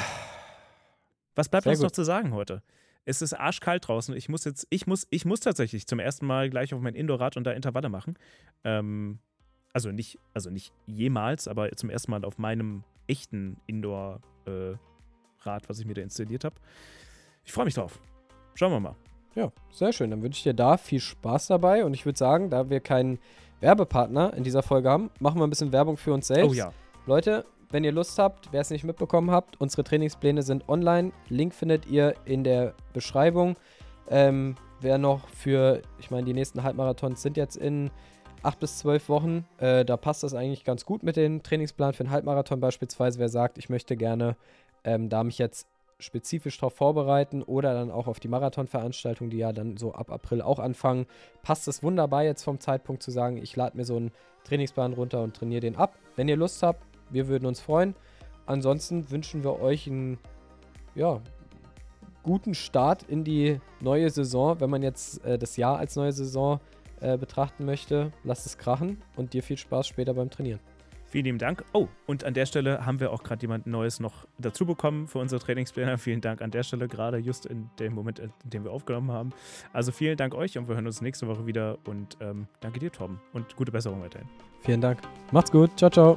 Was 1.35 1.49
bleibt 1.49 1.65
Sehr 1.65 1.71
uns 1.71 1.79
gut. 1.79 1.87
noch 1.87 1.93
zu 1.93 2.05
sagen 2.05 2.35
heute? 2.35 2.63
Es 3.07 3.23
ist 3.23 3.33
arschkalt 3.33 3.89
draußen. 3.89 4.15
Ich 4.15 4.29
muss 4.29 4.45
jetzt, 4.45 4.67
ich 4.69 4.87
muss, 4.87 5.07
ich 5.09 5.25
muss 5.25 5.41
tatsächlich 5.41 5.87
zum 5.87 6.01
ersten 6.01 6.27
Mal 6.27 6.51
gleich 6.51 6.75
auf 6.75 6.83
mein 6.83 6.95
Indoor-Rad 6.95 7.39
und 7.39 7.45
da 7.45 7.53
Intervalle 7.53 7.89
machen. 7.89 8.19
Ähm, 8.63 9.21
also 9.73 9.91
nicht, 9.91 10.19
also 10.35 10.51
nicht 10.51 10.75
jemals, 10.85 11.49
aber 11.49 11.73
zum 11.73 11.89
ersten 11.89 12.11
Mal 12.11 12.27
auf 12.27 12.37
meinem 12.37 12.85
echten 13.07 13.57
Indoor-Rad, 13.67 14.23
äh, 15.65 15.69
was 15.69 15.79
ich 15.79 15.87
mir 15.87 15.95
da 15.95 16.03
installiert 16.03 16.45
habe. 16.45 16.57
Ich 17.51 17.55
freue 17.55 17.65
mich 17.65 17.75
drauf. 17.75 17.99
Schauen 18.55 18.71
wir 18.71 18.79
mal. 18.79 18.95
Ja, 19.35 19.51
sehr 19.73 19.93
schön. 19.93 20.13
Dann 20.13 20.23
wünsche 20.23 20.39
ich 20.39 20.45
dir 20.45 20.55
da 20.55 20.77
viel 20.77 21.01
Spaß 21.01 21.49
dabei. 21.49 21.85
Und 21.85 21.95
ich 21.95 22.07
würde 22.07 22.17
sagen, 22.17 22.49
da 22.49 22.71
wir 22.71 22.79
keinen 22.79 23.19
Werbepartner 23.59 24.35
in 24.35 24.45
dieser 24.45 24.63
Folge 24.63 24.89
haben, 24.89 25.11
machen 25.19 25.41
wir 25.41 25.49
ein 25.49 25.51
bisschen 25.51 25.73
Werbung 25.73 25.97
für 25.97 26.13
uns 26.13 26.29
selbst. 26.29 26.49
Oh 26.49 26.55
ja. 26.55 26.73
Leute, 27.07 27.45
wenn 27.71 27.83
ihr 27.83 27.91
Lust 27.91 28.17
habt, 28.21 28.53
wer 28.53 28.61
es 28.61 28.71
nicht 28.71 28.85
mitbekommen 28.85 29.33
habt, 29.33 29.61
unsere 29.61 29.83
Trainingspläne 29.83 30.45
sind 30.45 30.69
online. 30.69 31.11
Link 31.29 31.53
findet 31.53 31.87
ihr 31.87 32.15
in 32.25 32.45
der 32.45 32.73
Beschreibung. 32.93 33.57
Ähm, 34.09 34.55
wer 34.81 34.99
noch 34.99 35.27
für, 35.31 35.83
ich 35.99 36.13
meine, 36.13 36.27
die 36.27 36.35
nächsten 36.35 36.63
Halbmarathons 36.63 37.21
sind 37.21 37.37
jetzt 37.37 37.57
in 37.57 37.91
acht 38.45 38.61
bis 38.61 38.79
zwölf 38.79 39.09
Wochen. 39.09 39.45
Äh, 39.59 39.85
da 39.85 39.97
passt 39.97 40.23
das 40.23 40.35
eigentlich 40.35 40.63
ganz 40.63 40.85
gut 40.85 41.03
mit 41.03 41.17
dem 41.17 41.43
Trainingsplan 41.43 41.95
für 41.95 42.05
einen 42.05 42.13
Halbmarathon 42.13 42.61
beispielsweise. 42.61 43.19
Wer 43.19 43.29
sagt, 43.29 43.59
ich 43.59 43.69
möchte 43.71 43.97
gerne 43.97 44.37
ähm, 44.85 45.09
da 45.09 45.25
mich 45.25 45.39
jetzt 45.39 45.67
spezifisch 46.01 46.59
darauf 46.59 46.75
vorbereiten 46.75 47.43
oder 47.43 47.75
dann 47.75 47.91
auch 47.91 48.07
auf 48.07 48.21
die 48.21 48.29
Marathonveranstaltung, 48.29 49.31
die 49.31 49.39
ja 49.39 49.53
dann 49.53 49.77
so 49.77 49.95
ab 49.95 50.11
April 50.11 50.43
auch 50.43 50.59
anfangen, 50.59 51.07
passt 51.43 51.69
es 51.69 51.83
wunderbar 51.83 52.25
jetzt 52.25 52.43
vom 52.43 52.61
Zeitpunkt 52.61 53.03
zu 53.03 53.11
sagen, 53.11 53.37
ich 53.37 53.55
lade 53.57 53.77
mir 53.77 53.85
so 53.85 53.97
einen 53.97 54.11
Trainingsplan 54.45 54.95
runter 54.95 55.23
und 55.23 55.37
trainiere 55.37 55.61
den 55.61 55.77
ab. 55.77 55.97
Wenn 56.17 56.29
ihr 56.29 56.37
Lust 56.37 56.63
habt, 56.63 56.83
wir 57.11 57.29
würden 57.29 57.47
uns 57.47 57.61
freuen. 57.61 57.95
Ansonsten 58.47 59.11
wünschen 59.11 59.45
wir 59.45 59.61
euch 59.61 59.87
einen 59.87 60.19
ja, 60.95 61.21
guten 62.23 62.55
Start 62.55 63.03
in 63.05 63.25
die 63.25 63.61
neue 63.81 64.11
Saison. 64.11 64.61
Wenn 64.61 64.71
man 64.71 64.83
jetzt 64.83 65.25
äh, 65.25 65.39
das 65.39 65.57
Jahr 65.57 65.79
als 65.79 65.97
neue 65.97 66.13
Saison 66.13 66.61
äh, 67.01 67.17
betrachten 67.17 67.65
möchte, 67.65 68.13
lasst 68.25 68.47
es 68.47 68.59
krachen 68.59 69.03
und 69.17 69.33
dir 69.33 69.43
viel 69.43 69.57
Spaß 69.57 69.87
später 69.87 70.15
beim 70.15 70.31
Trainieren. 70.31 70.61
Vielen 71.11 71.25
lieben 71.25 71.39
Dank. 71.39 71.65
Oh, 71.73 71.89
und 72.07 72.23
an 72.25 72.35
der 72.35 72.47
Stelle 72.47 72.87
haben 72.87 73.01
wir 73.01 73.13
auch 73.13 73.25
gerade 73.25 73.43
jemand 73.43 73.67
Neues 73.67 73.99
noch 73.99 74.27
dazu 74.39 74.65
bekommen 74.65 75.09
für 75.09 75.19
unsere 75.19 75.41
Trainingspläne. 75.41 75.99
Vielen 75.99 76.21
Dank 76.21 76.41
an 76.41 76.53
der 76.53 76.63
Stelle, 76.63 76.87
gerade 76.87 77.19
just 77.19 77.47
in 77.47 77.69
dem 77.81 77.95
Moment, 77.95 78.21
in 78.21 78.33
dem 78.45 78.63
wir 78.63 78.71
aufgenommen 78.71 79.11
haben. 79.11 79.31
Also 79.73 79.91
vielen 79.91 80.17
Dank 80.17 80.35
euch 80.35 80.57
und 80.57 80.69
wir 80.69 80.77
hören 80.77 80.87
uns 80.87 81.01
nächste 81.01 81.27
Woche 81.27 81.47
wieder. 81.47 81.79
Und 81.85 82.17
ähm, 82.21 82.47
danke 82.61 82.79
dir, 82.79 82.93
Torben. 82.93 83.21
Und 83.33 83.57
gute 83.57 83.73
Besserung 83.73 84.03
weiterhin. 84.03 84.29
Vielen 84.61 84.81
Dank. 84.81 85.01
Macht's 85.33 85.51
gut. 85.51 85.77
Ciao, 85.77 85.91
ciao. 85.91 86.17